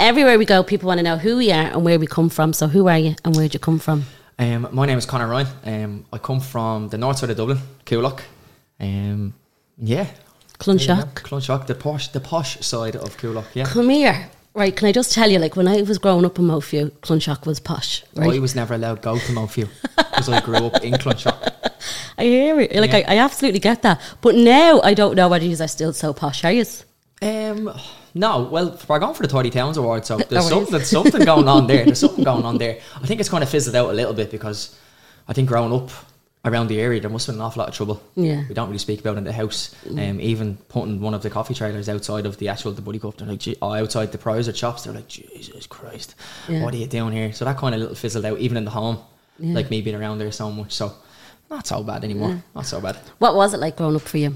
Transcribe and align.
Everywhere 0.00 0.38
we 0.38 0.46
go, 0.46 0.62
people 0.62 0.86
want 0.86 0.96
to 0.96 1.02
know 1.02 1.18
who 1.18 1.36
we 1.36 1.52
are 1.52 1.66
and 1.72 1.84
where 1.84 1.98
we 1.98 2.06
come 2.06 2.30
from. 2.30 2.54
So, 2.54 2.68
who 2.68 2.88
are 2.88 2.98
you 2.98 3.16
and 3.22 3.36
where'd 3.36 3.52
you 3.52 3.60
come 3.60 3.78
from? 3.78 4.04
Um, 4.38 4.66
my 4.72 4.86
name 4.86 4.96
is 4.96 5.04
Conor 5.04 5.28
Ryan. 5.28 5.46
Um, 5.62 6.04
I 6.10 6.16
come 6.16 6.40
from 6.40 6.88
the 6.88 6.96
north 6.96 7.18
side 7.18 7.28
of 7.28 7.36
Dublin, 7.36 7.58
Coolock. 7.84 8.22
Um, 8.80 9.34
yeah. 9.76 10.06
Clonshaugh. 10.58 11.12
Clonshaugh, 11.12 11.66
the 11.66 11.74
posh, 11.74 12.08
the 12.08 12.20
posh 12.20 12.58
side 12.60 12.96
of 12.96 13.14
Coolock, 13.18 13.44
yeah. 13.52 13.66
Come 13.66 13.90
here. 13.90 14.30
Right, 14.54 14.74
can 14.74 14.88
I 14.88 14.92
just 14.92 15.12
tell 15.12 15.30
you, 15.30 15.38
like, 15.38 15.54
when 15.54 15.68
I 15.68 15.82
was 15.82 15.98
growing 15.98 16.24
up 16.24 16.38
in 16.38 16.46
Moatview, 16.46 16.92
Clonshaugh 17.02 17.44
was 17.44 17.60
posh. 17.60 18.02
Right? 18.16 18.36
I 18.36 18.38
was 18.38 18.54
never 18.54 18.72
allowed 18.72 18.96
to 18.96 19.02
go 19.02 19.18
to 19.18 19.32
Moatview 19.32 19.68
because 19.96 20.28
I 20.30 20.40
grew 20.40 20.64
up 20.64 20.82
in 20.82 20.94
Clonshaugh. 20.94 21.70
I 22.16 22.24
hear 22.24 22.58
it. 22.58 22.74
Like, 22.74 22.94
I, 22.94 23.04
I 23.06 23.18
absolutely 23.18 23.60
get 23.60 23.82
that. 23.82 24.00
But 24.22 24.34
now 24.34 24.80
I 24.80 24.94
don't 24.94 25.14
know 25.14 25.28
whether 25.28 25.44
you 25.44 25.62
are 25.62 25.68
still 25.68 25.92
so 25.92 26.14
posh. 26.14 26.42
Are 26.42 26.52
you? 26.52 26.64
Um, 27.20 27.78
no, 28.14 28.42
well, 28.42 28.78
we're 28.88 28.98
going 28.98 29.14
for 29.14 29.22
the 29.22 29.28
Tidy 29.28 29.50
Towns 29.50 29.76
Award, 29.76 30.04
so 30.06 30.16
there's 30.18 30.30
worries. 30.30 30.48
something, 30.48 30.72
there's 30.72 30.90
something 30.90 31.24
going 31.24 31.48
on 31.48 31.66
there. 31.66 31.84
There's 31.84 31.98
something 32.06 32.24
going 32.24 32.44
on 32.44 32.58
there. 32.58 32.78
I 33.02 33.06
think 33.06 33.20
it's 33.20 33.28
kind 33.28 33.42
of 33.42 33.48
fizzled 33.48 33.76
out 33.76 33.90
a 33.90 33.92
little 33.92 34.14
bit 34.14 34.30
because 34.30 34.78
I 35.28 35.32
think 35.32 35.48
growing 35.48 35.72
up 35.72 35.90
around 36.44 36.68
the 36.68 36.80
area, 36.80 37.00
there 37.00 37.10
must 37.10 37.26
have 37.26 37.34
been 37.34 37.40
an 37.40 37.46
awful 37.46 37.60
lot 37.60 37.68
of 37.68 37.74
trouble. 37.74 38.02
Yeah. 38.16 38.44
We 38.48 38.54
don't 38.54 38.66
really 38.68 38.78
speak 38.78 39.00
about 39.00 39.16
it 39.16 39.18
in 39.18 39.24
the 39.24 39.32
house. 39.32 39.74
Um, 39.90 40.20
even 40.20 40.56
putting 40.68 41.00
one 41.00 41.12
of 41.12 41.22
the 41.22 41.28
coffee 41.30 41.52
trailers 41.54 41.88
outside 41.88 42.24
of 42.26 42.38
the 42.38 42.48
actual 42.48 42.72
the 42.72 42.80
Buddy 42.82 42.98
Cup, 42.98 43.16
they're 43.18 43.28
like, 43.28 43.42
oh, 43.60 43.74
outside 43.74 44.10
the 44.10 44.18
prize 44.18 44.48
or 44.48 44.52
chops, 44.52 44.84
they're 44.84 44.94
like, 44.94 45.06
Jesus 45.08 45.66
Christ, 45.66 46.14
Yeah. 46.48 46.62
what 46.64 46.72
are 46.72 46.78
you 46.78 46.86
doing 46.86 47.12
here? 47.12 47.32
So 47.34 47.44
that 47.44 47.58
kind 47.58 47.74
of 47.74 47.80
little 47.80 47.94
fizzled 47.96 48.24
out, 48.24 48.38
even 48.38 48.56
in 48.56 48.64
the 48.64 48.70
home, 48.70 48.98
like 49.38 49.70
me 49.70 49.82
being 49.82 49.96
around 49.96 50.18
there 50.18 50.32
so 50.32 50.50
much. 50.50 50.72
So 50.72 50.92
not 51.50 51.66
so 51.66 51.82
bad 51.82 52.04
anymore. 52.04 52.42
Not 52.54 52.64
so 52.66 52.80
bad. 52.80 52.96
What 53.18 53.34
was 53.34 53.52
it 53.54 53.60
like 53.60 53.76
growing 53.76 53.96
up 53.96 54.02
for 54.02 54.16
you? 54.18 54.34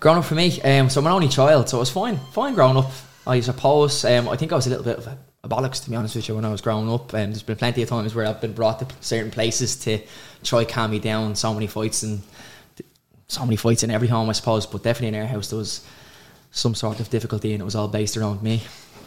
Growing 0.00 0.18
up 0.18 0.24
for 0.24 0.34
me, 0.34 0.60
um, 0.62 0.88
so 0.88 1.00
I'm 1.00 1.06
an 1.06 1.12
only 1.12 1.28
child, 1.28 1.68
so 1.68 1.78
it 1.78 1.80
was 1.80 1.90
fine, 1.90 2.18
fine 2.32 2.54
growing 2.54 2.76
up. 2.76 2.90
I 3.26 3.40
suppose, 3.40 4.04
um, 4.04 4.28
I 4.28 4.36
think 4.36 4.52
I 4.52 4.56
was 4.56 4.66
a 4.66 4.70
little 4.70 4.84
bit 4.84 4.98
of 4.98 5.06
a, 5.06 5.18
a 5.44 5.48
bollocks 5.48 5.84
to 5.84 5.90
be 5.90 5.96
honest 5.96 6.16
with 6.16 6.28
you 6.28 6.34
when 6.34 6.44
I 6.44 6.50
was 6.50 6.60
growing 6.62 6.90
up. 6.90 7.12
And 7.12 7.32
there's 7.32 7.42
been 7.42 7.56
plenty 7.56 7.82
of 7.82 7.88
times 7.88 8.14
where 8.14 8.26
I've 8.26 8.40
been 8.40 8.54
brought 8.54 8.78
to 8.78 8.86
certain 9.00 9.30
places 9.30 9.76
to 9.80 10.00
try 10.42 10.64
calm 10.64 10.92
me 10.92 10.98
down. 10.98 11.34
So 11.34 11.52
many 11.52 11.66
fights 11.66 12.02
and 12.02 12.22
so 13.26 13.44
many 13.44 13.56
fights 13.56 13.82
in 13.82 13.90
every 13.90 14.08
home, 14.08 14.30
I 14.30 14.32
suppose. 14.32 14.66
But 14.66 14.82
definitely 14.82 15.16
in 15.16 15.22
our 15.22 15.28
house 15.28 15.50
there 15.50 15.58
was 15.58 15.86
some 16.50 16.74
sort 16.74 17.00
of 17.00 17.10
difficulty, 17.10 17.52
and 17.52 17.60
it 17.60 17.64
was 17.64 17.74
all 17.74 17.88
based 17.88 18.16
around 18.16 18.42
me. 18.42 18.62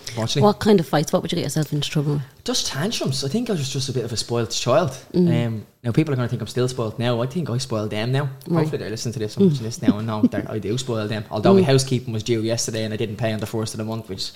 Unfortunately, 0.09 0.41
What 0.41 0.59
kind 0.59 0.79
of 0.79 0.87
fights? 0.87 1.13
What 1.13 1.21
would 1.21 1.31
you 1.31 1.37
get 1.37 1.43
yourself 1.43 1.71
into 1.71 1.89
trouble 1.89 2.13
with? 2.13 2.21
just 2.43 2.67
tantrums. 2.67 3.23
I 3.23 3.29
think 3.29 3.49
I 3.49 3.53
was 3.53 3.69
just 3.71 3.87
a 3.87 3.93
bit 3.93 4.03
of 4.03 4.11
a 4.11 4.17
spoiled 4.17 4.51
child. 4.51 4.91
Mm. 5.13 5.45
Um, 5.47 5.65
now 5.83 5.91
people 5.91 6.13
are 6.13 6.17
going 6.17 6.27
to 6.27 6.29
think 6.29 6.41
I'm 6.41 6.47
still 6.47 6.67
spoiled 6.67 6.99
now. 6.99 7.21
I 7.21 7.27
think 7.27 7.49
I 7.49 7.57
spoiled 7.59 7.91
them 7.91 8.11
now. 8.11 8.29
Right. 8.47 8.61
Hopefully 8.61 8.77
they're 8.79 8.89
listening 8.89 9.13
to 9.13 9.19
this 9.19 9.37
and 9.37 9.47
watching 9.49 9.63
this 9.63 9.81
now 9.81 9.97
and 9.99 10.07
know 10.07 10.21
that 10.23 10.49
I 10.49 10.59
do 10.59 10.77
spoil 10.77 11.07
them. 11.07 11.23
Although 11.31 11.53
Mm. 11.53 11.59
my 11.61 11.63
housekeeping 11.63 12.13
was 12.13 12.23
due 12.23 12.41
yesterday 12.41 12.83
and 12.83 12.93
I 12.93 12.97
didn't 12.97 13.17
pay 13.17 13.31
on 13.31 13.39
the 13.39 13.45
first 13.45 13.73
of 13.73 13.77
the 13.77 13.85
month, 13.85 14.09
which 14.09 14.31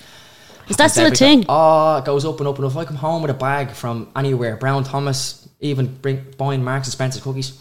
Is 0.68 0.76
that 0.78 0.90
still 0.92 1.06
a 1.06 1.10
time. 1.10 1.16
thing? 1.42 1.46
Oh, 1.48 1.96
it 1.98 2.04
goes 2.04 2.24
up 2.24 2.38
and 2.40 2.48
up 2.48 2.56
and 2.56 2.64
up. 2.64 2.70
If 2.72 2.76
I 2.78 2.84
come 2.84 2.96
home 2.96 3.22
with 3.22 3.30
a 3.30 3.34
bag 3.34 3.70
from 3.72 4.08
anywhere, 4.16 4.56
Brown 4.56 4.82
Thomas, 4.84 5.46
even 5.60 5.86
bring 6.00 6.24
buying 6.38 6.64
Marks 6.64 6.86
and 6.88 6.92
Spencer 6.92 7.20
cookies. 7.20 7.52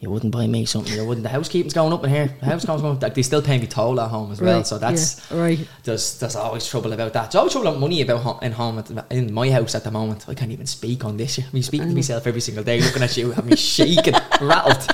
You 0.00 0.10
wouldn't 0.10 0.32
buy 0.32 0.46
me 0.46 0.64
something. 0.64 0.92
You 0.94 1.04
wouldn't. 1.04 1.24
The 1.24 1.28
housekeeping's 1.28 1.74
going 1.74 1.92
up 1.92 2.04
in 2.04 2.10
here. 2.10 2.28
The 2.38 2.46
house 2.46 2.64
going 2.64 2.84
up. 2.84 3.02
Like 3.02 3.14
they 3.14 3.22
still 3.22 3.42
pay 3.42 3.58
me 3.58 3.66
toll 3.66 4.00
at 4.00 4.08
home 4.10 4.30
as 4.30 4.40
well. 4.40 4.58
Right, 4.58 4.66
So 4.66 4.78
that's 4.78 5.28
yeah, 5.28 5.40
right. 5.40 5.68
there's 5.82 6.20
there's 6.20 6.36
always 6.36 6.68
trouble 6.68 6.92
about 6.92 7.12
that. 7.14 7.22
There's 7.24 7.34
always 7.34 7.52
trouble 7.52 7.68
about 7.68 7.80
money 7.80 8.00
about 8.02 8.20
ho- 8.20 8.38
in 8.40 8.52
home 8.52 8.78
at 8.78 8.90
in 9.10 9.34
my 9.34 9.50
house 9.50 9.74
at 9.74 9.82
the 9.82 9.90
moment. 9.90 10.24
I 10.28 10.34
can't 10.34 10.52
even 10.52 10.66
speak 10.66 11.04
on 11.04 11.16
this. 11.16 11.38
I'm 11.38 11.62
speaking 11.62 11.88
to 11.88 11.94
myself 11.96 12.28
every 12.28 12.40
single 12.40 12.62
day, 12.62 12.80
looking 12.80 13.02
at 13.02 13.16
you, 13.16 13.32
have 13.32 13.44
me 13.44 13.56
shaking, 13.56 14.14
rattled. 14.40 14.86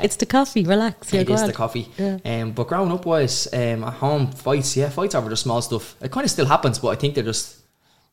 It's 0.00 0.14
the 0.14 0.26
coffee. 0.26 0.62
Relax. 0.62 1.12
It 1.12 1.28
is 1.28 1.42
the 1.44 1.52
coffee. 1.52 1.88
Yeah. 1.98 2.18
Um, 2.24 2.52
but 2.52 2.68
growing 2.68 2.92
up 2.92 3.04
wise, 3.04 3.48
um, 3.52 3.82
at 3.82 3.94
home 3.94 4.30
fights, 4.30 4.76
yeah, 4.76 4.90
fights 4.90 5.16
over 5.16 5.28
the 5.28 5.36
small 5.36 5.60
stuff. 5.60 5.96
It 6.00 6.12
kind 6.12 6.24
of 6.24 6.30
still 6.30 6.46
happens, 6.46 6.78
but 6.78 6.88
I 6.90 6.94
think 6.94 7.16
they're 7.16 7.24
just 7.24 7.58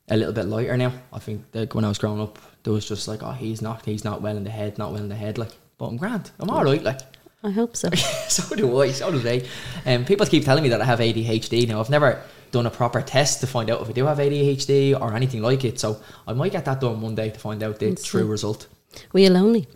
a 0.08 0.18
little 0.18 0.34
bit 0.34 0.46
lighter 0.48 0.76
now. 0.78 0.94
I 1.14 1.20
think 1.20 1.46
like 1.54 1.76
when 1.76 1.86
I 1.86 1.90
was 1.90 2.00
growing 2.00 2.20
up, 2.20 2.40
there 2.64 2.74
was 2.74 2.88
just 2.90 3.08
like, 3.08 3.22
oh, 3.22 3.34
he's 3.34 3.62
not, 3.62 3.86
he's 3.86 4.04
not 4.04 4.24
well 4.24 4.36
in 4.36 4.44
the 4.46 4.50
head, 4.50 4.80
not 4.80 4.92
well 4.92 5.02
in 5.04 5.10
the 5.10 5.16
head. 5.16 5.38
Like, 5.38 5.52
but 5.80 5.88
I'm 5.88 5.98
grand. 5.98 6.30
I'm 6.40 6.52
all 6.52 6.64
right. 6.64 6.84
Like, 6.84 7.00
I 7.44 7.50
hope 7.50 7.76
so. 7.76 7.90
so 8.28 8.56
do 8.56 8.80
I. 8.82 8.92
So 8.92 9.12
do 9.12 9.18
they. 9.18 9.48
Um, 9.88 10.06
people 10.06 10.28
keep 10.28 10.46
telling 10.46 10.62
me 10.62 10.70
that 10.70 10.82
I 10.82 10.86
have 10.86 11.00
ADHD. 11.00 11.68
Now 11.68 11.80
I've 11.80 11.90
never 11.90 12.22
done 12.52 12.66
a 12.68 12.70
proper 12.70 13.02
test 13.02 13.40
to 13.42 13.48
find 13.48 13.70
out 13.72 13.82
if 13.82 13.90
I 13.90 13.92
do 13.94 14.06
have 14.06 14.18
ADHD 14.20 15.00
or 15.00 15.16
anything 15.16 15.42
like 15.42 15.64
it. 15.66 15.80
So 15.80 16.02
I 16.28 16.34
might 16.34 16.52
get 16.52 16.66
that 16.66 16.80
done 16.82 17.02
one 17.02 17.16
day 17.16 17.30
to 17.32 17.40
find 17.40 17.64
out 17.64 17.80
the 17.80 17.96
true 17.96 18.26
result. 18.28 18.68
Were 19.14 19.22
you 19.22 19.30
lonely? 19.30 19.68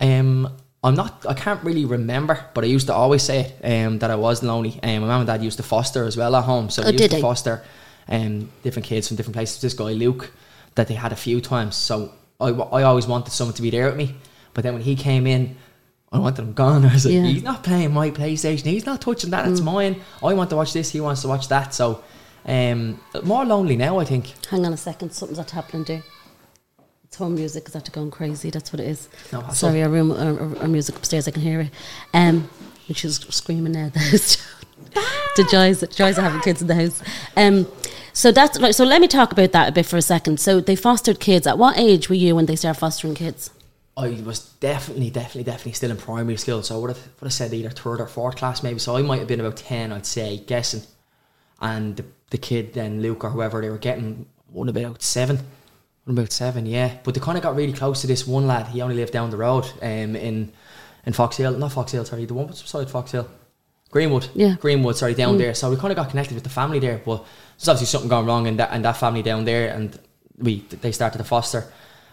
Um, 0.00 0.48
I'm 0.84 0.94
not. 0.94 1.26
I 1.28 1.34
can't 1.34 1.62
really 1.64 1.84
remember, 1.84 2.44
but 2.54 2.62
I 2.62 2.68
used 2.68 2.86
to 2.86 2.94
always 2.94 3.22
say 3.22 3.52
um, 3.64 3.98
that 3.98 4.10
I 4.10 4.14
was 4.14 4.42
lonely. 4.42 4.78
Um, 4.82 5.00
my 5.00 5.08
mum 5.08 5.20
and 5.22 5.26
dad 5.26 5.42
used 5.42 5.56
to 5.56 5.62
foster 5.64 6.04
as 6.04 6.16
well 6.16 6.36
at 6.36 6.44
home, 6.44 6.70
so 6.70 6.82
Oh, 6.82 6.84
they 6.86 6.92
used 6.92 7.02
did 7.02 7.10
to 7.10 7.16
they? 7.16 7.20
foster 7.22 7.62
um, 8.08 8.50
different 8.62 8.86
kids 8.86 9.08
from 9.08 9.16
different 9.16 9.34
places. 9.34 9.60
This 9.60 9.74
guy 9.74 9.92
Luke, 9.94 10.30
that 10.76 10.86
they 10.86 10.94
had 10.94 11.12
a 11.12 11.16
few 11.16 11.40
times. 11.40 11.74
So 11.74 12.12
I, 12.38 12.50
I 12.50 12.82
always 12.84 13.08
wanted 13.08 13.32
someone 13.32 13.54
to 13.54 13.62
be 13.62 13.70
there 13.70 13.86
with 13.86 13.96
me, 13.96 14.14
but 14.58 14.64
then 14.64 14.74
when 14.74 14.82
he 14.82 14.96
came 14.96 15.24
in. 15.28 15.54
I 16.10 16.18
wanted 16.18 16.42
him 16.42 16.52
gone. 16.52 16.84
I 16.90 16.92
was 16.94 17.04
like, 17.04 17.14
Yeah. 17.14 17.26
he's 17.26 17.44
not 17.44 17.62
playing 17.62 17.92
my 17.92 18.10
PlayStation. 18.10 18.64
He's 18.64 18.86
not 18.86 19.00
touching 19.00 19.30
that. 19.30 19.44
Mm. 19.44 19.52
It's 19.52 19.60
mine. 19.60 20.00
I 20.20 20.34
want 20.34 20.50
to 20.50 20.56
watch 20.56 20.72
this. 20.72 20.90
He 20.90 21.00
wants 21.00 21.20
to 21.22 21.28
watch 21.28 21.46
that. 21.48 21.74
So, 21.74 22.02
um, 22.44 22.98
more 23.22 23.44
lonely 23.44 23.76
now. 23.76 23.98
I 24.00 24.04
think. 24.04 24.32
Hang 24.50 24.66
on 24.66 24.72
a 24.72 24.76
second. 24.76 25.12
Something's 25.12 25.38
not 25.38 25.50
happening 25.52 25.84
there. 25.84 26.02
It's 27.04 27.16
home 27.16 27.36
music. 27.36 27.66
Is 27.68 27.74
that 27.74 27.92
going 27.92 28.10
crazy? 28.10 28.50
That's 28.50 28.72
what 28.72 28.80
it 28.80 28.88
is. 28.88 29.08
No. 29.32 29.46
Sorry, 29.52 29.80
our 29.82 29.88
room, 29.90 30.10
our, 30.10 30.40
our- 30.40 30.58
our 30.62 30.68
music 30.68 30.96
upstairs. 30.96 31.28
I 31.28 31.30
can 31.30 31.42
hear 31.42 31.60
it. 31.60 31.70
Um, 32.12 32.48
and 32.88 32.96
she's 32.96 33.18
screaming 33.32 33.72
now. 33.72 33.92
The 34.00 34.38
the 35.36 35.44
joys, 35.50 35.80
joys 35.94 36.16
of 36.18 36.24
having 36.24 36.40
kids 36.40 36.62
in 36.62 36.68
the 36.68 36.74
house. 36.74 37.02
Um, 37.36 37.66
so 38.14 38.32
that's 38.32 38.58
right. 38.60 38.74
So 38.74 38.84
let 38.84 39.00
me 39.00 39.08
talk 39.08 39.30
about 39.30 39.52
that 39.52 39.68
a 39.68 39.72
bit 39.72 39.84
for 39.86 39.96
a 39.98 40.02
second. 40.02 40.40
So 40.40 40.60
they 40.60 40.74
fostered 40.76 41.20
kids. 41.20 41.46
At 41.46 41.58
what 41.58 41.76
age 41.78 42.08
were 42.08 42.14
you 42.14 42.34
when 42.34 42.46
they 42.46 42.56
started 42.56 42.80
fostering 42.80 43.14
kids? 43.14 43.50
I 43.98 44.20
was 44.24 44.40
definitely, 44.60 45.10
definitely, 45.10 45.44
definitely 45.44 45.72
still 45.72 45.90
in 45.90 45.96
primary 45.96 46.36
school. 46.36 46.62
So 46.62 46.76
I 46.76 46.78
would 46.78 46.90
have, 46.90 46.98
would 47.20 47.26
have 47.26 47.32
said 47.32 47.52
either 47.52 47.70
third 47.70 48.00
or 48.00 48.06
fourth 48.06 48.36
class 48.36 48.62
maybe. 48.62 48.78
So 48.78 48.96
I 48.96 49.02
might 49.02 49.18
have 49.18 49.28
been 49.28 49.40
about 49.40 49.56
10, 49.56 49.92
I'd 49.92 50.06
say, 50.06 50.38
guessing. 50.38 50.82
And 51.60 51.96
the, 51.96 52.04
the 52.30 52.38
kid 52.38 52.74
then, 52.74 53.02
Luke 53.02 53.24
or 53.24 53.30
whoever, 53.30 53.60
they 53.60 53.70
were 53.70 53.78
getting 53.78 54.26
one 54.52 54.68
about 54.68 55.02
seven. 55.02 55.36
One 56.04 56.16
about 56.16 56.32
seven, 56.32 56.64
yeah. 56.66 56.96
But 57.02 57.14
they 57.14 57.20
kind 57.20 57.36
of 57.36 57.42
got 57.42 57.56
really 57.56 57.72
close 57.72 58.00
to 58.02 58.06
this 58.06 58.26
one 58.26 58.46
lad. 58.46 58.68
He 58.68 58.80
only 58.80 58.94
lived 58.94 59.12
down 59.12 59.30
the 59.30 59.36
road 59.36 59.64
um, 59.82 60.14
in 60.16 60.52
in 61.04 61.12
Fox 61.12 61.36
Hill. 61.36 61.52
Not 61.58 61.72
Fox 61.72 61.92
Hill, 61.92 62.04
sorry. 62.04 62.24
The 62.26 62.34
one 62.34 62.46
beside 62.46 62.88
Fox 62.90 63.12
Hill. 63.12 63.28
Greenwood. 63.90 64.28
Yeah. 64.34 64.54
Greenwood, 64.60 64.96
sorry, 64.96 65.14
down 65.14 65.34
Mm. 65.34 65.38
there. 65.38 65.54
So 65.54 65.70
we 65.70 65.76
kind 65.76 65.90
of 65.90 65.96
got 65.96 66.10
connected 66.10 66.34
with 66.34 66.44
the 66.44 66.50
family 66.50 66.78
there. 66.78 67.00
But 67.04 67.24
there's 67.56 67.68
obviously 67.68 67.86
something 67.86 68.08
gone 68.10 68.26
wrong 68.26 68.46
in 68.46 68.56
that, 68.58 68.72
in 68.74 68.82
that 68.82 68.96
family 68.98 69.22
down 69.22 69.44
there. 69.44 69.68
And 69.74 69.98
we 70.36 70.60
they 70.82 70.92
started 70.92 71.18
to 71.18 71.24
foster 71.24 71.64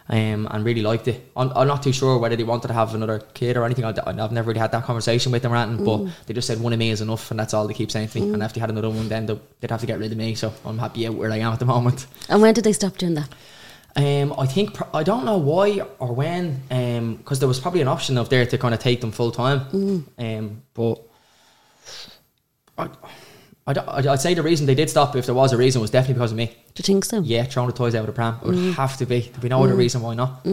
um, 0.08 0.46
and 0.50 0.64
really 0.64 0.82
liked 0.82 1.08
it. 1.08 1.30
I'm, 1.36 1.50
I'm 1.56 1.66
not 1.66 1.82
too 1.82 1.92
sure 1.92 2.18
whether 2.18 2.36
they 2.36 2.44
wanted 2.44 2.68
to 2.68 2.74
have 2.74 2.94
another 2.94 3.18
kid 3.34 3.56
or 3.56 3.64
anything. 3.64 3.84
I, 3.84 3.92
I've 4.06 4.32
never 4.32 4.48
really 4.48 4.60
had 4.60 4.72
that 4.72 4.84
conversation 4.84 5.32
with 5.32 5.42
them 5.42 5.52
or 5.52 5.56
anything, 5.56 5.84
Mm. 5.86 6.06
but 6.06 6.26
they 6.26 6.34
just 6.34 6.46
said 6.46 6.60
one 6.60 6.72
of 6.72 6.78
me 6.78 6.90
is 6.90 7.00
enough, 7.00 7.30
and 7.30 7.40
that's 7.40 7.54
all 7.54 7.66
they 7.66 7.74
keep 7.74 7.90
saying 7.90 8.08
to 8.08 8.20
me. 8.20 8.32
And 8.32 8.42
if 8.42 8.52
they 8.52 8.60
had 8.60 8.70
another 8.70 8.90
one, 8.90 9.08
then 9.08 9.26
they'd 9.26 9.70
have 9.70 9.80
to 9.80 9.86
get 9.86 9.98
rid 9.98 10.12
of 10.12 10.18
me. 10.18 10.34
So 10.34 10.52
I'm 10.64 10.78
happy 10.78 11.06
out 11.06 11.14
where 11.14 11.30
I 11.32 11.38
am 11.38 11.52
at 11.52 11.58
the 11.58 11.64
moment. 11.66 12.06
And 12.28 12.40
when 12.42 12.54
did 12.54 12.64
they 12.64 12.72
stop 12.72 12.96
doing 12.98 13.14
that? 13.14 13.28
Um, 13.98 14.34
I 14.38 14.44
think 14.46 14.74
pr- 14.74 14.84
I 14.92 15.02
don't 15.02 15.24
know 15.24 15.38
why 15.38 15.80
or 15.98 16.12
when, 16.12 16.60
because 17.16 17.38
there 17.38 17.48
was 17.48 17.58
probably 17.58 17.80
an 17.80 17.88
option 17.88 18.18
of 18.18 18.28
there 18.28 18.44
to 18.44 18.58
kind 18.58 18.74
of 18.74 18.80
take 18.80 19.00
them 19.00 19.10
full 19.10 19.30
time. 19.32 20.04
Um, 20.18 20.62
but 20.74 21.00
I, 22.78 22.88
I'd, 23.68 23.78
I'd 23.78 24.20
say 24.20 24.32
the 24.32 24.44
reason 24.44 24.66
they 24.66 24.76
did 24.76 24.88
stop, 24.88 25.16
if 25.16 25.26
there 25.26 25.34
was 25.34 25.52
a 25.52 25.56
reason, 25.56 25.80
was 25.80 25.90
definitely 25.90 26.14
because 26.14 26.30
of 26.30 26.36
me. 26.36 26.46
Do 26.46 26.80
you 26.80 26.82
think 26.82 27.04
so? 27.04 27.20
Yeah, 27.22 27.42
throwing 27.44 27.68
the 27.68 27.74
toys 27.76 27.96
out 27.96 28.00
of 28.00 28.06
the 28.06 28.12
pram. 28.12 28.36
It 28.42 28.46
would 28.46 28.54
Mm. 28.54 28.74
have 28.74 28.96
to 28.98 29.06
be. 29.06 29.20
There'd 29.22 29.40
be 29.40 29.48
no 29.48 29.64
other 29.64 29.74
reason 29.74 30.02
why 30.02 30.14
not. 30.14 30.46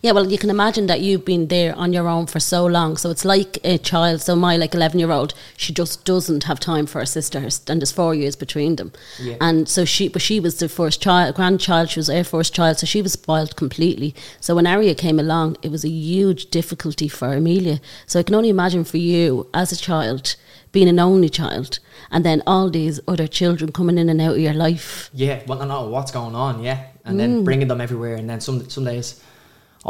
Yeah, 0.00 0.12
well, 0.12 0.30
you 0.30 0.38
can 0.38 0.50
imagine 0.50 0.86
that 0.86 1.00
you've 1.00 1.24
been 1.24 1.48
there 1.48 1.74
on 1.74 1.92
your 1.92 2.06
own 2.06 2.26
for 2.26 2.38
so 2.38 2.64
long. 2.66 2.98
So 2.98 3.10
it's 3.10 3.24
like 3.24 3.58
a 3.64 3.78
child. 3.78 4.20
So 4.22 4.36
my 4.36 4.56
like 4.56 4.74
eleven 4.76 5.00
year 5.00 5.10
old, 5.10 5.34
she 5.56 5.72
just 5.72 6.04
doesn't 6.04 6.44
have 6.44 6.60
time 6.60 6.86
for 6.86 7.00
her 7.00 7.06
sister, 7.06 7.38
and 7.38 7.80
there's 7.80 7.90
four 7.90 8.14
years 8.14 8.36
between 8.36 8.76
them. 8.76 8.92
Yeah. 9.20 9.36
And 9.40 9.68
so 9.68 9.84
she, 9.84 10.06
but 10.08 10.22
she 10.22 10.38
was 10.38 10.58
the 10.58 10.68
first 10.68 11.00
child, 11.02 11.34
grandchild. 11.34 11.88
She 11.90 11.98
was 11.98 12.10
our 12.10 12.22
first 12.22 12.54
child, 12.54 12.78
so 12.78 12.86
she 12.86 13.02
was 13.02 13.14
spoiled 13.14 13.56
completely. 13.56 14.14
So 14.40 14.54
when 14.54 14.66
Aria 14.68 14.94
came 14.94 15.18
along, 15.18 15.56
it 15.62 15.70
was 15.72 15.84
a 15.84 15.88
huge 15.88 16.50
difficulty 16.50 17.08
for 17.08 17.32
Amelia. 17.32 17.80
So 18.06 18.20
I 18.20 18.22
can 18.22 18.34
only 18.36 18.50
imagine 18.50 18.84
for 18.84 18.98
you 18.98 19.48
as 19.52 19.72
a 19.72 19.76
child 19.76 20.36
being 20.76 20.88
an 20.94 20.98
only 21.10 21.30
child, 21.40 21.72
and 22.12 22.22
then 22.28 22.38
all 22.46 22.68
these 22.70 22.96
other 23.12 23.26
children 23.38 23.68
coming 23.78 23.98
in 24.02 24.08
and 24.12 24.20
out 24.26 24.34
of 24.38 24.42
your 24.48 24.52
life. 24.66 25.10
Yeah, 25.24 25.36
want 25.46 25.60
to 25.62 25.66
know 25.72 25.82
what's 25.94 26.12
going 26.20 26.34
on, 26.46 26.62
yeah. 26.68 26.78
And 27.06 27.14
Mm. 27.14 27.18
then 27.20 27.44
bringing 27.48 27.68
them 27.68 27.80
everywhere. 27.86 28.16
And 28.20 28.28
then 28.30 28.40
some 28.40 28.58
some 28.68 28.84
days 28.92 29.08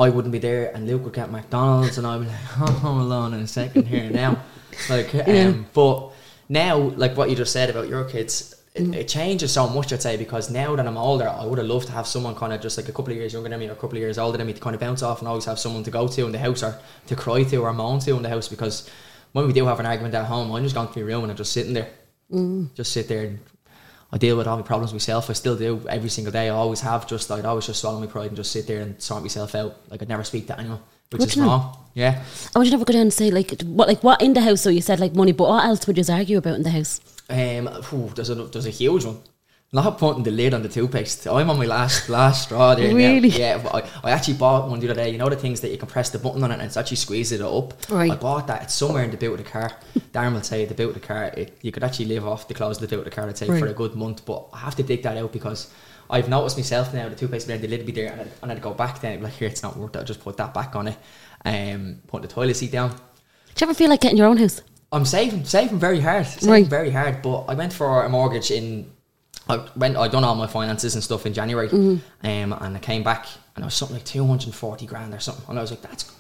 I 0.05 0.07
wouldn't 0.15 0.33
be 0.39 0.43
there 0.49 0.65
and 0.75 0.87
Luke 0.87 1.05
would 1.05 1.15
get 1.21 1.31
McDonald's 1.31 1.97
and 1.99 2.07
I'd 2.07 2.21
be 2.21 2.27
like, 2.27 2.47
oh, 2.61 2.81
I'm 2.91 3.01
alone 3.07 3.31
in 3.37 3.41
a 3.41 3.47
second 3.61 3.85
here 3.95 4.09
now. 4.25 4.33
Like, 4.91 5.11
um, 5.29 5.67
but 5.81 5.97
now, 6.49 6.77
like 7.03 7.17
what 7.19 7.31
you 7.31 7.37
just 7.43 7.53
said 7.59 7.69
about 7.71 7.89
your 7.89 8.05
kids, 8.15 8.37
it, 8.75 8.83
Mm. 8.85 8.95
it 8.95 9.09
changes 9.09 9.51
so 9.59 9.63
much, 9.77 9.89
I'd 9.95 10.03
say, 10.03 10.15
because 10.19 10.47
now 10.63 10.77
that 10.77 10.87
I'm 10.87 10.99
older, 10.99 11.29
I 11.43 11.45
would 11.49 11.59
have 11.63 11.71
loved 11.75 11.87
to 11.91 11.93
have 11.99 12.07
someone 12.07 12.35
kind 12.43 12.53
of 12.53 12.61
just 12.67 12.77
like 12.79 12.89
a 12.91 12.93
couple 12.97 13.11
of 13.13 13.17
years 13.21 13.33
younger 13.33 13.49
than 13.49 13.59
me 13.59 13.69
or 13.71 13.73
a 13.73 13.81
couple 13.83 13.97
of 13.99 14.03
years 14.07 14.19
older 14.19 14.37
than 14.39 14.47
me 14.47 14.53
to 14.53 14.61
kind 14.67 14.75
of 14.77 14.81
bounce 14.87 15.03
off 15.09 15.19
and 15.21 15.29
always 15.29 15.47
have 15.51 15.59
someone 15.59 15.83
to 15.85 15.91
go 15.99 16.07
to 16.15 16.21
in 16.27 16.33
the 16.37 16.43
house 16.47 16.63
or 16.63 16.73
to 17.09 17.15
cry 17.25 17.43
to 17.51 17.57
or 17.65 17.73
moan 17.73 17.99
to 18.01 18.11
in 18.19 18.23
the 18.23 18.29
house 18.37 18.49
because 18.55 18.77
when 19.37 19.47
we 19.47 19.53
do 19.53 19.67
have 19.67 19.79
an 19.81 19.85
argument 19.85 20.15
at 20.15 20.25
home, 20.25 20.51
I'm 20.51 20.63
just 20.63 20.75
going 20.75 20.89
to 20.89 20.99
my 20.99 21.05
room 21.05 21.23
and 21.25 21.31
I'm 21.31 21.37
just 21.37 21.53
sitting 21.53 21.75
there. 21.75 21.91
Just 22.75 22.91
sit 22.91 23.07
there 23.07 23.27
and 23.27 23.39
I 24.11 24.17
deal 24.17 24.35
with 24.35 24.47
all 24.47 24.57
my 24.57 24.63
problems 24.63 24.95
myself. 24.95 25.29
I 25.29 25.35
still 25.35 25.59
do 25.59 25.87
every 25.91 26.09
single 26.09 26.33
day. 26.33 26.47
I 26.47 26.55
always 26.55 26.81
have. 26.81 27.07
Just 27.07 27.31
I'd 27.31 27.45
always 27.45 27.67
just 27.67 27.83
swallow 27.83 28.01
my 28.01 28.07
pride 28.07 28.29
and 28.29 28.37
just 28.37 28.51
sit 28.51 28.67
there 28.67 28.81
and 28.81 29.01
sort 29.01 29.23
myself 29.23 29.55
out. 29.55 29.77
Like 29.91 30.01
I'd 30.01 30.09
never 30.09 30.25
speak 30.25 30.47
to 30.47 30.59
anyone, 30.59 30.81
which 31.11 31.23
is 31.23 31.37
wrong. 31.37 31.77
Yeah. 31.93 32.25
I 32.55 32.59
would 32.59 32.67
you 32.67 32.71
never 32.71 32.87
go 32.87 32.95
down 32.95 33.03
and 33.03 33.13
say 33.13 33.31
like 33.31 33.61
what, 33.61 33.89
like 33.89 34.03
what 34.03 34.23
in 34.23 34.33
the 34.33 34.41
house? 34.41 34.63
So 34.63 34.71
you 34.71 34.81
said 34.81 35.01
like 35.01 35.15
money, 35.15 35.33
but 35.33 35.51
what 35.51 35.67
else 35.67 35.87
would 35.87 35.99
you 35.99 36.15
argue 36.15 36.39
about 36.39 36.55
in 36.55 36.63
the 36.63 36.71
house? 36.71 37.03
Um, 37.29 37.69
phew, 37.83 38.11
there's 38.15 38.31
a 38.31 38.37
there's 38.37 38.65
a 38.65 38.71
huge 38.71 39.05
one. 39.05 39.19
Not 39.73 39.99
putting 39.99 40.23
the 40.23 40.31
lid 40.31 40.55
on 40.55 40.63
the 40.63 40.69
toothpaste. 40.69 41.27
I'm 41.27 41.51
on 41.51 41.59
my 41.59 41.67
last 41.67 42.09
last 42.09 42.45
straw 42.45 42.75
there. 42.75 42.89
now. 42.89 42.95
Really? 42.97 43.29
Yeah. 43.29 43.59
but 43.59 43.75
I, 44.05 44.09
I 44.09 44.11
actually 44.13 44.35
bought 44.35 44.71
one 44.71 44.79
the 44.81 44.87
other 44.91 45.03
day. 45.03 45.11
You 45.11 45.19
know 45.19 45.29
the 45.29 45.37
things 45.37 45.61
that 45.61 45.71
you 45.71 45.77
can 45.77 45.89
press 45.89 46.09
the 46.11 46.19
button 46.19 46.43
on 46.45 46.51
it 46.51 46.55
and 46.55 46.63
it's 46.63 46.77
actually 46.77 46.97
squeezes 46.99 47.41
it 47.41 47.45
up. 47.45 47.75
Right. 47.91 48.11
I 48.11 48.17
bought 48.17 48.47
that. 48.47 48.63
It's 48.63 48.75
somewhere 48.75 49.03
in 49.03 49.11
the 49.11 49.17
boot 49.17 49.33
of 49.33 49.39
the 49.45 49.51
car. 49.51 49.73
Darren 50.13 50.35
will 50.35 50.43
say 50.43 50.65
the 50.65 50.75
boot 50.75 50.89
of 50.91 50.95
the 50.95 51.01
car. 51.01 51.25
It, 51.37 51.59
you 51.63 51.73
could 51.73 51.83
actually 51.85 52.07
live 52.07 52.27
off 52.27 52.47
the 52.49 52.55
clothes 52.55 52.81
of 52.81 52.89
the 52.89 52.97
boot 52.97 53.01
of 53.01 53.05
the 53.07 53.11
car. 53.11 53.29
I'd 53.29 53.37
say 53.37 53.47
for 53.47 53.67
a 53.67 53.73
good 53.75 53.97
month. 53.97 54.25
But 54.25 54.47
I 54.53 54.59
have 54.59 54.77
to 54.77 54.83
dig 54.85 55.03
that 55.03 55.17
out 55.17 55.33
because 55.33 55.71
I've 56.09 56.29
noticed 56.29 56.57
myself 56.57 56.95
now 56.95 57.09
the 57.09 57.17
toothpaste 57.17 57.49
blend 57.49 57.63
the 57.63 57.69
lid 57.69 57.85
be 57.85 57.93
there 57.93 58.13
and 58.13 58.21
I'd, 58.21 58.31
and 58.43 58.53
I'd 58.53 58.63
go 58.63 58.73
back 58.73 59.01
then. 59.01 59.21
Like 59.21 59.33
here 59.35 59.49
it's 59.49 59.65
not 59.65 59.77
worth 59.77 59.97
it. 59.97 59.99
I'll 59.99 60.05
just 60.05 60.21
put 60.21 60.37
that 60.37 60.55
back 60.55 60.77
on 60.77 60.87
it. 60.89 60.97
Um, 61.45 62.01
put 62.07 62.23
the 62.23 62.29
toilet 62.29 62.55
seat 62.55 62.71
down. 62.71 62.91
Do 62.91 62.97
you 63.65 63.67
ever 63.67 63.75
feel 63.75 63.91
like 63.91 64.01
getting 64.01 64.17
your 64.19 64.29
own 64.29 64.37
house? 64.37 64.63
I'm 64.93 65.05
saving, 65.05 65.45
saving 65.45 65.79
very 65.81 66.01
hard, 66.01 66.27
saving 66.27 66.49
Right. 66.51 66.67
very 66.67 66.91
hard. 66.91 67.21
But 67.21 67.47
I 67.49 67.55
went 67.55 67.73
for 67.73 68.05
a 68.05 68.09
mortgage 68.09 68.53
in. 68.53 68.93
I 69.49 69.65
went. 69.77 69.97
I 69.97 70.09
done 70.09 70.25
all 70.25 70.35
my 70.35 70.47
finances 70.47 70.95
and 70.95 71.05
stuff 71.05 71.25
in 71.27 71.33
January, 71.33 71.69
Mm-hmm. 71.69 72.27
um, 72.27 72.59
and 72.61 72.77
I 72.77 72.81
came 72.81 73.03
back 73.03 73.27
and 73.55 73.63
it 73.63 73.67
was 73.67 73.75
something 73.75 73.97
like 73.97 74.05
two 74.05 74.27
hundred 74.27 74.47
and 74.47 74.55
forty 74.55 74.87
grand 74.87 75.15
or 75.15 75.21
something. 75.21 75.45
And 75.49 75.59
I 75.59 75.63
was 75.63 75.71
like, 75.71 75.83
that's. 75.83 76.11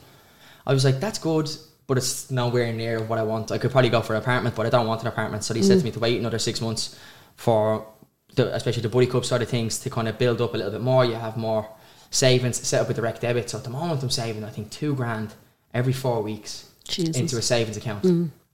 I 0.66 0.72
was 0.72 0.84
like, 0.84 0.98
that's 1.00 1.18
good, 1.18 1.48
but 1.86 1.96
it's 1.96 2.30
nowhere 2.30 2.72
near 2.72 3.00
what 3.02 3.18
I 3.18 3.22
want. 3.22 3.52
I 3.52 3.58
could 3.58 3.70
probably 3.70 3.90
go 3.90 4.00
for 4.00 4.14
an 4.14 4.22
apartment, 4.22 4.54
but 4.56 4.66
I 4.66 4.70
don't 4.70 4.86
want 4.86 5.00
an 5.02 5.06
apartment. 5.08 5.44
So 5.44 5.54
they 5.54 5.62
said 5.62 5.78
to 5.78 5.84
me 5.84 5.92
to 5.92 6.00
wait 6.00 6.18
another 6.18 6.38
six 6.40 6.60
months 6.60 6.98
for, 7.36 7.86
the, 8.34 8.52
especially 8.54 8.82
the 8.82 8.88
buddy 8.88 9.06
cup 9.06 9.24
side 9.24 9.42
of 9.42 9.48
things, 9.48 9.78
to 9.80 9.90
kind 9.90 10.08
of 10.08 10.18
build 10.18 10.40
up 10.40 10.54
a 10.54 10.56
little 10.56 10.72
bit 10.72 10.80
more. 10.80 11.04
You 11.04 11.14
have 11.14 11.36
more 11.36 11.68
savings 12.10 12.56
set 12.66 12.80
up 12.80 12.88
with 12.88 12.96
direct 12.96 13.20
debit. 13.20 13.50
So 13.50 13.58
at 13.58 13.64
the 13.64 13.70
moment, 13.70 14.02
I'm 14.02 14.10
saving 14.10 14.42
I 14.44 14.50
think 14.50 14.70
two 14.70 14.94
grand 14.96 15.34
every 15.74 15.92
four 15.92 16.20
weeks 16.22 16.68
Jesus. 16.88 17.16
into 17.16 17.36
a 17.38 17.42
savings 17.42 17.76
account. 17.76 18.04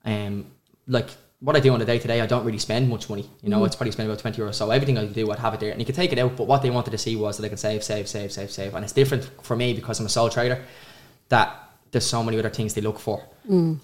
Um, 0.05 0.45
like 0.87 1.09
what 1.43 1.57
I 1.57 1.59
do 1.59 1.73
on 1.73 1.81
a 1.81 1.85
day 1.85 1.99
to 1.99 2.07
day, 2.07 2.21
I 2.21 2.25
don't 2.25 2.45
really 2.45 2.57
spend 2.57 2.87
much 2.89 3.09
money. 3.09 3.29
You 3.41 3.49
know, 3.49 3.65
it's 3.65 3.75
probably 3.75 3.91
spend 3.91 4.09
about 4.09 4.19
twenty 4.19 4.41
euros. 4.41 4.55
So 4.55 4.71
everything 4.71 4.97
I 4.97 5.05
do, 5.05 5.29
I'd 5.29 5.39
have 5.39 5.53
it 5.53 5.59
there, 5.59 5.71
and 5.71 5.79
you 5.79 5.85
can 5.85 5.93
take 5.93 6.13
it 6.13 6.19
out. 6.19 6.37
But 6.37 6.47
what 6.47 6.61
they 6.61 6.69
wanted 6.69 6.91
to 6.91 6.97
see 6.97 7.17
was 7.17 7.35
that 7.37 7.45
I 7.45 7.49
can 7.49 7.57
save, 7.57 7.83
save, 7.83 8.07
save, 8.07 8.31
save, 8.31 8.49
save, 8.49 8.73
and 8.73 8.83
it's 8.85 8.93
different 8.93 9.29
for 9.41 9.55
me 9.55 9.73
because 9.73 9.99
I'm 9.99 10.05
a 10.05 10.09
sole 10.09 10.29
trader. 10.29 10.63
That 11.27 11.69
there's 11.91 12.05
so 12.05 12.23
many 12.23 12.39
other 12.39 12.49
things 12.49 12.73
they 12.73 12.81
look 12.81 12.97
for. 12.97 13.21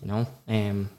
You 0.01 0.07
know, 0.11 0.25
um, 0.47 0.89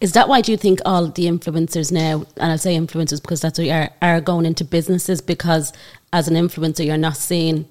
Is 0.00 0.12
that 0.12 0.28
why 0.28 0.40
do 0.40 0.50
you 0.50 0.58
think 0.58 0.80
all 0.84 1.06
the 1.06 1.26
influencers 1.26 1.92
now, 1.92 2.26
and 2.36 2.50
I 2.52 2.56
say 2.56 2.76
influencers 2.76 3.22
because 3.22 3.40
that's 3.40 3.58
what 3.58 3.66
you 3.66 3.72
are, 3.72 3.90
are 4.02 4.20
going 4.20 4.44
into 4.44 4.64
businesses 4.64 5.20
because 5.20 5.72
as 6.12 6.26
an 6.26 6.34
influencer 6.34 6.84
you're 6.84 6.96
not 6.96 7.16
seen 7.16 7.68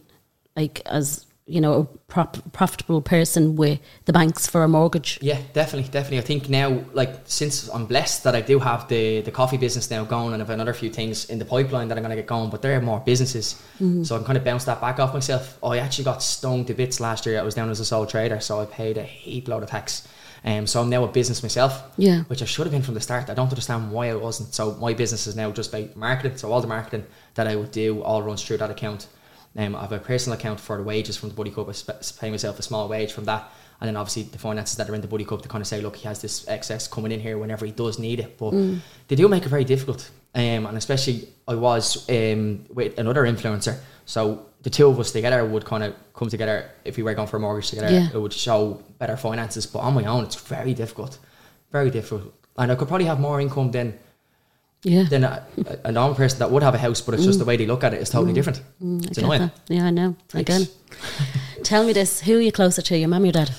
like 0.56 0.81
as 0.85 1.25
you 1.47 1.62
know 1.62 1.74
a 1.81 1.83
prop, 2.12 2.38
profitable 2.53 3.01
person 3.01 3.56
with 3.56 3.80
the 4.06 4.13
banks 4.13 4.47
for 4.47 4.63
a 4.63 4.68
mortgage. 4.68 5.19
Yeah, 5.21 5.38
definitely, 5.53 5.89
definitely. 5.92 6.18
I 6.18 6.21
think 6.21 6.50
now, 6.50 6.83
like, 6.94 7.13
since 7.25 7.69
I'm 7.69 7.86
blessed 7.86 8.24
that 8.24 8.33
I 8.36 8.42
do 8.42 8.57
have 8.59 8.88
the 8.88 9.21
the 9.21 9.31
coffee 9.31 9.57
business 9.57 9.92
now 9.92 10.03
going, 10.06 10.33
and 10.33 10.42
I've 10.42 10.50
another 10.50 10.74
few 10.74 10.89
things 10.89 11.30
in 11.30 11.38
the 11.38 11.45
pipeline 11.45 11.88
that 11.89 11.97
I'm 11.97 12.03
gonna 12.03 12.15
get 12.15 12.25
going, 12.27 12.50
but 12.50 12.62
there 12.63 12.75
are 12.77 12.81
more 12.81 13.00
businesses, 13.00 13.62
so 14.03 14.15
I 14.15 14.18
can 14.19 14.25
kind 14.25 14.38
of 14.38 14.44
bounce 14.44 14.65
that 14.65 14.81
back 14.81 15.00
off 15.00 15.13
myself. 15.13 15.57
Oh, 15.62 15.71
I 15.71 15.77
actually 15.77 16.06
got 16.06 16.24
stung 16.24 16.65
to 16.65 16.74
bits 16.74 17.00
last 17.00 17.25
year. 17.25 17.39
I 17.39 17.44
was 17.44 17.53
down 17.53 17.69
as 17.69 17.80
a 17.80 17.86
sole 17.86 18.06
trader, 18.07 18.39
so 18.39 18.59
I 18.59 18.65
paid 18.65 18.98
a 18.98 19.03
heap 19.03 19.48
load 19.48 19.62
of 19.63 19.69
tax. 19.69 20.07
Um, 20.44 20.68
so 20.68 20.80
I'm 20.80 20.91
now 20.91 21.03
a 21.03 21.07
business 21.07 21.41
myself, 21.41 21.81
Yeah. 21.98 22.19
which 22.27 22.44
I 22.44 22.45
should 22.45 22.68
have 22.68 22.71
been 22.71 22.83
from 22.83 22.94
the 22.94 23.01
start. 23.01 23.31
I 23.31 23.33
don't 23.33 23.50
understand 23.50 23.91
why 23.91 24.12
I 24.12 24.15
wasn't. 24.15 24.53
So 24.53 24.74
my 24.80 24.94
business 24.94 25.25
is 25.25 25.36
now 25.36 25.50
just 25.50 25.71
by 25.71 25.89
marketing. 25.95 26.38
So 26.38 26.51
all 26.51 26.62
the 26.62 26.68
marketing 26.68 27.03
that 27.33 27.48
I 27.48 27.56
would 27.56 27.71
do 27.71 28.03
all 28.03 28.21
runs 28.21 28.44
through 28.44 28.57
that 28.57 28.69
account. 28.69 29.07
Um, 29.57 29.75
I 29.75 29.81
have 29.81 29.92
a 29.92 30.00
personal 30.00 30.38
account 30.38 30.60
for 30.60 30.78
the 30.78 30.84
wages 30.84 31.18
from 31.18 31.30
the 31.30 31.36
Buddy 31.36 31.52
Cup. 31.52 31.69
I 31.69 31.72
sp- 31.74 32.19
pay 32.19 32.30
myself 32.30 32.60
a 32.60 32.62
small 32.62 32.88
wage 32.88 33.13
from 33.13 33.25
that. 33.25 33.50
And 33.81 33.88
then 33.88 33.98
obviously 33.98 34.24
the 34.24 34.38
finances 34.38 34.78
that 34.78 34.90
are 34.90 34.96
in 34.96 35.02
the 35.02 35.07
Buddy 35.07 35.25
Cup 35.25 35.42
to 35.42 35.50
kind 35.50 35.62
of 35.62 35.68
say, 35.68 35.81
look, 35.81 35.98
he 35.98 36.07
has 36.07 36.22
this 36.22 36.48
excess 36.48 36.88
coming 36.88 37.12
in 37.12 37.19
here 37.19 37.38
whenever 37.38 37.66
he 37.66 37.72
does 37.72 38.00
need 38.00 38.19
it. 38.19 38.38
But 38.38 38.52
they 39.07 39.16
do 39.16 39.28
make 39.28 39.46
it 39.46 39.50
very 39.50 39.66
difficult. 39.66 40.10
Um, 40.34 40.66
and 40.66 40.78
especially 40.78 41.30
I 41.48 41.56
was 41.56 42.10
um, 42.10 42.66
with 42.69 42.98
another 42.98 43.24
influencer. 43.24 43.78
So 44.06 44.46
the 44.62 44.69
two 44.69 44.88
of 44.88 45.00
us 45.00 45.12
together 45.12 45.46
would 45.46 45.66
kind 45.66 45.84
of 45.84 45.96
come 46.13 46.30
together 46.30 46.69
if 46.84 46.98
we 46.98 47.04
were 47.04 47.13
going 47.13 47.28
for 47.28 47.38
a 47.38 47.40
mortgage 47.40 47.69
together. 47.69 47.90
Yeah. 47.90 48.10
It 48.13 48.18
would 48.18 48.34
show 48.34 48.81
better 48.98 49.18
finances. 49.18 49.66
But 49.66 49.80
on 49.80 49.94
my 49.94 50.06
own, 50.06 50.24
it's 50.24 50.36
very 50.36 50.74
difficult. 50.74 51.19
Very 51.72 51.90
difficult. 51.90 52.34
And 52.58 52.72
I 52.72 52.75
could 52.75 52.88
probably 52.88 53.08
have 53.08 53.19
more 53.19 53.42
income 53.42 53.72
than 53.72 53.98
Yeah. 54.86 55.04
than 55.10 55.24
a, 55.24 55.44
a 55.84 55.92
normal 55.92 56.16
person 56.16 56.38
that 56.40 56.52
would 56.52 56.62
have 56.62 56.76
a 56.76 56.78
house, 56.78 57.02
but 57.02 57.16
it's 57.16 57.25
just 57.25 57.39
the 57.39 57.46
way 57.46 57.58
they 57.58 57.65
look 57.65 57.84
at 57.84 57.96
it 57.96 58.01
is 58.01 58.10
totally 58.12 58.34
different. 58.34 58.62
Mm. 58.80 59.04
I 59.04 59.08
get 59.08 59.18
annoying. 59.18 59.42
that. 59.42 59.60
Yeah, 59.68 59.86
I 59.86 59.89
know. 59.89 60.15
Again. 60.36 60.68
Tell 61.63 61.84
me 61.84 61.92
this, 61.92 62.22
who 62.22 62.38
are 62.38 62.42
you 62.42 62.51
closer 62.51 62.84
to, 62.84 62.96
your 62.96 63.10
mum 63.10 63.24
or 63.24 63.25
your 63.25 63.34
dad? 63.34 63.51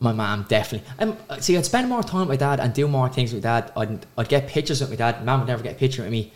My 0.00 0.12
mum 0.12 0.44
definitely. 0.50 0.86
Um, 0.98 1.16
see, 1.40 1.56
I'd 1.56 1.64
spend 1.64 1.88
more 1.88 2.02
time 2.02 2.28
with 2.28 2.28
my 2.28 2.36
dad 2.36 2.60
and 2.60 2.74
do 2.74 2.86
more 2.86 3.08
things 3.08 3.32
with 3.32 3.42
my 3.42 3.60
dad. 3.60 3.72
I'd, 3.74 4.06
I'd 4.18 4.28
get 4.28 4.48
pictures 4.48 4.82
with 4.82 4.90
my 4.90 4.96
dad. 4.96 5.24
Mum 5.24 5.40
would 5.40 5.48
never 5.48 5.62
get 5.62 5.76
a 5.76 5.78
picture 5.78 6.02
with 6.02 6.10
me, 6.10 6.30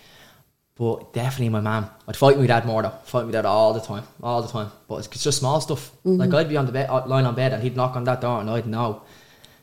but 0.75 1.13
definitely 1.13 1.51
my 1.51 1.61
mum. 1.61 1.91
I'd 2.09 2.17
fight 2.17 2.39
with 2.39 2.49
my 2.49 2.55
dad 2.59 2.65
more 2.65 2.83
though. 2.83 2.95
Fight 3.05 3.27
with 3.27 3.35
my 3.35 3.43
dad 3.43 3.45
all 3.45 3.75
the 3.75 3.81
time, 3.81 4.05
all 4.23 4.41
the 4.41 4.49
time. 4.49 4.71
But 4.89 4.97
it's, 4.97 5.09
it's 5.09 5.25
just 5.25 5.39
small 5.39 5.61
stuff. 5.61 5.93
Like 6.05 6.33
I'd 6.33 6.49
be 6.49 6.57
on 6.57 6.65
the 6.65 6.73
bed, 6.73 6.89
uh, 6.89 7.07
lying 7.07 7.27
on 7.27 7.35
bed, 7.35 7.53
and 7.53 7.63
he'd 7.63 7.77
knock 7.77 7.95
on 7.97 8.05
that 8.05 8.23
door, 8.23 8.41
and 8.41 8.49
I'd 8.49 8.67
know 8.67 9.03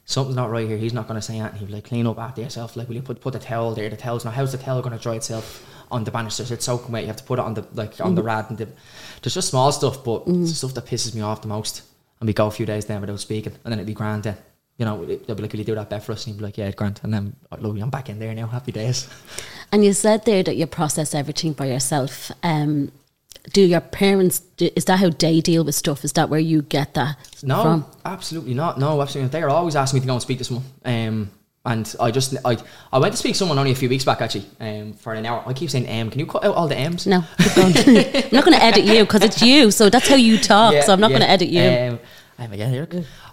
something's 0.05 0.35
not 0.35 0.51
right 0.51 0.67
here. 0.67 0.77
He's 0.77 0.93
not 0.93 1.07
going 1.07 1.19
to 1.19 1.21
say 1.21 1.39
anything. 1.39 1.59
He'd 1.59 1.67
be 1.67 1.73
like, 1.73 1.85
clean 1.85 2.07
up 2.07 2.19
after 2.19 2.41
yourself. 2.41 2.75
Like, 2.75 2.87
will 2.87 2.95
you 2.95 3.01
put 3.01 3.21
put 3.21 3.33
the 3.33 3.39
towel 3.39 3.73
there? 3.73 3.89
The 3.89 3.97
towel's 3.97 4.25
not. 4.25 4.33
How's 4.33 4.51
the 4.51 4.57
towel 4.57 4.81
going 4.81 4.97
to 4.97 5.01
dry 5.01 5.15
itself 5.15 5.65
on 5.91 6.03
the 6.03 6.11
banisters? 6.11 6.51
It's 6.51 6.65
soaking 6.65 6.91
wet. 6.91 7.03
You 7.03 7.07
have 7.07 7.17
to 7.17 7.23
put 7.23 7.39
it 7.39 7.45
on 7.45 7.53
the 7.53 7.65
like 7.73 7.99
on 8.01 8.15
the 8.15 8.23
rad 8.23 8.45
and 8.49 8.57
the. 8.57 8.67
There's 9.21 9.33
just 9.33 9.49
small 9.49 9.71
stuff, 9.71 10.03
but 10.03 10.23
it's 10.27 10.49
the 10.49 10.55
stuff 10.55 10.73
that 10.73 10.85
pisses 10.85 11.15
me 11.15 11.21
off 11.21 11.41
the 11.41 11.47
most. 11.47 11.83
And 12.19 12.27
we 12.27 12.33
go 12.33 12.47
a 12.47 12.51
few 12.51 12.65
days 12.65 12.85
then 12.85 13.01
without 13.01 13.19
speaking, 13.19 13.53
and 13.63 13.71
then 13.71 13.79
it'd 13.79 13.87
be 13.87 13.93
grand 13.93 14.23
then. 14.23 14.37
You 14.77 14.85
know, 14.85 15.05
they'll 15.05 15.35
be 15.35 15.43
like, 15.43 15.51
"Will 15.51 15.59
you 15.59 15.65
do 15.65 15.75
that 15.75 15.89
bet 15.89 16.03
for 16.03 16.11
us?" 16.11 16.25
And 16.25 16.33
he'd 16.33 16.39
be 16.39 16.45
like, 16.45 16.57
"Yeah, 16.57 16.67
it's 16.67 16.75
grand." 16.75 16.99
And 17.03 17.13
then, 17.13 17.35
oh, 17.51 17.57
look, 17.57 17.79
I'm 17.79 17.89
back 17.89 18.09
in 18.09 18.19
there 18.19 18.33
now. 18.33 18.47
Happy 18.47 18.71
days. 18.71 19.07
And 19.71 19.85
you 19.85 19.93
said 19.93 20.25
there 20.25 20.43
that 20.43 20.55
you 20.55 20.67
process 20.67 21.15
everything 21.15 21.53
by 21.53 21.67
yourself. 21.67 22.31
Um, 22.43 22.91
do 23.53 23.61
your 23.61 23.81
parents, 23.81 24.39
do, 24.57 24.69
is 24.75 24.85
that 24.85 24.99
how 24.99 25.09
they 25.09 25.41
deal 25.41 25.63
with 25.63 25.75
stuff? 25.75 26.05
Is 26.05 26.13
that 26.13 26.29
where 26.29 26.39
you 26.39 26.61
get 26.61 26.93
that 26.93 27.17
No, 27.43 27.61
from? 27.61 27.85
absolutely 28.05 28.53
not. 28.53 28.77
No, 28.79 29.01
absolutely. 29.01 29.23
not. 29.27 29.31
They're 29.31 29.49
always 29.49 29.75
asking 29.75 29.97
me 29.97 30.01
to 30.01 30.07
go 30.07 30.13
and 30.13 30.21
speak 30.21 30.37
to 30.37 30.43
someone. 30.43 30.65
Um, 30.85 31.31
and 31.63 31.95
I 31.99 32.09
just 32.09 32.35
I 32.43 32.57
I 32.91 32.97
went 32.97 33.13
to 33.13 33.17
speak 33.17 33.33
to 33.33 33.37
someone 33.37 33.59
only 33.59 33.71
a 33.71 33.75
few 33.75 33.87
weeks 33.89 34.03
back 34.03 34.19
actually. 34.21 34.45
Um, 34.59 34.93
for 34.93 35.13
an 35.13 35.25
hour. 35.27 35.43
I 35.45 35.53
keep 35.53 35.69
saying 35.69 35.85
M. 35.85 36.09
Can 36.09 36.19
you 36.19 36.25
cut 36.25 36.43
out 36.43 36.55
all 36.55 36.67
the 36.67 36.75
M's? 36.75 37.05
No. 37.05 37.23
I'm 37.39 37.71
not 38.31 38.45
going 38.45 38.57
to 38.57 38.63
edit 38.63 38.83
you 38.85 39.03
because 39.05 39.23
it's 39.23 39.41
you. 39.43 39.69
So 39.69 39.89
that's 39.89 40.07
how 40.07 40.15
you 40.15 40.39
talk. 40.39 40.73
Yeah, 40.73 40.81
so 40.81 40.93
I'm 40.93 40.99
not 40.99 41.11
yeah. 41.11 41.17
going 41.19 41.27
to 41.27 41.33
edit 41.33 41.49
you. 41.49 41.61
Um, 41.61 41.99
um, 42.39 42.53
yeah, 42.55 42.67
here. 42.67 42.87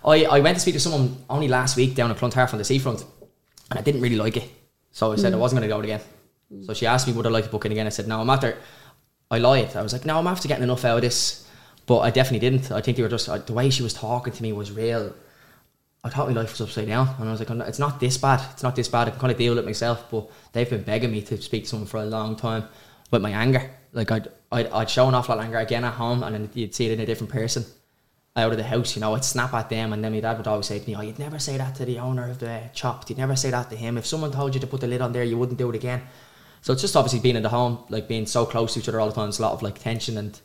I, 0.04 0.24
I 0.26 0.40
went 0.40 0.56
to 0.56 0.60
speak 0.60 0.74
to 0.74 0.80
someone 0.80 1.16
only 1.30 1.48
last 1.48 1.76
week 1.78 1.94
down 1.94 2.10
at 2.10 2.18
Clontarf 2.18 2.52
on 2.52 2.58
the 2.58 2.64
seafront, 2.64 3.02
and 3.70 3.78
I 3.78 3.82
didn't 3.82 4.02
really 4.02 4.16
like 4.16 4.36
it. 4.36 4.44
So 4.92 5.12
I 5.12 5.16
said 5.16 5.32
I 5.32 5.36
Mm. 5.36 5.40
wasn't 5.40 5.60
going 5.60 5.70
to 5.70 5.74
go 5.74 5.80
again. 5.80 6.00
So 6.66 6.74
she 6.74 6.86
asked 6.86 7.06
me 7.06 7.14
would 7.14 7.26
I 7.26 7.30
like 7.30 7.44
to 7.44 7.50
book 7.50 7.64
it 7.64 7.72
again. 7.72 7.86
I 7.86 7.90
said 7.90 8.08
no. 8.08 8.20
I'm 8.20 8.28
after. 8.30 8.56
I 9.30 9.38
lied. 9.38 9.76
I 9.76 9.82
was 9.82 9.92
like 9.92 10.04
no. 10.04 10.18
I'm 10.18 10.26
after 10.26 10.49
getting 10.49 10.64
enough 10.64 10.85
out 10.85 10.97
of 10.97 11.02
this, 11.02 11.49
but 11.87 12.00
I 12.00 12.11
definitely 12.11 12.49
didn't. 12.49 12.70
I 12.73 12.80
think 12.80 12.97
they 12.97 13.02
were 13.02 13.08
just 13.08 13.28
uh, 13.28 13.38
the 13.38 13.52
way 13.52 13.70
she 13.70 13.82
was 13.82 13.92
talking 13.92 14.32
to 14.32 14.42
me 14.42 14.52
was 14.52 14.73
real. 14.73 15.14
I 16.04 16.11
thought 16.11 16.28
my 16.28 16.35
life 16.35 16.52
was 16.52 16.61
upside 16.61 16.87
down, 16.87 17.14
and 17.18 17.28
I 17.28 17.32
was 17.32 17.40
like, 17.40 17.50
"Oh, 17.50 17.61
it's 17.61 17.78
not 17.78 18.00
this 18.00 18.16
bad. 18.16 18.40
It's 18.52 18.62
not 18.62 18.76
this 18.76 18.88
bad. 18.88 19.08
I 19.08 19.11
can 19.11 19.20
kind 19.20 19.32
of 19.32 19.38
deal 19.38 19.54
with 19.54 19.64
it 19.64 19.66
myself. 19.66 20.11
But 20.11 20.30
they've 20.52 20.70
been 20.70 20.82
begging 20.82 21.12
me 21.12 21.23
to 21.23 21.40
speak 21.42 21.64
to 21.64 21.68
someone 21.68 21.88
for 21.88 21.99
a 21.99 22.06
long 22.06 22.37
time 22.37 22.64
with 23.11 23.20
my 23.20 23.30
anger. 23.30 23.70
Like 23.92 24.11
I'd, 24.11 24.28
I'd, 24.52 24.68
I'd 24.68 24.90
show 24.90 25.08
an 25.08 25.14
awful 25.14 25.35
lot 25.35 25.40
of 25.40 25.47
anger 25.47 25.58
again 25.58 25.85
at 25.85 25.94
home, 25.94 26.23
and 26.23 26.35
then 26.35 26.50
you'd 26.54 26.75
see 26.75 26.87
it 26.87 26.92
in 26.92 27.00
a 27.00 27.06
different 27.06 27.32
person 27.32 27.64
out 28.37 28.52
of 28.52 28.56
the 28.56 28.64
house. 28.64 28.94
You 28.94 29.00
know, 29.00 29.14
I'd 29.14 29.25
snap 29.25 29.52
at 29.52 29.68
them, 29.68 29.92
and 29.92 30.02
then 30.02 30.12
my 30.12 30.20
dad 30.20 30.38
would 30.38 30.47
always 30.47 30.66
say 30.66 30.78
to 30.78 30.88
me, 30.88 30.97
"Oh, 30.97 31.02
you'd 31.02 31.18
never 31.18 31.38
say 31.38 31.58
that 31.58 31.75
to 31.75 31.85
the 31.85 31.99
owner 31.99 32.30
of 32.30 32.38
the 32.38 32.62
chopped. 32.73 33.11
You'd 33.11 33.18
never 33.18 33.37
say 33.37 33.50
that 33.50 33.68
to 33.70 33.76
him. 33.76 33.99
If 33.99 34.06
someone 34.06 34.32
told 34.32 34.54
you 34.54 34.61
to 34.61 34.66
put 34.66 34.80
the 34.80 34.87
lid 34.87 35.02
on 35.02 35.12
there, 35.12 35.25
you 35.25 35.37
wouldn't 35.37 35.58
do 35.58 35.68
it 35.68 35.76
again." 35.76 36.02
So 36.62 36.72
it's 36.72 36.82
just 36.82 36.96
obviously 36.96 37.20
being 37.20 37.36
in 37.36 37.42
the 37.42 37.48
home, 37.48 37.84
like 37.88 38.08
being 38.08 38.26
so 38.26 38.44
close 38.44 38.74
to 38.74 38.80
each 38.80 38.88
other 38.88 39.00
all 39.00 39.08
the 39.08 39.14
time. 39.14 39.28
It's 39.28 39.38
a 39.38 39.42
lot 39.42 39.52
of 39.52 39.62
like 39.62 39.78
tension 39.78 40.16
and 40.18 40.38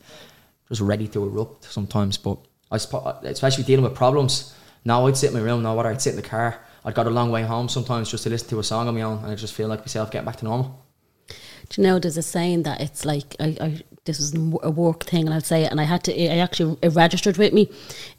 just 0.70 0.82
ready 0.82 1.08
to 1.10 1.24
erupt 1.24 1.66
sometimes. 1.66 2.18
But 2.18 2.38
I 2.72 2.78
especially 2.78 3.64
dealing 3.64 3.84
with 3.84 3.96
problems. 3.96 4.56
Now 4.86 5.08
I'd 5.08 5.18
sit 5.18 5.32
in 5.32 5.38
my 5.38 5.44
room, 5.44 5.64
now 5.64 5.76
whether 5.76 5.90
I'd 5.90 6.02
sit 6.02 6.12
in 6.12 6.16
the 6.18 6.28
car. 6.28 6.60
I'd 6.86 6.96
got 6.96 7.08
a 7.08 7.12
long 7.12 7.32
way 7.32 7.44
home 7.44 7.70
sometimes 7.70 8.12
just 8.12 8.24
to 8.24 8.30
listen 8.30 8.50
to 8.50 8.60
a 8.60 8.64
song 8.64 8.88
on 8.88 8.96
my 8.96 9.02
own, 9.02 9.20
and 9.20 9.32
I 9.32 9.36
just 9.36 9.54
feel 9.54 9.70
like 9.70 9.80
myself 9.80 10.12
getting 10.12 10.26
back 10.26 10.38
to 10.38 10.46
normal. 10.46 10.84
Do 11.70 11.82
you 11.82 11.88
know 11.88 12.00
there's 12.00 12.18
a 12.18 12.22
saying 12.22 12.64
that 12.64 12.82
it's 12.82 13.06
like 13.06 13.36
I, 13.40 13.58
I 13.62 13.82
this 14.06 14.20
was 14.20 14.34
a 14.64 14.70
work 14.70 15.04
thing 15.04 15.26
and 15.26 15.34
I'd 15.34 15.46
say 15.46 15.64
it 15.64 15.72
and 15.72 15.80
I 15.80 15.86
had 15.86 16.04
to 16.06 16.14
I 16.14 16.38
actually 16.38 16.78
it 16.82 16.90
registered 16.90 17.38
with 17.38 17.54
me. 17.54 17.70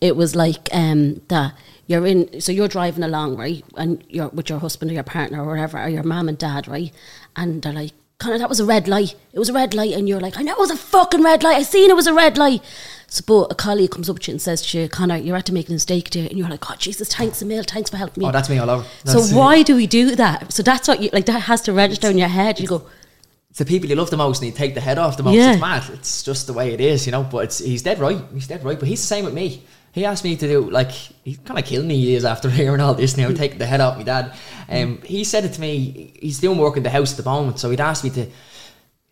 It 0.01 0.17
was 0.17 0.35
like 0.35 0.69
um 0.73 1.21
that 1.29 1.55
you're 1.87 2.07
in 2.07 2.41
so 2.41 2.53
you're 2.53 2.69
driving 2.69 3.03
along, 3.05 3.37
right? 3.37 3.65
And 3.77 4.03
you're 4.09 4.29
with 4.29 4.49
your 4.49 4.59
husband 4.59 4.91
or 4.91 4.95
your 4.95 5.03
partner 5.03 5.43
or 5.43 5.47
whatever, 5.47 5.81
or 5.83 5.89
your 5.89 6.03
mum 6.03 6.29
and 6.29 6.39
dad, 6.39 6.67
right? 6.69 6.93
And 7.37 7.63
they're 7.63 7.73
like, 7.73 7.93
Connor, 8.19 8.39
that 8.39 8.49
was 8.49 8.61
a 8.61 8.65
red 8.65 8.89
light. 8.89 9.15
It 9.33 9.39
was 9.39 9.49
a 9.49 9.53
red 9.53 9.75
light 9.75 9.93
and 9.93 10.09
you're 10.09 10.21
like, 10.21 10.39
I 10.39 10.43
know 10.43 10.53
it 10.53 10.59
was 10.59 10.71
a 10.71 10.77
fucking 10.77 11.23
red 11.23 11.43
light. 11.43 11.57
I 11.57 11.63
seen 11.63 11.91
it 11.91 11.97
was 11.97 12.07
a 12.07 12.15
red 12.15 12.39
light. 12.39 12.63
So 13.09 13.23
but 13.27 13.53
a 13.53 13.55
colleague 13.55 13.91
comes 13.91 14.09
up 14.09 14.19
to 14.21 14.31
you 14.31 14.35
and 14.35 14.43
says 14.43 14.63
to 14.63 14.81
you, 14.81 14.89
Connor, 14.89 15.17
you're 15.17 15.37
at 15.37 15.47
to 15.47 15.53
make 15.55 15.69
a 15.69 15.73
mistake 15.73 16.11
there 16.11 16.27
and 16.29 16.39
you're 16.39 16.49
like, 16.49 16.71
Oh 16.71 16.75
Jesus, 16.77 17.13
thanks 17.15 17.43
a 17.43 17.45
mil, 17.45 17.63
thanks 17.65 17.91
for 17.91 17.97
helping 17.97 18.23
me. 18.23 18.29
Oh, 18.29 18.33
that's 18.33 18.49
me 18.49 18.59
all 18.59 18.71
over. 18.71 18.85
so 19.05 19.13
That's- 19.21 19.33
why 19.33 19.63
do 19.63 19.77
we 19.77 19.87
do 19.87 20.17
that? 20.17 20.53
So 20.53 20.63
that's 20.63 20.89
what 20.89 21.03
you 21.03 21.11
like 21.13 21.27
that 21.27 21.41
has 21.41 21.61
to 21.63 21.73
register 21.73 22.09
in 22.09 22.19
your 22.19 22.29
head. 22.29 22.61
You 22.61 22.69
go, 22.69 22.87
it's 23.51 23.61
the 23.61 23.65
people 23.65 23.89
you 23.89 23.95
love 23.95 24.11
the 24.11 24.17
most 24.17 24.43
and 24.43 24.51
you 24.51 24.57
take 24.57 24.75
the 24.75 24.81
head 24.81 24.99
off 24.99 25.17
the 25.17 25.23
most. 25.23 25.37
Yeah. 25.37 25.53
It's 25.53 25.61
mad. 25.61 25.85
It's 25.93 26.25
just 26.25 26.49
the 26.49 26.53
way 26.53 26.73
it 26.73 26.81
is, 26.81 27.07
you 27.07 27.13
know. 27.13 27.23
But 27.23 27.45
it's 27.45 27.59
he's 27.59 27.83
dead 27.83 28.01
right. 28.01 28.19
He's 28.33 28.49
dead 28.49 28.65
right. 28.65 28.77
But 28.77 28.89
he's 28.89 29.01
the 29.01 29.07
same 29.07 29.25
with 29.25 29.35
me. 29.35 29.63
He 29.95 30.05
asked 30.05 30.25
me 30.25 30.37
to 30.37 30.49
do 30.49 30.69
like 30.71 30.91
he 30.91 31.37
kind 31.37 31.57
of 31.57 31.65
killed 31.65 31.87
me 31.87 31.95
years 31.95 32.25
after 32.25 32.51
hearing 32.61 32.81
all 32.81 32.95
this. 32.95 33.17
Now 33.17 33.31
taking 33.31 33.59
the 33.59 33.67
head 33.67 33.81
off 33.81 33.97
my 33.97 34.03
dad. 34.03 34.35
Um, 34.69 35.01
he 35.03 35.23
said 35.23 35.45
it 35.45 35.53
to 35.53 35.61
me. 35.61 36.13
He's 36.21 36.41
doing 36.41 36.59
work 36.59 36.77
in 36.77 36.83
the 36.83 36.91
house 36.91 37.13
at 37.13 37.25
the 37.25 37.31
moment, 37.31 37.61
so 37.61 37.71
he'd 37.71 37.81
asked 37.81 38.03
me 38.03 38.11
to 38.11 38.27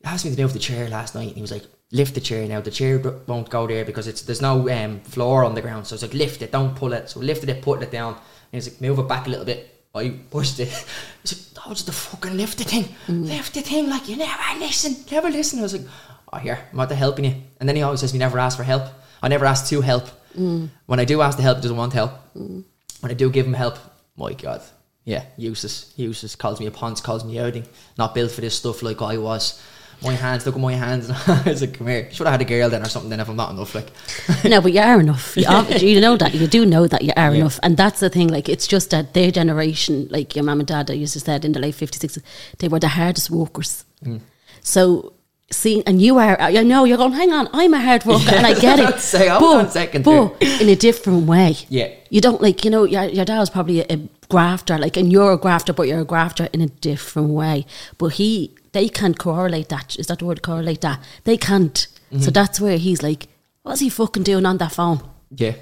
asked 0.04 0.24
me 0.24 0.34
to 0.34 0.42
move 0.42 0.52
the 0.52 0.58
chair 0.58 0.88
last 0.88 1.14
night. 1.14 1.28
And 1.28 1.36
he 1.36 1.40
was 1.40 1.52
like, 1.52 1.66
"Lift 1.92 2.14
the 2.14 2.20
chair 2.20 2.48
now. 2.48 2.60
The 2.60 2.72
chair 2.72 2.98
won't 3.28 3.48
go 3.48 3.68
there 3.68 3.84
because 3.84 4.08
it's 4.08 4.22
there's 4.22 4.42
no 4.42 4.68
um, 4.68 4.98
floor 5.02 5.44
on 5.44 5.54
the 5.54 5.62
ground. 5.62 5.86
So 5.86 5.94
it's 5.94 6.02
like 6.02 6.14
lift 6.14 6.42
it, 6.42 6.50
don't 6.50 6.74
pull 6.74 6.92
it. 6.94 7.08
So 7.08 7.20
lifted 7.20 7.48
it, 7.48 7.62
put 7.62 7.80
it 7.80 7.92
down. 7.92 8.14
And 8.14 8.62
he's 8.62 8.68
like, 8.68 8.80
move 8.80 8.98
it 8.98 9.06
back 9.06 9.28
a 9.28 9.30
little 9.30 9.46
bit. 9.46 9.84
I 9.94 10.08
pushed 10.30 10.58
it. 10.58 10.68
I 10.68 11.22
was 11.22 11.54
like, 11.54 11.64
oh, 11.64 11.70
just 11.70 11.86
the 11.86 11.92
fucking 11.92 12.36
lift 12.36 12.58
the 12.58 12.64
thing. 12.64 12.88
Lift 13.06 13.54
the 13.54 13.60
thing 13.60 13.88
like 13.88 14.08
you 14.08 14.16
never 14.16 14.58
listen, 14.58 14.96
never 15.12 15.30
listen. 15.30 15.60
I 15.60 15.62
was 15.62 15.74
like, 15.74 15.86
oh, 16.32 16.38
here, 16.38 16.58
I'm 16.72 16.80
out 16.80 16.88
there 16.88 16.98
helping 16.98 17.26
you. 17.26 17.34
And 17.60 17.68
then 17.68 17.76
he 17.76 17.82
always 17.82 18.00
says, 18.00 18.12
we 18.12 18.18
never 18.18 18.40
ask 18.40 18.56
for 18.56 18.64
help. 18.64 18.84
I 19.22 19.28
never 19.28 19.44
ask 19.44 19.68
to 19.68 19.80
help. 19.80 20.08
When 20.34 21.00
I 21.00 21.04
do 21.04 21.20
ask 21.22 21.36
to 21.38 21.42
help, 21.42 21.58
he 21.58 21.62
doesn't 21.62 21.76
want 21.76 21.92
help. 21.92 22.12
When 22.34 22.64
I 23.10 23.14
do 23.14 23.30
give 23.30 23.46
him 23.46 23.54
help, 23.54 23.78
my 24.16 24.32
God, 24.34 24.62
yeah, 25.04 25.24
useless, 25.36 25.92
useless. 25.96 26.36
Calls 26.36 26.60
me 26.60 26.66
a 26.66 26.70
ponce, 26.70 27.00
calls 27.00 27.24
me 27.24 27.38
outing. 27.38 27.66
Not 27.98 28.14
built 28.14 28.30
for 28.30 28.40
this 28.40 28.54
stuff 28.56 28.82
like 28.82 29.02
I 29.02 29.18
was. 29.18 29.60
My 30.02 30.14
hands, 30.14 30.44
look 30.46 30.56
at 30.56 30.60
my 30.60 30.74
hands. 30.74 31.10
I 31.28 31.42
was 31.46 31.60
like, 31.60 31.74
come 31.74 31.86
here. 31.86 32.08
Should 32.10 32.26
have 32.26 32.32
had 32.34 32.40
a 32.40 32.44
girl 32.44 32.68
then 32.68 32.82
or 32.82 32.88
something 32.88 33.08
then 33.10 33.20
if 33.20 33.28
I'm 33.28 33.36
not 33.36 33.52
enough. 33.52 33.72
Like, 33.74 33.86
no, 34.44 34.60
but 34.60 34.72
you 34.72 34.80
are 34.80 34.98
enough. 34.98 35.36
You, 35.36 35.46
ob- 35.46 35.70
you 35.80 36.00
know 36.00 36.16
that. 36.16 36.34
You 36.34 36.48
do 36.48 36.66
know 36.66 36.88
that 36.88 37.02
you 37.02 37.12
are 37.16 37.30
Yeah. 37.32 37.38
enough. 37.40 37.60
And 37.62 37.76
that's 37.76 38.00
the 38.00 38.10
thing. 38.10 38.26
Like, 38.28 38.48
it's 38.48 38.66
just 38.66 38.90
that 38.90 39.14
their 39.14 39.30
generation, 39.30 40.08
like 40.10 40.34
your 40.34 40.44
mum 40.44 40.58
and 40.58 40.66
dad, 40.66 40.90
I 40.90 40.94
used 40.94 41.12
to 41.12 41.20
said 41.20 41.44
in 41.44 41.52
the 41.52 41.60
late 41.60 41.76
50s, 41.76 42.00
60s, 42.04 42.22
they 42.58 42.66
were 42.66 42.80
the 42.80 42.88
hardest 42.88 43.30
workers. 43.30 43.84
Mm. 44.04 44.20
So, 44.60 45.12
see, 45.52 45.82
and 45.86 46.00
you 46.02 46.18
are, 46.18 46.40
I 46.40 46.62
know 46.62 46.84
you're 46.84 46.96
going, 46.98 47.12
hang 47.12 47.32
on, 47.32 47.48
I'm 47.52 47.72
a 47.74 47.80
hard 47.80 48.04
worker 48.04 48.34
and 48.34 48.46
I 48.46 48.58
get 48.58 48.78
it. 48.88 48.98
say, 49.00 49.28
but, 49.28 49.42
on 49.42 49.64
a 49.66 49.70
second 49.70 50.04
But 50.04 50.42
in 50.42 50.68
a 50.68 50.76
different 50.76 51.26
way. 51.26 51.56
Yeah. 51.68 51.88
You 52.10 52.20
don't 52.20 52.40
like, 52.42 52.64
you 52.64 52.70
know, 52.70 52.84
your, 52.84 53.04
your 53.04 53.24
dad 53.24 53.38
was 53.38 53.50
probably 53.50 53.80
a, 53.80 53.86
a 53.90 54.08
grafter, 54.28 54.78
like, 54.78 54.96
and 54.96 55.12
you're 55.12 55.32
a 55.32 55.36
grafter, 55.38 55.72
but 55.72 55.88
you're 55.88 56.00
a 56.00 56.04
grafter 56.04 56.48
in 56.52 56.60
a 56.60 56.66
different 56.68 57.28
way. 57.30 57.66
But 57.98 58.14
he, 58.14 58.54
they 58.72 58.88
can't 58.88 59.18
correlate 59.18 59.68
that. 59.68 59.96
Is 59.98 60.06
that 60.08 60.18
the 60.20 60.24
word, 60.24 60.42
correlate 60.42 60.80
that? 60.80 61.00
They 61.24 61.36
can't. 61.36 61.76
So 61.78 62.16
Mm-hmm. 62.18 62.30
that's 62.32 62.60
where 62.60 62.76
he's 62.76 63.02
like, 63.02 63.28
what's 63.62 63.80
he 63.80 63.88
fucking 63.88 64.22
doing 64.24 64.44
on 64.44 64.58
that 64.58 64.72
phone? 64.72 65.00
Yeah, 65.34 65.54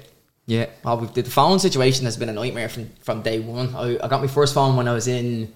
yeah. 0.47 0.65
Well, 0.83 0.97
we- 0.99 1.07
the 1.21 1.23
phone 1.29 1.59
situation 1.59 2.03
has 2.05 2.17
been 2.17 2.27
a 2.27 2.33
nightmare 2.33 2.67
from, 2.67 2.89
from 3.01 3.21
day 3.21 3.39
one. 3.39 3.73
I, 3.73 3.97
I 4.03 4.07
got 4.09 4.19
my 4.19 4.27
first 4.27 4.53
phone 4.53 4.75
when 4.75 4.87
I 4.89 4.93
was 4.93 5.07
in 5.07 5.53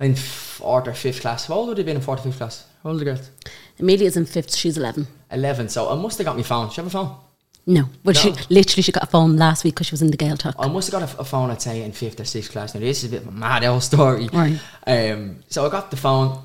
in 0.00 0.14
fourth 0.14 0.88
or 0.88 0.94
fifth 0.94 1.20
class. 1.20 1.46
How 1.46 1.54
old 1.54 1.68
would 1.68 1.78
have 1.78 1.86
been 1.86 1.96
in 1.96 2.02
fourth 2.02 2.20
or 2.20 2.24
fifth 2.24 2.38
class? 2.38 2.66
How 2.82 2.90
old 2.90 2.96
are 2.96 3.04
the 3.04 3.04
girls? 3.06 3.30
Amelia's 3.78 4.16
in 4.16 4.26
fifth, 4.26 4.54
she's 4.54 4.76
11. 4.76 5.06
Eleven. 5.30 5.68
So 5.68 5.90
I 5.90 5.94
must 5.94 6.18
have 6.18 6.26
got 6.26 6.36
my 6.36 6.42
phone. 6.42 6.70
She 6.70 6.76
have 6.76 6.86
a 6.86 6.90
phone. 6.90 7.16
No, 7.68 7.86
but 8.04 8.16
she 8.16 8.32
literally 8.48 8.82
she 8.82 8.92
got 8.92 9.02
a 9.02 9.06
phone 9.06 9.36
last 9.36 9.64
week 9.64 9.74
because 9.74 9.88
she 9.88 9.92
was 9.92 10.02
in 10.02 10.12
the 10.12 10.16
Gaeltacht. 10.16 10.54
I 10.56 10.68
must 10.68 10.90
have 10.90 11.00
got 11.00 11.14
a, 11.14 11.18
a 11.18 11.24
phone. 11.24 11.50
I'd 11.50 11.60
say 11.60 11.82
in 11.82 11.90
fifth 11.90 12.20
or 12.20 12.24
sixth 12.24 12.52
class. 12.52 12.74
Now 12.74 12.80
this 12.80 13.02
is 13.02 13.10
a 13.10 13.12
bit 13.12 13.22
of 13.22 13.28
a 13.28 13.32
mad 13.32 13.64
old 13.64 13.82
story. 13.82 14.28
Right. 14.32 14.60
Um. 14.86 15.40
So 15.48 15.66
I 15.66 15.68
got 15.68 15.90
the 15.90 15.96
phone, 15.96 16.38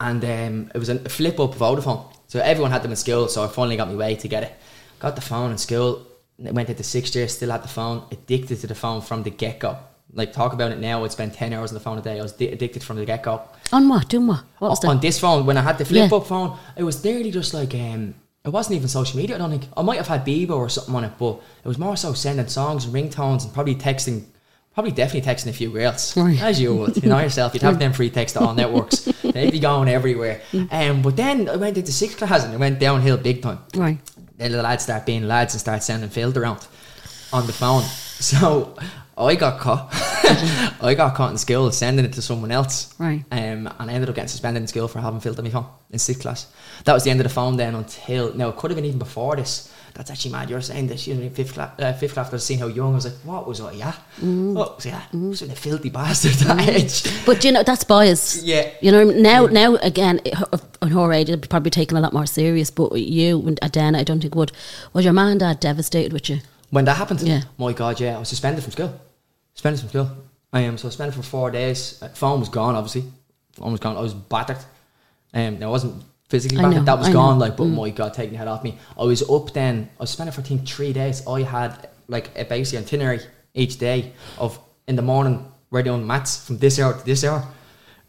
and 0.00 0.24
um, 0.24 0.70
it 0.74 0.78
was 0.78 0.88
a 0.88 0.98
flip 1.08 1.38
up 1.38 1.54
Vodafone. 1.54 2.12
So 2.26 2.40
everyone 2.40 2.72
had 2.72 2.82
them 2.82 2.90
in 2.90 2.96
school. 2.96 3.28
So 3.28 3.44
I 3.44 3.46
finally 3.46 3.76
got 3.76 3.86
my 3.86 3.94
way 3.94 4.16
to 4.16 4.26
get 4.26 4.42
it. 4.42 4.52
Got 4.98 5.14
the 5.14 5.22
phone 5.22 5.52
in 5.52 5.58
school. 5.58 6.04
Went 6.38 6.68
into 6.68 6.82
sixth 6.82 7.14
year. 7.14 7.28
Still 7.28 7.52
had 7.52 7.62
the 7.62 7.68
phone. 7.68 8.02
Addicted 8.10 8.58
to 8.60 8.66
the 8.66 8.74
phone 8.74 9.00
from 9.00 9.22
the 9.22 9.30
get 9.30 9.60
go. 9.60 9.78
Like 10.12 10.32
talk 10.32 10.52
about 10.54 10.72
it 10.72 10.78
now. 10.78 11.04
I'd 11.04 11.12
spend 11.12 11.34
ten 11.34 11.52
hours 11.52 11.70
on 11.70 11.74
the 11.74 11.80
phone 11.80 11.98
a 11.98 12.00
day. 12.00 12.18
I 12.18 12.22
was 12.22 12.32
di- 12.32 12.48
addicted 12.48 12.82
from 12.82 12.96
the 12.96 13.04
get 13.04 13.22
go. 13.22 13.42
On 13.72 13.88
what? 13.88 14.08
Doing 14.08 14.26
what? 14.26 14.42
What 14.58 14.70
was 14.70 14.84
on 14.84 14.96
that? 14.96 15.02
this 15.02 15.20
phone 15.20 15.44
when 15.46 15.56
I 15.58 15.62
had 15.62 15.76
the 15.78 15.84
flip 15.84 16.10
Yeah. 16.10 16.16
up 16.16 16.26
phone, 16.26 16.56
it 16.76 16.82
was 16.82 17.04
nearly 17.04 17.30
just 17.30 17.52
like 17.52 17.74
um, 17.74 18.14
it 18.44 18.48
wasn't 18.48 18.76
even 18.76 18.88
social 18.88 19.18
media. 19.18 19.36
I 19.36 19.38
don't 19.38 19.50
think 19.50 19.64
I 19.76 19.82
might 19.82 19.98
have 19.98 20.08
had 20.08 20.24
Bebo 20.24 20.50
or 20.56 20.68
something 20.70 20.94
on 20.94 21.04
it, 21.04 21.12
but 21.18 21.40
it 21.62 21.68
was 21.68 21.76
more 21.78 21.96
so 21.96 22.14
sending 22.14 22.46
songs 22.48 22.86
and 22.86 22.94
ringtones 22.94 23.44
and 23.44 23.52
probably 23.52 23.74
texting, 23.74 24.24
probably 24.72 24.92
definitely 24.92 25.30
texting 25.30 25.48
a 25.48 25.52
few 25.52 25.70
girls, 25.70 26.16
Right. 26.16 26.40
as 26.40 26.58
you 26.58 26.74
would. 26.74 26.96
You 27.02 27.10
know 27.10 27.18
yourself, 27.20 27.52
you'd 27.52 27.62
have 27.62 27.78
them 27.78 27.92
free 27.92 28.08
text 28.08 28.34
to 28.36 28.40
all 28.40 28.54
networks. 28.54 29.00
They'd 29.22 29.50
be 29.52 29.60
going 29.60 29.88
everywhere. 29.90 30.40
Um, 30.70 31.02
but 31.02 31.16
then 31.16 31.50
I 31.50 31.56
went 31.56 31.76
into 31.76 31.92
sixth 31.92 32.16
class 32.16 32.44
and 32.44 32.54
it 32.54 32.58
went 32.58 32.78
downhill 32.80 33.18
big 33.18 33.42
time. 33.42 33.58
Right. 33.74 33.98
Then 34.38 34.52
the 34.52 34.62
lads 34.62 34.84
start 34.84 35.04
being 35.04 35.24
lads 35.28 35.52
and 35.52 35.60
start 35.60 35.82
sending 35.82 36.08
filth 36.08 36.36
around 36.38 36.66
on 37.32 37.46
the 37.46 37.52
phone. 37.52 37.82
So 37.82 38.74
I 39.18 39.34
got 39.34 39.58
caught. 39.60 39.88
I 40.80 40.94
got 40.96 41.14
caught 41.14 41.30
in 41.32 41.38
school 41.38 41.70
sending 41.72 42.04
it 42.04 42.12
to 42.14 42.22
someone 42.22 42.50
else. 42.52 42.94
Right. 42.98 43.24
Um, 43.32 43.66
and 43.78 43.90
I 43.90 43.92
ended 43.92 44.08
up 44.08 44.14
getting 44.14 44.28
suspended 44.28 44.62
in 44.62 44.66
school 44.66 44.88
for 44.88 45.00
having 45.00 45.20
filth 45.20 45.38
on 45.38 45.44
my 45.44 45.50
phone 45.50 45.66
in 45.90 45.98
sixth 45.98 46.22
class. 46.22 46.46
That 46.84 46.92
was 46.92 47.04
the 47.04 47.10
end 47.10 47.20
of 47.20 47.24
the 47.24 47.30
phone 47.32 47.56
then 47.56 47.74
until 47.74 48.34
now 48.34 48.48
it 48.50 48.56
could 48.56 48.70
have 48.70 48.76
been 48.76 48.84
even 48.84 48.98
before 48.98 49.36
this. 49.36 49.72
That's 49.94 50.10
actually 50.12 50.32
mad. 50.32 50.48
You're 50.48 50.60
saying 50.60 50.86
that 50.88 51.00
she 51.00 51.10
was 51.10 51.18
in 51.20 51.30
fifth 51.30 51.54
class, 51.54 51.72
uh, 51.80 51.92
fifth 51.94 52.12
class 52.14 52.28
because 52.28 52.44
seeing 52.44 52.60
how 52.60 52.68
young 52.68 52.92
I 52.92 52.94
was 52.96 53.04
like, 53.06 53.14
what 53.24 53.48
was 53.48 53.60
I? 53.60 53.72
Yeah, 53.72 53.94
what 54.20 54.76
was 54.76 54.86
I? 54.86 54.90
Yeah, 54.90 55.02
I 55.12 55.16
was 55.16 55.42
in 55.42 55.50
a 55.50 55.56
filthy 55.56 55.90
bastard 55.90 56.32
at 56.48 56.56
that 56.56 56.68
age. 56.68 57.02
But 57.26 57.42
you 57.42 57.50
know 57.50 57.64
that's 57.64 57.82
bias. 57.82 58.44
Yeah. 58.44 58.70
You 58.80 58.92
know 58.92 59.04
now 59.04 59.46
now 59.46 59.74
again 59.76 60.20
it- 60.24 60.34
on 60.80 60.90
her 60.92 61.12
age 61.12 61.28
it'd 61.30 61.40
be 61.40 61.48
probably 61.48 61.70
taken 61.70 61.96
a 61.96 62.00
lot 62.00 62.12
more 62.12 62.26
serious. 62.26 62.70
But 62.70 62.92
you 63.00 63.44
and 63.48 63.58
Adana, 63.62 63.98
I 63.98 64.04
don't 64.04 64.20
think 64.20 64.36
would. 64.36 64.52
Was 64.92 65.04
your 65.04 65.14
man 65.14 65.28
and 65.32 65.40
dad 65.40 65.58
devastated 65.58 66.12
with 66.12 66.28
you? 66.30 66.38
When 66.70 66.84
that 66.84 66.98
happened, 66.98 67.22
Yeah. 67.22 67.42
my 67.56 67.72
God, 67.72 67.98
yeah, 67.98 68.14
I 68.16 68.18
was 68.20 68.28
suspended 68.28 68.62
from 68.62 68.72
school. 68.72 69.00
Suspended 69.58 69.80
from 69.80 69.88
school. 69.88 70.10
I 70.52 70.60
am 70.60 70.78
so 70.78 70.88
suspended 70.88 71.16
for 71.16 71.22
four 71.24 71.50
days. 71.50 72.00
Uh, 72.00 72.06
Phone 72.10 72.38
was 72.38 72.48
gone, 72.48 72.76
obviously. 72.76 73.10
Phone 73.54 73.72
was 73.72 73.80
gone. 73.80 73.96
I 73.96 74.00
was 74.00 74.14
battered. 74.14 74.58
Um, 75.34 75.60
I 75.60 75.66
wasn't 75.66 76.00
physically 76.28 76.58
battered. 76.58 76.76
know, 76.76 76.84
that 76.84 76.96
was 76.96 77.08
I 77.08 77.12
gone. 77.12 77.40
know. 77.40 77.44
Like, 77.44 77.56
but 77.56 77.64
my 77.64 77.90
God, 77.90 78.14
taking 78.14 78.34
the 78.34 78.38
head 78.38 78.46
off 78.46 78.62
me. 78.62 78.78
I 78.96 79.02
was 79.02 79.28
up 79.28 79.52
then. 79.52 79.90
I 79.98 80.04
spent 80.04 80.28
it 80.28 80.32
for 80.32 80.42
I 80.42 80.44
think 80.44 80.68
three 80.68 80.92
days. 80.92 81.26
I 81.26 81.42
had 81.42 81.88
like 82.06 82.30
a 82.38 82.44
basic 82.44 82.78
itinerary 82.78 83.18
each 83.52 83.78
day 83.78 84.12
of 84.38 84.60
in 84.86 84.94
the 84.94 85.02
morning 85.02 85.50
we're 85.70 85.82
doing 85.82 86.06
maths 86.06 86.46
from 86.46 86.58
this 86.58 86.78
hour 86.78 86.96
to 86.96 87.04
this 87.04 87.24
hour, 87.24 87.44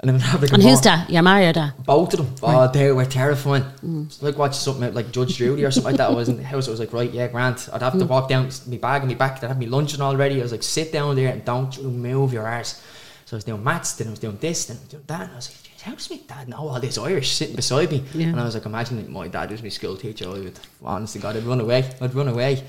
and 0.01 0.09
then 0.09 0.19
have 0.19 0.41
like 0.41 0.53
And 0.53 0.63
who's 0.63 0.81
that? 0.81 1.09
Your 1.09 1.21
married 1.23 1.55
dad? 1.55 1.73
both 1.85 2.13
of 2.13 2.19
them. 2.19 2.35
Oh, 2.41 2.67
they 2.71 2.91
were 2.91 3.05
terrifying. 3.05 3.63
Mm. 3.85 4.05
It's 4.05 4.21
like 4.21 4.37
watching 4.37 4.53
something 4.59 4.93
like 4.93 5.11
Judge 5.11 5.35
Judy 5.37 5.65
or 5.65 5.71
something 5.71 5.91
like 5.91 5.97
that. 5.97 6.09
I 6.09 6.13
was 6.13 6.29
in 6.29 6.37
the 6.37 6.43
house. 6.43 6.67
I 6.67 6.71
was 6.71 6.79
like, 6.79 6.93
right, 6.93 7.11
yeah, 7.11 7.27
Grant. 7.27 7.67
I'd 7.73 7.81
have 7.81 7.93
to 7.99 8.05
Mm. 8.05 8.07
walk 8.07 8.29
down 8.29 8.49
my 8.67 8.77
bag 8.77 9.01
and 9.01 9.11
my 9.11 9.15
back. 9.17 9.43
I'd 9.43 9.47
have 9.47 9.59
my 9.59 9.65
luncheon 9.65 10.01
already. 10.01 10.39
I 10.39 10.43
was 10.43 10.51
like, 10.53 10.63
sit 10.63 10.91
down 10.93 11.15
there 11.15 11.29
and 11.31 11.43
don't 11.43 11.75
you 11.77 11.83
move 11.89 12.31
your 12.33 12.47
arse. 12.47 12.81
So 13.25 13.35
I 13.35 13.37
was 13.37 13.43
doing 13.43 13.63
maths, 13.63 13.93
then 13.93 14.07
I 14.07 14.09
was 14.11 14.19
doing 14.19 14.37
this, 14.39 14.65
then 14.65 14.77
I 14.77 14.79
was 14.79 14.89
doing 14.89 15.03
that. 15.07 15.21
And 15.21 15.31
I 15.33 15.35
was 15.35 15.49
like, 15.49 15.57
"Jeez, 15.77 15.81
how 15.81 15.93
does 15.93 16.09
my 16.09 16.19
dad 16.27 16.47
know 16.49 16.67
all 16.69 16.79
this 16.79 16.97
Irish 16.97 17.31
sitting 17.33 17.55
beside 17.55 17.91
me? 17.91 18.03
Yeah. 18.15 18.27
And 18.27 18.39
I 18.39 18.43
was 18.43 18.55
like, 18.55 18.65
imagine 18.65 19.11
my 19.11 19.27
dad 19.27 19.51
was 19.51 19.61
my 19.61 19.69
school 19.69 19.97
teacher. 19.97 20.25
I 20.27 20.39
would, 20.39 20.59
honestly, 20.83 21.21
God, 21.21 21.37
I'd 21.37 21.43
run 21.43 21.59
away. 21.61 21.89
I'd 22.01 22.15
run 22.15 22.27
away. 22.27 22.63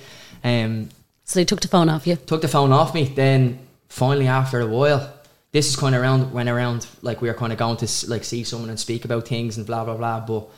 Um, 0.45 0.91
So 1.25 1.39
they 1.41 1.45
took 1.47 1.61
the 1.61 1.69
phone 1.69 1.89
off 1.89 2.07
you. 2.07 2.17
took 2.17 2.43
the 2.43 2.49
phone 2.49 2.73
off 2.73 2.93
me. 2.93 3.05
Then 3.05 3.61
finally, 3.89 4.27
after 4.27 4.61
a 4.61 4.67
while, 4.67 5.11
this 5.53 5.69
is 5.69 5.77
kind 5.77 5.95
of 5.95 6.03
around 6.03 6.33
when 6.33 6.49
around 6.49 6.87
like 7.03 7.21
we 7.21 7.29
were 7.29 7.35
kind 7.35 7.53
of 7.53 7.59
going 7.59 7.77
to 7.79 7.89
like 8.09 8.25
see 8.25 8.45
someone 8.45 8.71
and 8.71 8.79
speak 8.79 9.05
about 9.05 9.27
things 9.27 9.57
and 9.57 9.67
blah 9.67 9.85
blah 9.85 9.97
blah. 9.97 10.21
But 10.21 10.49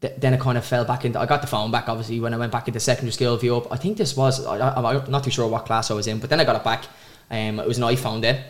th- 0.00 0.20
then 0.20 0.34
it 0.34 0.40
kind 0.40 0.56
of 0.56 0.64
fell 0.64 0.84
back 0.84 1.04
into. 1.04 1.20
I 1.20 1.26
got 1.26 1.40
the 1.42 1.46
phone 1.46 1.70
back 1.70 1.88
obviously 1.88 2.20
when 2.20 2.32
I 2.32 2.38
went 2.38 2.52
back 2.52 2.68
into 2.68 2.80
secondary 2.80 3.12
school. 3.12 3.36
View 3.36 3.56
up. 3.56 3.70
I 3.72 3.76
think 3.76 3.98
this 3.98 4.16
was. 4.16 4.44
I, 4.46 4.74
I'm 4.74 5.10
not 5.10 5.24
too 5.24 5.30
sure 5.30 5.48
what 5.48 5.66
class 5.66 5.90
I 5.90 5.94
was 5.94 6.06
in, 6.06 6.18
but 6.20 6.30
then 6.30 6.40
I 6.40 6.44
got 6.44 6.56
it 6.56 6.64
back. 6.64 6.84
Um, 7.30 7.60
it 7.60 7.66
was 7.66 7.78
an 7.78 7.84
iPhone 7.84 8.22
then. 8.22 8.42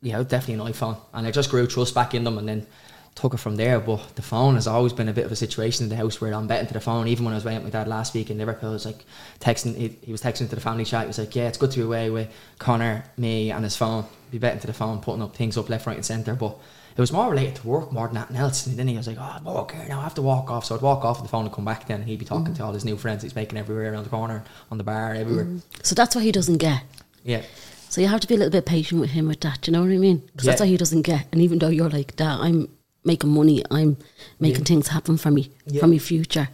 Yeah, 0.00 0.22
definitely 0.22 0.62
an 0.64 0.72
iPhone, 0.72 0.98
and 1.14 1.26
I 1.26 1.30
just 1.30 1.50
grew 1.50 1.66
trust 1.66 1.94
back 1.94 2.14
in 2.14 2.24
them, 2.24 2.36
and 2.36 2.46
then 2.46 2.66
took 3.14 3.34
it 3.34 3.38
from 3.38 3.56
there. 3.56 3.80
But 3.80 4.16
the 4.16 4.22
phone 4.22 4.54
has 4.54 4.66
always 4.66 4.92
been 4.92 5.08
a 5.08 5.12
bit 5.12 5.24
of 5.24 5.32
a 5.32 5.36
situation 5.36 5.84
in 5.84 5.90
the 5.90 5.96
house 5.96 6.20
where 6.20 6.34
I'm 6.34 6.46
betting 6.46 6.66
to 6.68 6.74
the 6.74 6.80
phone. 6.80 7.08
Even 7.08 7.24
when 7.24 7.34
I 7.34 7.36
was 7.36 7.44
away 7.44 7.54
with 7.54 7.64
my 7.64 7.70
dad 7.70 7.88
last 7.88 8.14
week 8.14 8.30
in 8.30 8.38
Liverpool, 8.38 8.70
I 8.70 8.72
was 8.72 8.86
like 8.86 9.04
texting. 9.40 9.76
He, 9.76 9.96
he 10.02 10.12
was 10.12 10.22
texting 10.22 10.48
to 10.48 10.54
the 10.54 10.60
family 10.60 10.84
chat. 10.84 11.02
He 11.02 11.08
was 11.08 11.18
like, 11.18 11.34
"Yeah, 11.34 11.48
it's 11.48 11.58
good 11.58 11.70
to 11.72 11.78
be 11.78 11.84
away 11.84 12.10
with 12.10 12.32
Connor, 12.58 13.04
me, 13.16 13.50
and 13.50 13.64
his 13.64 13.76
phone. 13.76 14.04
Be 14.30 14.38
betting 14.38 14.60
to 14.60 14.66
the 14.66 14.72
phone, 14.72 15.00
putting 15.00 15.22
up 15.22 15.36
things 15.36 15.56
up 15.56 15.68
left, 15.68 15.86
right, 15.86 15.96
and 15.96 16.04
centre." 16.04 16.34
But 16.34 16.58
it 16.96 17.00
was 17.00 17.12
more 17.12 17.28
related 17.28 17.56
to 17.56 17.66
work 17.66 17.92
more 17.92 18.06
than 18.06 18.16
anything 18.16 18.36
else. 18.36 18.66
And 18.66 18.76
then 18.76 18.88
he 18.88 18.96
was 18.96 19.06
like, 19.06 19.18
"Oh, 19.18 19.34
I'm 19.36 19.44
walk 19.44 19.72
here 19.72 19.86
now. 19.88 20.00
I 20.00 20.04
have 20.04 20.14
to 20.14 20.22
walk 20.22 20.50
off." 20.50 20.64
So 20.64 20.74
I'd 20.74 20.82
walk 20.82 21.04
off 21.04 21.18
and 21.18 21.26
the 21.26 21.30
phone 21.30 21.44
and 21.44 21.54
come 21.54 21.64
back. 21.64 21.86
Then 21.86 22.00
and 22.00 22.08
he'd 22.08 22.18
be 22.18 22.24
talking 22.24 22.52
mm. 22.52 22.56
to 22.56 22.64
all 22.64 22.72
his 22.72 22.84
new 22.84 22.96
friends 22.96 23.22
he's 23.22 23.34
making 23.34 23.58
everywhere 23.58 23.92
around 23.92 24.04
the 24.04 24.10
corner, 24.10 24.44
on 24.70 24.78
the 24.78 24.84
bar, 24.84 25.14
everywhere. 25.14 25.44
Mm. 25.44 25.62
So 25.82 25.94
that's 25.94 26.14
what 26.14 26.24
he 26.24 26.32
doesn't 26.32 26.58
get. 26.58 26.82
Yeah, 27.24 27.42
So 27.88 28.02
you 28.02 28.08
have 28.08 28.20
to 28.20 28.26
be 28.26 28.34
a 28.34 28.36
little 28.36 28.50
bit 28.50 28.66
patient 28.66 29.00
with 29.00 29.10
him 29.10 29.28
with 29.28 29.40
that. 29.40 29.62
Do 29.62 29.70
you 29.70 29.76
know 29.76 29.82
what 29.82 29.90
I 29.90 29.96
mean? 29.96 30.18
Because 30.18 30.44
that's 30.46 30.60
Yeah. 30.60 30.64
what 30.64 30.70
he 30.70 30.76
doesn't 30.76 31.02
get. 31.02 31.26
And 31.32 31.40
even 31.40 31.58
though 31.58 31.68
you're 31.68 31.88
like 31.88 32.16
that, 32.16 32.38
I'm 32.38 32.68
making 33.04 33.30
money. 33.30 33.62
I'm 33.70 33.96
making 34.40 34.64
things 34.64 34.88
happen 34.88 35.16
for 35.16 35.30
me, 35.30 35.50
Yeah. 35.66 35.80
for 35.80 35.86
my 35.86 35.98
future. 35.98 36.48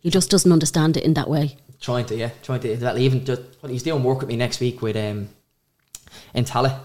He 0.00 0.10
just 0.10 0.30
doesn't 0.30 0.50
understand 0.52 0.96
it 0.96 1.04
in 1.04 1.14
that 1.14 1.28
way. 1.28 1.56
trying 1.80 2.04
to 2.06 2.14
yeah, 2.16 2.30
trying 2.42 2.60
to 2.60 2.76
well, 2.76 2.96
even 2.98 3.24
just 3.24 3.42
he's 3.68 3.82
doing 3.82 4.02
work 4.04 4.20
with 4.20 4.28
me 4.28 4.36
next 4.36 4.60
week 4.60 4.80
with 4.82 4.96
um 4.96 5.28
in 6.34 6.44
Tallaght. 6.44 6.78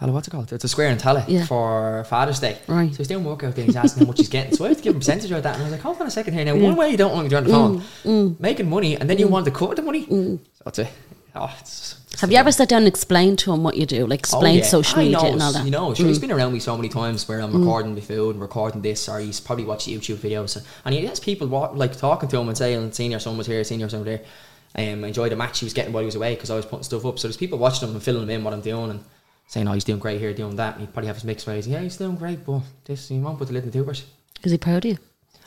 Tallaght, 0.00 0.12
what's 0.12 0.28
it 0.28 0.30
called? 0.30 0.52
It's 0.52 0.62
a 0.64 0.68
square 0.68 0.90
in 0.90 0.98
Tallaght 0.98 1.24
Yeah. 1.28 1.44
for 1.46 2.04
Father's 2.04 2.38
Day. 2.38 2.58
Right. 2.68 2.92
So 2.92 2.98
he's 2.98 3.08
doing 3.08 3.24
work 3.24 3.42
out 3.44 3.54
there. 3.56 3.64
He's 3.64 3.76
asking 3.76 4.02
how 4.04 4.08
much 4.08 4.18
he's 4.18 4.28
getting. 4.28 4.54
So 4.54 4.64
I 4.64 4.68
have 4.68 4.76
to 4.76 4.82
give 4.82 4.92
him 4.92 4.98
a 4.98 5.00
percentage 5.00 5.30
of 5.32 5.42
that. 5.42 5.54
And 5.54 5.62
I 5.62 5.64
was 5.66 5.72
like, 5.72 5.80
hold 5.80 6.00
on 6.00 6.06
a 6.06 6.10
second 6.10 6.34
here. 6.34 6.44
Now, 6.44 6.54
one 6.56 6.76
way 6.76 6.90
you 6.90 6.96
don't 6.98 7.12
want 7.14 7.30
to 7.30 7.36
on 7.36 7.44
the 7.44 7.50
phone, 7.50 7.82
Mm, 8.04 8.38
making 8.40 8.68
money, 8.68 8.94
and 8.96 9.08
then 9.10 9.18
you 9.18 9.26
want 9.26 9.44
to 9.46 9.50
cut 9.50 9.74
the 9.74 9.82
money. 9.82 10.04
So 10.06 10.38
it's 10.66 10.78
a, 10.80 10.88
oh, 11.38 11.54
it's, 11.60 11.96
Have 12.20 12.30
you 12.32 12.38
ever 12.38 12.50
sat 12.52 12.68
down 12.68 12.78
and 12.78 12.88
explained 12.88 13.38
to 13.40 13.52
him 13.52 13.62
what 13.62 13.76
you 13.76 13.86
do? 13.86 14.06
Like 14.06 14.20
explain 14.20 14.56
Oh, 14.56 14.58
yeah. 14.58 14.64
social 14.64 14.98
media 14.98 15.18
knows, 15.18 15.32
and 15.32 15.42
all 15.42 15.52
that? 15.52 15.62
Mm. 15.62 15.64
You 15.66 15.70
know, 15.70 15.94
sure, 15.94 16.06
he's 16.06 16.18
been 16.18 16.32
around 16.32 16.52
me 16.52 16.60
so 16.60 16.76
many 16.76 16.88
times 16.88 17.28
where 17.28 17.40
I'm 17.40 17.52
recording 17.56 17.94
my 17.94 18.00
food 18.00 18.30
and 18.36 18.40
recording 18.40 18.82
this, 18.82 19.08
or 19.08 19.18
he's 19.20 19.40
probably 19.40 19.64
watched 19.64 19.88
YouTube 19.88 20.16
videos, 20.16 20.62
and 20.84 20.94
he 20.94 21.04
has 21.06 21.20
people 21.20 21.46
wa- 21.46 21.70
like 21.72 21.96
talking 21.96 22.28
to 22.28 22.38
him 22.38 22.48
and 22.48 22.56
saying, 22.56 22.92
"Senior 22.92 23.18
son 23.18 23.36
was 23.38 23.46
here, 23.46 23.62
senior 23.64 23.88
son 23.88 24.00
was 24.00 24.06
there." 24.06 24.22
Um, 24.92 25.04
I 25.04 25.08
enjoyed 25.08 25.32
the 25.32 25.36
match 25.36 25.60
he 25.60 25.64
was 25.66 25.72
getting 25.72 25.92
while 25.92 26.02
he 26.02 26.06
was 26.06 26.16
away 26.16 26.34
because 26.34 26.50
I 26.50 26.56
was 26.56 26.66
putting 26.66 26.82
stuff 26.84 27.04
up. 27.06 27.18
So 27.18 27.28
there's 27.28 27.36
people 27.38 27.58
watching 27.58 27.88
him 27.88 27.94
and 27.94 28.02
filling 28.02 28.22
him 28.24 28.30
in 28.30 28.44
what 28.44 28.52
I'm 28.52 28.60
doing 28.60 28.90
and 28.90 29.04
saying, 29.46 29.66
"Oh, 29.68 29.72
he's 29.72 29.84
doing 29.84 29.98
great 30.00 30.20
here, 30.20 30.32
doing 30.34 30.56
that." 30.56 30.74
And 30.74 30.82
he'd 30.82 30.92
probably 30.92 31.06
have 31.08 31.16
his 31.16 31.24
mixed 31.24 31.46
ways. 31.46 31.66
Yeah, 31.66 31.80
he's 31.80 31.96
doing 31.96 32.16
great, 32.16 32.44
but 32.44 32.60
this 32.84 33.08
he 33.08 33.18
won't 33.18 33.38
put 33.38 33.48
the 33.48 33.54
lid 33.54 33.64
in 33.64 33.70
the 33.70 33.78
tubers. 33.78 34.04
Is 34.42 34.52
he 34.52 34.58
proud 34.58 34.84
of 34.84 34.90
you? 34.92 34.98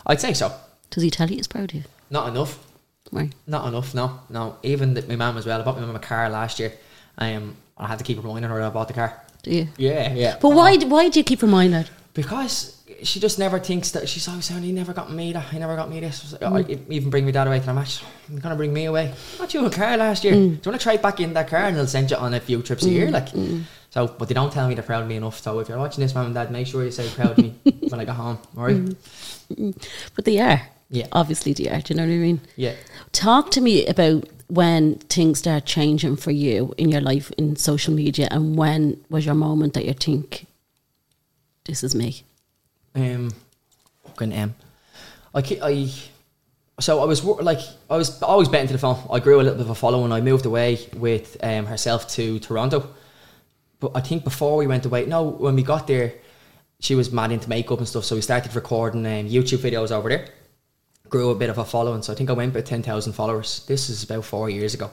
I'd 0.06 0.22
say 0.22 0.34
so. 0.34 0.52
Does 0.90 1.04
he 1.04 1.12
tell 1.12 1.30
you 1.30 1.36
he's 1.36 1.48
proud 1.48 1.70
of 1.72 1.76
you? 1.76 1.84
Not 2.10 2.30
enough. 2.30 2.66
Right. 3.12 3.34
Not 3.48 3.68
enough, 3.68 3.94
no, 3.96 4.20
no. 4.30 4.58
Even 4.64 4.94
the, 4.94 5.02
my 5.04 5.16
mum 5.16 5.38
as 5.38 5.46
well. 5.46 5.60
I 5.60 5.64
bought 5.64 5.80
my 5.80 5.86
mum 5.86 5.96
a 5.96 6.00
car 6.00 6.30
last 6.30 6.60
year. 6.60 6.74
Um, 7.18 7.56
I 7.78 7.88
had 7.88 7.98
to 8.00 8.04
keep 8.06 8.18
reminding 8.24 8.50
her 8.52 8.62
I 8.62 8.70
bought 8.70 8.88
the 8.88 8.94
car. 8.94 9.20
Do 9.44 9.52
you? 9.52 9.68
Yeah, 9.78 10.14
yeah. 10.14 10.38
But 10.42 10.50
why? 10.50 10.78
Why 10.78 11.10
do 11.10 11.20
you 11.20 11.24
keep 11.24 11.42
reminding? 11.42 11.84
her? 11.84 11.90
Because 12.14 12.76
she 13.04 13.20
just 13.20 13.40
never 13.40 13.58
thinks 13.60 13.92
that 13.92 14.10
she's 14.10 14.28
always 14.28 14.46
saying, 14.46 14.62
"He 14.64 14.72
never 14.74 14.94
got 14.94 15.12
me 15.12 15.32
that. 15.34 15.46
He 15.50 15.58
never 15.60 15.76
got 15.76 15.90
me 15.90 16.00
this." 16.02 16.34
Like, 16.34 16.42
Mm. 16.42 16.52
"Oh, 16.52 16.58
I- 16.74 16.94
even 16.94 17.10
bring 17.10 17.26
me 17.26 17.32
dad 17.32 17.48
away 17.48 17.60
to 17.60 17.66
the 17.66 17.74
match. 17.74 18.02
You're 18.30 18.42
gonna 18.42 18.56
bring 18.58 18.74
me 18.74 18.86
away. 18.86 19.14
Not 19.40 19.54
you 19.54 19.66
a 19.66 19.70
car 19.70 19.96
last 19.98 20.24
year. 20.26 20.34
Mm. 20.34 20.38
Do 20.62 20.70
you 20.70 20.72
want 20.72 20.80
to 20.82 20.84
try 20.84 20.98
back 20.98 21.20
in 21.22 21.34
that 21.34 21.48
car 21.48 21.62
and 21.68 21.78
they'll 21.78 21.88
send 21.88 22.12
you 22.12 22.18
on 22.18 22.34
a 22.34 22.40
few 22.40 22.62
trips 22.62 22.84
a 22.86 22.90
year, 22.90 23.10
like." 23.10 23.30
So, 23.92 24.08
but 24.08 24.28
they 24.28 24.34
don't 24.36 24.52
tell 24.54 24.68
me 24.68 24.76
they're 24.76 24.84
proud 24.84 25.02
of 25.04 25.08
me 25.08 25.16
enough. 25.16 25.40
So, 25.42 25.58
if 25.60 25.68
you're 25.70 25.78
watching 25.80 26.04
this, 26.04 26.14
mum 26.14 26.28
and 26.28 26.36
dad, 26.36 26.52
make 26.52 26.68
sure 26.68 26.84
you 26.84 26.92
say 26.92 27.10
proud 27.10 27.32
of 27.32 27.38
me 27.40 27.56
when 27.90 28.00
I 28.00 28.06
go 28.06 28.12
home. 28.14 28.38
All 28.58 28.66
right? 28.66 28.76
Mm. 29.56 29.88
But 30.16 30.26
they 30.26 30.40
are. 30.40 30.62
Yeah. 30.90 31.08
Obviously, 31.12 31.54
they 31.54 31.70
are. 31.70 31.82
Do 31.82 31.94
you 31.94 32.00
know 32.00 32.08
what 32.08 32.14
I 32.14 32.18
mean? 32.18 32.42
Yeah. 32.56 32.74
Talk 33.12 33.52
to 33.52 33.62
me 33.62 33.86
about 33.86 34.28
when 34.48 34.96
things 34.96 35.40
start 35.40 35.66
changing 35.66 36.16
for 36.16 36.32
you 36.32 36.74
in 36.78 36.90
your 36.90 37.02
life 37.02 37.32
in 37.38 37.56
social 37.56 37.94
media, 37.94 38.28
and 38.32 38.56
when 38.56 39.00
was 39.10 39.26
your 39.26 39.36
moment 39.36 39.74
that 39.76 39.86
you 39.86 39.94
think, 39.94 40.48
"This 41.66 41.84
is 41.84 41.94
me." 41.94 42.24
Um, 42.96 43.32
fucking 44.06 44.34
M. 44.34 44.56
I, 45.34 45.40
I, 45.62 45.94
so 46.80 47.02
I 47.02 47.06
was 47.06 47.24
like, 47.24 47.60
I 47.90 47.98
was 47.98 48.22
always 48.24 48.50
betting 48.50 48.68
to 48.68 48.74
the 48.74 48.80
phone. 48.80 48.98
I 49.12 49.20
grew 49.20 49.40
a 49.40 49.44
little 49.44 49.56
bit 49.56 49.62
of 49.66 49.70
a 49.70 49.76
following. 49.76 50.12
I 50.12 50.22
moved 50.22 50.46
away 50.46 50.80
with 50.96 51.38
um, 51.44 51.68
herself 51.68 52.08
to 52.10 52.40
Toronto. 52.40 52.90
But 53.80 53.92
I 53.96 54.02
think 54.02 54.24
before 54.24 54.58
we 54.58 54.68
went 54.68 54.86
away, 54.86 55.06
no, 55.06 55.24
when 55.24 55.56
we 55.56 55.64
got 55.64 55.88
there, 55.88 56.14
she 56.80 56.96
was 56.96 57.12
mad 57.12 57.32
into 57.32 57.48
makeup 57.48 57.78
and 57.78 57.88
stuff. 57.88 58.06
So 58.06 58.16
we 58.16 58.22
started 58.22 58.56
recording 58.56 59.06
um, 59.06 59.30
YouTube 59.30 59.60
videos 59.60 59.92
over 59.92 60.10
there. 60.10 60.28
Grew 61.10 61.32
a 61.32 61.36
bit 61.36 61.50
of 61.50 61.58
a 61.58 61.66
following. 61.66 62.02
So 62.02 62.14
I 62.14 62.16
think 62.16 62.30
I 62.30 62.34
went 62.34 62.52
about 62.52 62.66
10,000 62.66 63.14
followers. 63.14 63.66
This 63.68 63.90
is 63.90 64.04
about 64.04 64.26
four 64.26 64.50
years 64.50 64.74
ago. 64.74 64.92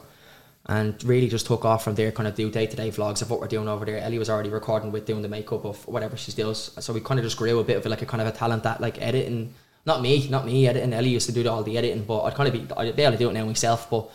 And 0.68 1.02
really 1.05 1.29
just 1.29 1.46
took 1.46 1.64
off 1.64 1.85
from 1.85 1.94
there, 1.94 2.11
kind 2.11 2.26
of 2.26 2.35
do 2.35 2.50
day 2.50 2.66
to 2.66 2.76
day 2.76 2.90
vlogs 2.90 3.22
of 3.22 3.31
what 3.31 3.40
we're 3.40 3.46
doing 3.46 3.68
over 3.68 3.85
there. 3.85 3.98
Ellie 3.98 4.18
was 4.18 4.29
already 4.29 4.50
recording 4.50 4.90
with 4.90 5.07
doing 5.07 5.22
the 5.22 5.29
makeup 5.29 5.64
of 5.64 5.87
whatever 5.87 6.16
she 6.16 6.33
does. 6.33 6.72
So 6.81 6.92
we 6.92 7.00
kind 7.00 7.20
of 7.20 7.24
just 7.24 7.37
grew 7.37 7.61
a 7.61 7.64
bit 7.64 7.76
of 7.76 7.87
like 7.87 8.02
a 8.02 8.07
kind 8.07 8.20
of 8.20 8.26
a 8.26 8.33
talent 8.33 8.64
that 8.64 8.81
like 8.81 9.00
editing. 9.00 9.55
Not 9.85 10.02
me, 10.02 10.29
not 10.29 10.44
me 10.44 10.66
editing. 10.66 10.92
Ellie 10.92 11.11
used 11.11 11.26
to 11.26 11.33
do 11.33 11.48
all 11.48 11.62
the 11.62 11.79
editing, 11.79 12.02
but 12.02 12.22
I'd 12.22 12.35
kind 12.35 12.48
of 12.48 12.68
be, 12.68 12.74
I'd 12.74 12.96
be 12.96 13.02
able 13.02 13.12
to 13.12 13.18
do 13.18 13.31
it 13.31 13.35
now 13.35 13.44
myself. 13.44 13.88
But 13.88 14.11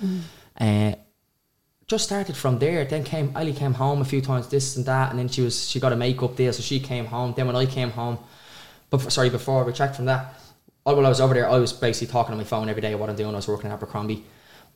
uh, 0.60 0.96
just 1.92 2.06
started 2.06 2.38
from 2.38 2.58
there. 2.60 2.86
Then 2.86 3.04
came 3.04 3.32
Ellie 3.36 3.54
came 3.54 3.74
home 3.74 4.02
a 4.02 4.06
few 4.06 4.22
times, 4.22 4.48
this 4.48 4.78
and 4.78 4.86
that, 4.86 5.12
and 5.12 5.20
then 5.20 5.28
she 5.30 5.42
was 5.42 5.70
she 5.70 5.80
got 5.80 5.92
a 5.92 5.96
makeup 5.96 6.36
deal, 6.36 6.54
so 6.54 6.62
she 6.62 6.80
came 6.80 7.06
home. 7.06 7.34
Then 7.36 7.48
when 7.48 7.56
I 7.56 7.66
came 7.66 7.92
home, 7.92 8.18
but 8.90 9.12
sorry, 9.12 9.30
before 9.30 9.64
we 9.66 9.74
checked 9.74 9.98
from 9.98 10.06
that, 10.06 10.40
while 10.84 11.06
I 11.06 11.10
was 11.10 11.22
over 11.22 11.34
there, 11.34 11.50
I 11.50 11.58
was 11.58 11.74
basically 11.74 12.12
talking 12.12 12.32
on 12.32 12.38
my 12.38 12.44
phone 12.44 12.70
every 12.70 12.82
day 12.82 12.96
what 12.96 13.10
I'm 13.10 13.16
doing. 13.16 13.34
I 13.34 13.38
was 13.38 13.48
working 13.48 13.70
at 13.70 13.74
Abercrombie, 13.74 14.24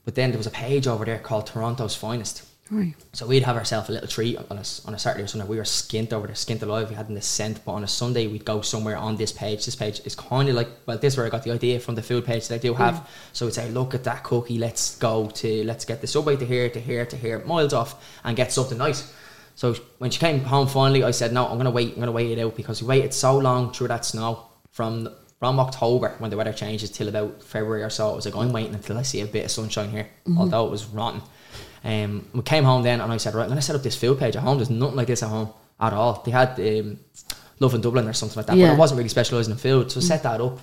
but 0.03 0.15
then 0.15 0.31
there 0.31 0.37
was 0.37 0.47
a 0.47 0.51
page 0.51 0.87
over 0.87 1.05
there 1.05 1.19
called 1.19 1.47
Toronto's 1.47 1.95
Finest. 1.95 2.43
Right. 2.71 2.95
So 3.13 3.27
we'd 3.27 3.43
have 3.43 3.57
ourselves 3.57 3.89
a 3.89 3.91
little 3.91 4.07
treat 4.07 4.37
on 4.37 4.57
a, 4.57 4.63
on 4.85 4.95
a 4.95 4.99
Saturday 4.99 5.23
or 5.23 5.27
Sunday. 5.27 5.45
We 5.47 5.57
were 5.57 5.63
skint 5.63 6.11
over 6.11 6.25
there, 6.25 6.35
skint 6.35 6.63
alive. 6.63 6.89
We 6.89 6.95
hadn't 6.95 7.13
the 7.13 7.21
scent, 7.21 7.63
but 7.63 7.73
on 7.73 7.83
a 7.83 7.87
Sunday 7.87 8.25
we'd 8.25 8.43
go 8.43 8.61
somewhere 8.61 8.97
on 8.97 9.17
this 9.17 9.31
page. 9.31 9.65
This 9.65 9.75
page 9.75 10.01
is 10.03 10.15
kind 10.15 10.49
of 10.49 10.55
like, 10.55 10.69
well, 10.87 10.97
this 10.97 11.13
is 11.13 11.17
where 11.17 11.27
I 11.27 11.29
got 11.29 11.43
the 11.43 11.51
idea 11.51 11.79
from 11.79 11.93
the 11.93 12.01
food 12.01 12.25
page 12.25 12.47
that 12.47 12.55
I 12.55 12.57
do 12.57 12.73
have. 12.73 13.07
So 13.33 13.45
we'd 13.45 13.53
say, 13.53 13.69
look 13.69 13.93
at 13.93 14.03
that 14.05 14.23
cookie. 14.23 14.57
Let's 14.57 14.97
go 14.97 15.29
to, 15.29 15.63
let's 15.63 15.85
get 15.85 16.01
the 16.01 16.07
subway 16.07 16.37
to 16.37 16.45
here, 16.45 16.67
to 16.69 16.79
here, 16.79 17.05
to 17.05 17.15
here, 17.15 17.39
miles 17.45 17.73
off, 17.73 18.03
and 18.23 18.35
get 18.35 18.51
something 18.51 18.79
nice. 18.79 19.13
So 19.53 19.75
when 19.99 20.09
she 20.09 20.19
came 20.19 20.39
home 20.39 20.67
finally, 20.67 21.03
I 21.03 21.11
said, 21.11 21.33
no, 21.33 21.47
I'm 21.47 21.57
gonna 21.57 21.69
wait. 21.69 21.93
I'm 21.93 21.99
gonna 21.99 22.11
wait 22.11 22.35
it 22.35 22.41
out 22.41 22.55
because 22.55 22.81
we 22.81 22.87
waited 22.87 23.13
so 23.13 23.37
long 23.37 23.71
through 23.73 23.89
that 23.89 24.05
snow 24.05 24.47
from 24.71 25.07
from 25.45 25.59
October 25.59 26.15
when 26.17 26.31
the 26.31 26.37
weather 26.37 26.53
changes 26.53 26.89
till 26.89 27.07
about 27.07 27.43
February 27.43 27.83
or 27.83 27.89
so. 27.91 28.11
I 28.11 28.15
was 28.15 28.25
like, 28.25 28.35
I'm 28.35 28.51
waiting 28.51 28.73
until 28.73 28.97
I 28.97 29.03
see 29.03 29.21
a 29.21 29.27
bit 29.27 29.45
of 29.45 29.51
sunshine 29.51 29.91
here, 29.91 30.07
although 30.37 30.65
it 30.65 30.71
was 30.71 30.85
rotten. 30.87 31.21
Um, 31.83 32.27
we 32.33 32.41
came 32.41 32.63
home 32.63 32.81
then, 32.81 32.99
and 32.99 33.11
I 33.13 33.17
said, 33.17 33.35
right, 33.35 33.43
I'm 33.43 33.49
gonna 33.49 33.61
set 33.61 33.75
up 33.75 33.83
this 33.83 33.95
food 33.95 34.17
page 34.17 34.35
at 34.35 34.41
home. 34.41 34.57
There's 34.57 34.71
nothing 34.71 34.95
like 34.95 35.05
this 35.05 35.21
at 35.21 35.29
home 35.29 35.49
at 35.79 35.93
all. 35.93 36.13
They 36.25 36.31
had 36.31 36.59
um, 36.59 36.97
Lovin 37.59 37.81
Dublin 37.81 38.07
or 38.07 38.13
something 38.13 38.37
like 38.37 38.47
that, 38.47 38.57
Yeah. 38.57 38.69
but 38.69 38.73
I 38.73 38.77
wasn't 38.77 38.97
really 38.97 39.09
specialising 39.09 39.51
in 39.51 39.59
food, 39.59 39.91
so 39.91 39.99
I 39.99 40.03
set 40.03 40.23
that 40.23 40.41
up. 40.41 40.57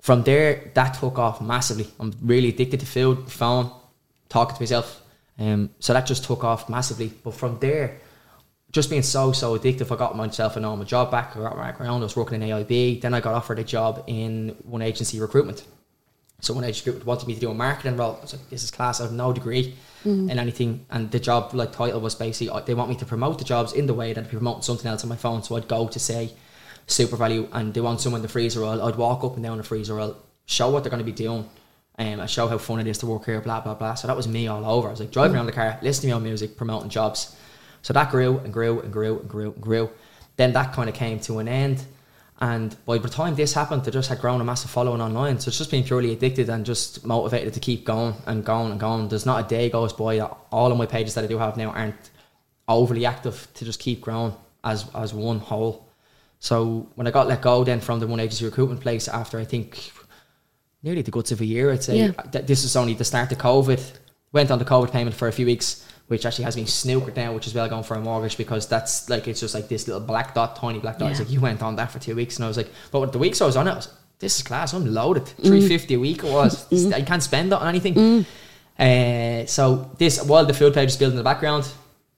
From 0.00 0.24
there, 0.24 0.72
that 0.74 0.94
took 0.94 1.16
off 1.18 1.40
massively. 1.40 1.86
I'm 2.00 2.12
really 2.20 2.48
addicted 2.48 2.80
to 2.80 2.86
food, 2.86 3.30
phone, 3.30 3.70
talking 4.28 4.56
to 4.56 4.62
myself. 4.62 5.02
Um, 5.38 5.70
so 5.78 5.92
that 5.92 6.04
just 6.06 6.24
took 6.24 6.42
off 6.42 6.68
massively. 6.68 7.12
But 7.22 7.34
from 7.34 7.60
there, 7.60 8.00
just 8.72 8.88
being 8.88 9.02
so 9.02 9.32
so 9.32 9.58
addictive, 9.58 9.92
I 9.92 9.96
got 9.96 10.16
myself 10.16 10.56
a 10.56 10.60
normal 10.60 10.84
job 10.84 11.10
back. 11.10 11.36
I 11.36 11.40
got 11.40 11.56
back 11.56 11.80
around. 11.80 12.00
I 12.00 12.04
was 12.04 12.16
working 12.16 12.40
in 12.40 12.48
AIB. 12.48 13.00
Then 13.00 13.14
I 13.14 13.20
got 13.20 13.34
offered 13.34 13.58
a 13.58 13.64
job 13.64 14.04
in 14.06 14.56
one 14.62 14.82
agency 14.82 15.20
recruitment. 15.20 15.64
So 16.40 16.54
one 16.54 16.64
agency 16.64 16.90
recruitment 16.90 17.06
wanted 17.06 17.26
me 17.28 17.34
to 17.34 17.40
do 17.40 17.50
a 17.50 17.54
marketing 17.54 17.96
role. 17.96 18.16
I 18.18 18.22
was 18.22 18.32
like, 18.32 18.48
this 18.48 18.62
is 18.62 18.70
class. 18.70 19.00
I 19.00 19.04
have 19.04 19.12
no 19.12 19.32
degree 19.32 19.74
in 20.30 20.38
anything, 20.38 20.86
and 20.90 21.10
the 21.10 21.20
job 21.20 21.52
like 21.52 21.72
title 21.72 22.00
was 22.00 22.14
basically 22.14 22.48
uh, 22.48 22.60
they 22.60 22.74
want 22.74 22.88
me 22.88 22.96
to 22.96 23.04
promote 23.04 23.38
the 23.38 23.44
jobs 23.44 23.72
in 23.72 23.86
the 23.86 23.94
way 23.94 24.12
that 24.12 24.20
I'd 24.20 24.30
be 24.30 24.36
promoting 24.36 24.62
something 24.62 24.86
else 24.86 25.02
on 25.02 25.08
my 25.08 25.16
phone. 25.16 25.42
So 25.42 25.56
I'd 25.56 25.68
go 25.68 25.88
to 25.88 25.98
say 25.98 26.32
SuperValu, 26.86 27.48
and 27.52 27.74
they 27.74 27.80
want 27.80 28.00
someone 28.00 28.20
in 28.20 28.22
the 28.22 28.28
freezer 28.28 28.60
roll. 28.60 28.80
I'd 28.82 28.96
walk 28.96 29.24
up 29.24 29.34
and 29.34 29.42
down 29.42 29.58
the 29.58 29.64
freezer 29.64 29.96
roll, 29.96 30.16
show 30.46 30.70
what 30.70 30.84
they're 30.84 30.90
going 30.90 31.04
to 31.04 31.04
be 31.04 31.12
doing. 31.12 31.48
Um, 31.98 32.20
I 32.20 32.26
show 32.26 32.48
how 32.48 32.56
fun 32.56 32.80
it 32.80 32.86
is 32.86 32.98
to 32.98 33.06
work 33.06 33.26
here, 33.26 33.40
blah 33.40 33.60
blah 33.60 33.74
blah. 33.74 33.94
So 33.94 34.06
that 34.06 34.16
was 34.16 34.26
me 34.28 34.46
all 34.46 34.64
over. 34.64 34.88
I 34.88 34.92
was 34.92 35.00
like 35.00 35.10
driving 35.10 35.36
around 35.36 35.46
the 35.46 35.52
car, 35.52 35.78
listening 35.82 36.10
to 36.10 36.14
my 36.14 36.16
own 36.18 36.22
music, 36.22 36.56
promoting 36.56 36.88
jobs. 36.88 37.36
So 37.82 37.92
that 37.92 38.10
grew 38.10 38.38
and 38.38 38.52
grew 38.52 38.80
and 38.80 38.92
grew 38.92 39.18
and 39.20 39.28
grew 39.28 39.52
and 39.52 39.60
grew. 39.60 39.90
Then 40.36 40.52
that 40.52 40.72
kind 40.72 40.88
of 40.88 40.94
came 40.94 41.20
to 41.20 41.38
an 41.38 41.48
end. 41.48 41.84
And 42.42 42.74
by 42.86 42.96
the 42.96 43.08
time 43.08 43.34
this 43.34 43.52
happened, 43.52 43.82
I 43.86 43.90
just 43.90 44.08
had 44.08 44.18
grown 44.18 44.40
a 44.40 44.44
massive 44.44 44.70
following 44.70 45.02
online. 45.02 45.38
So 45.38 45.48
it's 45.48 45.58
just 45.58 45.70
been 45.70 45.84
purely 45.84 46.12
addicted 46.12 46.48
and 46.48 46.64
just 46.64 47.04
motivated 47.04 47.52
to 47.54 47.60
keep 47.60 47.84
going 47.84 48.14
and 48.26 48.42
going 48.44 48.70
and 48.70 48.80
going. 48.80 49.08
There's 49.08 49.26
not 49.26 49.44
a 49.44 49.48
day 49.48 49.68
goes 49.68 49.92
by 49.92 50.16
that 50.16 50.34
all 50.50 50.72
of 50.72 50.78
my 50.78 50.86
pages 50.86 51.14
that 51.14 51.24
I 51.24 51.26
do 51.26 51.36
have 51.38 51.56
now 51.58 51.70
aren't 51.70 52.10
overly 52.66 53.04
active 53.04 53.46
to 53.54 53.64
just 53.64 53.80
keep 53.80 54.00
growing 54.00 54.32
as 54.64 54.86
as 54.94 55.12
one 55.12 55.38
whole. 55.38 55.86
So 56.38 56.88
when 56.94 57.06
I 57.06 57.10
got 57.10 57.26
let 57.28 57.42
go 57.42 57.62
then 57.64 57.80
from 57.80 58.00
the 58.00 58.06
one 58.06 58.20
agency 58.20 58.46
recruitment 58.46 58.80
place 58.80 59.06
after 59.08 59.38
I 59.38 59.44
think 59.44 59.92
nearly 60.82 61.02
the 61.02 61.10
guts 61.10 61.32
of 61.32 61.42
a 61.42 61.44
year, 61.44 61.70
I'd 61.72 61.82
say 61.82 61.98
Yeah. 61.98 62.12
this 62.32 62.64
is 62.64 62.74
only 62.76 62.94
the 62.94 63.04
start 63.04 63.32
of 63.32 63.38
COVID. 63.38 63.82
Went 64.32 64.50
on 64.50 64.58
the 64.58 64.64
COVID 64.64 64.92
payment 64.92 65.14
for 65.14 65.28
a 65.28 65.32
few 65.32 65.44
weeks, 65.44 65.84
which 66.10 66.26
actually 66.26 66.42
has 66.44 66.56
been 66.56 66.64
snookered 66.64 67.14
now, 67.14 67.32
which 67.32 67.46
is 67.46 67.54
well 67.54 67.68
going 67.68 67.84
for 67.84 67.94
a 67.94 68.00
mortgage 68.00 68.36
because 68.36 68.66
that's 68.66 69.08
like 69.08 69.28
it's 69.28 69.38
just 69.38 69.54
like 69.54 69.68
this 69.68 69.86
little 69.86 70.02
black 70.02 70.34
dot, 70.34 70.56
tiny 70.56 70.80
black 70.80 70.98
dot. 70.98 71.12
It's 71.12 71.20
like 71.20 71.30
you 71.30 71.40
went 71.40 71.62
on 71.62 71.76
that 71.76 71.92
for 71.92 72.00
two 72.00 72.16
weeks, 72.16 72.34
and 72.36 72.44
I 72.44 72.48
was 72.48 72.56
like, 72.56 72.68
but 72.90 72.98
with 72.98 73.12
the 73.12 73.18
weeks 73.18 73.40
I 73.40 73.46
was 73.46 73.56
on 73.56 73.68
it, 73.68 73.70
I 73.70 73.76
was 73.76 73.88
this 74.18 74.36
is 74.36 74.42
class. 74.42 74.74
I'm 74.74 74.92
loaded. 74.92 75.22
Mm. 75.22 75.46
Three 75.46 75.68
fifty 75.68 75.94
a 75.94 76.00
week 76.00 76.24
it 76.24 76.32
was. 76.32 76.68
Mm. 76.68 76.94
I 76.94 77.02
can't 77.02 77.22
spend 77.22 77.52
it 77.52 77.54
on 77.54 77.68
anything. 77.68 77.94
Mm. 77.94 78.24
Uh, 78.76 79.46
so 79.46 79.88
this 79.98 80.20
while 80.24 80.44
the 80.44 80.52
food 80.52 80.74
page 80.74 80.86
was 80.86 80.96
building 80.96 81.16
in 81.16 81.24
the 81.24 81.30
background, 81.30 81.72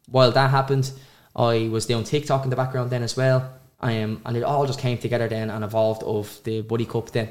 while 0.09 0.33
that 0.33 0.51
happened, 0.51 0.91
I 1.37 1.69
was 1.71 1.85
doing 1.85 2.05
TikTok 2.05 2.45
in 2.45 2.51
the 2.51 2.57
background 2.57 2.89
then 2.89 3.03
as 3.03 3.15
well. 3.15 3.53
I 3.79 3.93
am, 3.93 4.23
and 4.25 4.37
it 4.39 4.43
all 4.43 4.65
just 4.65 4.79
came 4.79 4.97
together 4.97 5.29
then 5.29 5.51
and 5.51 5.63
evolved 5.63 6.03
of 6.05 6.41
the 6.45 6.63
Buddy 6.63 6.87
Cup 6.87 7.11
then. 7.11 7.31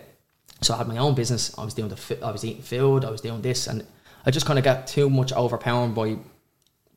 So 0.62 0.76
I 0.76 0.78
had 0.78 0.88
my 0.88 0.97
own 0.97 1.15
business. 1.15 1.58
I 1.58 1.65
was 1.65 1.74
doing 1.74 1.89
the, 1.89 2.17
I 2.24 2.30
was 2.30 2.45
eating 2.45 2.62
food. 2.62 3.04
I 3.04 3.10
was 3.10 3.21
doing 3.21 3.41
this, 3.41 3.65
and 3.67 3.84
I 4.26 4.32
just 4.32 4.45
kind 4.45 4.60
of 4.60 4.65
got 4.65 4.86
too 4.86 5.10
much 5.10 5.34
overpowering 5.34 5.93
by, 5.93 6.17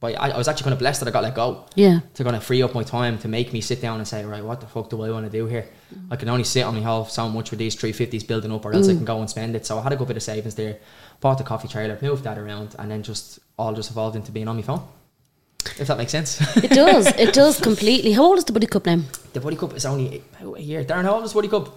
by. 0.04 0.14
I, 0.14 0.28
I 0.30 0.38
was 0.38 0.48
actually 0.48 0.64
kind 0.64 0.74
of 0.74 0.78
blessed 0.78 1.00
that 1.00 1.08
I 1.08 1.12
got 1.12 1.22
let 1.22 1.34
go 1.34 1.64
Yeah. 1.74 2.00
to 2.14 2.24
kind 2.24 2.36
of 2.36 2.44
free 2.44 2.62
up 2.62 2.74
my 2.74 2.84
time 2.84 3.18
to 3.18 3.28
make 3.28 3.52
me 3.52 3.60
sit 3.60 3.80
down 3.80 3.98
and 3.98 4.06
say, 4.06 4.24
right, 4.24 4.44
what 4.44 4.60
the 4.60 4.66
fuck 4.66 4.90
do 4.90 5.02
I 5.02 5.10
want 5.10 5.24
to 5.26 5.32
do 5.38 5.46
here? 5.46 5.66
I 6.10 6.16
can 6.16 6.28
only 6.28 6.44
sit 6.44 6.62
on 6.62 6.74
my 6.74 6.82
hole 6.82 7.04
so 7.06 7.28
much 7.28 7.50
with 7.50 7.58
these 7.58 7.76
350s 7.76 8.26
building 8.26 8.52
up, 8.52 8.64
or 8.64 8.72
else 8.74 8.88
I 8.88 8.92
mm. 8.92 8.98
can 8.98 9.04
go 9.04 9.20
and 9.20 9.30
spend 9.30 9.56
it. 9.56 9.66
So 9.66 9.78
I 9.78 9.82
had 9.82 9.92
a 9.92 9.96
good 9.96 10.08
bit 10.08 10.16
of 10.16 10.22
savings 10.22 10.54
there, 10.54 10.78
bought 11.20 11.38
the 11.38 11.44
coffee 11.44 11.68
trailer, 11.68 11.98
moved 12.02 12.24
that 12.24 12.38
around, 12.38 12.74
and 12.78 12.90
then 12.90 13.02
just 13.02 13.38
all 13.58 13.72
just 13.74 13.90
evolved 13.90 14.16
into 14.16 14.32
being 14.32 14.48
on 14.48 14.56
my 14.56 14.62
phone. 14.62 14.82
If 15.78 15.86
that 15.88 15.96
makes 15.96 16.12
sense. 16.12 16.40
It 16.56 16.70
does. 16.70 17.06
It 17.06 17.32
does 17.42 17.60
completely. 17.60 18.12
How 18.12 18.24
old 18.24 18.38
is 18.38 18.44
the 18.44 18.52
Buddy 18.52 18.66
Cup 18.66 18.86
now? 18.86 19.00
the 19.32 19.40
Buddy 19.40 19.56
Cup 19.56 19.74
is 19.74 19.86
only 19.86 20.22
about 20.40 20.58
a 20.58 20.62
year. 20.62 20.84
Darren, 20.84 21.04
how 21.04 21.14
old 21.14 21.24
is 21.24 21.32
Buddy 21.32 21.48
Cup? 21.48 21.68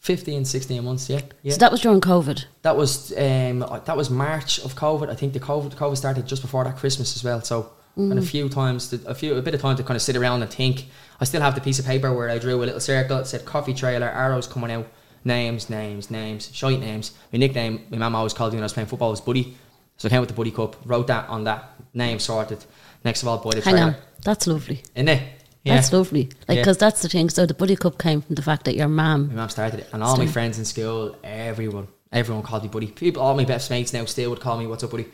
15, 0.00 0.44
16 0.44 0.84
months, 0.84 1.08
yeah. 1.08 1.20
yeah. 1.42 1.52
So 1.52 1.58
that 1.58 1.70
was 1.70 1.80
during 1.80 2.00
COVID. 2.00 2.44
That 2.62 2.76
was 2.76 3.12
um, 3.12 3.60
that 3.84 3.96
was 3.96 4.10
March 4.10 4.58
of 4.60 4.74
COVID. 4.74 5.08
I 5.10 5.14
think 5.14 5.32
the 5.34 5.40
COVID 5.40 5.74
COVID 5.74 5.96
started 5.96 6.26
just 6.26 6.42
before 6.42 6.64
that 6.64 6.76
Christmas 6.76 7.14
as 7.16 7.22
well. 7.22 7.42
So 7.42 7.70
and 7.96 8.18
a 8.18 8.22
few 8.22 8.48
times, 8.48 8.88
to, 8.88 9.00
a 9.06 9.14
few 9.14 9.34
a 9.34 9.42
bit 9.42 9.54
of 9.54 9.60
time 9.60 9.76
to 9.76 9.82
kind 9.82 9.96
of 9.96 10.02
sit 10.02 10.16
around 10.16 10.42
and 10.42 10.50
think. 10.50 10.86
I 11.20 11.24
still 11.24 11.42
have 11.42 11.54
the 11.54 11.60
piece 11.60 11.78
of 11.78 11.84
paper 11.84 12.12
where 12.12 12.30
I 12.30 12.38
drew 12.38 12.56
a 12.56 12.64
little 12.64 12.80
circle. 12.80 13.18
It 13.18 13.26
said 13.26 13.44
coffee 13.44 13.74
trailer, 13.74 14.06
arrows 14.06 14.46
coming 14.46 14.70
out, 14.70 14.86
names, 15.24 15.68
names, 15.68 16.10
names, 16.10 16.50
shite 16.54 16.80
names. 16.80 17.12
My 17.32 17.38
nickname, 17.38 17.84
my 17.90 17.98
mum 17.98 18.14
always 18.14 18.32
called 18.32 18.52
me 18.52 18.56
when 18.56 18.62
I 18.62 18.66
was 18.66 18.72
playing 18.72 18.88
football 18.88 19.10
was 19.10 19.20
Buddy. 19.20 19.56
So 19.96 20.08
I 20.08 20.10
came 20.10 20.20
with 20.20 20.30
the 20.30 20.34
Buddy 20.34 20.50
Cup, 20.50 20.76
wrote 20.86 21.08
that 21.08 21.28
on 21.28 21.44
that 21.44 21.72
name 21.92 22.18
sorted. 22.18 22.64
Next 23.04 23.22
of 23.22 23.28
all, 23.28 23.38
boy 23.38 23.50
the 23.52 23.60
Hang 23.60 23.74
trailer. 23.74 23.88
on. 23.88 23.96
That's 24.24 24.46
lovely. 24.46 24.82
In 24.94 25.08
it. 25.08 25.22
Yeah. 25.62 25.74
That's 25.74 25.92
lovely. 25.92 26.30
Like, 26.48 26.56
Yeah. 26.56 26.62
because 26.62 26.78
that's 26.78 27.02
the 27.02 27.08
thing. 27.08 27.28
So 27.30 27.44
the 27.46 27.54
Buddy 27.54 27.76
Cup 27.76 27.98
came 27.98 28.22
from 28.22 28.34
the 28.34 28.42
fact 28.42 28.64
that 28.64 28.76
your 28.76 28.88
My 28.88 29.16
mum. 29.16 29.34
mum 29.34 29.48
started 29.50 29.80
it, 29.80 29.88
and 29.92 30.02
all 30.02 30.16
my 30.16 30.26
friends 30.26 30.58
in 30.58 30.64
school, 30.64 31.16
everyone, 31.22 31.88
everyone 32.12 32.42
called 32.42 32.62
me 32.62 32.68
buddy. 32.70 32.86
People, 32.86 33.22
all 33.22 33.34
my 33.34 33.44
best 33.44 33.70
mates 33.70 33.92
now 33.92 34.04
still 34.06 34.30
would 34.30 34.40
call 34.40 34.56
me, 34.58 34.66
"What's 34.66 34.82
up, 34.84 34.90
buddy?" 34.90 35.06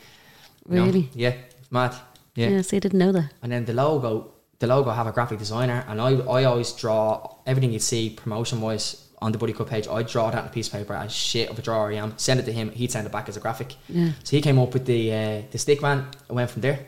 You 0.69 0.77
know? 0.77 0.85
Really? 0.87 1.11
Yeah, 1.15 1.35
it's 1.61 1.73
mad. 1.73 1.95
Yeah. 2.37 2.49
Yeah. 2.51 2.63
see, 2.63 2.77
I 2.77 2.81
didn't 2.81 2.99
know 2.99 3.13
that. 3.13 3.33
And 3.43 3.51
then 3.51 3.65
the 3.65 3.73
logo, 3.73 4.33
the 4.61 4.67
logo 4.69 4.91
I 4.91 4.95
have 4.95 5.07
a 5.09 5.13
graphic 5.13 5.39
designer, 5.39 5.85
and 5.89 6.01
I, 6.01 6.11
I 6.11 6.45
always 6.45 6.71
draw 6.73 7.37
everything 7.47 7.73
you 7.73 7.79
see 7.81 8.11
promotion 8.11 8.61
wise 8.61 9.03
on 9.21 9.33
the 9.33 9.39
Buddy 9.39 9.53
Cup 9.53 9.69
page. 9.71 9.89
I 9.89 10.03
draw 10.05 10.31
that 10.31 10.39
on 10.43 10.47
a 10.47 10.51
piece 10.51 10.67
of 10.69 10.75
paper 10.75 10.95
as 10.95 11.11
shit 11.13 11.49
of 11.51 11.59
a 11.59 11.63
drawer 11.63 11.91
I 11.91 11.95
am. 11.97 12.13
Send 12.19 12.39
it 12.39 12.45
to 12.47 12.53
him. 12.53 12.71
He'd 12.71 12.93
send 12.93 13.07
it 13.07 13.11
back 13.13 13.29
as 13.29 13.37
a 13.37 13.41
graphic. 13.41 13.75
Yeah. 13.89 14.11
So 14.23 14.37
he 14.37 14.43
came 14.43 14.59
up 14.61 14.75
with 14.75 14.85
the 14.87 15.13
uh, 15.13 15.43
the 15.51 15.59
stick 15.59 15.81
man. 15.83 16.07
I 16.31 16.33
went 16.35 16.51
from 16.51 16.63
there. 16.63 16.79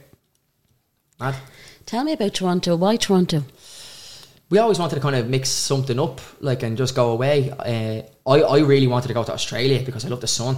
Mad. 1.19 1.35
Tell 1.89 2.05
me 2.05 2.13
about 2.13 2.35
Toronto. 2.35 2.77
Why 2.77 2.97
Toronto? 2.97 3.45
we 4.51 4.59
always 4.59 4.79
wanted 4.79 4.97
to 4.97 5.01
kind 5.01 5.17
of 5.17 5.27
mix 5.27 5.49
something 5.49 5.99
up, 5.99 6.21
like 6.41 6.63
and 6.63 6.77
just 6.77 6.95
go 6.95 7.13
away. 7.13 7.51
Uh, 7.51 8.03
I 8.31 8.43
I 8.43 8.59
really 8.59 8.87
wanted 8.87 9.09
to 9.09 9.15
go 9.15 9.25
to 9.25 9.33
Australia 9.33 9.83
because 9.83 10.05
I 10.05 10.09
love 10.09 10.21
the 10.21 10.27
sun, 10.27 10.57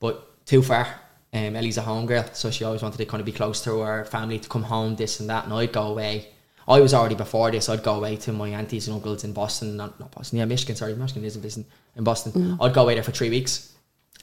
but 0.00 0.46
too 0.46 0.62
far. 0.62 0.86
Um, 1.34 1.54
Ellie's 1.54 1.76
a 1.76 1.82
home 1.82 2.06
girl, 2.06 2.24
so 2.32 2.50
she 2.50 2.64
always 2.64 2.80
wanted 2.80 2.96
to 2.96 3.04
kind 3.04 3.20
of 3.20 3.26
be 3.26 3.32
close 3.32 3.60
to 3.64 3.80
her 3.80 4.06
family 4.06 4.38
to 4.38 4.48
come 4.48 4.62
home, 4.62 4.96
this 4.96 5.20
and 5.20 5.28
that. 5.28 5.44
And 5.44 5.52
I'd 5.52 5.70
go 5.70 5.82
away. 5.82 6.28
I 6.66 6.80
was 6.80 6.94
already 6.94 7.14
before 7.14 7.50
this. 7.50 7.68
I'd 7.68 7.82
go 7.82 7.96
away 7.96 8.16
to 8.16 8.32
my 8.32 8.48
aunties 8.48 8.88
and 8.88 8.94
uncles 8.94 9.24
in 9.24 9.34
Boston, 9.34 9.76
not, 9.76 10.00
not 10.00 10.12
Boston, 10.12 10.38
yeah, 10.38 10.46
Michigan. 10.46 10.76
Sorry, 10.76 10.94
Michigan 10.94 11.24
isn't 11.24 11.42
Boston. 11.42 11.66
In 11.96 12.04
Boston, 12.04 12.58
I'd 12.58 12.72
go 12.72 12.84
away 12.84 12.94
there 12.94 13.02
for 13.02 13.12
three 13.12 13.28
weeks. 13.28 13.74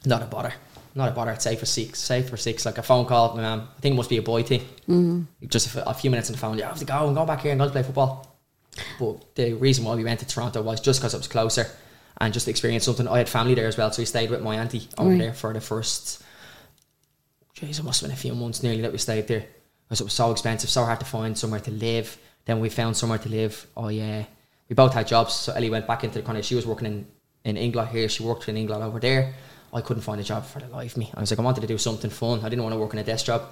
Not 0.04 0.22
a 0.22 0.26
bother. 0.26 0.54
Not 0.96 1.10
a 1.10 1.12
bother. 1.12 1.30
It's 1.32 1.44
safe 1.44 1.60
for 1.60 1.66
six. 1.66 1.98
Safe 2.00 2.28
for 2.28 2.36
six. 2.38 2.64
Like 2.64 2.78
a 2.78 2.82
phone 2.82 3.04
call. 3.06 3.34
My 3.36 3.42
mum. 3.42 3.68
I 3.76 3.80
think 3.80 3.92
it 3.92 3.96
must 3.96 4.08
be 4.10 4.16
a 4.16 4.22
boy 4.22 4.42
thing. 4.42 4.60
Mm-hmm. 4.88 5.46
Just 5.46 5.76
a 5.76 5.92
few 5.94 6.10
minutes 6.10 6.30
on 6.30 6.32
the 6.32 6.38
phone. 6.38 6.56
Yeah, 6.58 6.64
I 6.66 6.68
have 6.68 6.78
to 6.78 6.84
go 6.86 7.06
and 7.06 7.14
go 7.14 7.26
back 7.26 7.42
here 7.42 7.52
and 7.52 7.60
go 7.60 7.66
to 7.66 7.70
play 7.70 7.82
football. 7.82 8.36
But 8.98 9.34
the 9.36 9.52
reason 9.52 9.84
why 9.84 9.94
we 9.94 10.04
went 10.04 10.20
to 10.20 10.26
Toronto 10.26 10.62
was 10.62 10.80
just 10.80 11.00
because 11.00 11.12
it 11.14 11.18
was 11.18 11.28
closer 11.28 11.66
and 12.18 12.32
just 12.32 12.44
to 12.46 12.50
experience 12.50 12.84
something. 12.84 13.06
I 13.06 13.18
had 13.18 13.28
family 13.28 13.54
there 13.54 13.66
as 13.66 13.76
well, 13.76 13.92
so 13.92 14.00
we 14.00 14.06
stayed 14.06 14.30
with 14.30 14.40
my 14.42 14.56
auntie 14.56 14.88
over 14.96 15.10
Right. 15.10 15.18
there 15.18 15.34
for 15.34 15.52
the 15.52 15.60
first. 15.60 16.22
Jeez, 17.54 17.78
it 17.78 17.84
must 17.84 18.00
have 18.00 18.08
been 18.08 18.16
a 18.16 18.20
few 18.20 18.34
months 18.34 18.62
nearly 18.62 18.80
that 18.82 18.92
we 18.92 18.98
stayed 18.98 19.28
there 19.28 19.44
because 19.86 20.00
it 20.00 20.04
was 20.04 20.12
so 20.12 20.30
expensive, 20.30 20.68
so 20.70 20.84
hard 20.84 21.00
to 21.00 21.06
find 21.06 21.36
somewhere 21.38 21.60
to 21.60 21.70
live. 21.70 22.18
Then 22.46 22.60
we 22.60 22.68
found 22.70 22.96
somewhere 22.96 23.18
to 23.18 23.28
live. 23.28 23.66
Oh 23.76 23.88
yeah, 23.88 24.24
we 24.68 24.74
both 24.74 24.94
had 24.94 25.06
jobs. 25.06 25.34
So 25.34 25.52
Ellie 25.52 25.70
went 25.70 25.86
back 25.86 26.04
into 26.04 26.18
the 26.20 26.24
kind 26.24 26.38
of. 26.38 26.44
She 26.44 26.54
was 26.54 26.66
working 26.66 26.86
in 26.86 27.06
in 27.44 27.56
England 27.56 27.90
here. 27.90 28.08
She 28.08 28.22
worked 28.22 28.48
in 28.48 28.56
England 28.56 28.82
over 28.82 28.98
there. 29.00 29.34
I 29.76 29.82
couldn't 29.82 30.02
find 30.02 30.20
a 30.20 30.24
job 30.24 30.44
for 30.46 30.58
the 30.58 30.68
life 30.68 30.92
of 30.92 30.98
me. 30.98 31.10
I 31.14 31.20
was 31.20 31.30
like, 31.30 31.38
I 31.38 31.42
wanted 31.42 31.60
to 31.60 31.66
do 31.66 31.78
something 31.78 32.10
fun. 32.10 32.40
I 32.40 32.48
didn't 32.48 32.62
want 32.62 32.74
to 32.74 32.78
work 32.78 32.92
in 32.94 32.98
a 32.98 33.04
desk 33.04 33.26
job. 33.26 33.42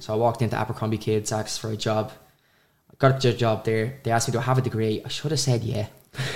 So 0.00 0.14
I 0.14 0.16
walked 0.16 0.40
into 0.42 0.56
Abercrombie 0.56 0.98
Kids, 0.98 1.32
asked 1.32 1.60
for 1.60 1.70
a 1.70 1.76
job. 1.76 2.12
I 2.90 2.94
Got 2.98 3.24
a 3.24 3.32
job 3.32 3.64
there. 3.64 4.00
They 4.04 4.10
asked 4.10 4.28
me, 4.28 4.32
Do 4.32 4.38
I 4.38 4.42
have 4.42 4.58
a 4.58 4.62
degree? 4.62 5.02
I 5.04 5.08
should 5.08 5.32
have 5.32 5.40
said 5.40 5.62
yeah. 5.64 5.86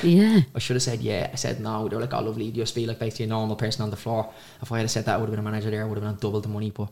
Yeah. 0.03 0.41
I 0.55 0.59
should 0.59 0.77
have 0.77 0.83
said 0.83 1.01
yeah. 1.01 1.31
I 1.33 1.37
said 1.37 1.61
no. 1.61 1.89
They 1.89 1.97
were 1.97 2.03
like, 2.03 2.15
oh, 2.15 2.23
lovely. 2.23 2.47
You 2.47 2.53
just 2.53 2.75
be 2.75 2.87
like 2.87 2.99
basically 2.99 3.27
a 3.27 3.29
normal 3.29 3.57
person 3.57 3.83
on 3.83 3.91
the 3.91 3.97
floor. 3.97 4.33
If 4.63 4.73
I 4.73 4.79
had 4.79 4.91
said 4.91 5.05
that, 5.05 5.15
I 5.15 5.17
would 5.19 5.29
have 5.29 5.37
been 5.37 5.47
a 5.47 5.51
manager 5.51 5.71
there. 5.71 5.83
I 5.83 5.87
would 5.87 5.97
have 5.97 6.03
been 6.03 6.15
on 6.15 6.19
double 6.19 6.41
the 6.41 6.49
money. 6.49 6.71
But 6.71 6.89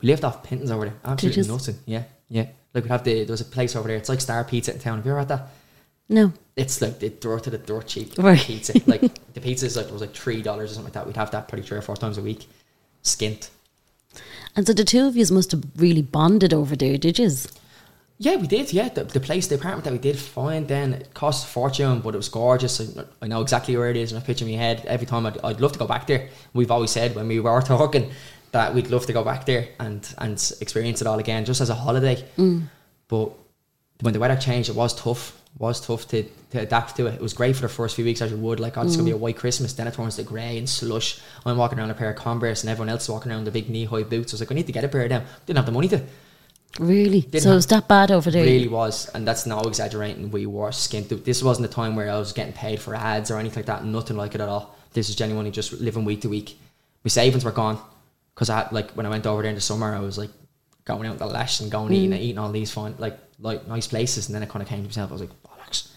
we 0.00 0.08
lived 0.08 0.24
off 0.24 0.42
pintons 0.42 0.70
over 0.70 0.86
there. 0.86 0.94
Absolutely 1.04 1.48
nothing. 1.48 1.76
Yeah, 1.86 2.04
yeah. 2.28 2.46
Like 2.74 2.84
we'd 2.84 2.90
have 2.90 3.04
the, 3.04 3.24
there 3.24 3.32
was 3.32 3.40
a 3.40 3.44
place 3.46 3.74
over 3.74 3.88
there. 3.88 3.96
It's 3.96 4.08
like 4.08 4.20
Star 4.20 4.44
Pizza 4.44 4.72
in 4.74 4.80
town. 4.80 4.98
Have 4.98 5.06
you 5.06 5.12
ever 5.12 5.20
had 5.20 5.28
that? 5.28 5.48
No. 6.08 6.32
It's 6.56 6.80
like 6.80 7.00
the 7.00 7.10
dirt 7.10 7.44
to 7.44 7.50
the 7.50 7.58
door 7.58 7.82
cheap 7.82 8.16
Right. 8.18 8.38
pizza. 8.38 8.72
Like 8.86 9.00
the 9.34 9.40
pizza 9.40 9.66
is 9.66 9.76
like, 9.76 9.86
it 9.86 9.92
was 9.92 10.00
like 10.00 10.14
$3 10.14 10.46
or 10.46 10.66
something 10.66 10.84
like 10.84 10.92
that. 10.94 11.06
We'd 11.06 11.16
have 11.16 11.30
that 11.32 11.48
probably 11.48 11.66
three 11.66 11.78
or 11.78 11.82
four 11.82 11.96
times 11.96 12.16
a 12.18 12.22
week. 12.22 12.46
Skint. 13.02 13.50
And 14.54 14.66
so 14.66 14.72
the 14.72 14.84
two 14.84 15.06
of 15.06 15.16
you 15.16 15.26
must 15.30 15.50
have 15.52 15.64
really 15.76 16.02
bonded 16.02 16.54
over 16.54 16.74
there, 16.76 16.96
did 16.96 17.18
you? 17.18 17.30
Yeah, 18.18 18.36
we 18.36 18.46
did. 18.46 18.72
Yeah, 18.72 18.88
the, 18.88 19.04
the 19.04 19.20
place, 19.20 19.46
the 19.48 19.56
apartment 19.56 19.84
that 19.84 19.92
we 19.92 19.98
did 19.98 20.18
find, 20.18 20.66
then 20.66 20.94
it 20.94 21.12
cost 21.12 21.44
a 21.44 21.48
fortune, 21.48 22.00
but 22.00 22.14
it 22.14 22.16
was 22.16 22.30
gorgeous. 22.30 22.80
I, 22.80 23.04
I 23.20 23.26
know 23.26 23.42
exactly 23.42 23.76
where 23.76 23.90
it 23.90 23.96
is, 23.98 24.12
and 24.12 24.22
I 24.22 24.24
picture 24.24 24.46
in 24.46 24.52
my 24.52 24.56
head 24.56 24.82
every 24.86 25.06
time. 25.06 25.26
I'd, 25.26 25.38
I'd 25.44 25.60
love 25.60 25.72
to 25.72 25.78
go 25.78 25.86
back 25.86 26.06
there. 26.06 26.30
We've 26.54 26.70
always 26.70 26.90
said 26.90 27.14
when 27.14 27.28
we 27.28 27.40
were 27.40 27.60
talking 27.66 28.10
that 28.52 28.74
we'd 28.74 28.86
love 28.86 29.04
to 29.06 29.12
go 29.12 29.22
back 29.22 29.44
there 29.44 29.68
and 29.80 30.08
and 30.16 30.32
experience 30.62 31.02
it 31.02 31.06
all 31.06 31.18
again, 31.18 31.44
just 31.44 31.60
as 31.60 31.68
a 31.68 31.74
holiday. 31.74 32.24
Mm. 32.38 32.62
But 33.08 33.32
when 34.00 34.12
the 34.12 34.20
weather 34.20 34.36
changed, 34.36 34.68
it 34.68 34.76
was 34.76 34.94
tough. 34.94 35.40
It 35.54 35.60
was 35.60 35.80
tough 35.80 36.06
to, 36.08 36.22
to 36.50 36.60
adapt 36.60 36.96
to 36.96 37.06
it. 37.06 37.14
It 37.14 37.22
was 37.22 37.32
great 37.32 37.56
for 37.56 37.62
the 37.62 37.68
first 37.68 37.96
few 37.96 38.04
weeks 38.04 38.20
as 38.20 38.30
you 38.30 38.36
would. 38.36 38.60
Like, 38.60 38.76
oh, 38.76 38.82
it's 38.82 38.96
gonna 38.96 39.06
be 39.06 39.12
a 39.12 39.14
mm. 39.14 39.20
white 39.20 39.36
Christmas. 39.36 39.72
Then 39.72 39.86
it 39.86 39.94
turns 39.94 40.16
to 40.16 40.22
grey 40.22 40.58
and 40.58 40.68
slush. 40.68 41.20
I'm 41.46 41.56
walking 41.56 41.78
around 41.78 41.90
a 41.90 41.94
pair 41.94 42.10
of 42.10 42.16
Converse, 42.16 42.62
and 42.62 42.70
everyone 42.70 42.90
else 42.90 43.04
is 43.04 43.08
walking 43.08 43.32
around 43.32 43.44
the 43.44 43.50
big 43.50 43.70
knee 43.70 43.86
high 43.86 44.02
boots. 44.02 44.32
I 44.32 44.34
was 44.34 44.40
like, 44.40 44.52
I 44.52 44.54
need 44.54 44.66
to 44.66 44.72
get 44.72 44.84
a 44.84 44.88
pair 44.88 45.02
of 45.04 45.08
them. 45.08 45.24
Didn't 45.46 45.56
have 45.56 45.66
the 45.66 45.72
money 45.72 45.88
to. 45.88 46.02
Really? 46.78 47.22
Didn't 47.22 47.42
so 47.42 47.52
it 47.52 47.54
was 47.54 47.66
that 47.68 47.88
bad 47.88 48.10
over 48.10 48.30
there? 48.30 48.44
Really 48.44 48.68
was, 48.68 49.08
and 49.14 49.26
that's 49.26 49.46
no 49.46 49.60
exaggerating. 49.60 50.30
We 50.30 50.44
were 50.44 50.68
skint. 50.68 51.24
This 51.24 51.42
wasn't 51.42 51.66
a 51.66 51.70
time 51.72 51.96
where 51.96 52.10
I 52.10 52.18
was 52.18 52.34
getting 52.34 52.52
paid 52.52 52.80
for 52.80 52.94
ads 52.94 53.30
or 53.30 53.38
anything 53.38 53.60
like 53.60 53.66
that. 53.66 53.84
Nothing 53.84 54.18
like 54.18 54.34
it 54.34 54.42
at 54.42 54.48
all. 54.48 54.76
This 54.92 55.08
is 55.08 55.16
genuinely 55.16 55.50
just 55.50 55.72
living 55.72 56.04
week 56.04 56.20
to 56.22 56.28
week. 56.28 56.58
My 57.02 57.08
savings 57.08 57.44
were 57.44 57.52
gone 57.52 57.78
because 58.34 58.50
I 58.50 58.58
had, 58.58 58.72
like 58.72 58.90
when 58.92 59.06
I 59.06 59.08
went 59.08 59.26
over 59.26 59.40
there 59.40 59.48
in 59.48 59.54
the 59.54 59.60
summer, 59.62 59.94
I 59.94 60.00
was 60.00 60.18
like 60.18 60.30
going 60.84 61.06
out 61.06 61.18
the 61.18 61.26
lash 61.26 61.60
and 61.60 61.70
going 61.70 61.92
eating 61.92 62.12
and 62.12 62.20
mm. 62.20 62.24
eating 62.24 62.38
all 62.38 62.52
these 62.52 62.70
fun 62.70 62.94
like 62.98 63.18
like 63.38 63.66
nice 63.66 63.86
places, 63.86 64.26
and 64.28 64.34
then 64.34 64.42
I 64.42 64.46
kind 64.46 64.62
of 64.62 64.68
came 64.68 64.78
to 64.80 64.84
myself. 64.84 65.10
I 65.10 65.12
was 65.14 65.20
like, 65.22 65.42
bollocks, 65.42 65.88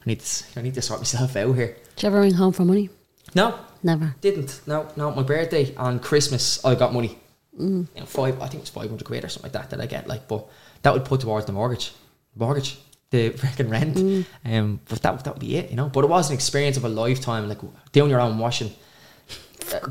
I 0.00 0.02
need 0.06 0.20
to 0.20 0.44
I 0.58 0.62
need 0.62 0.74
to 0.74 0.82
sort 0.82 1.00
myself 1.00 1.36
out 1.36 1.54
here. 1.54 1.76
Did 1.96 2.02
you 2.02 2.06
ever 2.08 2.20
ring 2.20 2.34
home 2.34 2.52
for 2.52 2.64
money? 2.64 2.90
No, 3.34 3.58
Never. 3.82 4.14
didn't. 4.20 4.60
No, 4.66 4.88
no. 4.96 5.10
My 5.14 5.22
birthday 5.22 5.74
on 5.76 6.00
Christmas, 6.00 6.64
I 6.64 6.74
got 6.74 6.92
money. 6.92 7.18
You 7.58 7.86
know, 7.96 8.06
five. 8.06 8.36
I 8.40 8.46
think 8.48 8.54
it 8.56 8.60
was 8.60 8.70
five 8.70 8.88
hundred 8.88 9.04
quid 9.04 9.24
or 9.24 9.28
something 9.28 9.52
like 9.52 9.60
that 9.60 9.70
that 9.70 9.80
I 9.80 9.86
get. 9.86 10.08
Like, 10.08 10.26
but 10.28 10.46
that 10.82 10.92
would 10.92 11.04
put 11.04 11.20
towards 11.20 11.46
the 11.46 11.52
mortgage, 11.52 11.92
mortgage, 12.34 12.78
the 13.10 13.30
freaking 13.40 13.70
rent. 13.70 14.26
Um, 14.44 14.80
but 14.88 15.02
that 15.02 15.24
that 15.24 15.34
would 15.34 15.40
be 15.40 15.56
it, 15.56 15.70
you 15.70 15.76
know. 15.76 15.88
But 15.88 16.04
it 16.04 16.08
was 16.08 16.30
an 16.30 16.34
experience 16.34 16.76
of 16.76 16.84
a 16.84 16.88
lifetime. 16.88 17.48
Like 17.48 17.58
doing 17.92 18.10
your 18.10 18.20
own 18.20 18.38
washing. 18.38 18.72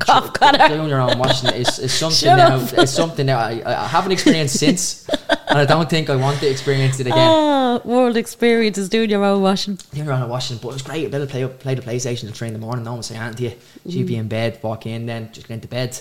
Off, 0.08 0.32
Connor. 0.34 0.68
Doing 0.68 0.88
your 0.88 1.00
own 1.00 1.18
washing 1.18 1.50
is, 1.54 1.78
is 1.78 1.92
something 1.92 2.28
up. 2.28 2.72
It's 2.74 2.92
something 2.92 3.26
that 3.26 3.38
I, 3.38 3.62
I 3.64 3.86
haven't 3.86 4.12
experienced 4.12 4.58
since, 4.58 5.08
and 5.08 5.58
I 5.58 5.64
don't 5.64 5.88
think 5.88 6.10
I 6.10 6.16
want 6.16 6.40
to 6.40 6.50
experience 6.50 7.00
it 7.00 7.06
again. 7.06 7.18
Ah, 7.18 7.80
world 7.84 8.16
experience 8.16 8.78
is 8.78 8.88
doing 8.88 9.10
your 9.10 9.24
own 9.24 9.42
washing. 9.42 9.78
Doing 9.92 10.06
your 10.06 10.14
own 10.14 10.28
washing, 10.28 10.58
but 10.58 10.68
it 10.68 10.72
was 10.72 10.82
great. 10.82 11.14
I'd 11.14 11.28
play 11.28 11.46
play 11.46 11.74
the 11.74 11.82
PlayStation 11.82 12.22
till 12.22 12.32
three 12.32 12.48
in 12.48 12.54
the 12.54 12.60
morning. 12.60 12.84
No 12.84 12.92
one 12.92 12.98
would 12.98 13.04
say 13.04 13.16
anything 13.16 13.36
to 13.36 13.42
you. 13.44 13.52
She'd 13.90 14.06
be 14.06 14.16
in 14.16 14.28
bed, 14.28 14.58
walk 14.62 14.86
in, 14.86 15.06
then 15.06 15.32
just 15.32 15.48
get 15.48 15.54
into 15.54 15.68
bed. 15.68 15.98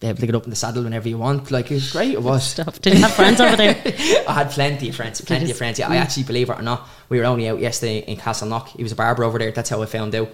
Be 0.00 0.08
able 0.08 0.20
to 0.20 0.26
get 0.26 0.34
up 0.34 0.44
in 0.44 0.50
the 0.50 0.56
saddle 0.56 0.82
whenever 0.82 1.08
you 1.08 1.18
want. 1.18 1.50
Like 1.50 1.70
it 1.70 1.74
was 1.74 1.92
great. 1.92 2.14
It 2.14 2.22
was. 2.22 2.42
Stuff. 2.42 2.80
Did 2.80 2.94
you 2.94 3.00
have 3.00 3.12
friends 3.12 3.40
over 3.40 3.56
there? 3.56 3.80
I 4.28 4.32
had 4.32 4.50
plenty 4.50 4.88
of 4.88 4.96
friends, 4.96 5.20
plenty 5.20 5.50
of 5.50 5.56
friends. 5.56 5.78
Yeah, 5.78 5.88
I 5.88 5.96
actually 5.96 6.24
believe 6.24 6.50
it 6.50 6.58
or 6.58 6.62
not, 6.62 6.88
we 7.08 7.18
were 7.18 7.24
only 7.24 7.48
out 7.48 7.60
yesterday 7.60 7.98
in 7.98 8.16
Castleknock. 8.16 8.68
He 8.68 8.82
was 8.82 8.92
a 8.92 8.96
barber 8.96 9.24
over 9.24 9.38
there. 9.38 9.52
That's 9.52 9.70
how 9.70 9.82
I 9.82 9.86
found 9.86 10.14
out. 10.14 10.28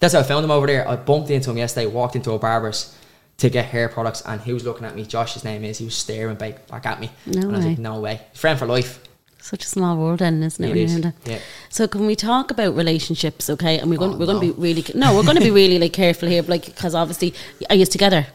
That's 0.00 0.14
how 0.14 0.20
I 0.20 0.22
found 0.24 0.44
him 0.44 0.50
over 0.50 0.66
there. 0.66 0.88
I 0.88 0.96
bumped 0.96 1.30
into 1.30 1.50
him 1.50 1.58
yesterday. 1.58 1.86
Walked 1.86 2.16
into 2.16 2.32
a 2.32 2.38
barber's 2.38 2.96
to 3.38 3.48
get 3.48 3.66
hair 3.66 3.88
products, 3.88 4.22
and 4.26 4.40
he 4.40 4.52
was 4.52 4.64
looking 4.64 4.84
at 4.86 4.94
me. 4.94 5.04
Josh, 5.04 5.34
his 5.34 5.44
name 5.44 5.64
is. 5.64 5.78
He 5.78 5.84
was 5.84 5.94
staring 5.94 6.36
back, 6.36 6.66
back 6.66 6.84
at 6.86 7.00
me, 7.00 7.10
No 7.26 7.42
and 7.42 7.52
I 7.52 7.56
was 7.56 7.66
like, 7.66 7.78
"No 7.78 8.00
way, 8.00 8.20
friend 8.34 8.58
for 8.58 8.66
life." 8.66 9.00
Such 9.42 9.64
a 9.64 9.68
small 9.68 9.96
world, 9.96 10.18
then, 10.18 10.42
isn't 10.42 10.62
it? 10.62 10.76
It 10.76 10.76
is, 10.76 11.12
yeah. 11.24 11.38
So 11.70 11.88
can 11.88 12.06
we 12.06 12.14
talk 12.14 12.50
about 12.50 12.76
relationships? 12.76 13.48
Okay, 13.48 13.78
and 13.78 13.90
we're 13.90 13.96
going 13.96 14.12
Oh, 14.12 14.16
we're 14.18 14.26
going 14.26 14.40
to 14.40 14.54
be 14.54 14.60
really 14.60 14.84
no, 14.94 15.14
we're 15.16 15.22
going 15.22 15.36
to 15.38 15.42
be 15.42 15.50
really 15.50 15.78
like 15.78 15.94
careful 15.94 16.28
here, 16.28 16.42
like 16.42 16.66
because 16.66 16.94
obviously, 16.94 17.32
are 17.70 17.76
you 17.76 17.86
together? 17.86 18.26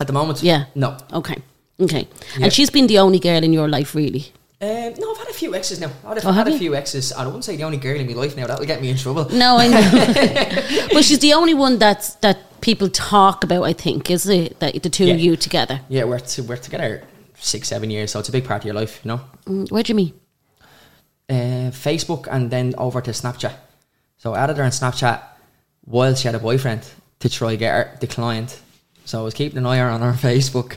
At 0.00 0.06
the 0.06 0.12
moment, 0.12 0.42
Yeah. 0.42 0.66
no. 0.74 0.96
Okay. 1.12 1.36
Okay. 1.80 2.06
Yeah. 2.38 2.44
And 2.44 2.52
she's 2.52 2.70
been 2.70 2.86
the 2.86 2.98
only 2.98 3.18
girl 3.18 3.42
in 3.42 3.52
your 3.52 3.68
life, 3.68 3.94
really. 3.94 4.32
Um, 4.58 4.94
no, 4.98 5.10
I've 5.12 5.18
had 5.18 5.28
a 5.28 5.34
few 5.34 5.54
exes 5.54 5.80
now. 5.80 5.90
I've 6.04 6.24
Oh, 6.24 6.32
had 6.32 6.48
a 6.48 6.56
few 6.58 6.74
exes. 6.74 7.12
I 7.12 7.26
wouldn't 7.26 7.44
say 7.44 7.56
the 7.56 7.64
only 7.64 7.76
girl 7.76 8.00
in 8.00 8.06
my 8.06 8.14
life 8.14 8.36
now. 8.36 8.46
That'll 8.46 8.64
get 8.64 8.80
me 8.80 8.88
in 8.88 8.96
trouble. 8.96 9.28
No, 9.30 9.58
I 9.58 9.68
know. 9.68 10.88
but 10.92 11.04
she's 11.04 11.18
the 11.18 11.34
only 11.34 11.52
one 11.52 11.78
that's 11.78 12.14
that 12.16 12.38
people 12.62 12.88
talk 12.88 13.44
about. 13.44 13.64
I 13.64 13.74
think 13.74 14.10
is 14.10 14.26
it 14.28 14.58
that 14.60 14.82
the 14.82 14.88
two 14.88 15.10
of 15.10 15.20
you 15.20 15.36
together. 15.36 15.80
Yeah, 15.90 16.04
we're 16.04 16.20
to, 16.20 16.42
we're 16.42 16.56
together 16.56 17.04
six, 17.38 17.68
seven 17.68 17.90
years, 17.90 18.10
so 18.12 18.18
it's 18.18 18.30
a 18.30 18.32
big 18.32 18.46
part 18.46 18.62
of 18.62 18.66
your 18.66 18.74
life, 18.74 19.00
you 19.04 19.08
know. 19.08 19.20
Mm, 19.44 19.70
Where'd 19.70 19.88
you 19.90 19.94
meet? 19.94 20.14
uh, 21.28 21.70
Facebook 21.72 22.26
and 22.30 22.50
then 22.50 22.74
over 22.78 23.00
to 23.02 23.10
Snapchat. 23.10 23.52
So 24.16 24.32
I 24.34 24.38
added 24.44 24.56
her 24.56 24.64
on 24.64 24.70
Snapchat 24.70 25.20
while 25.84 26.14
she 26.14 26.28
had 26.28 26.34
a 26.34 26.38
boyfriend 26.38 26.88
to 27.20 27.28
try 27.28 27.56
get 27.56 27.72
her 27.72 27.96
declined. 28.00 28.54
So 29.04 29.20
I 29.20 29.22
was 29.22 29.34
keeping 29.34 29.58
an 29.58 29.66
eye 29.66 29.80
on 29.80 30.00
her 30.00 30.08
on 30.08 30.14
Facebook. 30.14 30.76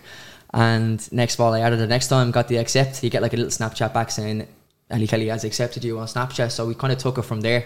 And 0.54 1.12
next 1.12 1.36
of 1.36 1.42
all, 1.42 1.54
I 1.54 1.62
added 1.62 1.80
the 1.80 1.88
next 1.88 2.08
time, 2.08 2.32
got 2.32 2.48
the 2.48 2.58
accept. 2.58 3.04
You 3.04 3.10
get 3.10 3.22
like 3.22 3.34
a 3.34 3.38
little 3.38 3.52
Snapchat 3.52 3.94
back 3.94 4.12
saying, 4.12 4.48
Ellie 4.90 5.08
Kelly 5.08 5.28
has 5.28 5.44
accepted 5.44 5.84
you 5.84 6.00
on 6.00 6.08
Snapchat. 6.08 6.52
So 6.52 6.66
we 6.66 6.74
kind 6.74 6.92
of 6.92 7.00
took 7.00 7.18
it 7.18 7.24
from 7.24 7.42
there. 7.42 7.66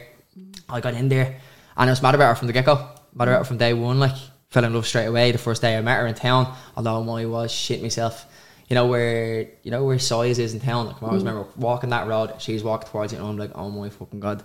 I 0.67 0.81
got 0.81 0.93
in 0.93 1.09
there 1.09 1.39
and 1.77 1.89
I 1.89 1.91
was 1.91 2.01
mad 2.01 2.15
about 2.15 2.29
her 2.29 2.35
from 2.35 2.47
the 2.47 2.53
get 2.53 2.65
go. 2.65 2.75
Mad 3.13 3.27
about 3.27 3.39
her 3.39 3.43
from 3.45 3.57
day 3.57 3.73
one. 3.73 3.99
Like, 3.99 4.15
fell 4.49 4.65
in 4.65 4.73
love 4.73 4.85
straight 4.85 5.05
away 5.05 5.31
the 5.31 5.37
first 5.37 5.61
day 5.61 5.77
I 5.77 5.81
met 5.81 5.99
her 5.99 6.07
in 6.07 6.15
town. 6.15 6.53
Although 6.75 7.09
I 7.17 7.25
was 7.25 7.51
shit 7.51 7.81
myself. 7.81 8.25
You 8.69 8.75
know 8.75 8.87
where 8.87 9.47
you 9.61 9.71
know 9.71 9.83
where 9.83 9.99
size 9.99 10.39
is 10.39 10.53
in 10.53 10.59
town. 10.59 10.87
Like 10.87 11.03
I 11.03 11.07
always 11.07 11.23
remember 11.23 11.47
walking 11.57 11.91
that 11.91 12.07
road. 12.07 12.33
She's 12.39 12.63
walking 12.63 12.89
towards 12.89 13.13
it, 13.13 13.17
and 13.17 13.27
I'm 13.27 13.37
like, 13.37 13.51
oh 13.55 13.69
my 13.69 13.89
fucking 13.89 14.19
god, 14.19 14.41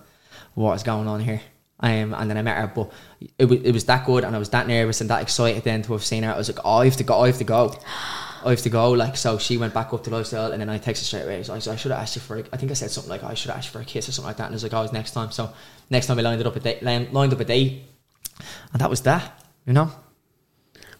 what 0.54 0.74
is 0.74 0.82
going 0.82 1.06
on 1.06 1.20
here? 1.20 1.40
Um, 1.80 2.12
and 2.12 2.28
then 2.28 2.36
I 2.36 2.42
met 2.42 2.58
her, 2.58 2.66
but 2.66 2.90
it 3.38 3.44
was 3.44 3.60
it 3.62 3.72
was 3.72 3.84
that 3.84 4.04
good, 4.04 4.24
and 4.24 4.34
I 4.34 4.38
was 4.38 4.50
that 4.50 4.66
nervous 4.66 5.00
and 5.00 5.08
that 5.08 5.22
excited 5.22 5.62
then 5.62 5.82
to 5.82 5.92
have 5.92 6.04
seen 6.04 6.24
her. 6.24 6.34
I 6.34 6.36
was 6.36 6.48
like, 6.48 6.58
oh, 6.64 6.78
I 6.78 6.86
have 6.86 6.96
to 6.96 7.04
go, 7.04 7.20
I 7.20 7.28
have 7.28 7.38
to 7.38 7.44
go, 7.44 7.78
I 8.44 8.50
have 8.50 8.62
to 8.62 8.70
go. 8.70 8.90
Like 8.92 9.16
so, 9.16 9.38
she 9.38 9.56
went 9.56 9.74
back 9.74 9.92
up 9.92 10.04
to 10.04 10.10
lifestyle, 10.10 10.52
and 10.52 10.60
then 10.60 10.68
I 10.68 10.78
texted 10.78 11.04
straight 11.04 11.22
away. 11.24 11.42
So 11.42 11.52
I, 11.54 11.56
I 11.56 11.76
should 11.76 11.90
have 11.90 12.00
asked 12.00 12.16
you 12.16 12.22
for. 12.22 12.38
A, 12.38 12.44
I 12.52 12.56
think 12.56 12.70
I 12.70 12.74
said 12.74 12.90
something 12.90 13.10
like, 13.10 13.24
I 13.24 13.34
should 13.34 13.50
have 13.50 13.58
asked 13.58 13.68
you 13.68 13.72
for 13.72 13.80
a 13.80 13.84
kiss 13.84 14.08
or 14.08 14.12
something 14.12 14.28
like 14.28 14.36
that. 14.38 14.44
And 14.44 14.52
I 14.52 14.56
was 14.56 14.62
like, 14.62 14.74
oh, 14.74 14.82
it's 14.82 14.92
next 14.92 15.12
time. 15.12 15.30
So 15.30 15.52
next 15.90 16.06
time 16.06 16.18
I 16.18 16.22
lined 16.22 16.40
it 16.40 16.46
up 16.46 16.56
a 16.56 16.60
date, 16.60 16.82
lined 16.82 17.12
lined 17.12 17.32
up 17.32 17.40
a 17.40 17.44
date, 17.44 17.82
and 18.72 18.80
that 18.80 18.90
was 18.90 19.02
that. 19.02 19.44
You 19.66 19.74
know 19.74 19.90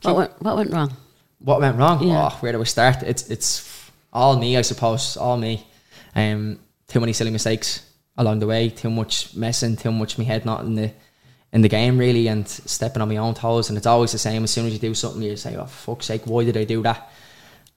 What 0.03 0.17
went, 0.17 0.43
what 0.43 0.57
went 0.57 0.71
wrong? 0.71 0.93
what 1.39 1.61
went 1.61 1.79
wrong? 1.79 2.03
Yeah. 2.07 2.29
Oh, 2.31 2.37
where 2.41 2.53
do 2.53 2.59
we 2.59 2.65
start? 2.65 3.03
It's 3.03 3.31
it's 3.31 3.91
all 4.13 4.37
me, 4.39 4.57
I 4.57 4.63
suppose. 4.63 5.17
All 5.17 5.37
me. 5.37 5.67
Um, 6.15 6.59
too 6.89 7.01
many 7.01 7.13
silly 7.13 7.31
mistakes 7.31 7.85
along 8.17 8.41
the 8.41 8.47
way. 8.47 8.71
Too 8.71 8.91
much 8.91 9.35
messing. 9.37 9.77
Too 9.77 9.93
much 9.93 10.19
me 10.19 10.25
head 10.25 10.45
not 10.45 10.65
in 10.65 10.75
the 10.75 10.91
in 11.53 11.63
the 11.63 11.69
game 11.69 11.97
really, 11.99 12.29
and 12.29 12.47
stepping 12.47 13.01
on 13.01 13.09
my 13.09 13.17
own 13.17 13.35
toes. 13.35 13.69
And 13.69 13.79
it's 13.79 13.87
always 13.87 14.13
the 14.13 14.19
same. 14.19 14.45
As 14.45 14.51
soon 14.51 14.67
as 14.67 14.73
you 14.73 14.79
do 14.79 14.95
something, 14.95 15.23
you 15.23 15.37
say, 15.37 15.57
"Oh 15.57 15.67
fuck's 15.67 16.07
sake, 16.07 16.23
why 16.27 16.45
did 16.45 16.57
I 16.57 16.65
do 16.65 16.83
that?" 16.83 17.11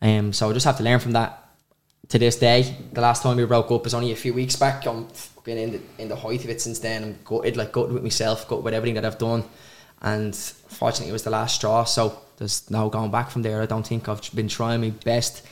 Um, 0.01 0.33
so 0.33 0.49
I 0.49 0.53
just 0.53 0.65
have 0.65 0.77
to 0.77 0.83
learn 0.83 0.99
from 0.99 1.11
that. 1.13 1.37
To 2.09 2.19
this 2.19 2.37
day, 2.37 2.75
the 2.91 2.99
last 2.99 3.23
time 3.23 3.37
we 3.37 3.45
broke 3.45 3.71
up 3.71 3.85
was 3.85 3.93
only 3.93 4.11
a 4.11 4.17
few 4.17 4.33
weeks 4.33 4.57
back. 4.57 4.85
I'm 4.85 5.07
fucking 5.07 5.57
in 5.57 5.71
the 5.71 5.81
in 5.97 6.09
the 6.09 6.15
height 6.15 6.43
of 6.43 6.49
it 6.49 6.59
since 6.59 6.79
then. 6.79 7.03
I'm 7.03 7.19
gutted, 7.23 7.55
like 7.55 7.71
gutted 7.71 7.93
with 7.93 8.03
myself, 8.03 8.49
gutted 8.49 8.65
with 8.65 8.73
everything 8.73 8.95
that 8.95 9.05
I've 9.05 9.17
done. 9.17 9.45
And 10.01 10.35
fortunately 10.35 11.09
it 11.09 11.13
was 11.13 11.23
the 11.23 11.29
last 11.29 11.55
straw 11.55 11.83
so 11.83 12.19
there's 12.37 12.69
no 12.71 12.89
going 12.89 13.11
back 13.11 13.29
from 13.29 13.43
there. 13.43 13.61
I 13.61 13.65
don't 13.65 13.85
think 13.85 14.09
I've 14.09 14.21
been 14.33 14.47
trying 14.49 14.81
my 14.81 14.89
best 14.89 15.45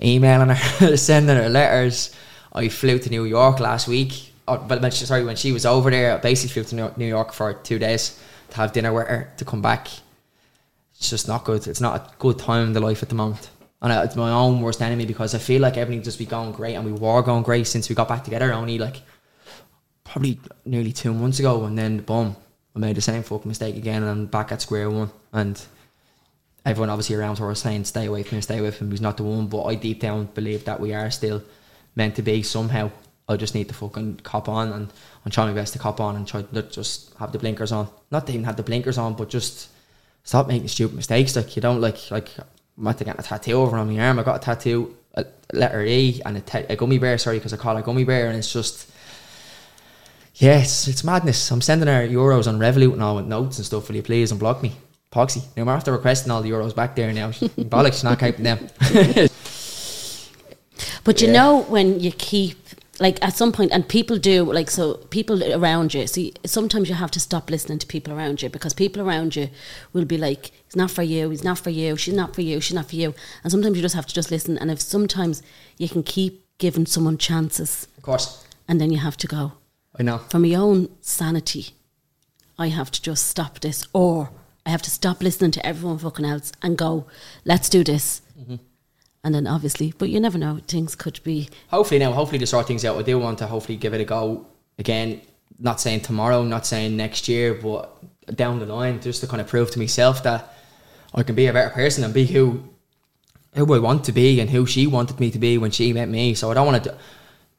emailing 0.00 0.50
her 0.50 0.96
sending 0.96 1.36
her 1.36 1.50
letters. 1.50 2.14
I 2.52 2.68
flew 2.68 2.98
to 2.98 3.10
New 3.10 3.24
York 3.24 3.60
last 3.60 3.86
week. 3.86 4.32
Or, 4.48 4.56
but 4.56 4.80
when 4.80 4.92
she, 4.92 5.04
sorry 5.04 5.24
when 5.24 5.36
she 5.36 5.52
was 5.52 5.66
over 5.66 5.90
there 5.90 6.14
I 6.14 6.18
basically 6.18 6.62
flew 6.62 6.80
to 6.80 6.98
New 6.98 7.06
York 7.06 7.34
for 7.34 7.52
two 7.52 7.78
days 7.78 8.18
to 8.50 8.56
have 8.56 8.72
dinner 8.72 8.92
with 8.92 9.08
her 9.08 9.32
to 9.36 9.44
come 9.44 9.60
back. 9.60 9.88
It's 10.96 11.10
just 11.10 11.28
not 11.28 11.44
good. 11.44 11.66
It's 11.66 11.80
not 11.80 11.96
a 11.96 12.10
good 12.18 12.38
time 12.38 12.68
in 12.68 12.72
the 12.72 12.80
life 12.80 13.02
at 13.02 13.10
the 13.10 13.14
moment 13.16 13.50
and 13.82 13.92
it's 14.04 14.16
my 14.16 14.30
own 14.30 14.60
worst 14.60 14.82
enemy 14.82 15.06
because 15.06 15.34
I 15.34 15.38
feel 15.38 15.62
like 15.62 15.76
everything 15.76 16.02
just 16.02 16.18
be 16.18 16.26
going 16.26 16.52
great 16.52 16.74
and 16.74 16.84
we 16.84 16.92
were 16.92 17.22
going 17.22 17.42
great 17.42 17.66
since 17.66 17.88
we 17.88 17.94
got 17.94 18.08
back 18.08 18.24
together 18.24 18.52
only 18.52 18.78
like 18.78 19.02
probably 20.10 20.40
nearly 20.64 20.92
two 20.92 21.14
months 21.14 21.38
ago, 21.38 21.64
and 21.64 21.78
then 21.78 21.98
boom, 21.98 22.36
I 22.74 22.78
made 22.78 22.96
the 22.96 23.00
same 23.00 23.22
fucking 23.22 23.48
mistake 23.48 23.76
again, 23.76 24.02
and 24.02 24.10
I'm 24.10 24.26
back 24.26 24.52
at 24.52 24.60
square 24.60 24.90
one. 24.90 25.10
And 25.32 25.60
everyone 26.66 26.90
obviously 26.90 27.16
around 27.16 27.38
her 27.38 27.46
was 27.46 27.60
saying, 27.60 27.84
"Stay 27.84 28.06
away 28.06 28.22
from 28.22 28.36
him, 28.36 28.42
stay 28.42 28.58
away 28.58 28.72
from 28.72 28.88
him." 28.88 28.90
He's 28.92 29.00
not 29.00 29.16
the 29.16 29.22
one, 29.22 29.46
but 29.46 29.64
I 29.64 29.76
deep 29.76 30.00
down 30.00 30.26
believe 30.34 30.64
that 30.64 30.80
we 30.80 30.92
are 30.92 31.10
still 31.10 31.42
meant 31.94 32.16
to 32.16 32.22
be 32.22 32.42
somehow. 32.42 32.90
I 33.28 33.36
just 33.36 33.54
need 33.54 33.68
to 33.68 33.74
fucking 33.74 34.20
cop 34.24 34.48
on, 34.48 34.72
and 34.72 34.92
I'm 35.24 35.30
trying 35.30 35.48
my 35.48 35.54
best 35.54 35.72
to 35.74 35.78
cop 35.78 36.00
on 36.00 36.16
and 36.16 36.26
try 36.26 36.42
to 36.42 36.62
just 36.62 37.14
have 37.14 37.30
the 37.30 37.38
blinkers 37.38 37.70
on. 37.70 37.88
Not 38.10 38.26
to 38.26 38.32
even 38.32 38.44
have 38.44 38.56
the 38.56 38.64
blinkers 38.64 38.98
on, 38.98 39.14
but 39.14 39.28
just 39.30 39.68
stop 40.24 40.48
making 40.48 40.68
stupid 40.68 40.96
mistakes. 40.96 41.36
Like 41.36 41.54
you 41.54 41.62
don't 41.62 41.80
like 41.80 42.10
like 42.10 42.30
I'm 42.76 42.86
about 42.86 42.98
to 42.98 43.04
get 43.04 43.18
a 43.18 43.22
tattoo 43.22 43.52
over 43.52 43.76
on 43.76 43.94
my 43.94 44.00
arm. 44.06 44.18
I 44.18 44.22
got 44.22 44.36
a 44.36 44.44
tattoo, 44.44 44.96
a 45.14 45.26
letter 45.52 45.82
E, 45.84 46.20
and 46.24 46.36
a, 46.36 46.40
te- 46.40 46.66
a 46.68 46.76
gummy 46.76 46.98
bear. 46.98 47.18
Sorry, 47.18 47.38
because 47.38 47.52
I 47.52 47.56
call 47.56 47.76
it 47.76 47.80
a 47.80 47.82
gummy 47.82 48.04
bear, 48.04 48.28
and 48.28 48.36
it's 48.38 48.52
just. 48.52 48.88
Yeah, 50.36 50.58
it's, 50.60 51.04
madness. 51.04 51.50
I'm 51.50 51.60
sending 51.60 51.88
her 51.88 52.08
euros 52.08 52.46
on 52.48 52.58
Revolut 52.58 52.94
and 52.94 53.02
all 53.02 53.16
with 53.16 53.26
notes 53.26 53.58
and 53.58 53.66
stuff. 53.66 53.88
Will 53.88 53.96
you 53.96 54.02
please 54.02 54.32
unblock 54.32 54.62
me? 54.62 54.72
Poxy. 55.12 55.42
Now 55.56 55.62
I'm 55.64 55.68
after 55.68 55.92
requesting 55.92 56.30
all 56.30 56.40
the 56.40 56.50
euros 56.50 56.74
back 56.74 56.96
there 56.96 57.12
now. 57.12 57.28
Bollocks, 57.32 57.92
she's 57.94 58.04
not 58.04 58.18
keeping 58.18 58.44
them. 58.44 58.68
But 61.04 61.20
you 61.20 61.28
Yeah. 61.28 61.32
know 61.34 61.62
when 61.62 62.00
you 62.00 62.10
keep 62.12 62.58
like 63.00 63.18
at 63.24 63.34
some 63.34 63.50
point, 63.50 63.72
and 63.72 63.88
people 63.88 64.18
do 64.18 64.44
like 64.52 64.70
so. 64.70 64.94
People 65.10 65.42
around 65.52 65.94
you. 65.94 66.06
See, 66.06 66.34
sometimes 66.44 66.88
you 66.88 66.94
have 66.94 67.10
to 67.12 67.20
stop 67.20 67.50
listening 67.50 67.78
to 67.78 67.86
people 67.86 68.12
around 68.12 68.42
you 68.42 68.48
because 68.50 68.74
people 68.74 69.02
around 69.02 69.34
you 69.36 69.48
will 69.92 70.04
be 70.04 70.18
like, 70.18 70.52
"He's 70.66 70.76
not 70.76 70.90
for 70.90 71.02
you. 71.02 71.30
He's 71.30 71.42
not 71.42 71.58
for 71.58 71.70
you. 71.70 71.96
She's 71.96 72.14
not 72.14 72.34
for 72.34 72.42
you. 72.42 72.60
She's 72.60 72.74
not 72.74 72.90
for 72.90 72.96
you." 72.96 73.14
And 73.42 73.50
sometimes 73.50 73.76
you 73.76 73.82
just 73.82 73.94
have 73.94 74.06
to 74.06 74.14
just 74.14 74.30
listen. 74.30 74.58
And 74.58 74.70
if 74.70 74.80
sometimes 74.80 75.42
you 75.78 75.88
can 75.88 76.02
keep 76.02 76.44
giving 76.58 76.86
someone 76.86 77.16
chances, 77.18 77.88
of 77.96 78.02
course. 78.02 78.44
and 78.68 78.80
then 78.80 78.90
you 78.92 78.98
have 78.98 79.16
to 79.16 79.26
go 79.26 79.52
I 79.98 80.02
know. 80.02 80.18
for 80.28 80.38
my 80.38 80.54
own 80.54 80.90
sanity. 81.00 81.70
I 82.58 82.68
have 82.68 82.90
to 82.90 83.00
just 83.00 83.26
stop 83.26 83.60
this, 83.60 83.86
or 83.94 84.28
I 84.66 84.70
have 84.70 84.82
to 84.82 84.90
stop 84.90 85.22
listening 85.22 85.52
to 85.52 85.64
everyone 85.66 85.98
fucking 85.98 86.26
else 86.26 86.52
and 86.62 86.76
go, 86.76 87.06
"Let's 87.46 87.70
do 87.70 87.82
this." 87.82 88.20
Mm-hmm. 88.38 88.56
And 89.22 89.34
then 89.34 89.46
obviously, 89.46 89.92
but 89.98 90.08
you 90.08 90.18
never 90.18 90.38
know. 90.38 90.60
Things 90.66 90.94
could 90.94 91.20
be 91.22 91.48
Hopefully 91.68 91.98
now, 91.98 92.12
hopefully 92.12 92.38
to 92.38 92.46
sort 92.46 92.66
things 92.66 92.84
out. 92.84 92.96
I 92.96 93.02
do 93.02 93.18
want 93.18 93.38
to 93.38 93.46
hopefully 93.46 93.76
give 93.76 93.92
it 93.92 94.00
a 94.00 94.04
go 94.04 94.46
again. 94.78 95.20
Not 95.58 95.80
saying 95.80 96.00
tomorrow, 96.00 96.42
not 96.42 96.64
saying 96.64 96.96
next 96.96 97.28
year, 97.28 97.52
but 97.52 97.94
down 98.34 98.58
the 98.60 98.66
line, 98.66 99.00
just 99.00 99.20
to 99.20 99.26
kind 99.26 99.40
of 99.40 99.46
prove 99.46 99.70
to 99.72 99.78
myself 99.78 100.22
that 100.22 100.54
I 101.14 101.22
can 101.22 101.34
be 101.34 101.46
a 101.46 101.52
better 101.52 101.70
person 101.70 102.02
and 102.02 102.14
be 102.14 102.26
who 102.26 102.62
who 103.54 103.74
I 103.74 103.78
want 103.78 104.04
to 104.04 104.12
be 104.12 104.40
and 104.40 104.48
who 104.48 104.64
she 104.64 104.86
wanted 104.86 105.18
me 105.18 105.30
to 105.32 105.38
be 105.38 105.58
when 105.58 105.70
she 105.70 105.92
met 105.92 106.08
me. 106.08 106.34
So 106.34 106.50
I 106.50 106.54
don't 106.54 106.66
want 106.66 106.84
to. 106.84 106.96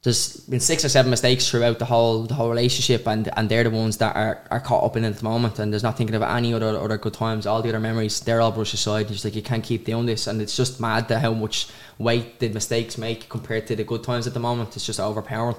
There's 0.04 0.38
been 0.38 0.60
six 0.60 0.84
or 0.84 0.90
seven 0.90 1.12
mistakes 1.12 1.48
throughout 1.48 1.78
the 1.78 1.86
whole 1.86 2.24
the 2.24 2.34
whole 2.34 2.50
relationship, 2.50 3.08
and, 3.08 3.30
and 3.38 3.48
they're 3.50 3.64
the 3.64 3.70
ones 3.70 3.98
that 3.98 4.16
are, 4.16 4.42
are 4.50 4.60
caught 4.60 4.84
up 4.84 4.98
in 4.98 5.04
at 5.04 5.18
the 5.18 5.24
moment. 5.24 5.60
And 5.60 5.72
there's 5.72 5.84
not 5.84 5.96
thinking 5.96 6.16
of 6.16 6.24
any 6.24 6.54
other 6.54 6.76
other 6.76 6.98
good 6.98 7.14
times. 7.14 7.46
All 7.46 7.62
the 7.62 7.70
other 7.70 7.80
memories, 7.80 8.20
they're 8.20 8.42
all 8.42 8.52
brushed 8.52 8.74
aside. 8.74 9.12
It's 9.12 9.24
like 9.24 9.36
you 9.36 9.44
can't 9.44 9.64
keep 9.64 9.86
doing 9.86 10.08
this, 10.08 10.26
and 10.26 10.42
it's 10.42 10.58
just 10.58 10.80
mad 10.80 11.08
that 11.10 11.20
how 11.22 11.34
much 11.34 11.68
weight 12.00 12.40
the 12.40 12.50
mistakes 12.50 12.98
make 12.98 13.30
compared 13.30 13.68
to 13.68 13.76
the 13.76 13.84
good 13.84 14.04
times 14.04 14.26
at 14.26 14.34
the 14.34 14.40
moment. 14.40 14.76
It's 14.76 14.88
just 14.88 15.00
overpowering. 15.00 15.58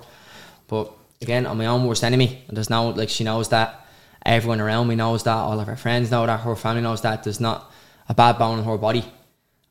But 0.67 0.93
again, 1.21 1.47
I'm 1.47 1.59
my 1.59 1.67
own 1.67 1.87
worst 1.87 2.03
enemy, 2.03 2.43
and 2.49 2.57
there's 2.57 2.71
no 2.71 2.89
like 2.89 3.11
she 3.11 3.23
knows 3.23 3.49
that. 3.51 3.87
Everyone 4.27 4.61
around 4.61 4.89
me 4.89 4.97
knows 4.97 5.23
that. 5.23 5.37
All 5.37 5.61
of 5.61 5.67
her 5.69 5.77
friends 5.77 6.11
know 6.11 6.27
that. 6.27 6.41
Her 6.41 6.57
family 6.57 6.83
knows 6.83 7.03
that. 7.03 7.23
There's 7.23 7.41
not 7.41 7.71
a 8.09 8.15
bad 8.15 8.39
bone 8.39 8.59
in 8.59 8.65
her 8.65 8.79
body, 8.79 9.05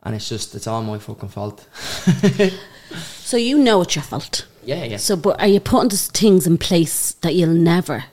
and 0.04 0.16
it's 0.16 0.30
just 0.30 0.56
it's 0.56 0.68
all 0.68 0.82
my 0.82 0.98
fucking 0.98 1.30
fault. 1.30 1.68
So 3.32 3.38
you 3.38 3.58
know 3.58 3.82
it's 3.82 3.96
your 3.96 4.04
fault. 4.04 4.46
Yeah, 4.64 4.84
yeah, 4.84 4.98
So, 4.98 5.16
but 5.16 5.40
are 5.40 5.48
you 5.48 5.60
putting 5.60 5.90
things 5.90 6.48
in 6.48 6.58
place 6.58 7.14
that 7.22 7.36
you'll 7.36 7.50
never, 7.50 8.06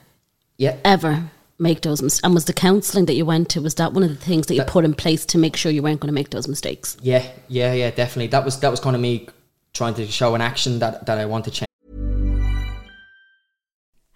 yeah. 0.57 0.77
ever 0.83 1.31
make 1.57 1.81
those 1.81 2.01
mistakes? 2.01 2.23
And 2.23 2.33
was 2.33 2.45
the 2.45 2.53
counselling 2.53 3.05
that 3.05 3.13
you 3.15 3.25
went 3.25 3.49
to, 3.49 3.61
was 3.61 3.75
that 3.75 3.93
one 3.93 4.03
of 4.03 4.09
the 4.09 4.15
things 4.15 4.47
that 4.47 4.55
you 4.55 4.63
put 4.63 4.85
in 4.85 4.93
place 4.93 5.25
to 5.27 5.37
make 5.37 5.55
sure 5.55 5.71
you 5.71 5.83
weren't 5.83 5.99
going 5.99 6.07
to 6.09 6.13
make 6.13 6.31
those 6.31 6.47
mistakes? 6.47 6.97
Yeah, 7.01 7.25
yeah, 7.47 7.73
yeah, 7.73 7.91
definitely. 7.91 8.27
That 8.27 8.45
was 8.45 8.59
that 8.59 8.71
was 8.71 8.79
kind 8.79 8.95
of 8.95 9.01
me 9.01 9.27
trying 9.73 9.93
to 9.95 10.07
show 10.07 10.35
an 10.35 10.41
action 10.41 10.79
that, 10.79 11.05
that 11.05 11.17
I 11.17 11.25
want 11.25 11.45
to 11.45 11.51
change. 11.51 11.68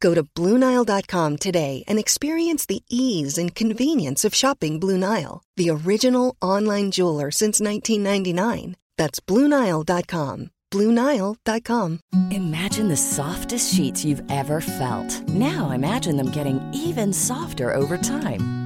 Go 0.00 0.14
to 0.14 0.22
BlueNile.com 0.22 1.36
today 1.36 1.84
and 1.86 1.98
experience 1.98 2.64
the 2.66 2.82
ease 2.88 3.36
and 3.36 3.54
convenience 3.54 4.24
of 4.24 4.34
shopping 4.34 4.80
Blue 4.80 4.98
Nile, 4.98 5.42
the 5.56 5.70
original 5.70 6.36
online 6.40 6.90
jeweler 6.90 7.30
since 7.30 7.60
1999. 7.60 8.76
That's 8.96 9.20
BlueNile.com. 9.20 10.50
BlueNile.com. 10.72 12.00
Imagine 12.30 12.88
the 12.88 12.96
softest 12.96 13.74
sheets 13.74 14.04
you've 14.04 14.22
ever 14.30 14.60
felt. 14.60 15.28
Now 15.28 15.70
imagine 15.70 16.16
them 16.16 16.30
getting 16.30 16.60
even 16.72 17.12
softer 17.12 17.72
over 17.72 17.98
time. 17.98 18.65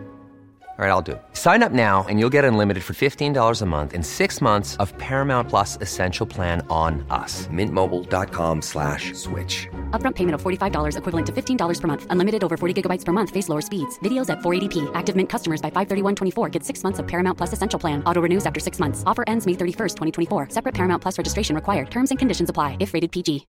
All 0.81 0.87
right, 0.87 0.93
I'll 0.93 1.03
do 1.03 1.11
it. 1.11 1.21
Sign 1.33 1.61
up 1.61 1.71
now 1.71 2.07
and 2.09 2.19
you'll 2.19 2.31
get 2.31 2.43
unlimited 2.43 2.83
for 2.83 2.93
$15 2.93 3.61
a 3.61 3.65
month 3.67 3.93
in 3.93 4.01
six 4.01 4.41
months 4.41 4.75
of 4.77 4.97
Paramount 4.97 5.47
Plus 5.47 5.77
Essential 5.79 6.25
Plan 6.25 6.65
on 6.71 7.05
us. 7.11 7.45
Mintmobile.com 7.53 8.63
slash 8.63 9.13
switch. 9.13 9.67
Upfront 9.91 10.15
payment 10.15 10.33
of 10.33 10.41
$45 10.41 10.97
equivalent 10.97 11.25
to 11.27 11.33
$15 11.33 11.81
per 11.81 11.87
month. 11.87 12.07
Unlimited 12.09 12.43
over 12.43 12.57
40 12.57 12.81
gigabytes 12.81 13.05
per 13.05 13.11
month. 13.11 13.29
Face 13.29 13.47
lower 13.47 13.61
speeds. 13.61 13.99
Videos 13.99 14.31
at 14.31 14.39
480p. 14.39 14.89
Active 14.95 15.15
Mint 15.15 15.29
customers 15.29 15.61
by 15.61 15.69
531.24 15.69 16.51
get 16.51 16.63
six 16.63 16.83
months 16.83 16.97
of 16.97 17.07
Paramount 17.07 17.37
Plus 17.37 17.53
Essential 17.53 17.79
Plan. 17.79 18.03
Auto 18.05 18.19
renews 18.19 18.47
after 18.47 18.59
six 18.59 18.79
months. 18.79 19.03
Offer 19.05 19.23
ends 19.27 19.45
May 19.45 19.53
31st, 19.53 19.97
2024. 20.29 20.49
Separate 20.49 20.73
Paramount 20.73 20.99
Plus 20.99 21.15
registration 21.15 21.55
required. 21.55 21.91
Terms 21.91 22.09
and 22.09 22.17
conditions 22.17 22.49
apply 22.49 22.77
if 22.79 22.95
rated 22.95 23.11
PG. 23.11 23.45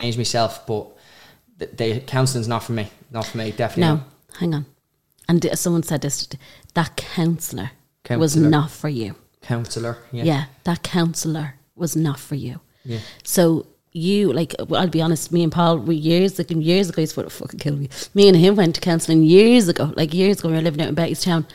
Change 0.00 0.16
myself, 0.16 0.66
but 0.66 0.96
the, 1.56 1.66
the 1.66 2.00
counseling's 2.00 2.48
not 2.48 2.64
for 2.64 2.72
me. 2.72 2.88
Not 3.12 3.26
for 3.26 3.38
me, 3.38 3.52
definitely. 3.52 3.82
No, 3.82 3.94
not. 3.94 4.40
hang 4.40 4.54
on. 4.54 4.66
And 5.28 5.58
someone 5.58 5.82
said 5.82 6.00
this 6.00 6.28
that 6.74 6.96
counsellor 6.96 7.72
was 8.10 8.36
not 8.36 8.70
for 8.70 8.88
you. 8.88 9.14
Counsellor. 9.42 9.98
Yeah. 10.10 10.24
Yeah. 10.24 10.44
that 10.64 10.82
counsellor 10.82 11.54
was 11.76 11.94
not 11.94 12.18
for 12.18 12.34
you. 12.34 12.60
Yeah. 12.84 13.00
So 13.22 13.66
you 13.92 14.32
like 14.32 14.54
well, 14.68 14.80
I'll 14.80 14.88
be 14.88 15.02
honest, 15.02 15.32
me 15.32 15.42
and 15.42 15.52
Paul 15.52 15.78
we 15.78 15.94
years 15.94 16.38
ago 16.38 16.58
years 16.58 16.88
ago 16.88 17.02
he's 17.02 17.12
to 17.12 17.28
fucking 17.28 17.58
kill 17.58 17.76
me. 17.76 17.88
Me 18.14 18.28
and 18.28 18.36
him 18.36 18.56
went 18.56 18.74
to 18.76 18.80
counselling 18.80 19.22
years 19.22 19.68
ago, 19.68 19.92
like 19.96 20.14
years 20.14 20.38
ago 20.38 20.48
we 20.48 20.54
were 20.54 20.62
living 20.62 20.80
out 20.80 20.88
in 20.88 20.94
Bettystown 20.94 21.46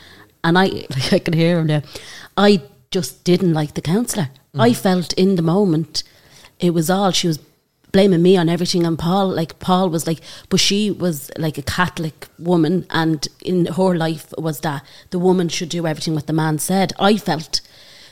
and 0.42 0.58
I 0.58 0.66
like 0.90 1.12
I 1.12 1.18
can 1.18 1.34
hear 1.34 1.58
him 1.58 1.66
now. 1.66 1.82
I 2.36 2.62
just 2.90 3.24
didn't 3.24 3.54
like 3.54 3.74
the 3.74 3.80
counsellor. 3.80 4.28
Mm. 4.54 4.60
I 4.60 4.72
felt 4.72 5.12
in 5.14 5.36
the 5.36 5.42
moment 5.42 6.04
it 6.60 6.70
was 6.70 6.88
all 6.90 7.10
she 7.10 7.26
was 7.26 7.38
blaming 7.94 8.22
me 8.22 8.36
on 8.36 8.48
everything 8.48 8.84
and 8.84 8.98
Paul 8.98 9.28
like 9.28 9.60
Paul 9.60 9.88
was 9.88 10.04
like 10.04 10.20
but 10.48 10.58
she 10.58 10.90
was 10.90 11.30
like 11.38 11.56
a 11.56 11.62
Catholic 11.62 12.26
woman 12.40 12.86
and 12.90 13.28
in 13.40 13.66
her 13.66 13.94
life 13.94 14.34
was 14.36 14.60
that 14.60 14.84
the 15.10 15.18
woman 15.20 15.48
should 15.48 15.68
do 15.68 15.86
everything 15.86 16.12
what 16.14 16.26
the 16.26 16.32
man 16.32 16.58
said. 16.58 16.92
I 16.98 17.16
felt 17.16 17.60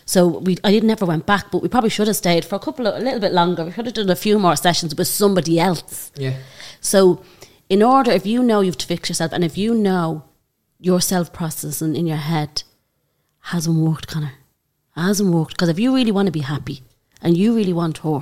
so 0.05 0.39
we 0.39 0.57
I 0.63 0.71
didn't 0.71 0.91
ever 0.91 1.05
went 1.05 1.27
back, 1.27 1.51
but 1.51 1.63
we 1.63 1.69
probably 1.69 1.91
should 1.91 2.07
have 2.07 2.17
stayed 2.17 2.45
for 2.45 2.55
a 2.55 2.61
couple 2.61 2.87
of 2.87 2.95
a 2.95 3.05
little 3.05 3.19
bit 3.19 3.33
longer. 3.33 3.65
We 3.65 3.73
could 3.73 3.87
have 3.87 3.95
done 3.95 4.09
a 4.09 4.17
few 4.17 4.39
more 4.39 4.55
sessions 4.55 4.95
with 4.95 5.09
somebody 5.09 5.59
else. 5.59 6.13
Yeah. 6.17 6.37
So 6.81 7.25
in 7.69 7.83
order 7.83 8.13
if 8.13 8.25
you 8.25 8.45
know 8.45 8.61
you've 8.61 8.79
to 8.79 8.87
fix 8.87 9.09
yourself 9.09 9.33
and 9.33 9.43
if 9.43 9.59
you 9.59 9.75
know 9.75 10.25
your 10.79 11.01
self 11.01 11.33
processing 11.33 11.97
in 11.97 12.07
your 12.07 12.23
head 12.33 12.63
hasn't 13.43 13.77
worked, 13.77 14.07
Connor. 14.07 14.35
Hasn't 14.95 15.35
worked. 15.35 15.55
Because 15.55 15.69
if 15.69 15.79
you 15.79 15.95
really 15.95 16.13
want 16.13 16.27
to 16.27 16.33
be 16.33 16.41
happy 16.41 16.83
and 17.21 17.37
you 17.37 17.55
really 17.57 17.73
want 17.73 17.99
her, 17.99 18.21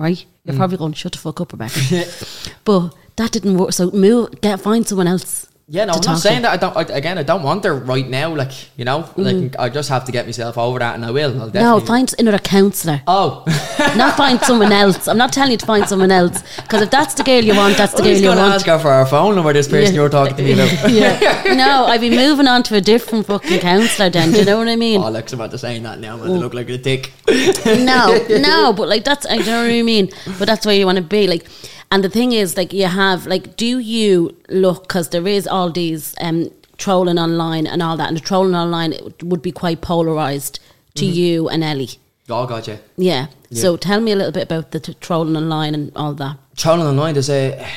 right? 0.00 0.24
You're 0.44 0.54
hmm. 0.54 0.58
probably 0.58 0.78
going 0.78 0.92
to 0.92 0.98
shut 0.98 1.12
the 1.12 1.18
fuck 1.18 1.40
up, 1.40 1.52
Rebecca. 1.52 1.80
but 2.64 2.94
that 3.16 3.32
didn't 3.32 3.56
work. 3.58 3.72
So 3.72 3.90
move 3.90 4.40
get 4.40 4.60
find 4.60 4.86
someone 4.86 5.06
else. 5.06 5.46
Yeah, 5.72 5.84
no, 5.84 5.92
I'm 5.92 6.00
not 6.04 6.18
saying 6.18 6.42
that. 6.42 6.50
I 6.50 6.56
don't. 6.56 6.76
I, 6.76 6.82
again, 6.96 7.16
I 7.16 7.22
don't 7.22 7.44
want 7.44 7.62
her 7.62 7.72
right 7.72 8.08
now. 8.08 8.34
Like 8.34 8.50
you 8.76 8.84
know, 8.84 9.04
mm. 9.04 9.42
like 9.42 9.56
I 9.56 9.68
just 9.68 9.88
have 9.88 10.04
to 10.06 10.10
get 10.10 10.26
myself 10.26 10.58
over 10.58 10.80
that, 10.80 10.96
and 10.96 11.04
I 11.04 11.12
will. 11.12 11.40
I'll 11.40 11.48
No, 11.48 11.78
find 11.78 12.12
another 12.18 12.40
counsellor. 12.40 13.02
Oh, 13.06 13.44
not 13.96 14.16
find 14.16 14.40
someone 14.40 14.72
else. 14.72 15.06
I'm 15.06 15.16
not 15.16 15.32
telling 15.32 15.52
you 15.52 15.58
to 15.58 15.66
find 15.66 15.88
someone 15.88 16.10
else 16.10 16.42
because 16.56 16.82
if 16.82 16.90
that's 16.90 17.14
the 17.14 17.22
girl 17.22 17.44
you 17.44 17.54
want, 17.54 17.76
that's 17.76 17.92
the 17.92 18.02
I 18.02 18.06
girl 18.06 18.16
you 18.16 18.28
want. 18.30 18.40
ask 18.40 18.66
her 18.66 18.80
for 18.80 18.90
her 18.90 19.06
phone 19.06 19.36
number. 19.36 19.52
This 19.52 19.68
person 19.68 19.94
you're 19.94 20.08
talking 20.08 20.36
to 20.36 20.42
me 20.42 20.54
about. 20.54 20.90
yeah. 20.90 21.54
No, 21.54 21.84
I'd 21.84 22.00
be 22.00 22.10
moving 22.10 22.48
on 22.48 22.64
to 22.64 22.74
a 22.74 22.80
different 22.80 23.26
fucking 23.26 23.60
counsellor 23.60 24.10
then. 24.10 24.32
Do 24.32 24.40
you 24.40 24.44
know 24.46 24.58
what 24.58 24.66
I 24.66 24.74
mean? 24.74 25.00
Oh, 25.00 25.06
Alex, 25.06 25.32
I'm 25.32 25.38
about 25.38 25.52
to 25.52 25.58
saying 25.58 25.84
that 25.84 26.00
now. 26.00 26.14
I'm 26.14 26.18
going 26.18 26.32
to 26.32 26.36
mm. 26.38 26.40
look 26.40 26.54
like 26.54 26.68
a 26.68 26.78
dick. 26.78 27.12
no, 27.28 28.26
no, 28.40 28.72
but 28.72 28.88
like 28.88 29.04
that's, 29.04 29.24
I 29.24 29.36
don't 29.36 29.46
know 29.46 29.62
what 29.62 29.70
I 29.70 29.82
mean. 29.82 30.10
But 30.36 30.46
that's 30.46 30.66
where 30.66 30.74
you 30.74 30.84
want 30.84 30.96
to 30.96 31.04
be. 31.04 31.28
Like, 31.28 31.46
and 31.90 32.04
the 32.04 32.08
thing 32.08 32.32
is, 32.32 32.56
like, 32.56 32.72
you 32.72 32.86
have, 32.86 33.26
like, 33.26 33.56
do 33.56 33.78
you 33.78 34.36
look, 34.48 34.82
because 34.82 35.08
there 35.08 35.26
is 35.26 35.46
all 35.46 35.70
these 35.70 36.14
um, 36.20 36.50
trolling 36.78 37.18
online 37.18 37.66
and 37.66 37.82
all 37.82 37.96
that, 37.96 38.08
and 38.08 38.16
the 38.16 38.20
trolling 38.20 38.54
online 38.54 38.92
it 38.92 39.22
would 39.22 39.42
be 39.42 39.52
quite 39.52 39.80
polarised 39.80 40.60
to 40.94 41.04
you 41.04 41.48
and 41.48 41.62
Ellie. 41.64 41.90
Oh, 42.28 42.46
God, 42.46 42.66
yeah. 42.68 42.76
Yeah. 42.96 43.26
So 43.52 43.76
tell 43.76 44.00
me 44.00 44.12
a 44.12 44.16
little 44.16 44.32
bit 44.32 44.44
about 44.44 44.70
the 44.70 44.80
t- 44.80 44.94
trolling 44.94 45.36
online 45.36 45.74
and 45.74 45.92
all 45.96 46.14
that. 46.14 46.36
Trolling 46.56 46.86
online, 46.86 47.14
there's 47.14 47.30
a. 47.30 47.66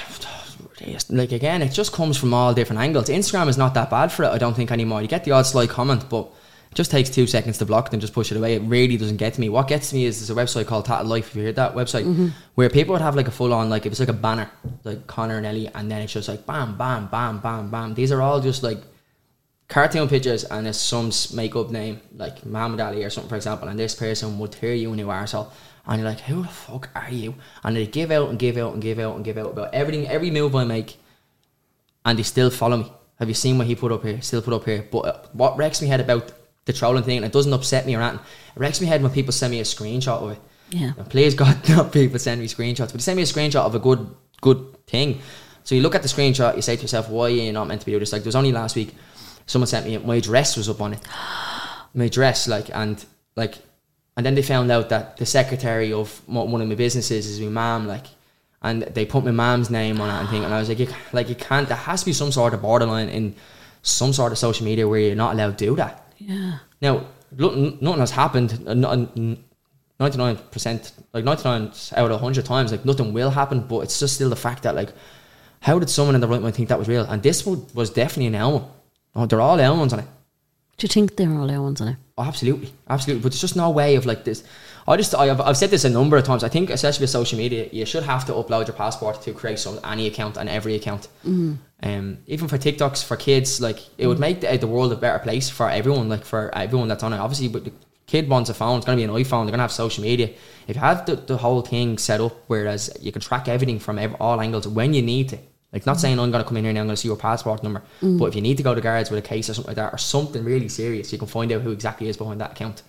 Like, 1.10 1.32
again, 1.32 1.62
it 1.62 1.72
just 1.72 1.94
comes 1.94 2.18
from 2.18 2.34
all 2.34 2.54
different 2.54 2.82
angles. 2.82 3.08
Instagram 3.08 3.48
is 3.48 3.58
not 3.58 3.74
that 3.76 3.90
bad 3.90 4.12
for 4.12 4.24
it, 4.26 4.28
I 4.28 4.38
don't 4.38 4.54
think, 4.54 4.70
anymore. 4.70 5.02
You 5.02 5.08
get 5.08 5.24
the 5.24 5.32
odd 5.32 5.46
slight 5.46 5.70
comment, 5.70 6.10
but 6.10 6.30
just 6.76 6.92
takes 6.92 7.10
two 7.10 7.28
seconds 7.28 7.58
to 7.60 7.66
block 7.66 7.94
and 7.94 8.02
just 8.02 8.14
push 8.14 8.32
it 8.32 8.38
away. 8.38 8.56
It 8.56 8.62
really 8.62 8.98
doesn't 8.98 9.18
get 9.18 9.34
to 9.34 9.42
me. 9.42 9.50
What 9.50 9.68
gets 9.68 9.90
to 9.90 9.96
me 9.96 10.06
is 10.06 10.20
there's 10.20 10.30
a 10.30 10.42
website 10.42 10.68
called 10.68 10.86
Tattle 10.86 11.08
Life, 11.08 11.30
if 11.30 11.36
you 11.36 11.44
heard 11.44 11.56
that 11.56 11.76
website, 11.76 12.32
where 12.56 12.70
people 12.70 12.94
would 12.94 13.02
have 13.02 13.16
like 13.16 13.28
a 13.28 13.32
full 13.32 13.54
on, 13.54 13.70
like, 13.70 13.86
it 13.86 13.90
was 13.90 14.00
like 14.00 14.10
a 14.10 14.14
banner, 14.14 14.50
like 14.84 15.06
Connor 15.08 15.38
and 15.38 15.46
Ellie, 15.46 15.70
and 15.74 15.92
then 15.92 16.02
it's 16.02 16.14
just 16.14 16.30
like 16.30 16.46
bam, 16.46 16.78
bam, 16.78 17.08
bam, 17.08 17.40
bam, 17.40 17.70
bam. 17.70 17.94
These 17.94 18.12
are 18.12 18.22
all 18.22 18.40
just 18.40 18.64
like 18.64 18.80
cartoon 19.74 20.08
pictures 20.08 20.44
and 20.44 20.68
it's 20.68 20.78
some 20.78 21.12
makeup 21.36 21.72
name 21.72 22.00
like 22.16 22.46
Muhammad 22.46 22.80
Ali 22.80 23.04
or 23.04 23.10
something 23.10 23.30
for 23.30 23.36
example 23.38 23.68
and 23.68 23.80
this 23.80 23.96
person 23.96 24.38
would 24.38 24.52
tear 24.52 24.76
you 24.76 24.92
a 24.92 24.96
new 24.96 25.08
arsehole 25.08 25.52
and 25.88 26.00
you're 26.00 26.10
like 26.10 26.20
who 26.20 26.44
the 26.44 26.48
fuck 26.48 26.90
are 26.94 27.10
you 27.10 27.34
and 27.64 27.76
they 27.76 27.88
give 27.88 28.12
out 28.12 28.30
and 28.30 28.38
give 28.38 28.58
out 28.58 28.74
and 28.74 28.84
give 28.84 29.00
out 29.00 29.16
and 29.16 29.26
give 29.26 29.38
out 29.38 29.52
about 29.52 29.74
everything 29.74 30.08
every 30.08 30.30
move 30.30 30.56
I 30.56 30.66
make 30.66 30.98
and 32.06 32.20
they 32.20 32.24
still 32.24 32.52
follow 32.52 32.78
me 32.78 32.92
have 33.18 33.30
you 33.30 33.34
seen 33.34 33.58
what 33.58 33.66
he 33.66 33.76
put 33.76 33.92
up 33.92 34.04
here 34.04 34.22
still 34.22 34.42
put 34.42 34.54
up 34.54 34.66
here 34.66 34.88
but 34.92 35.00
uh, 35.00 35.18
what 35.32 35.58
wrecks 35.58 35.82
me 35.82 35.88
head 35.88 36.02
about 36.02 36.32
the 36.66 36.74
trolling 36.74 37.04
thing 37.04 37.18
and 37.18 37.26
it 37.26 37.32
doesn't 37.32 37.54
upset 37.54 37.86
me 37.86 37.96
or 37.96 38.02
anything 38.02 38.20
it 38.56 38.60
wrecks 38.60 38.80
me 38.82 38.88
head 38.88 39.02
when 39.04 39.12
people 39.12 39.32
send 39.34 39.52
me 39.52 39.60
a 39.60 39.64
screenshot 39.64 40.22
of 40.22 40.32
it 40.32 40.40
Yeah. 40.70 40.94
and 40.98 41.10
please 41.10 41.36
God, 41.36 41.58
not 41.70 41.92
people 41.92 42.20
send 42.20 42.40
me 42.42 42.48
screenshots, 42.48 42.92
but 42.92 43.02
send 43.02 43.18
me 43.18 43.24
a 43.24 43.26
screenshot 43.26 43.66
of 43.66 43.76
a 43.76 43.80
good, 43.80 44.08
good 44.42 44.86
thing. 44.88 45.20
So 45.66 45.76
you 45.76 45.82
look 45.82 45.96
at 45.96 46.02
the 46.02 46.08
screenshot, 46.10 46.56
you 46.56 46.62
say 46.62 46.76
to 46.76 46.82
yourself, 46.82 47.10
"Why 47.10 47.26
are 47.26 47.30
you 47.30 47.52
not 47.54 47.68
meant 47.68 47.80
to 47.82 47.86
be 47.86 47.92
doing 47.94 48.02
this?" 48.02 48.12
Like 48.12 48.24
there 48.24 48.28
was 48.34 48.36
only 48.36 48.52
last 48.52 48.76
week, 48.76 48.94
someone 49.46 49.68
sent 49.68 49.86
me 49.86 49.98
my 49.98 50.20
dress 50.20 50.58
was 50.58 50.68
up 50.70 50.82
on 50.82 50.94
it, 50.94 51.00
my 51.94 52.08
dress, 52.10 52.48
like 52.48 52.70
and 52.74 53.04
like, 53.36 53.60
and 54.18 54.26
then 54.26 54.36
they 54.36 54.42
found 54.42 54.72
out 54.72 54.90
that 54.90 55.18
the 55.18 55.26
secretary 55.26 55.92
of 55.94 56.22
one 56.28 56.62
of 56.62 56.68
my 56.68 56.76
businesses 56.76 57.26
is 57.28 57.40
my 57.40 57.48
mom, 57.50 57.88
like, 57.88 58.06
and 58.62 58.82
they 58.84 59.06
put 59.06 59.24
my 59.26 59.32
mom's 59.32 59.70
name 59.70 60.00
on 60.02 60.10
it 60.10 60.20
and 60.20 60.30
thing, 60.30 60.44
and 60.44 60.54
I 60.54 60.60
was 60.60 60.70
like, 60.70 60.80
you, 60.80 60.88
like 61.14 61.30
you 61.30 61.36
can't. 61.36 61.68
There 61.68 61.78
has 61.78 62.02
to 62.02 62.06
be 62.06 62.14
some 62.14 62.32
sort 62.32 62.54
of 62.54 62.62
borderline 62.62 63.10
in 63.10 63.36
some 63.82 64.14
sort 64.14 64.32
of 64.32 64.38
social 64.38 64.66
media 64.66 64.88
where 64.88 65.00
you're 65.00 65.16
not 65.16 65.34
allowed 65.34 65.58
to 65.58 65.66
do 65.66 65.76
that. 65.78 66.03
Yeah. 66.26 66.60
Now, 66.82 67.06
nothing, 67.38 67.78
nothing 67.82 68.00
has 68.00 68.12
happened. 68.12 68.66
Ninety 70.00 70.18
nine 70.18 70.38
percent, 70.52 70.92
like 71.14 71.24
ninety 71.24 71.44
nine 71.44 71.72
out 71.96 72.12
of 72.12 72.20
hundred 72.20 72.46
times, 72.46 72.72
like 72.72 72.84
nothing 72.84 73.14
will 73.14 73.30
happen. 73.30 73.62
But 73.62 73.82
it's 73.82 74.00
just 74.00 74.16
still 74.16 74.30
the 74.30 74.36
fact 74.36 74.64
that, 74.64 74.76
like, 74.76 74.90
how 75.60 75.80
did 75.80 75.90
someone 75.90 76.16
in 76.16 76.22
the 76.22 76.28
right 76.28 76.42
mind 76.42 76.56
think 76.56 76.70
that 76.70 76.80
was 76.80 76.88
real? 76.88 77.06
And 77.06 77.22
this 77.22 77.46
one 77.46 77.66
was 77.74 77.90
definitely 77.90 78.28
an 78.28 78.36
one. 78.36 78.72
Oh, 79.16 79.26
they're 79.26 79.42
all 79.42 79.58
ones 79.78 79.94
on 79.94 80.00
it. 80.00 80.06
Do 80.78 80.86
you 80.86 80.90
think 80.90 81.16
they're 81.16 81.32
all 81.32 81.50
our 81.50 81.62
ones 81.62 81.82
on 81.82 81.88
it? 81.90 81.98
Oh, 82.18 82.24
absolutely, 82.24 82.74
absolutely. 82.90 83.24
But 83.24 83.32
there's 83.32 83.42
just 83.42 83.56
no 83.56 83.70
way 83.70 83.96
of 83.96 84.06
like 84.06 84.24
this. 84.24 84.44
I 84.88 84.98
just, 84.98 85.16
I, 85.16 85.28
have 85.28 85.40
I've 85.40 85.58
said 85.58 85.70
this 85.70 85.86
a 85.86 85.90
number 85.90 86.18
of 86.18 86.26
times. 86.26 86.44
I 86.44 86.50
think, 86.50 86.70
especially 86.70 87.04
with 87.04 87.10
social 87.10 87.38
media, 87.38 87.70
you 87.72 87.86
should 87.86 88.04
have 88.04 88.26
to 88.26 88.34
upload 88.34 88.68
your 88.68 88.76
passport 88.76 89.22
to 89.22 89.34
create 89.34 89.60
some 89.60 89.80
any 89.84 90.08
account 90.08 90.38
and 90.38 90.50
every 90.50 90.76
account. 90.76 91.08
Mm. 91.26 91.58
Um, 91.82 92.18
even 92.28 92.48
for 92.48 92.58
TikToks 92.58 93.04
for 93.04 93.16
kids, 93.16 93.62
like 93.62 93.80
it 93.98 94.08
would 94.08 94.20
make 94.20 94.42
the, 94.42 94.58
the 94.58 94.68
world 94.68 94.92
a 94.92 94.96
better 94.96 95.20
place 95.20 95.50
for 95.50 95.70
everyone. 95.70 96.10
Like 96.10 96.26
for 96.26 96.54
everyone 96.56 96.88
that's 96.88 97.04
on 97.04 97.14
it. 97.14 97.18
Obviously, 97.18 97.48
but 97.48 97.66
the 97.66 97.72
kid 98.08 98.28
wants 98.28 98.50
a 98.50 98.54
phone. 98.54 98.78
It's 98.78 98.86
gonna 98.86 98.98
be 98.98 99.04
an 99.04 99.12
iPhone. 99.12 99.46
They're 99.46 99.52
gonna 99.52 99.64
have 99.64 99.72
social 99.72 100.04
media. 100.04 100.32
If 100.68 100.76
you 100.76 100.82
have 100.82 101.06
the, 101.06 101.16
the 101.16 101.38
whole 101.38 101.62
thing 101.62 101.98
set 101.98 102.20
up, 102.20 102.36
whereas 102.48 102.96
you 103.00 103.12
can 103.12 103.22
track 103.22 103.48
everything 103.48 103.80
from 103.80 104.00
ev- 104.00 104.16
all 104.20 104.42
angles 104.42 104.68
when 104.68 104.94
you 104.94 105.02
need 105.02 105.30
to. 105.30 105.38
Like 105.74 105.86
not 105.86 105.94
mm-hmm. 105.94 106.02
saying 106.02 106.20
I'm 106.20 106.32
gonna 106.32 106.44
come 106.44 106.58
in 106.58 106.64
here 106.64 106.74
now. 106.74 106.82
I'm 106.82 106.88
gonna 106.88 106.98
see 106.98 107.08
your 107.08 107.18
passport 107.18 107.64
number. 107.64 107.82
Mm. 108.02 108.20
But 108.20 108.26
if 108.26 108.36
you 108.36 108.42
need 108.42 108.58
to 108.58 108.64
go 108.64 108.76
to 108.76 108.82
guards 108.82 109.10
with 109.10 109.20
a 109.26 109.28
case 109.28 109.50
or 109.50 109.56
something 109.56 109.70
like 109.70 109.76
that, 109.78 109.94
or 109.94 109.98
something 109.98 110.44
really 110.44 110.70
serious, 110.70 111.12
you 111.12 111.18
can 111.18 111.28
find 111.28 111.52
out 111.52 111.62
who 111.64 111.72
exactly 111.72 112.08
is 112.08 112.16
behind 112.16 112.40
that 112.40 112.52
account. 112.52 112.84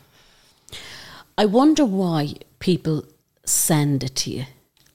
I 1.36 1.46
wonder 1.46 1.84
why 1.84 2.34
people 2.60 3.04
send 3.44 4.04
it 4.04 4.14
to 4.16 4.30
you. 4.30 4.44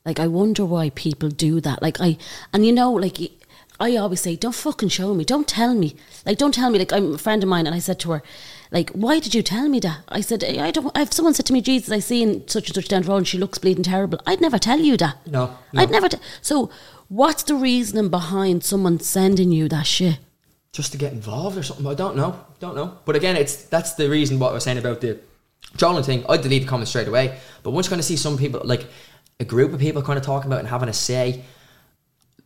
Like, 0.05 0.19
I 0.19 0.27
wonder 0.27 0.63
why 0.63 0.91
people 0.91 1.29
do 1.29 1.59
that. 1.61 1.81
Like, 1.81 1.99
I, 1.99 2.17
and 2.53 2.65
you 2.65 2.71
know, 2.71 2.91
like, 2.93 3.17
I 3.79 3.95
always 3.97 4.21
say, 4.21 4.35
don't 4.35 4.55
fucking 4.55 4.89
show 4.89 5.13
me. 5.13 5.25
Don't 5.25 5.47
tell 5.47 5.73
me. 5.73 5.95
Like, 6.25 6.37
don't 6.37 6.53
tell 6.53 6.69
me. 6.69 6.79
Like, 6.79 6.93
I'm 6.93 7.15
a 7.15 7.17
friend 7.17 7.43
of 7.43 7.49
mine, 7.49 7.67
and 7.67 7.75
I 7.75 7.79
said 7.79 7.99
to 8.01 8.11
her, 8.11 8.23
like, 8.71 8.91
why 8.91 9.19
did 9.19 9.33
you 9.33 9.43
tell 9.43 9.67
me 9.67 9.79
that? 9.81 9.99
I 10.07 10.21
said, 10.21 10.43
I 10.43 10.71
don't, 10.71 10.95
if 10.97 11.11
someone 11.11 11.33
said 11.33 11.45
to 11.47 11.53
me, 11.53 11.61
Jesus, 11.61 11.91
I 11.91 11.99
seen 11.99 12.47
such 12.47 12.67
and 12.67 12.75
such 12.75 12.87
down 12.87 13.01
the 13.01 13.09
road 13.09 13.17
and 13.17 13.27
she 13.27 13.37
looks 13.37 13.57
bleeding 13.57 13.83
terrible, 13.83 14.19
I'd 14.25 14.41
never 14.41 14.57
tell 14.59 14.79
you 14.79 14.95
that. 14.97 15.17
No, 15.27 15.57
no. 15.73 15.81
I'd 15.81 15.91
never. 15.91 16.07
T- 16.07 16.17
so, 16.41 16.69
what's 17.10 17.43
the 17.43 17.55
reasoning 17.55 18.10
behind 18.10 18.64
someone 18.64 18.99
sending 18.99 19.51
you 19.51 19.68
that 19.70 19.86
shit? 19.88 20.20
just 20.72 20.91
to 20.91 20.99
get 20.99 21.12
involved 21.12 21.57
or 21.57 21.64
something. 21.64 21.88
I 21.88 21.95
don't 21.95 22.16
know. 22.16 22.39
Don't 22.60 22.76
know. 22.76 22.99
But 23.03 23.16
again, 23.16 23.36
it's 23.36 23.64
that's 23.66 23.93
the 23.95 24.07
reason 24.07 24.38
what 24.38 24.51
I 24.51 24.53
was 24.53 24.64
saying 24.64 24.78
about 24.78 25.01
the 25.01 25.20
trolling 25.78 26.03
thing. 26.03 26.24
I 26.30 26.38
delete 26.38 26.62
the 26.62 26.68
comments 26.68 26.91
straight 26.91 27.07
away. 27.07 27.39
But 27.64 27.72
once 27.72 27.88
you 27.88 27.89
kind 27.89 27.99
of 27.99 28.05
see 28.05 28.16
some 28.16 28.38
people 28.38 28.62
like 28.64 28.86
a 29.39 29.45
group 29.45 29.74
of 29.74 29.80
people 29.80 30.03
kind 30.03 30.20
of 30.20 30.24
talking 30.24 30.47
about 30.47 30.60
and 30.60 30.68
having 30.68 30.88
a 30.88 30.93
say, 30.93 31.43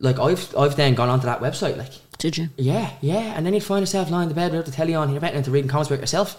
like 0.00 0.18
I've 0.18 0.56
I've 0.56 0.74
then 0.74 0.94
gone 0.94 1.10
onto 1.10 1.26
that 1.26 1.40
website, 1.40 1.76
like 1.76 1.92
Did 2.16 2.38
you? 2.38 2.48
yeah, 2.56 2.92
yeah, 3.02 3.34
and 3.36 3.44
then 3.44 3.52
you 3.52 3.60
find 3.60 3.82
yourself 3.82 4.10
lying 4.10 4.30
in 4.30 4.34
bed 4.34 4.52
without 4.52 4.64
the 4.64 4.72
telly 4.72 4.94
on, 4.94 5.10
you're 5.10 5.20
better 5.20 5.36
into 5.36 5.50
reading 5.50 5.68
comments 5.68 5.90
about 5.90 6.00
yourself. 6.00 6.36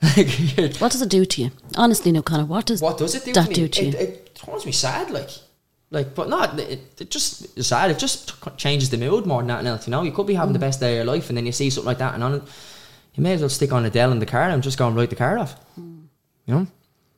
Like, 0.02 0.28
What 0.80 0.92
does 0.92 1.02
it 1.02 1.08
do 1.08 1.24
to 1.24 1.42
you? 1.42 1.50
Honestly, 1.76 2.10
no, 2.12 2.22
Connor. 2.22 2.44
What 2.44 2.66
does 2.66 2.82
what 2.82 2.98
does 2.98 3.14
it 3.14 3.24
do 3.24 3.32
that 3.34 3.44
to 3.44 3.48
me? 3.50 3.54
do 3.54 3.68
to 3.68 3.84
it, 3.86 3.92
you? 3.94 3.98
it 4.00 4.34
turns 4.34 4.66
me 4.66 4.72
sad, 4.72 5.10
like, 5.10 5.30
like, 5.90 6.14
but 6.14 6.28
not. 6.28 6.58
It, 6.58 6.80
it 7.00 7.10
just 7.10 7.56
is 7.58 7.66
sad. 7.66 7.90
It 7.90 7.98
just 7.98 8.28
t- 8.42 8.50
changes 8.56 8.90
the 8.90 8.98
mood 8.98 9.26
more 9.26 9.40
than 9.42 9.50
anything 9.50 9.68
else. 9.68 9.86
You 9.86 9.90
know, 9.92 10.02
you 10.02 10.12
could 10.12 10.26
be 10.26 10.34
having 10.34 10.50
Mm. 10.50 10.54
the 10.60 10.66
best 10.66 10.80
day 10.80 10.92
of 10.98 11.06
your 11.06 11.14
life, 11.14 11.28
and 11.28 11.36
then 11.36 11.46
you 11.46 11.52
see 11.52 11.70
something 11.70 11.86
like 11.86 11.98
that, 11.98 12.14
and 12.14 12.22
on 12.22 12.34
it, 12.34 12.42
you 13.14 13.22
may 13.22 13.32
as 13.34 13.40
well 13.40 13.48
stick 13.48 13.72
on 13.72 13.84
a 13.84 13.90
Dell 13.90 14.12
in 14.12 14.18
the 14.18 14.26
car 14.26 14.48
and 14.50 14.62
just 14.62 14.78
go 14.78 14.86
and 14.86 14.96
write 14.96 15.10
the 15.10 15.16
car 15.16 15.38
off. 15.38 15.56
Mm. 15.80 16.02
You 16.46 16.54
know, 16.54 16.66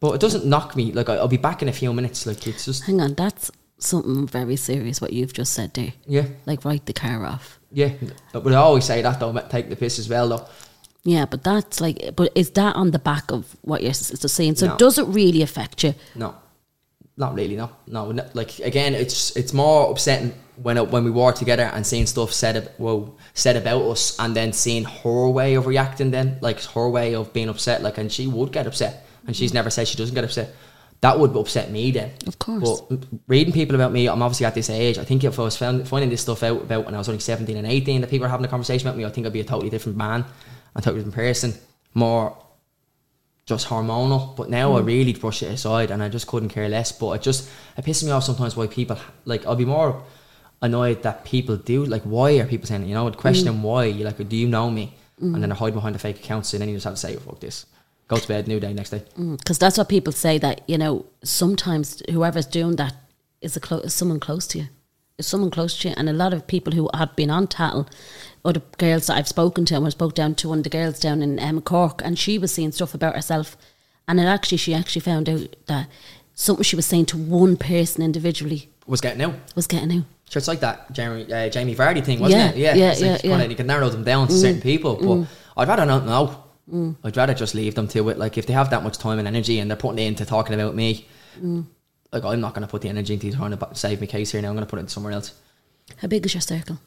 but 0.01 0.13
it 0.15 0.21
doesn't 0.21 0.45
knock 0.47 0.77
me. 0.77 0.93
Like 0.93 1.09
I- 1.09 1.17
I'll 1.17 1.29
be 1.29 1.37
back 1.37 1.63
in 1.63 1.69
a 1.69 1.73
few 1.73 1.93
minutes. 1.93 2.27
Like 2.27 2.47
it's 2.47 2.65
just 2.65 2.85
Hang 2.85 3.01
on, 3.01 3.15
that's 3.15 3.51
something 3.79 4.27
very 4.27 4.57
serious. 4.57 5.01
What 5.01 5.13
you've 5.13 5.33
just 5.33 5.53
said 5.53 5.73
there. 5.75 5.93
yeah, 6.07 6.27
Like, 6.47 6.65
write 6.65 6.87
the 6.87 6.93
car 6.93 7.25
off. 7.25 7.59
yeah. 7.73 7.93
But 8.33 8.47
I 8.53 8.57
always 8.57 8.85
say 8.85 9.03
that 9.03 9.19
though, 9.21 9.33
take 9.51 9.69
the 9.71 9.77
piss 9.77 9.99
as 9.99 10.09
well 10.09 10.29
though. 10.29 10.47
Yeah, 11.03 11.25
but 11.25 11.43
that's 11.45 11.81
like, 11.81 12.11
but 12.15 12.31
is 12.35 12.51
that 12.51 12.77
on 12.77 12.91
the 12.91 12.99
back 12.99 13.31
of 13.33 13.57
what 13.63 13.83
you're 13.83 13.95
saying? 13.95 14.57
So 14.57 14.67
No. 14.67 14.77
does 14.77 14.99
it 14.99 15.07
really 15.07 15.41
affect 15.43 15.83
you? 15.85 15.95
No, 16.15 16.35
not 17.17 17.35
really. 17.35 17.57
No, 17.57 17.71
no. 17.87 18.13
no, 18.13 18.25
Like 18.35 18.59
again, 18.61 18.95
it's 18.95 19.37
it's 19.37 19.53
more 19.53 19.91
upsetting 19.91 20.33
when 20.57 20.77
it, 20.77 20.89
when 20.91 21.05
we 21.05 21.11
were 21.11 21.33
together 21.33 21.65
and 21.65 21.87
seeing 21.87 22.07
stuff 22.07 22.33
said 22.33 22.57
ab- 22.57 22.71
well 22.79 23.17
said 23.35 23.57
about 23.57 23.83
us, 23.83 24.19
and 24.19 24.35
then 24.35 24.53
seeing 24.53 24.85
her 24.85 25.29
way 25.29 25.55
of 25.55 25.67
reacting. 25.67 26.11
Then 26.11 26.39
like 26.41 26.63
her 26.63 26.89
way 26.89 27.15
of 27.15 27.33
being 27.33 27.49
upset. 27.49 27.83
Like, 27.83 27.99
and 27.99 28.11
she 28.11 28.27
would 28.27 28.53
get 28.53 28.67
upset, 28.67 29.07
and 29.27 29.37
she's 29.37 29.55
never 29.55 29.71
said 29.71 29.89
she 29.89 29.97
doesn't 29.97 30.15
get 30.15 30.25
upset. 30.25 30.55
That 31.03 31.19
would 31.19 31.35
upset 31.35 31.71
me 31.71 31.93
then. 31.93 32.13
Of 32.27 32.39
course. 32.39 32.83
But 32.83 33.07
reading 33.27 33.55
people 33.55 33.75
about 33.75 33.91
me, 33.91 34.07
I'm 34.07 34.21
obviously 34.23 34.45
at 34.45 34.55
this 34.55 34.69
age. 34.69 34.99
I 34.99 35.05
think 35.05 35.25
if 35.25 35.39
I 35.39 35.43
was 35.43 35.57
found, 35.57 35.89
finding 35.89 36.11
this 36.11 36.21
stuff 36.21 36.43
out 36.43 36.61
about 36.61 36.85
when 36.85 36.95
I 36.95 36.99
was 36.99 37.09
only 37.09 37.21
17 37.21 37.57
and 37.57 37.67
18, 37.67 38.03
that 38.03 38.11
people 38.11 38.27
are 38.27 38.29
having 38.29 38.45
a 38.45 38.51
conversation 38.51 38.87
about 38.87 38.99
me, 38.99 39.07
I 39.07 39.09
think 39.09 39.27
I'd 39.27 39.33
be 39.33 39.41
a 39.41 39.45
totally 39.45 39.71
different 39.71 39.97
man, 39.97 40.27
a 40.77 40.83
totally 40.83 40.99
different 40.99 41.15
person, 41.15 41.55
more 41.95 42.37
just 43.51 43.69
hormonal. 43.69 44.35
But 44.37 44.49
now 44.49 44.77
I 44.77 44.81
hmm. 44.81 44.87
really 44.87 45.13
brush 45.13 45.43
it 45.43 45.51
aside, 45.51 45.91
and 45.91 46.03
I 46.03 46.09
just 46.09 46.27
couldn't 46.27 46.49
care 46.49 46.69
less. 46.69 46.93
But 46.93 47.11
it 47.17 47.23
just 47.23 47.51
it 47.77 47.85
pisses 47.85 48.05
me 48.05 48.13
off 48.13 48.25
sometimes 48.25 48.57
why 48.57 48.67
people 48.67 48.97
like 49.27 49.45
I'll 49.47 49.57
be 49.57 49.67
more 49.67 50.03
annoyed 50.63 51.03
that 51.03 51.25
people 51.25 51.57
do 51.57 51.85
like 51.85 52.03
why 52.03 52.39
are 52.39 52.47
people 52.47 52.67
saying 52.67 52.85
it? 52.85 52.87
You 52.87 52.95
know, 52.95 53.07
I'd 53.07 53.17
question 53.17 53.53
hmm. 53.53 53.63
why. 53.63 53.85
You 53.85 54.05
like, 54.05 54.17
do 54.29 54.37
you 54.37 54.49
know 54.49 54.71
me? 54.71 54.95
And 55.21 55.35
hmm. 55.35 55.41
then 55.41 55.51
they 55.51 55.57
hide 55.57 55.75
behind 55.75 55.95
the 55.95 55.99
fake 55.99 56.21
accounts, 56.21 56.55
and 56.55 56.63
then 56.63 56.69
you 56.71 56.77
just 56.77 56.85
have 56.85 56.95
to 56.95 57.01
say, 57.01 57.17
oh, 57.17 57.21
"Fuck 57.21 57.41
this." 57.41 57.67
Go 58.09 58.17
to 58.17 58.27
bed, 58.27 58.49
new 58.49 58.59
day, 58.59 58.73
next 58.73 58.91
day. 58.91 59.03
Because 59.15 59.59
that's 59.59 59.79
what 59.79 59.89
people 59.89 60.13
say 60.13 60.39
that 60.39 60.63
you 60.67 60.79
know. 60.79 61.07
Sometimes 61.23 62.03
whoever's 62.11 62.47
doing 62.47 62.77
that 62.77 62.95
is 63.41 63.57
a 63.57 63.61
clo- 63.61 63.85
is 63.89 63.95
someone 63.95 64.21
close 64.21 64.47
to 64.49 64.59
you. 64.61 64.67
Someone 65.25 65.51
close 65.51 65.79
to 65.81 65.89
you, 65.89 65.95
and 65.97 66.09
a 66.09 66.13
lot 66.13 66.33
of 66.33 66.47
people 66.47 66.73
who 66.73 66.89
have 66.95 67.15
been 67.17 67.31
on 67.31 67.47
tattle, 67.47 67.89
other 68.45 68.63
girls 68.79 69.07
that 69.07 69.17
I've 69.17 69.29
spoken 69.29 69.65
to, 69.67 69.77
and 69.77 69.87
I 69.87 69.91
spoke 69.91 70.15
down 70.15 70.35
to 70.37 70.49
one 70.49 70.59
of 70.59 70.65
the 70.65 70.71
girls 70.71 70.99
down 71.01 71.23
in 71.23 71.39
um, 71.39 71.61
Cork, 71.61 72.01
and 72.05 72.19
she 72.19 72.39
was 72.39 72.53
seeing 72.53 72.73
stuff 72.73 72.95
about 72.95 73.15
herself, 73.15 73.57
and 74.09 74.19
it 74.21 74.25
actually 74.25 74.59
she 74.59 74.75
actually 74.75 75.03
found 75.03 75.29
out 75.29 75.57
that 75.67 75.89
something 76.35 76.63
she 76.65 76.77
was 76.77 76.87
saying 76.87 77.07
to 77.07 77.17
one 77.19 77.57
person 77.57 78.03
individually 78.03 78.71
Was 78.87 79.01
getting 79.01 79.23
out. 79.23 79.35
was 79.55 79.67
getting 79.67 79.93
out. 79.99 80.05
So 80.31 80.39
it's 80.39 80.49
like 80.49 80.61
that 80.61 80.93
Jamie 80.93 81.31
uh, 81.33 81.49
Jamie 81.49 81.75
Vardy 81.75 82.05
thing, 82.05 82.21
wasn't 82.21 82.41
Yeah, 82.41 82.51
it? 82.51 82.57
Yeah, 82.57 82.75
yeah, 82.75 82.91
it's 82.93 83.01
like 83.01 83.11
yeah, 83.11 83.17
kinda- 83.31 83.47
Mm. 83.47 83.51
You 83.51 83.57
can 83.57 83.67
narrow 83.67 83.89
them 83.91 84.05
down 84.05 84.29
to 84.29 84.33
certain 84.33 84.61
people, 84.61 84.97
but 84.97 85.61
I'd 85.61 85.69
rather 85.69 85.85
not 85.87 86.07
know. 86.07 86.45
I'd 87.03 87.17
rather 87.17 87.35
just 87.35 87.55
leave 87.57 87.75
them 87.75 87.89
to 87.89 88.09
it. 88.11 88.17
Like 88.19 88.39
if 88.39 88.47
they 88.47 88.53
have 88.53 88.71
that 88.71 88.85
much 88.85 88.97
time 88.97 89.19
and 89.19 89.27
energy 89.27 89.59
and 89.59 89.69
they're 89.69 89.77
putting 89.77 89.99
it 89.99 90.07
into 90.07 90.25
talking 90.25 90.55
about 90.55 90.75
me, 90.77 91.07
Mm. 91.43 91.67
Like 92.13 92.25
I'm 92.25 92.41
not 92.41 92.55
going 92.55 92.67
to 92.67 92.71
put 92.71 92.83
the 92.83 92.89
energy 92.89 93.15
into 93.15 93.33
trying 93.33 93.57
to 93.57 93.69
save 93.75 94.01
my 94.01 94.07
case 94.07 94.33
here. 94.33 94.43
Now 94.43 94.49
I'm 94.49 94.55
going 94.55 94.67
to 94.67 94.71
put 94.71 94.79
it 94.79 94.91
somewhere 94.91 95.13
else. 95.13 95.35
How 95.97 96.09
big 96.09 96.25
is 96.27 96.35
your 96.35 96.41
circle? 96.41 96.79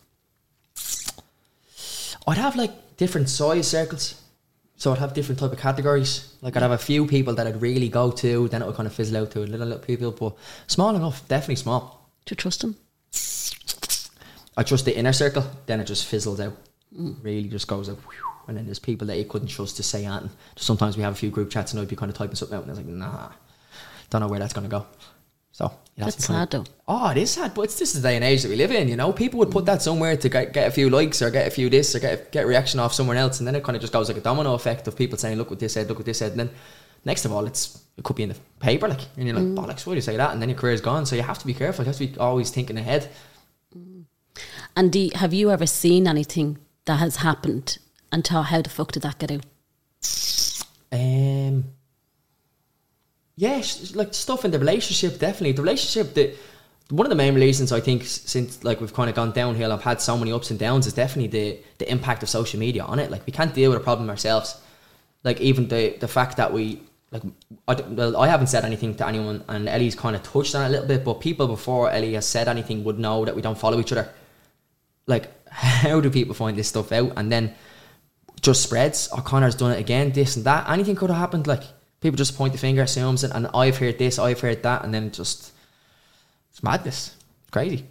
I'd 2.28 2.38
have 2.38 2.56
like 2.56 2.98
different 2.98 3.30
size 3.30 3.68
circles. 3.68 4.22
So 4.78 4.92
I'd 4.92 4.98
have 4.98 5.14
different 5.14 5.40
type 5.40 5.52
of 5.52 5.60
categories. 5.60 6.34
Like 6.42 6.58
I'd 6.58 6.62
have 6.62 6.72
a 6.72 6.78
few 6.78 7.06
people 7.06 7.34
that 7.36 7.48
I'd 7.48 7.62
really 7.62 7.90
go 7.90 8.12
to, 8.12 8.48
then 8.50 8.62
it 8.62 8.66
would 8.66 8.76
kind 8.76 8.88
of 8.88 8.94
fizzle 8.94 9.18
out 9.18 9.32
to 9.32 9.40
a 9.40 9.46
little 9.46 9.68
little 9.68 9.84
people, 9.84 10.12
but 10.12 10.36
small 10.68 10.96
enough, 10.96 11.26
definitely 11.28 11.56
small. 11.56 12.10
Do 12.26 12.34
you 12.34 12.38
trust 12.38 12.62
them? 12.62 12.76
I 14.56 14.64
trust 14.64 14.86
the 14.86 14.96
inner 14.96 15.14
circle, 15.14 15.46
then 15.66 15.80
it 15.80 15.86
just 15.86 16.06
fizzles 16.06 16.40
out. 16.40 16.58
Hmm. 16.96 17.14
Really 17.22 17.48
just 17.48 17.68
goes 17.68 17.90
out. 17.90 17.98
whew. 17.98 18.30
And 18.48 18.58
then 18.58 18.66
there's 18.66 18.80
people 18.80 19.08
that 19.08 19.18
you 19.18 19.26
couldn't 19.26 19.48
trust 19.48 19.78
to 19.78 19.84
say 19.84 20.06
anything. 20.06 20.30
Sometimes 20.58 20.98
we 20.98 21.04
have 21.04 21.14
a 21.14 21.16
few 21.16 21.30
group 21.30 21.50
chats 21.50 21.72
and 21.72 21.82
I'd 21.82 21.88
be 21.88 21.96
kind 21.96 22.12
of 22.12 22.18
typing 22.18 22.36
something 22.36 22.58
out 22.58 22.64
and 22.64 22.72
I 22.72 22.76
was 22.76 22.80
like, 22.80 22.88
nah, 22.88 23.30
don't 24.14 24.22
know 24.22 24.28
where 24.30 24.40
that's 24.40 24.54
going 24.54 24.64
to 24.64 24.70
go. 24.70 24.86
So 25.52 25.72
yeah, 25.96 26.06
That's 26.06 26.26
sad 26.26 26.50
though. 26.50 26.66
Oh, 26.88 27.10
it 27.10 27.18
is 27.18 27.32
sad, 27.32 27.54
but 27.54 27.64
it's 27.64 27.78
this 27.78 27.94
is 27.94 28.02
the 28.02 28.08
day 28.08 28.16
and 28.16 28.24
age 28.24 28.42
that 28.42 28.50
we 28.50 28.56
live 28.56 28.72
in. 28.72 28.88
You 28.88 28.96
know, 28.96 29.12
people 29.12 29.38
would 29.40 29.52
put 29.52 29.66
that 29.66 29.82
somewhere 29.82 30.18
to 30.18 30.30
get, 30.30 30.54
get 30.54 30.68
a 30.68 30.72
few 30.72 30.90
likes 30.90 31.22
or 31.22 31.30
get 31.30 31.48
a 31.48 31.52
few 31.52 31.70
this 31.70 31.94
or 31.94 32.00
get 32.00 32.32
get 32.32 32.46
a 32.46 32.48
reaction 32.48 32.80
off 32.80 32.94
someone 32.94 33.18
else, 33.18 33.40
and 33.40 33.48
then 33.48 33.56
it 33.56 33.64
kind 33.64 33.76
of 33.76 33.82
just 33.82 33.94
goes 33.94 34.08
like 34.08 34.18
a 34.18 34.22
domino 34.22 34.54
effect 34.54 34.88
of 34.88 34.96
people 34.96 35.18
saying, 35.18 35.38
"Look 35.38 35.50
what 35.50 35.60
this 35.60 35.74
said, 35.74 35.88
look 35.90 36.00
what 36.00 36.06
this 36.06 36.18
said," 36.18 36.32
and 36.32 36.40
then 36.40 36.50
next 37.06 37.26
of 37.26 37.32
all, 37.34 37.46
it's 37.46 37.84
it 37.98 38.04
could 38.04 38.16
be 38.16 38.24
in 38.24 38.30
the 38.30 38.38
paper, 38.60 38.88
like, 38.88 39.02
and 39.18 39.28
you're 39.28 39.36
like, 39.36 39.46
"Bollocks, 39.46 39.86
why 39.86 39.94
do 39.94 39.98
you 39.98 40.02
say 40.02 40.18
that?" 40.18 40.32
And 40.32 40.42
then 40.42 40.50
your 40.50 40.58
career's 40.58 40.82
gone. 40.82 41.06
So 41.06 41.16
you 41.16 41.22
have 41.22 41.40
to 41.40 41.46
be 41.46 41.54
careful. 41.54 41.86
You 41.86 41.90
have 41.90 41.98
to 41.98 42.08
be 42.08 42.18
always 42.18 42.50
thinking 42.50 42.78
ahead. 42.78 43.10
And 44.76 44.92
do, 44.92 45.10
have 45.16 45.34
you 45.34 45.52
ever 45.52 45.68
seen 45.68 46.08
anything 46.08 46.58
that 46.86 46.98
has 46.98 47.18
happened 47.18 47.78
and 48.12 48.26
thought, 48.26 48.46
how 48.46 48.62
the 48.62 48.70
fuck 48.70 48.92
did 48.92 49.04
that 49.04 49.20
get 49.20 49.32
out? 49.32 49.46
Um, 50.92 51.66
yeah, 53.36 53.62
sh- 53.62 53.96
like 53.96 54.14
stuff 54.14 54.46
in 54.46 54.52
the 54.52 54.60
relationship, 54.60 55.20
definitely. 55.20 55.54
The 55.54 55.62
relationship 55.62 56.14
that 56.14 56.38
one 56.90 57.06
of 57.06 57.10
the 57.10 57.16
main 57.16 57.36
reasons 57.36 57.72
I 57.72 57.80
think 57.80 58.04
since 58.04 58.64
like 58.64 58.82
we've 58.82 58.94
kind 58.94 59.10
of 59.10 59.16
gone 59.16 59.32
downhill, 59.32 59.72
I've 59.72 59.82
had 59.82 60.02
so 60.02 60.18
many 60.18 60.32
ups 60.32 60.52
and 60.52 60.60
downs 60.60 60.86
is 60.86 60.94
definitely 60.94 61.28
the 61.28 61.60
the 61.80 61.92
impact 61.92 62.24
of 62.24 62.30
social 62.30 62.60
media 62.60 62.84
on 62.84 63.00
it. 63.00 63.10
Like 63.10 63.26
we 63.26 63.34
can't 63.34 63.54
deal 63.54 63.72
with 63.72 63.82
a 63.82 63.84
problem 63.84 64.10
ourselves. 64.10 64.62
Like 65.24 65.42
even 65.42 65.68
the 65.68 65.98
the 66.00 66.08
fact 66.08 66.38
that 66.38 66.54
we 66.54 66.82
like 67.12 67.24
I, 67.68 67.74
well 67.82 68.18
I 68.18 68.28
haven't 68.28 68.48
said 68.48 68.66
anything 68.66 68.96
to 68.96 69.08
anyone 69.08 69.44
and 69.48 69.68
Ellie's 69.68 69.96
kind 69.96 70.16
of 70.16 70.24
touched 70.24 70.54
on 70.54 70.64
it 70.64 70.68
a 70.68 70.70
little 70.70 70.88
bit, 70.88 71.04
but 71.04 71.22
people 71.22 71.48
before 71.48 71.90
Ellie 71.90 72.14
has 72.14 72.28
said 72.28 72.48
anything 72.48 72.84
would 72.84 73.00
know 73.00 73.26
that 73.26 73.36
we 73.36 73.42
don't 73.42 73.58
follow 73.58 73.80
each 73.80 73.92
other. 73.92 74.10
Like 75.08 75.32
how 75.50 76.00
do 76.02 76.10
people 76.12 76.36
find 76.36 76.58
this 76.58 76.68
stuff 76.68 76.92
out 76.92 77.14
and 77.18 77.32
then 77.32 77.56
just 78.42 78.62
spreads. 78.62 79.10
O'Connor's 79.14 79.56
done 79.56 79.72
it 79.72 79.80
again, 79.80 80.12
this 80.12 80.36
and 80.36 80.46
that. 80.46 80.70
Anything 80.70 80.96
could 80.96 81.10
have 81.10 81.18
happened. 81.18 81.48
Like 81.48 81.64
people 82.04 82.18
just 82.18 82.38
point 82.38 82.54
the 82.54 82.60
finger, 82.60 82.84
assumes 82.84 83.24
it, 83.24 83.32
and 83.34 83.48
I've 83.54 83.78
heard 83.78 83.98
this, 83.98 84.20
I've 84.20 84.42
heard 84.42 84.62
that, 84.64 84.84
and 84.84 84.94
then 84.94 85.12
just 85.12 85.52
It's 86.52 86.62
madness. 86.62 87.16
It's 87.42 87.50
crazy. 87.50 87.86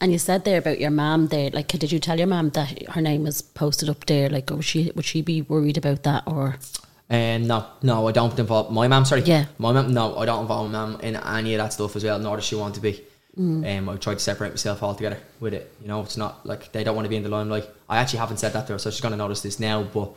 And 0.00 0.12
you 0.12 0.18
said 0.18 0.44
there 0.44 0.58
about 0.58 0.80
your 0.80 0.90
mum 0.90 1.28
there, 1.28 1.50
like, 1.50 1.68
did 1.68 1.92
you 1.92 1.98
tell 1.98 2.18
your 2.18 2.26
mum 2.26 2.50
that 2.50 2.88
her 2.88 3.00
name 3.00 3.22
was 3.22 3.40
posted 3.40 3.88
up 3.88 4.04
there? 4.06 4.28
Like, 4.28 4.50
would 4.50 4.64
she 4.64 4.90
would 4.94 5.04
she 5.04 5.22
be 5.22 5.42
worried 5.42 5.78
about 5.78 6.02
that? 6.02 6.24
Or 6.26 6.56
Um, 7.08 7.46
no, 7.46 7.64
no, 7.82 8.08
I 8.08 8.12
don't 8.12 8.36
involve 8.38 8.72
my 8.72 8.88
mum. 8.88 9.04
Sorry, 9.04 9.22
Yeah. 9.22 9.46
my 9.58 9.72
mum. 9.72 9.94
No, 9.94 10.18
I 10.18 10.26
don't 10.26 10.42
involve 10.42 10.70
my 10.70 10.78
mum 10.78 11.00
in 11.02 11.14
any 11.16 11.54
of 11.54 11.58
that 11.62 11.72
stuff 11.72 11.94
as 11.96 12.02
well. 12.04 12.18
Nor 12.18 12.36
does 12.36 12.44
she 12.44 12.56
want 12.56 12.74
to 12.74 12.80
be. 12.80 13.00
Mm. 13.38 13.78
Um, 13.78 13.88
I 13.90 13.96
tried 13.96 14.14
to 14.14 14.20
separate 14.20 14.50
myself 14.50 14.82
altogether 14.82 15.18
with 15.40 15.54
it. 15.54 15.72
You 15.80 15.88
know, 15.88 16.00
it's 16.02 16.16
not 16.16 16.44
like 16.44 16.72
they 16.72 16.82
don't 16.84 16.96
want 16.96 17.04
to 17.06 17.10
be 17.10 17.16
in 17.16 17.22
the 17.22 17.28
limelight. 17.28 17.68
I 17.88 17.98
actually 17.98 18.18
haven't 18.18 18.38
said 18.38 18.52
that 18.54 18.66
to 18.66 18.72
her, 18.74 18.78
so 18.78 18.90
she's 18.90 19.00
gonna 19.02 19.16
notice 19.16 19.40
this 19.42 19.60
now. 19.60 19.82
But 19.82 20.10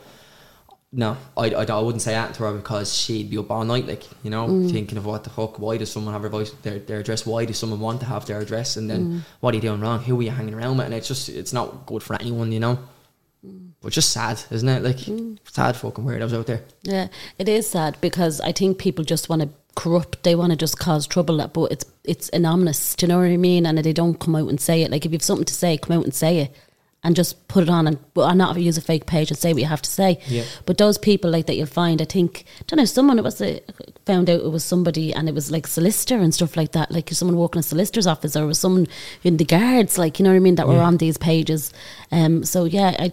no, 0.92 1.16
I, 1.36 1.50
I, 1.50 1.64
I 1.64 1.80
wouldn't 1.80 2.02
say 2.02 2.12
that 2.12 2.34
to 2.34 2.42
her 2.42 2.52
because 2.54 2.92
she'd 2.92 3.30
be 3.30 3.38
up 3.38 3.50
all 3.50 3.64
night, 3.64 3.86
like 3.86 4.02
you 4.24 4.30
know, 4.30 4.48
Mm. 4.48 4.70
thinking 4.72 4.98
of 4.98 5.06
what 5.06 5.22
the 5.24 5.30
fuck. 5.30 5.58
Why 5.58 5.76
does 5.76 5.90
someone 5.90 6.12
have 6.14 6.22
their 6.22 6.30
voice, 6.30 6.50
their, 6.62 6.80
their 6.80 6.98
address? 7.00 7.24
Why 7.24 7.44
does 7.44 7.58
someone 7.58 7.78
want 7.80 8.00
to 8.00 8.06
have 8.06 8.26
their 8.26 8.40
address? 8.40 8.76
And 8.76 8.90
then 8.90 9.00
Mm. 9.06 9.20
what 9.40 9.54
are 9.54 9.56
you 9.56 9.62
doing 9.62 9.80
wrong? 9.80 10.00
Who 10.02 10.18
are 10.18 10.22
you 10.22 10.30
hanging 10.30 10.54
around 10.54 10.78
with? 10.78 10.86
And 10.86 10.94
it's 10.94 11.06
just 11.08 11.28
it's 11.28 11.52
not 11.52 11.86
good 11.86 12.02
for 12.02 12.14
anyone, 12.20 12.50
you 12.50 12.58
know. 12.60 12.78
Mm. 13.46 13.68
But 13.80 13.92
just 13.92 14.10
sad, 14.10 14.40
isn't 14.50 14.68
it? 14.68 14.82
Like 14.82 14.98
sad 15.50 15.76
fucking 15.76 16.04
weirdos 16.04 16.34
out 16.36 16.46
there. 16.46 16.62
yeah, 16.82 17.06
it 17.38 17.48
is 17.48 17.68
sad 17.68 17.96
because 18.00 18.40
I 18.40 18.52
think 18.52 18.78
people 18.78 19.04
just 19.04 19.28
want 19.28 19.42
to 19.42 19.48
corrupt. 19.76 20.24
They 20.24 20.34
want 20.34 20.50
to 20.50 20.56
just 20.56 20.78
cause 20.78 21.06
trouble, 21.06 21.46
but 21.48 21.70
it's 21.72 21.84
it's 22.02 22.28
anonymous. 22.30 22.96
Do 22.96 23.06
you 23.06 23.08
know 23.08 23.18
what 23.18 23.26
I 23.30 23.36
mean? 23.36 23.64
And 23.64 23.78
they 23.78 23.92
don't 23.92 24.18
come 24.18 24.34
out 24.34 24.48
and 24.48 24.60
say 24.60 24.82
it. 24.82 24.90
Like 24.90 25.06
if 25.06 25.12
you've 25.12 25.22
something 25.22 25.44
to 25.46 25.54
say, 25.54 25.78
come 25.78 25.96
out 25.96 26.04
and 26.04 26.12
say 26.14 26.38
it. 26.40 26.56
And 27.02 27.16
just 27.16 27.48
put 27.48 27.62
it 27.62 27.70
on 27.70 27.86
and 27.86 27.98
I'm 28.14 28.36
not 28.36 28.60
use 28.60 28.76
a 28.76 28.82
fake 28.82 29.06
page 29.06 29.30
and 29.30 29.38
say 29.38 29.54
what 29.54 29.62
you 29.62 29.68
have 29.68 29.80
to 29.80 29.90
say. 29.90 30.18
Yeah. 30.26 30.44
But 30.66 30.76
those 30.76 30.98
people 30.98 31.30
like 31.30 31.46
that 31.46 31.56
you'll 31.56 31.64
find, 31.64 32.02
I 32.02 32.04
think, 32.04 32.44
I 32.60 32.64
don't 32.66 32.76
know, 32.76 32.84
someone 32.84 33.18
it 33.18 33.24
was 33.24 33.40
a, 33.40 33.62
found 34.04 34.28
out 34.28 34.40
it 34.40 34.50
was 34.50 34.64
somebody 34.64 35.14
and 35.14 35.26
it 35.26 35.34
was 35.34 35.50
like 35.50 35.66
solicitor 35.66 36.18
and 36.18 36.34
stuff 36.34 36.58
like 36.58 36.72
that, 36.72 36.92
like 36.92 37.08
someone 37.10 37.38
working 37.38 37.58
in 37.58 37.60
a 37.60 37.62
solicitor's 37.62 38.06
office 38.06 38.36
or 38.36 38.42
it 38.42 38.48
was 38.48 38.58
someone 38.58 38.86
in 39.24 39.38
the 39.38 39.46
guards, 39.46 39.96
like 39.96 40.18
you 40.18 40.24
know 40.24 40.30
what 40.30 40.36
I 40.36 40.40
mean, 40.40 40.56
that 40.56 40.68
were 40.68 40.82
on 40.82 40.98
these 40.98 41.16
pages. 41.16 41.72
Um, 42.12 42.44
so 42.44 42.64
yeah, 42.64 42.94
I. 42.98 43.12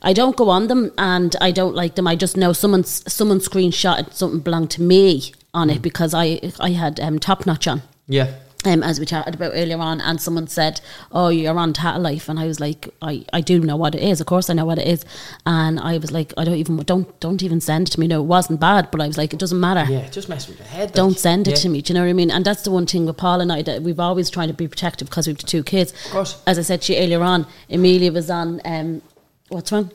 I 0.00 0.12
don't 0.12 0.36
go 0.36 0.48
on 0.48 0.68
them 0.68 0.92
and 0.96 1.34
I 1.40 1.50
don't 1.50 1.74
like 1.74 1.96
them. 1.96 2.06
I 2.06 2.14
just 2.14 2.36
know 2.36 2.52
someone 2.52 2.84
someone 2.84 3.40
screenshotted 3.40 4.14
something 4.14 4.38
belonged 4.38 4.70
to 4.70 4.82
me 4.82 5.32
on 5.52 5.70
it 5.70 5.82
because 5.82 6.14
I 6.14 6.52
I 6.60 6.70
had 6.70 7.00
um, 7.00 7.18
top 7.18 7.46
notch 7.46 7.66
on 7.66 7.82
Yeah. 8.06 8.34
Um, 8.64 8.82
as 8.82 8.98
we 8.98 9.06
chatted 9.06 9.36
about 9.36 9.52
earlier 9.54 9.78
on, 9.78 10.00
and 10.00 10.20
someone 10.20 10.48
said, 10.48 10.80
"Oh, 11.12 11.28
you're 11.28 11.56
on 11.56 11.72
Tattle 11.72 12.02
Life," 12.02 12.28
and 12.28 12.40
I 12.40 12.46
was 12.48 12.58
like, 12.58 12.88
"I, 13.00 13.24
I 13.32 13.40
do 13.40 13.60
know 13.60 13.76
what 13.76 13.94
it 13.94 14.02
is. 14.02 14.20
Of 14.20 14.26
course, 14.26 14.50
I 14.50 14.54
know 14.54 14.64
what 14.64 14.78
it 14.78 14.88
is." 14.88 15.04
And 15.46 15.78
I 15.78 15.96
was 15.98 16.10
like, 16.10 16.34
"I 16.36 16.42
don't 16.44 16.56
even 16.56 16.76
don't 16.78 17.20
don't 17.20 17.40
even 17.44 17.60
send 17.60 17.86
it 17.88 17.92
to 17.92 18.00
me. 18.00 18.08
No, 18.08 18.20
it 18.20 18.24
wasn't 18.24 18.58
bad, 18.58 18.90
but 18.90 19.00
I 19.00 19.06
was 19.06 19.16
like, 19.16 19.32
it 19.32 19.38
doesn't 19.38 19.60
matter. 19.60 19.88
Yeah, 19.90 20.08
just 20.08 20.28
mess 20.28 20.48
with 20.48 20.58
your 20.58 20.66
head. 20.66 20.88
like. 20.88 20.94
Don't 20.94 21.16
send 21.16 21.46
it 21.46 21.52
Yeah. 21.52 21.56
to 21.58 21.68
me. 21.68 21.82
Do 21.82 21.92
you 21.92 21.94
know 21.94 22.04
what 22.04 22.10
I 22.10 22.14
mean? 22.14 22.32
And 22.32 22.44
that's 22.44 22.62
the 22.62 22.72
one 22.72 22.84
thing 22.86 23.06
with 23.06 23.16
Paul 23.16 23.40
and 23.40 23.52
I 23.52 23.62
that 23.62 23.82
we've 23.82 24.00
always 24.00 24.28
tried 24.28 24.46
to 24.48 24.54
be 24.54 24.66
protective 24.66 25.08
because 25.08 25.28
we've 25.28 25.38
two 25.38 25.62
kids. 25.62 25.92
Of 26.06 26.10
course. 26.10 26.42
As 26.44 26.58
I 26.58 26.62
said 26.62 26.82
to 26.82 26.92
you 26.94 26.98
earlier 26.98 27.22
on, 27.22 27.46
Amelia 27.70 28.10
was 28.10 28.28
on. 28.28 28.60
Um, 28.64 29.02
what's 29.50 29.70
wrong? 29.70 29.92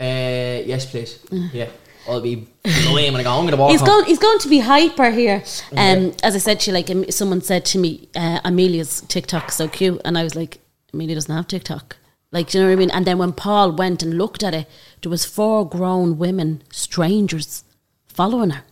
Uh, 0.00 0.64
yes, 0.64 0.86
please. 0.90 1.18
Yeah. 1.52 1.68
I'll 2.08 2.20
be 2.20 2.46
him 2.64 3.14
and 3.14 3.16
I 3.16 3.22
go, 3.22 3.30
I'm 3.30 3.42
going 3.42 3.50
to 3.50 3.56
walk 3.56 3.70
He's 3.70 3.80
home. 3.80 3.86
going. 3.86 4.04
He's 4.06 4.18
going 4.18 4.38
to 4.38 4.48
be 4.48 4.58
hyper 4.58 5.10
here. 5.10 5.42
Um, 5.76 6.14
as 6.22 6.34
I 6.34 6.38
said 6.38 6.60
to 6.60 6.70
you, 6.70 6.74
like 6.74 7.12
someone 7.12 7.40
said 7.40 7.64
to 7.66 7.78
me, 7.78 8.08
uh, 8.14 8.40
Amelia's 8.44 9.00
TikTok 9.08 9.50
so 9.50 9.68
cute, 9.68 10.00
and 10.04 10.18
I 10.18 10.22
was 10.22 10.34
like, 10.34 10.60
Amelia 10.92 11.14
doesn't 11.14 11.34
have 11.34 11.48
TikTok. 11.48 11.96
Like, 12.30 12.50
do 12.50 12.58
you 12.58 12.64
know 12.64 12.70
what 12.70 12.74
I 12.74 12.76
mean? 12.76 12.90
And 12.90 13.06
then 13.06 13.18
when 13.18 13.32
Paul 13.32 13.72
went 13.72 14.02
and 14.02 14.18
looked 14.18 14.42
at 14.42 14.54
it, 14.54 14.68
there 15.02 15.10
was 15.10 15.24
four 15.24 15.68
grown 15.68 16.18
women, 16.18 16.62
strangers, 16.72 17.64
following 18.08 18.50
her. 18.50 18.64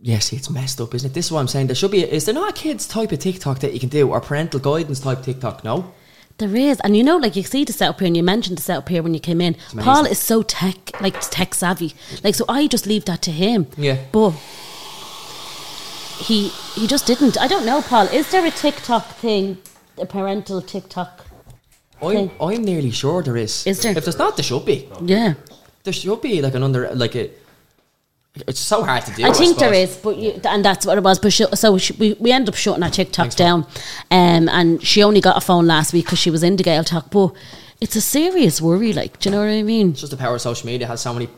Yes, 0.00 0.32
it's 0.32 0.50
messed 0.50 0.80
up, 0.80 0.94
isn't 0.94 1.10
it? 1.10 1.14
This 1.14 1.26
is 1.26 1.32
what 1.32 1.40
I'm 1.40 1.48
saying. 1.48 1.68
There 1.68 1.76
should 1.76 1.90
be. 1.92 2.02
Is 2.02 2.24
there 2.24 2.34
not 2.34 2.50
a 2.50 2.52
kids 2.52 2.88
type 2.88 3.12
of 3.12 3.20
TikTok 3.20 3.60
that 3.60 3.72
you 3.72 3.80
can 3.80 3.88
do, 3.88 4.10
or 4.10 4.20
parental 4.20 4.58
guidance 4.58 4.98
type 4.98 5.22
TikTok? 5.22 5.62
No. 5.62 5.92
There 6.42 6.56
is, 6.56 6.80
and 6.80 6.96
you 6.96 7.04
know, 7.04 7.18
like 7.18 7.36
you 7.36 7.44
see 7.44 7.62
the 7.64 7.72
setup 7.72 8.00
here, 8.00 8.08
and 8.08 8.16
you 8.16 8.22
mentioned 8.24 8.58
the 8.58 8.62
setup 8.62 8.88
here 8.88 9.00
when 9.00 9.14
you 9.14 9.20
came 9.20 9.40
in. 9.40 9.54
Paul 9.78 10.06
is 10.06 10.18
so 10.18 10.42
tech, 10.42 11.00
like 11.00 11.20
tech 11.30 11.54
savvy, 11.54 11.94
like 12.24 12.34
so. 12.34 12.44
I 12.48 12.66
just 12.66 12.84
leave 12.84 13.04
that 13.04 13.22
to 13.22 13.30
him. 13.30 13.68
Yeah. 13.76 13.98
but 14.10 14.30
he 16.18 16.48
he 16.74 16.88
just 16.88 17.06
didn't. 17.06 17.40
I 17.40 17.46
don't 17.46 17.64
know, 17.64 17.80
Paul. 17.80 18.06
Is 18.08 18.28
there 18.32 18.44
a 18.44 18.50
TikTok 18.50 19.06
thing, 19.20 19.58
a 19.98 20.04
parental 20.04 20.60
TikTok? 20.60 21.26
I'm. 22.02 22.32
I'm 22.40 22.64
nearly 22.64 22.90
sure 22.90 23.22
there 23.22 23.36
is. 23.36 23.64
Is 23.64 23.80
there? 23.82 23.96
If 23.96 24.04
there's 24.04 24.18
not, 24.18 24.36
there 24.36 24.42
should 24.42 24.64
be. 24.64 24.88
Yeah, 25.00 25.34
There 25.84 25.92
should 25.92 26.20
be 26.22 26.42
like 26.42 26.54
an 26.56 26.64
under 26.64 26.92
like 26.94 27.14
a. 27.14 27.30
It's 28.48 28.60
so 28.60 28.82
hard 28.82 29.04
to 29.04 29.12
do. 29.12 29.24
I 29.26 29.32
think 29.32 29.58
there 29.58 29.74
suppose. 29.74 29.90
is, 29.90 29.96
but 30.02 30.16
you, 30.16 30.40
and 30.48 30.64
that's 30.64 30.86
what 30.86 30.96
it 30.96 31.04
was. 31.04 31.18
But 31.18 31.34
she, 31.34 31.44
so 31.54 31.76
she, 31.76 31.92
we 31.94 32.14
we 32.18 32.32
ended 32.32 32.48
up 32.48 32.54
shutting 32.54 32.82
our 32.82 32.88
TikTok 32.90 33.24
Thanks, 33.24 33.34
down, 33.34 33.66
um, 34.10 34.48
and 34.48 34.82
she 34.82 35.02
only 35.02 35.20
got 35.20 35.36
a 35.36 35.40
phone 35.40 35.66
last 35.66 35.92
week 35.92 36.06
because 36.06 36.18
she 36.18 36.30
was 36.30 36.42
into 36.42 36.64
Gaeltacht. 36.64 37.10
But 37.10 37.38
it's 37.80 37.94
a 37.94 38.00
serious 38.00 38.62
worry, 38.62 38.94
like, 38.94 39.18
do 39.20 39.28
you 39.28 39.34
know 39.34 39.40
what 39.42 39.50
I 39.50 39.62
mean? 39.62 39.90
It's 39.90 40.00
just 40.00 40.12
the 40.12 40.16
power 40.16 40.34
of 40.36 40.40
social 40.40 40.66
media 40.66 40.86
has 40.86 41.02
so 41.02 41.12
many 41.12 41.28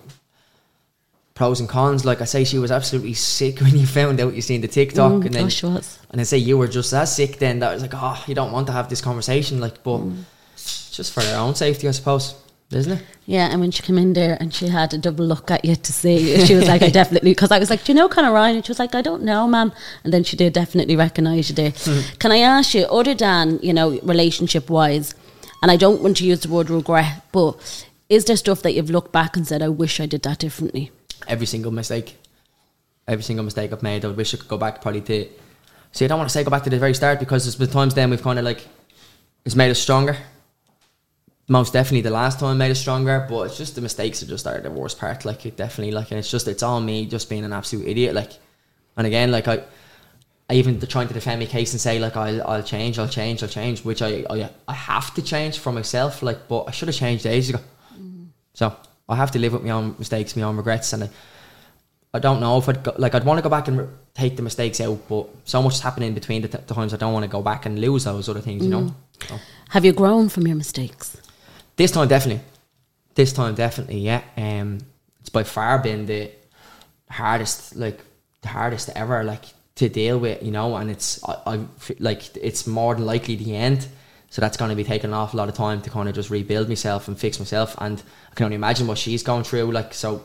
pros 1.35 1.59
and 1.59 1.69
cons. 1.69 2.05
Like 2.05 2.21
I 2.21 2.27
say, 2.27 2.45
she 2.45 2.59
was 2.59 2.71
absolutely 2.71 3.15
sick 3.15 3.59
when 3.61 3.77
you 3.77 3.87
found 3.87 4.21
out 4.21 4.35
you 4.35 4.41
seen 4.41 4.61
the 4.61 4.69
TikTok, 4.69 5.13
Mm, 5.13 5.25
and 5.27 5.35
then 5.35 5.45
oh, 5.47 5.49
she 5.49 5.67
was. 5.67 5.99
and 6.11 6.21
I 6.21 6.25
say 6.25 6.39
you 6.39 6.57
were 6.59 6.69
just 6.69 6.93
as 6.93 7.17
sick. 7.17 7.39
Then 7.39 7.59
that 7.59 7.73
was 7.75 7.83
like, 7.83 7.95
oh, 7.95 8.23
you 8.29 8.37
don't 8.37 8.53
want 8.53 8.69
to 8.69 8.73
have 8.73 8.89
this 8.89 9.01
conversation, 9.01 9.59
like, 9.59 9.83
but 9.83 9.99
Mm. 9.99 10.23
just 10.93 11.13
for 11.13 11.25
their 11.25 11.39
own 11.41 11.57
safety, 11.57 11.89
I 11.89 11.91
suppose, 11.91 12.35
isn't 12.71 12.93
it? 12.99 13.05
Yeah, 13.27 13.49
and 13.51 13.61
when 13.61 13.71
she 13.71 13.83
came 13.83 13.99
in 13.99 14.13
there 14.13 14.37
and 14.41 14.53
she 14.53 14.69
had 14.69 14.93
a 14.93 14.99
double 14.99 15.25
look 15.25 15.51
at 15.51 15.65
you 15.65 15.77
to 15.77 15.93
see, 15.93 16.45
she 16.45 16.55
was 16.55 16.67
like, 16.67 16.83
I 16.83 16.89
definitely, 17.01 17.31
because 17.31 17.51
I 17.51 17.59
was 17.59 17.71
like, 17.71 17.85
Do 17.85 17.93
you 17.93 17.97
know 17.97 18.09
Conor 18.09 18.33
Ryan? 18.33 18.57
And 18.57 18.67
she 18.67 18.71
was 18.71 18.79
like, 18.79 18.95
I 18.95 19.03
don't 19.03 19.23
know, 19.23 19.47
ma'am. 19.47 19.73
And 20.03 20.13
then 20.13 20.25
she 20.25 20.37
did 20.37 20.53
definitely 20.53 20.97
recognise 20.97 21.49
you 21.49 21.55
there. 21.55 21.71
Mm-hmm. 21.71 22.19
Can 22.19 22.33
I 22.33 22.39
ask 22.39 22.75
you, 22.75 22.85
other 22.87 23.15
than, 23.15 23.59
you 23.63 23.73
know, 23.73 23.99
relationship 24.01 24.69
wise, 24.69 25.15
and 25.63 25.71
I 25.71 25.77
don't 25.77 26.03
want 26.03 26.19
to 26.19 26.27
use 26.27 26.41
the 26.41 26.49
word 26.49 26.69
regret, 26.69 27.23
but 27.33 27.87
is 28.09 28.27
there 28.27 28.37
stuff 28.37 28.63
that 28.63 28.73
you've 28.73 28.91
looked 28.91 29.13
back 29.13 29.37
and 29.37 29.47
said, 29.47 29.63
I 29.63 29.69
wish 29.69 30.01
I 30.01 30.07
did 30.07 30.23
that 30.23 30.39
differently? 30.39 30.91
Every 31.27 31.47
single 31.47 31.73
mistake, 31.73 32.17
every 33.09 33.23
single 33.23 33.45
mistake 33.45 33.73
I've 33.73 33.83
made, 33.83 34.05
I 34.05 34.09
wish 34.09 34.35
I 34.35 34.37
could 34.37 34.49
go 34.49 34.59
back 34.59 34.83
probably 34.83 35.01
to. 35.03 35.29
See, 35.93 36.05
I 36.05 36.09
don't 36.09 36.19
want 36.19 36.29
to 36.29 36.33
say 36.33 36.45
go 36.45 36.51
back 36.51 36.65
to 36.65 36.71
the 36.71 36.79
very 36.79 36.93
start 36.93 37.19
because 37.19 37.45
there's 37.45 37.57
been 37.57 37.71
times 37.71 37.95
then 37.95 38.11
we've 38.11 38.23
kind 38.23 38.39
of 38.39 38.45
like 38.45 38.67
it's 39.45 39.55
made 39.55 39.71
us 39.71 39.79
stronger. 39.79 40.17
Most 41.47 41.75
definitely, 41.75 42.01
the 42.01 42.11
last 42.11 42.41
time 42.41 42.51
I 42.51 42.55
made 42.55 42.71
us 42.71 42.81
stronger, 42.81 43.27
but 43.29 43.43
it's 43.43 43.59
just 43.59 43.75
the 43.75 43.83
mistakes 43.83 44.23
are 44.23 44.27
just 44.27 44.47
are 44.47 44.61
the 44.61 44.71
worst 44.71 44.99
part. 44.99 45.27
Like 45.27 45.45
it 45.45 45.57
definitely, 45.57 45.93
like 45.93 46.11
and 46.11 46.19
it's 46.19 46.31
just 46.31 46.49
it's 46.49 46.63
all 46.63 46.81
me 46.81 47.05
just 47.05 47.29
being 47.29 47.45
an 47.45 47.53
absolute 47.53 47.87
idiot. 47.87 48.15
Like, 48.15 48.33
and 48.97 49.07
again, 49.07 49.31
like 49.31 49.47
I, 49.47 49.63
I 50.49 50.55
even 50.55 50.81
trying 50.81 51.09
to 51.09 51.15
defend 51.15 51.41
my 51.41 51.47
case 51.47 51.73
and 51.73 51.81
say 51.81 51.99
like 51.99 52.17
I'll, 52.17 52.43
I'll 52.49 52.63
change, 52.63 52.99
I'll 52.99 53.09
change, 53.09 53.43
I'll 53.43 53.49
change, 53.49 53.85
which 53.85 54.01
I, 54.01 54.25
I 54.31 54.51
I 54.67 54.73
have 54.73 55.13
to 55.15 55.23
change 55.23 55.59
for 55.59 55.71
myself. 55.71 56.23
Like, 56.23 56.49
but 56.49 56.65
I 56.65 56.71
should 56.71 56.89
have 56.89 56.97
changed 56.97 57.27
ages 57.27 57.51
ago. 57.51 57.59
Mm-hmm. 57.93 58.25
So 58.55 58.75
I 59.07 59.17
have 59.17 59.31
to 59.33 59.39
live 59.39 59.53
with 59.53 59.65
my 59.65 59.71
own 59.71 59.97
mistakes, 59.99 60.35
my 60.37 60.43
own 60.43 60.57
regrets, 60.57 60.95
and 60.95 61.05
I, 61.05 61.11
I 62.15 62.21
don't 62.21 62.41
know 62.41 62.57
if 62.57 62.69
I'd 62.71 62.83
go, 62.83 62.95
like 62.97 63.15
I'd 63.15 63.25
want 63.25 63.37
to 63.39 63.43
go 63.43 63.51
back 63.51 63.69
and 63.69 63.79
re- 63.81 63.89
take 64.15 64.37
the 64.37 64.43
mistakes 64.43 64.81
out, 64.81 65.09
but 65.09 65.29
so 65.45 65.61
much 65.61 65.75
is 65.75 65.81
happening 65.81 66.15
between 66.15 66.41
the, 66.41 66.49
t- 66.49 66.59
the 66.67 66.75
times 66.75 66.95
I 66.95 66.97
don't 66.97 67.13
want 67.13 67.25
to 67.25 67.29
go 67.31 67.43
back 67.43 67.67
and 67.67 67.79
lose 67.79 68.05
those 68.05 68.31
other 68.31 68.41
things, 68.41 68.65
you 68.65 68.71
know. 68.71 68.83
Mm. 68.83 68.95
So, 69.29 69.41
Have 69.71 69.85
you 69.85 69.93
grown 69.93 70.31
from 70.31 70.47
your 70.47 70.57
mistakes? 70.57 71.19
This 71.77 71.91
time 71.91 72.09
definitely, 72.09 72.45
this 73.15 73.33
time 73.33 73.55
definitely, 73.55 73.99
yeah. 73.99 74.23
Um, 74.37 74.79
it's 75.21 75.31
by 75.31 75.43
far 75.45 75.79
been 75.79 76.07
the 76.07 76.31
hardest, 77.11 77.77
like 77.77 78.01
the 78.43 78.49
hardest 78.49 78.91
ever, 78.95 79.25
like 79.25 79.45
to 79.77 79.89
deal 79.89 80.19
with, 80.19 80.43
you 80.43 80.51
know. 80.51 80.77
And 80.77 80.91
it's 80.91 81.23
I, 81.25 81.39
I 81.47 81.61
like 81.99 82.37
it's 82.37 82.67
more 82.67 82.95
than 82.95 83.07
likely 83.07 83.37
the 83.37 83.57
end. 83.57 83.89
So 84.31 84.41
that's 84.41 84.57
going 84.57 84.71
to 84.71 84.77
be 84.77 84.83
taking 84.83 85.11
an 85.11 85.15
awful 85.15 85.39
lot 85.39 85.49
of 85.49 85.55
time 85.55 85.81
to 85.83 85.91
kind 85.91 86.09
of 86.09 86.15
just 86.15 86.29
rebuild 86.29 86.69
myself 86.69 87.07
and 87.07 87.17
fix 87.17 87.39
myself. 87.39 87.77
And 87.79 88.03
I 88.33 88.35
can 88.35 88.45
only 88.45 88.57
imagine 88.57 88.89
what 88.89 88.99
she's 88.99 89.23
going 89.23 89.45
through. 89.45 89.71
Like 89.71 89.95
so, 89.95 90.25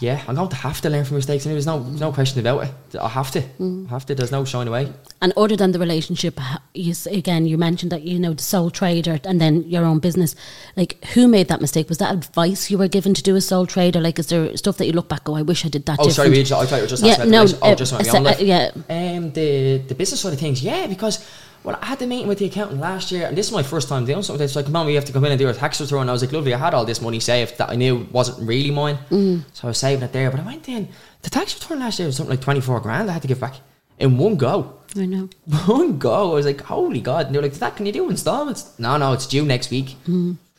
yeah, 0.00 0.20
I'm 0.26 0.34
going 0.34 0.48
to 0.48 0.56
have 0.56 0.80
to 0.80 0.90
learn 0.90 1.04
from 1.04 1.16
mistakes. 1.16 1.46
And 1.46 1.54
there's 1.54 1.66
no 1.66 1.78
no 1.80 2.12
question 2.12 2.40
about 2.40 2.64
it. 2.64 2.96
I 3.00 3.08
have 3.08 3.30
to. 3.32 3.40
I 3.40 3.88
have 3.90 4.04
to. 4.06 4.14
There's 4.14 4.32
no 4.32 4.44
shine 4.44 4.66
away. 4.66 4.92
And 5.20 5.32
other 5.36 5.54
than 5.56 5.70
the 5.72 5.78
relationship, 5.78 6.40
you 6.74 6.92
again, 7.10 7.46
you 7.46 7.56
mentioned 7.56 7.92
that 7.92 8.02
you 8.02 8.18
know 8.18 8.32
the 8.32 8.42
sole 8.42 8.70
trader 8.70 9.20
and 9.24 9.40
then 9.40 9.62
your 9.68 9.84
own 9.84 10.00
business. 10.00 10.34
Like, 10.76 11.04
who 11.14 11.28
made 11.28 11.46
that 11.48 11.60
mistake? 11.60 11.88
Was 11.88 11.98
that 11.98 12.12
advice 12.12 12.68
you 12.70 12.78
were 12.78 12.88
given 12.88 13.14
to 13.14 13.22
do 13.22 13.36
a 13.36 13.40
sole 13.40 13.66
trader? 13.66 14.00
Like, 14.00 14.18
is 14.18 14.26
there 14.26 14.56
stuff 14.56 14.76
that 14.78 14.86
you 14.86 14.92
look 14.92 15.08
back? 15.08 15.28
Oh, 15.28 15.34
I 15.34 15.42
wish 15.42 15.64
I 15.64 15.68
did 15.68 15.86
that. 15.86 15.98
Oh, 16.00 16.08
sorry, 16.08 16.30
different? 16.30 16.32
we 16.32 16.42
just, 16.44 16.52
I 16.62 16.66
thought 16.66 16.76
you 16.76 16.82
were 16.82 16.88
just 16.88 17.04
Yeah, 17.04 17.12
asking 17.12 17.28
about 17.34 17.50
no, 17.52 17.58
oh, 17.62 17.72
uh, 17.72 17.74
just 17.76 17.92
about 17.92 18.04
my 18.06 18.10
so- 18.10 18.18
own 18.18 18.24
life. 18.24 18.40
uh, 18.40 18.44
yeah. 18.44 18.70
Um, 18.88 19.32
the 19.32 19.78
the 19.86 19.94
business 19.94 20.20
side 20.20 20.32
of 20.32 20.40
things, 20.40 20.62
yeah, 20.62 20.86
because 20.88 21.24
well, 21.68 21.78
I 21.82 21.86
had 21.86 21.98
the 21.98 22.06
meeting 22.06 22.28
with 22.28 22.38
the 22.38 22.46
accountant 22.46 22.80
last 22.80 23.12
year, 23.12 23.26
and 23.26 23.36
this 23.36 23.46
is 23.46 23.52
my 23.52 23.62
first 23.62 23.88
time 23.88 24.06
doing 24.06 24.22
something. 24.22 24.42
It's 24.42 24.56
like, 24.56 24.68
mom, 24.68 24.86
we 24.86 24.94
have 24.94 25.04
to 25.04 25.12
come 25.12 25.24
in 25.26 25.32
and 25.32 25.38
do 25.38 25.48
a 25.48 25.52
tax 25.52 25.80
return. 25.80 26.00
And 26.00 26.10
I 26.10 26.12
was 26.14 26.22
like, 26.22 26.32
lovely, 26.32 26.54
I 26.54 26.58
had 26.58 26.72
all 26.72 26.86
this 26.86 27.02
money 27.02 27.20
saved 27.20 27.58
that 27.58 27.68
I 27.68 27.74
knew 27.76 28.08
wasn't 28.10 28.38
really 28.48 28.70
mine, 28.70 28.96
Mm. 29.10 29.44
so 29.52 29.68
I 29.68 29.70
was 29.72 29.78
saving 29.78 30.02
it 30.02 30.12
there. 30.12 30.30
But 30.30 30.40
I 30.40 30.44
went 30.46 30.66
in, 30.68 30.88
the 31.22 31.30
tax 31.30 31.54
return 31.54 31.80
last 31.80 31.98
year 31.98 32.06
was 32.06 32.16
something 32.16 32.30
like 32.36 32.40
twenty 32.40 32.60
four 32.62 32.80
grand. 32.80 33.10
I 33.10 33.12
had 33.12 33.22
to 33.22 33.28
give 33.28 33.38
back 33.40 33.56
in 33.98 34.16
one 34.16 34.36
go. 34.36 34.74
I 34.96 35.04
know. 35.04 35.28
One 35.66 35.98
go, 35.98 36.30
I 36.32 36.34
was 36.36 36.46
like, 36.46 36.62
holy 36.62 37.02
god! 37.02 37.26
And 37.26 37.34
they 37.34 37.38
were 37.38 37.42
like, 37.48 37.52
that 37.54 37.76
can 37.76 37.84
you 37.84 37.92
do 37.92 38.08
installments? 38.08 38.60
No, 38.78 38.96
no, 38.96 39.12
it's 39.12 39.26
due 39.26 39.44
next 39.44 39.70
week. 39.70 39.96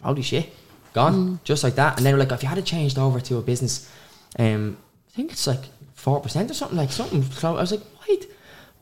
Holy 0.03 0.21
shit, 0.21 0.53
gone 0.93 1.39
just 1.43 1.63
like 1.63 1.73
that. 1.75 1.97
And 1.97 2.05
they 2.05 2.13
were 2.13 2.19
like, 2.19 2.31
if 2.31 2.43
you 2.43 2.49
had 2.49 2.59
it 2.59 2.65
changed 2.65 2.99
over 2.99 3.19
to 3.19 3.37
a 3.37 3.41
business, 3.41 3.89
um, 4.37 4.77
I 5.11 5.15
think 5.15 5.31
it's 5.31 5.47
like 5.47 5.63
four 5.95 6.19
percent 6.21 6.51
or 6.51 6.53
something 6.53 6.77
like 6.77 6.91
something. 6.91 7.23
So 7.23 7.57
I 7.57 7.61
was 7.61 7.71
like, 7.71 7.81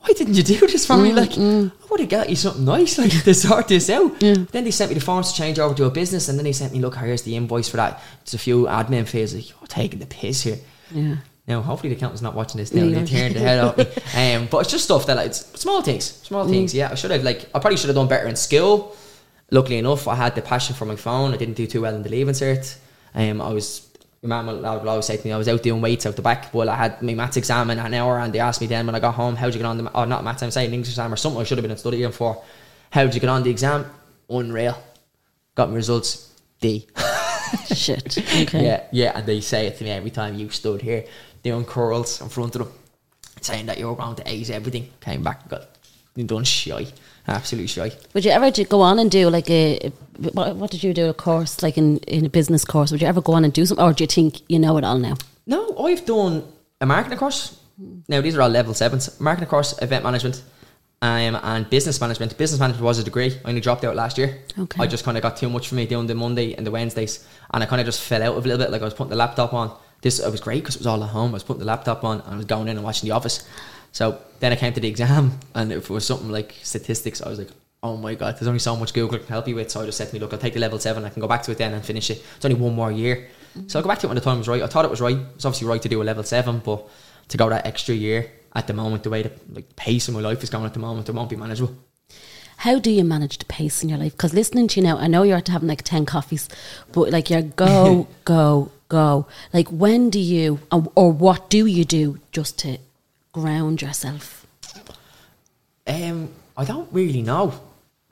why 0.08 0.14
didn't 0.14 0.36
you 0.36 0.44
do 0.44 0.58
this 0.68 0.86
for 0.86 0.98
me? 0.98 1.12
Like, 1.12 1.38
I 1.38 1.70
would 1.90 2.00
have 2.00 2.10
got 2.10 2.30
you 2.30 2.36
something 2.36 2.66
nice, 2.66 2.98
like, 2.98 3.12
to 3.24 3.34
sort 3.34 3.68
this 3.68 3.90
out. 3.90 4.20
Then 4.20 4.48
they 4.52 4.72
sent 4.72 4.90
me 4.90 4.96
the 4.96 5.02
forms 5.02 5.32
to 5.32 5.38
change 5.38 5.60
over 5.60 5.76
to 5.76 5.86
a 5.86 5.90
business, 5.92 6.30
and 6.30 6.38
then 6.38 6.46
they 6.46 6.54
sent 6.54 6.74
me, 6.74 6.80
look, 6.80 6.96
here's 6.96 7.24
the 7.24 7.36
invoice 7.36 7.68
for 7.68 7.78
that. 7.78 8.02
It's 8.22 8.34
a 8.34 8.38
few 8.38 8.66
admin 8.66 9.08
fees. 9.08 9.36
Like, 9.36 9.50
you're 9.50 9.68
taking 9.68 10.00
the 10.00 10.06
piss 10.06 10.44
here. 10.44 10.58
Yeah. 10.92 11.16
Now, 11.48 11.62
hopefully, 11.62 11.90
the 11.90 11.96
accountant's 11.96 12.22
not 12.22 12.36
watching 12.36 12.60
this 12.60 12.74
now. 12.74 12.84
Yeah. 12.84 13.00
They 13.00 13.06
turned 13.06 13.36
their 13.36 13.48
head 13.48 13.60
off 13.60 13.78
me. 13.78 13.86
Um, 14.16 14.48
but 14.50 14.60
it's 14.60 14.72
just 14.72 14.86
stuff 14.86 15.06
that, 15.08 15.18
like, 15.18 15.28
it's 15.28 15.46
small 15.60 15.82
things. 15.82 16.06
Small 16.06 16.48
things, 16.48 16.74
yeah. 16.74 16.90
I 16.92 16.96
should 16.96 17.12
have, 17.12 17.24
like, 17.24 17.46
I 17.54 17.60
probably 17.60 17.78
should 17.78 17.88
have 17.88 17.96
done 17.96 18.08
better 18.08 18.28
in 18.28 18.36
school. 18.36 18.96
Luckily 19.50 19.78
enough, 19.78 20.08
I 20.08 20.16
had 20.16 20.36
the 20.36 20.42
passion 20.42 20.76
for 20.76 20.86
my 20.86 20.98
phone. 20.98 21.34
I 21.34 21.38
didn't 21.38 21.56
do 21.56 21.68
too 21.68 21.82
well 21.82 21.96
in 21.96 22.04
the 22.04 22.10
leaving 22.10 22.34
cert. 22.34 22.78
Um, 23.16 23.42
I 23.42 23.54
was, 23.54 23.87
my 24.28 24.42
mum 24.42 24.48
will 24.48 24.62
will 24.62 24.90
always 24.90 25.06
say 25.06 25.18
to 25.18 25.26
me, 25.26 25.32
I 25.32 25.38
was 25.38 25.48
out 25.48 25.64
doing 25.64 25.82
weights 25.82 26.06
out 26.06 26.16
the 26.16 26.22
back. 26.22 26.54
Well, 26.54 26.70
I 26.70 26.76
had 26.76 27.02
my 27.02 27.14
maths 27.14 27.38
exam 27.38 27.70
in 27.70 27.80
an 27.80 27.94
hour, 27.94 28.20
and 28.20 28.34
they 28.34 28.40
asked 28.40 28.62
me 28.62 28.68
then 28.68 28.86
when 28.86 28.96
I 28.96 29.00
got 29.00 29.16
home, 29.16 29.36
how'd 29.36 29.54
you 29.54 29.60
get 29.60 29.66
on 29.66 29.78
the, 29.78 29.92
oh, 29.94 30.06
not 30.06 30.24
maths, 30.24 30.44
I'm 30.44 30.52
saying 30.52 30.74
English 30.74 30.90
exam 30.90 31.14
or 31.14 31.18
something 31.18 31.42
I 31.42 31.44
should 31.44 31.58
have 31.58 31.68
been 31.68 31.78
studying 31.78 32.12
for. 32.12 32.44
How'd 32.92 33.14
you 33.14 33.20
get 33.20 33.30
on 33.30 33.44
the 33.44 33.50
exam? 33.50 33.86
Unreal. 34.30 34.78
Got 35.56 35.70
my 35.70 35.76
results 35.76 36.34
D. 36.60 36.88
Shit. 37.74 38.18
Okay. 38.18 38.66
Yeah, 38.66 38.84
yeah, 38.92 39.18
and 39.18 39.26
they 39.26 39.42
say 39.42 39.68
it 39.68 39.78
to 39.78 39.84
me 39.84 39.92
every 39.92 40.12
time 40.12 40.36
you 40.36 40.50
stood 40.50 40.82
here 40.82 41.06
doing 41.44 41.66
curls 41.66 42.22
in 42.22 42.30
front 42.30 42.56
of 42.56 42.64
them, 42.64 42.72
saying 43.42 43.68
that 43.68 43.78
you 43.78 43.88
were 43.88 43.96
going 43.96 44.16
to 44.16 44.30
ace 44.30 44.50
everything. 44.50 44.90
Came 45.00 45.24
back 45.24 45.42
and 45.42 45.50
got 45.50 45.68
done 46.26 46.44
shy, 46.44 46.88
absolutely 47.28 47.68
shy. 47.68 47.92
Would 48.14 48.26
you 48.26 48.32
ever 48.32 48.52
do- 48.52 48.66
go 48.66 48.82
on 48.82 49.00
and 49.00 49.12
do 49.12 49.30
like 49.30 49.50
a 49.50 49.92
what, 50.34 50.56
what 50.56 50.72
did 50.72 50.84
you 50.84 50.94
do 50.94 51.10
a 51.10 51.14
course 51.14 51.62
like 51.62 51.78
in 51.78 51.98
in 52.00 52.26
a 52.26 52.30
business 52.30 52.66
course? 52.66 52.92
Would 52.92 53.02
you 53.02 53.08
ever 53.08 53.22
go 53.22 53.34
on 53.34 53.44
and 53.44 53.54
do 53.54 53.66
something, 53.66 53.86
or 53.86 53.94
do 53.94 54.04
you 54.04 54.08
think 54.08 54.42
you 54.50 54.60
know 54.60 54.78
it 54.78 54.84
all 54.84 54.98
now? 54.98 55.16
No, 55.46 55.78
I've 55.78 56.06
done 56.06 56.44
a 56.82 56.86
marketing 56.86 57.18
course. 57.18 57.60
Now 58.08 58.22
these 58.22 58.36
are 58.36 58.42
all 58.42 58.50
level 58.50 58.74
sevens. 58.74 59.20
Marketing 59.20 59.50
course, 59.50 59.80
event 59.82 60.04
management, 60.04 60.42
um, 61.02 61.38
and 61.44 61.70
business 61.70 62.02
management. 62.02 62.38
Business 62.38 62.60
management 62.60 62.84
was 62.84 63.00
a 63.00 63.04
degree. 63.04 63.38
I 63.46 63.50
only 63.50 63.62
dropped 63.62 63.84
out 63.84 63.96
last 63.96 64.18
year. 64.18 64.40
Okay. 64.58 64.82
I 64.82 64.88
just 64.88 65.04
kind 65.04 65.18
of 65.18 65.24
got 65.24 65.38
too 65.38 65.50
much 65.50 65.68
for 65.70 65.76
me 65.76 65.86
doing 65.86 66.08
the 66.08 66.16
Monday 66.16 66.54
and 66.56 66.66
the 66.66 66.72
Wednesdays, 66.72 67.26
and 67.54 67.64
I 67.64 67.66
kind 67.68 67.80
of 67.80 67.86
just 67.86 68.02
fell 68.02 68.24
out 68.24 68.36
of 68.36 68.46
a 68.46 68.48
little 68.48 68.64
bit. 68.64 68.72
Like 68.72 68.82
I 68.82 68.86
was 68.86 68.94
putting 68.94 69.12
the 69.12 69.16
laptop 69.16 69.54
on. 69.54 69.78
This 70.02 70.20
it 70.20 70.32
was 70.32 70.42
great 70.42 70.64
because 70.64 70.76
it 70.76 70.80
was 70.80 70.88
all 70.88 71.04
at 71.04 71.10
home. 71.10 71.32
I 71.32 71.34
was 71.34 71.44
putting 71.44 71.60
the 71.60 71.66
laptop 71.66 72.04
on 72.04 72.22
and 72.22 72.34
I 72.34 72.38
was 72.38 72.46
going 72.46 72.68
in 72.68 72.78
and 72.78 72.84
watching 72.84 73.10
The 73.10 73.16
Office. 73.16 73.48
So 73.92 74.22
then 74.40 74.52
I 74.52 74.56
came 74.56 74.74
to 74.74 74.80
the 74.80 74.88
exam, 74.88 75.40
and 75.56 75.72
if 75.72 75.90
it 75.90 75.94
was 75.94 76.06
something 76.06 76.30
like 76.30 76.56
statistics, 76.62 77.22
I 77.22 77.30
was 77.30 77.40
like, 77.40 77.50
oh 77.84 77.98
my 77.98 78.16
god, 78.16 78.36
there's 78.36 78.48
only 78.48 78.60
so 78.60 78.76
much 78.76 78.94
Google 78.94 79.18
can 79.18 79.28
help 79.28 79.48
you 79.48 79.56
with. 79.56 79.72
So 79.72 79.82
I 79.82 79.86
just 79.86 79.98
said 79.98 80.10
to 80.10 80.14
me, 80.14 80.20
look, 80.20 80.34
I'll 80.34 80.40
take 80.40 80.54
the 80.54 80.60
level 80.60 80.80
seven. 80.80 81.06
I 81.06 81.10
can 81.10 81.22
go 81.22 81.28
back 81.28 81.44
to 81.44 81.52
it 81.52 81.58
then 81.58 81.74
and 81.74 81.84
finish 81.84 82.10
it. 82.10 82.24
It's 82.36 82.46
only 82.46 82.58
one 82.60 82.76
more 82.76 82.92
year, 82.92 83.30
so 83.68 83.80
I'll 83.80 83.84
go 83.84 83.90
back 83.90 84.00
to 84.00 84.08
it 84.08 84.10
when 84.10 84.16
the 84.16 84.22
time 84.22 84.38
was 84.38 84.48
right. 84.48 84.62
I 84.62 84.68
thought 84.68 84.86
it 84.86 84.92
was 84.92 85.02
right. 85.02 85.18
It's 85.36 85.46
obviously 85.46 85.68
right 85.68 85.82
to 85.82 85.90
do 85.90 86.02
a 86.02 86.04
level 86.04 86.24
seven, 86.24 86.60
but 86.60 86.88
to 87.30 87.38
go 87.38 87.50
that 87.50 87.66
extra 87.66 87.96
year 87.96 88.32
at 88.54 88.68
the 88.68 88.74
moment, 88.74 89.04
the 89.04 89.10
way 89.10 89.24
the 89.24 89.32
like 89.52 89.76
pace 89.76 90.08
of 90.08 90.14
my 90.14 90.22
life 90.22 90.44
is 90.44 90.50
going 90.50 90.66
at 90.66 90.74
the 90.74 90.80
moment, 90.80 91.10
it 91.10 91.16
won't 91.16 91.30
be 91.30 91.36
manageable. 91.36 91.76
How 92.58 92.80
do 92.80 92.90
you 92.90 93.04
manage 93.04 93.38
the 93.38 93.46
pace 93.46 93.84
in 93.84 93.90
your 93.90 94.00
life? 94.00 94.14
Because 94.14 94.34
listening 94.34 94.68
to 94.70 94.80
you 94.80 94.88
now, 94.88 94.98
I 94.98 95.08
know 95.08 95.22
you're 95.22 95.42
having 95.46 95.68
like 95.68 95.84
ten 95.84 96.06
coffees, 96.06 96.50
but 96.92 97.12
like 97.12 97.30
you're 97.30 97.44
go 97.44 98.08
go 98.26 98.72
go. 98.90 99.28
Like 99.54 99.68
when 99.70 100.10
do 100.10 100.20
you 100.20 100.60
or, 100.72 100.92
or 100.96 101.12
what 101.12 101.50
do 101.50 101.66
you 101.66 101.86
do 101.86 102.20
just 102.32 102.58
to 102.60 102.80
ground 103.42 103.82
yourself? 103.82 104.46
Um, 105.86 106.30
I 106.56 106.66
don't 106.66 106.92
really 106.92 107.22
know. 107.22 107.54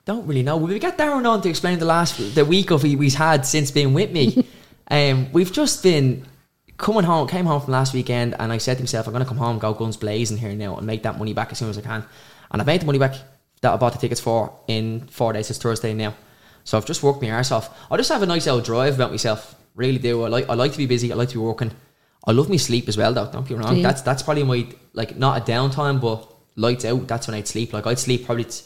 Don't 0.04 0.26
really 0.26 0.42
know. 0.42 0.56
We 0.56 0.78
get 0.78 0.96
Darren 0.96 1.28
on 1.28 1.42
to 1.42 1.48
explain 1.48 1.78
the 1.78 1.84
last 1.84 2.34
the 2.34 2.44
week 2.44 2.70
of 2.70 2.82
he- 2.82 2.96
we've 2.96 3.14
had 3.14 3.44
since 3.44 3.70
being 3.70 3.92
with 3.92 4.12
me? 4.12 4.46
um, 4.90 5.32
we've 5.32 5.52
just 5.52 5.82
been 5.82 6.24
coming 6.76 7.02
home. 7.02 7.26
Came 7.26 7.44
home 7.44 7.60
from 7.60 7.72
last 7.72 7.92
weekend, 7.92 8.36
and 8.38 8.52
I 8.52 8.58
said 8.58 8.76
to 8.76 8.82
myself, 8.84 9.06
I'm 9.06 9.12
going 9.12 9.24
to 9.24 9.28
come 9.28 9.38
home, 9.38 9.58
go 9.58 9.74
guns 9.74 9.96
blazing 9.96 10.38
here 10.38 10.54
now, 10.54 10.76
and 10.76 10.86
make 10.86 11.02
that 11.02 11.18
money 11.18 11.34
back 11.34 11.50
as 11.50 11.58
soon 11.58 11.70
as 11.70 11.76
I 11.76 11.82
can. 11.82 12.04
And 12.50 12.62
I've 12.62 12.66
made 12.66 12.82
the 12.82 12.86
money 12.86 13.00
back 13.00 13.16
that 13.62 13.72
I 13.72 13.76
bought 13.76 13.92
the 13.92 13.98
tickets 13.98 14.20
for 14.20 14.56
in 14.68 15.08
four 15.08 15.32
days. 15.32 15.50
It's 15.50 15.58
Thursday 15.58 15.92
now, 15.92 16.14
so 16.64 16.78
I've 16.78 16.86
just 16.86 17.02
worked 17.02 17.20
my 17.20 17.32
arse 17.32 17.50
off. 17.50 17.76
I 17.90 17.96
just 17.96 18.10
have 18.10 18.22
a 18.22 18.26
nice 18.26 18.46
old 18.46 18.64
drive 18.64 18.94
about 18.94 19.10
myself. 19.10 19.56
Really 19.74 19.98
do. 19.98 20.22
I 20.22 20.28
like. 20.28 20.48
I 20.48 20.54
like 20.54 20.72
to 20.72 20.78
be 20.78 20.86
busy. 20.86 21.12
I 21.12 21.16
like 21.16 21.30
to 21.30 21.34
be 21.34 21.40
working. 21.40 21.72
I 22.26 22.32
love 22.32 22.48
me 22.48 22.58
sleep 22.58 22.88
as 22.88 22.96
well, 22.96 23.12
though. 23.12 23.30
Don't 23.30 23.46
be 23.46 23.54
wrong. 23.54 23.70
Do 23.70 23.76
you? 23.76 23.82
That's 23.82 24.02
that's 24.02 24.22
probably 24.22 24.44
my 24.44 24.66
like 24.94 25.16
not 25.16 25.38
a 25.38 25.52
downtime, 25.52 26.00
but 26.00 26.28
lights 26.56 26.84
out. 26.84 27.06
That's 27.06 27.28
when 27.28 27.34
I'd 27.36 27.46
sleep. 27.46 27.72
Like 27.72 27.86
I'd 27.86 27.98
sleep 27.98 28.26
probably. 28.26 28.44
T- 28.44 28.64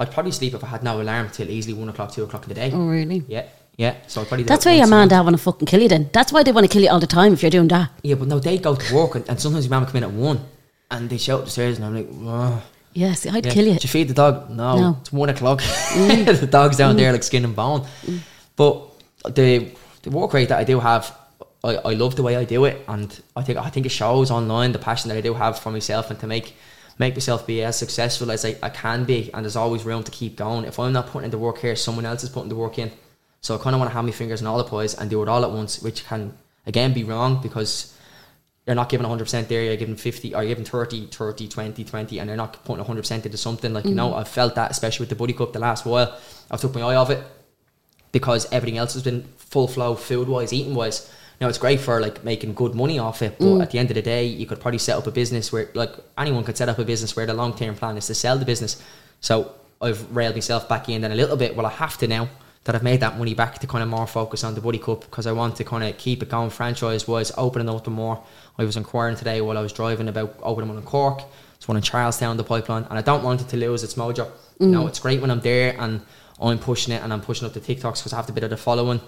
I'd 0.00 0.12
probably 0.12 0.32
sleep 0.32 0.54
if 0.54 0.62
I 0.62 0.68
had 0.68 0.84
no 0.84 1.00
alarm 1.00 1.28
till 1.30 1.50
easily 1.50 1.74
one 1.74 1.88
o'clock, 1.88 2.12
two 2.12 2.22
o'clock 2.22 2.44
in 2.44 2.50
the 2.50 2.54
day. 2.54 2.70
Oh, 2.72 2.86
really? 2.86 3.24
Yeah, 3.26 3.46
yeah. 3.76 3.96
So 4.06 4.20
I'd 4.20 4.28
probably. 4.28 4.44
That's 4.44 4.64
that 4.64 4.70
why 4.70 4.76
your 4.76 4.86
man 4.86 5.08
dad 5.08 5.22
want 5.22 5.36
to 5.36 5.42
fucking 5.42 5.66
kill 5.66 5.80
you. 5.82 5.88
Then 5.88 6.10
that's 6.12 6.32
why 6.32 6.42
they 6.42 6.52
want 6.52 6.66
to 6.66 6.72
kill 6.72 6.82
you 6.82 6.90
all 6.90 7.00
the 7.00 7.06
time 7.06 7.32
if 7.32 7.42
you're 7.42 7.50
doing 7.50 7.68
that. 7.68 7.90
Yeah, 8.02 8.14
but 8.14 8.28
no, 8.28 8.38
they 8.38 8.58
go 8.58 8.74
to 8.76 8.94
work 8.94 9.14
and, 9.14 9.28
and 9.28 9.40
sometimes 9.40 9.64
your 9.64 9.70
mum 9.70 9.86
come 9.86 9.96
in 9.96 10.04
at 10.04 10.12
one, 10.12 10.40
and 10.90 11.08
they 11.10 11.18
shout 11.18 11.40
up 11.40 11.44
the 11.46 11.50
stairs, 11.50 11.78
and 11.78 11.86
I'm 11.86 11.94
like, 11.94 12.08
Whoa. 12.08 12.60
Yes, 12.94 13.26
I'd 13.26 13.46
Yeah. 13.46 13.52
kill 13.52 13.66
you. 13.66 13.72
Did 13.74 13.84
you 13.84 13.90
feed 13.90 14.08
the 14.08 14.14
dog? 14.14 14.50
No, 14.50 14.78
No. 14.78 14.96
it's 15.00 15.12
one 15.12 15.28
o'clock. 15.28 15.60
Mm. 15.60 16.40
the 16.40 16.46
dog's 16.46 16.76
down 16.76 16.94
mm. 16.94 16.98
there 16.98 17.12
like 17.12 17.22
skin 17.22 17.44
and 17.44 17.54
bone. 17.54 17.86
Mm. 18.06 18.20
But 18.56 19.34
the 19.34 19.70
the 20.02 20.10
work 20.10 20.32
rate 20.32 20.48
that 20.48 20.58
I 20.58 20.64
do 20.64 20.80
have, 20.80 21.16
I, 21.64 21.76
I 21.76 21.92
love 21.94 22.16
the 22.16 22.22
way 22.22 22.36
I 22.36 22.44
do 22.44 22.64
it, 22.64 22.84
and 22.88 23.20
I 23.36 23.42
think 23.42 23.58
I 23.58 23.70
think 23.70 23.86
it 23.86 23.90
shows 23.90 24.30
online 24.30 24.72
the 24.72 24.78
passion 24.78 25.08
that 25.08 25.18
I 25.18 25.20
do 25.20 25.34
have 25.34 25.58
for 25.58 25.70
myself 25.70 26.10
and 26.10 26.18
to 26.20 26.26
make 26.26 26.54
make 26.98 27.14
myself 27.14 27.46
be 27.46 27.62
as 27.62 27.78
successful 27.78 28.30
as 28.30 28.44
I, 28.44 28.56
I 28.62 28.70
can 28.70 29.04
be. 29.04 29.30
And 29.32 29.44
there's 29.44 29.56
always 29.56 29.84
room 29.84 30.02
to 30.04 30.10
keep 30.10 30.36
going. 30.36 30.64
If 30.64 30.78
I'm 30.78 30.92
not 30.92 31.06
putting 31.08 31.26
in 31.26 31.30
the 31.30 31.38
work 31.38 31.58
here, 31.58 31.76
someone 31.76 32.04
else 32.04 32.24
is 32.24 32.28
putting 32.28 32.48
the 32.48 32.56
work 32.56 32.78
in. 32.78 32.90
So 33.40 33.54
I 33.54 33.58
kind 33.58 33.74
of 33.74 33.80
want 33.80 33.90
to 33.90 33.94
have 33.94 34.04
my 34.04 34.10
fingers 34.10 34.40
in 34.40 34.46
all 34.46 34.58
the 34.58 34.64
pies 34.64 34.94
and 34.94 35.08
do 35.08 35.22
it 35.22 35.28
all 35.28 35.44
at 35.44 35.50
once, 35.52 35.80
which 35.80 36.04
can 36.04 36.36
again 36.66 36.92
be 36.92 37.04
wrong 37.04 37.40
because 37.40 37.94
you're 38.66 38.74
not 38.74 38.90
giving 38.90 39.06
100% 39.06 39.48
there, 39.48 39.62
you're 39.62 39.76
giving 39.76 39.96
50 39.96 40.34
or 40.34 40.42
you're 40.42 40.50
giving 40.50 40.64
30, 40.64 41.06
30, 41.06 41.48
20, 41.48 41.84
20, 41.84 42.18
and 42.18 42.28
you're 42.28 42.36
not 42.36 42.62
putting 42.64 42.84
100% 42.84 43.24
into 43.24 43.38
something. 43.38 43.72
Like, 43.72 43.86
you 43.86 43.94
know, 43.94 44.10
mm. 44.10 44.18
I've 44.18 44.28
felt 44.28 44.56
that, 44.56 44.70
especially 44.70 45.04
with 45.04 45.08
the 45.08 45.14
Buddy 45.14 45.32
Cup 45.32 45.54
the 45.54 45.58
last 45.58 45.86
while. 45.86 46.18
I've 46.50 46.60
took 46.60 46.74
my 46.74 46.82
eye 46.82 46.96
off 46.96 47.08
it 47.08 47.24
because 48.12 48.46
everything 48.52 48.76
else 48.76 48.92
has 48.92 49.02
been 49.02 49.26
full 49.36 49.68
flow, 49.68 49.94
food 49.94 50.28
wise, 50.28 50.52
eating 50.52 50.74
wise. 50.74 51.10
Now, 51.40 51.48
it's 51.48 51.58
great 51.58 51.80
for 51.80 52.00
like 52.00 52.24
making 52.24 52.54
good 52.54 52.74
money 52.74 52.98
off 52.98 53.22
it, 53.22 53.38
but 53.38 53.44
mm. 53.44 53.62
at 53.62 53.70
the 53.70 53.78
end 53.78 53.90
of 53.90 53.94
the 53.94 54.02
day, 54.02 54.26
you 54.26 54.44
could 54.46 54.60
probably 54.60 54.78
set 54.78 54.96
up 54.96 55.06
a 55.06 55.12
business 55.12 55.52
where, 55.52 55.70
like, 55.74 55.92
anyone 56.16 56.42
could 56.42 56.56
set 56.56 56.68
up 56.68 56.78
a 56.78 56.84
business 56.84 57.14
where 57.14 57.26
the 57.26 57.34
long 57.34 57.54
term 57.54 57.76
plan 57.76 57.96
is 57.96 58.06
to 58.08 58.14
sell 58.14 58.36
the 58.36 58.44
business. 58.44 58.82
So 59.20 59.52
I've 59.80 60.14
railed 60.14 60.34
myself 60.34 60.68
back 60.68 60.88
in 60.88 61.02
then 61.02 61.12
a 61.12 61.14
little 61.14 61.36
bit. 61.36 61.54
Well, 61.54 61.66
I 61.66 61.70
have 61.70 61.96
to 61.98 62.08
now 62.08 62.28
that 62.64 62.74
I've 62.74 62.82
made 62.82 63.00
that 63.00 63.16
money 63.16 63.34
back 63.34 63.58
to 63.60 63.66
kind 63.66 63.82
of 63.82 63.88
more 63.88 64.06
focus 64.06 64.44
on 64.44 64.54
the 64.54 64.60
Buddy 64.60 64.78
Cup 64.78 65.02
because 65.02 65.26
I 65.26 65.32
want 65.32 65.56
to 65.56 65.64
kind 65.64 65.84
of 65.84 65.96
keep 65.96 66.22
it 66.22 66.28
going 66.28 66.50
franchise 66.50 67.06
wise, 67.06 67.32
opening 67.38 67.68
up 67.68 67.84
the 67.84 67.90
more. 67.90 68.22
I 68.58 68.64
was 68.64 68.76
inquiring 68.76 69.16
today 69.16 69.40
while 69.40 69.56
I 69.56 69.62
was 69.62 69.72
driving 69.72 70.08
about 70.08 70.38
opening 70.42 70.68
one 70.68 70.78
in 70.78 70.84
Cork. 70.84 71.22
It's 71.54 71.66
one 71.66 71.76
in 71.76 71.82
Charlestown, 71.82 72.36
the 72.36 72.44
pipeline, 72.44 72.84
and 72.84 72.98
I 72.98 73.02
don't 73.02 73.24
want 73.24 73.40
it 73.40 73.48
to 73.48 73.56
lose 73.56 73.82
its 73.84 73.94
mojo. 73.94 74.30
You 74.60 74.66
know, 74.66 74.84
mm. 74.84 74.88
it's 74.88 74.98
great 74.98 75.20
when 75.20 75.30
I'm 75.30 75.40
there 75.40 75.80
and 75.80 76.02
I'm 76.40 76.58
pushing 76.58 76.92
it 76.92 77.02
and 77.02 77.12
I'm 77.12 77.20
pushing 77.20 77.46
up 77.46 77.54
the 77.54 77.60
TikToks 77.60 78.00
because 78.00 78.12
I 78.12 78.16
have 78.16 78.28
a 78.28 78.32
bit 78.32 78.44
of 78.44 78.50
the 78.50 78.56
following, 78.56 79.00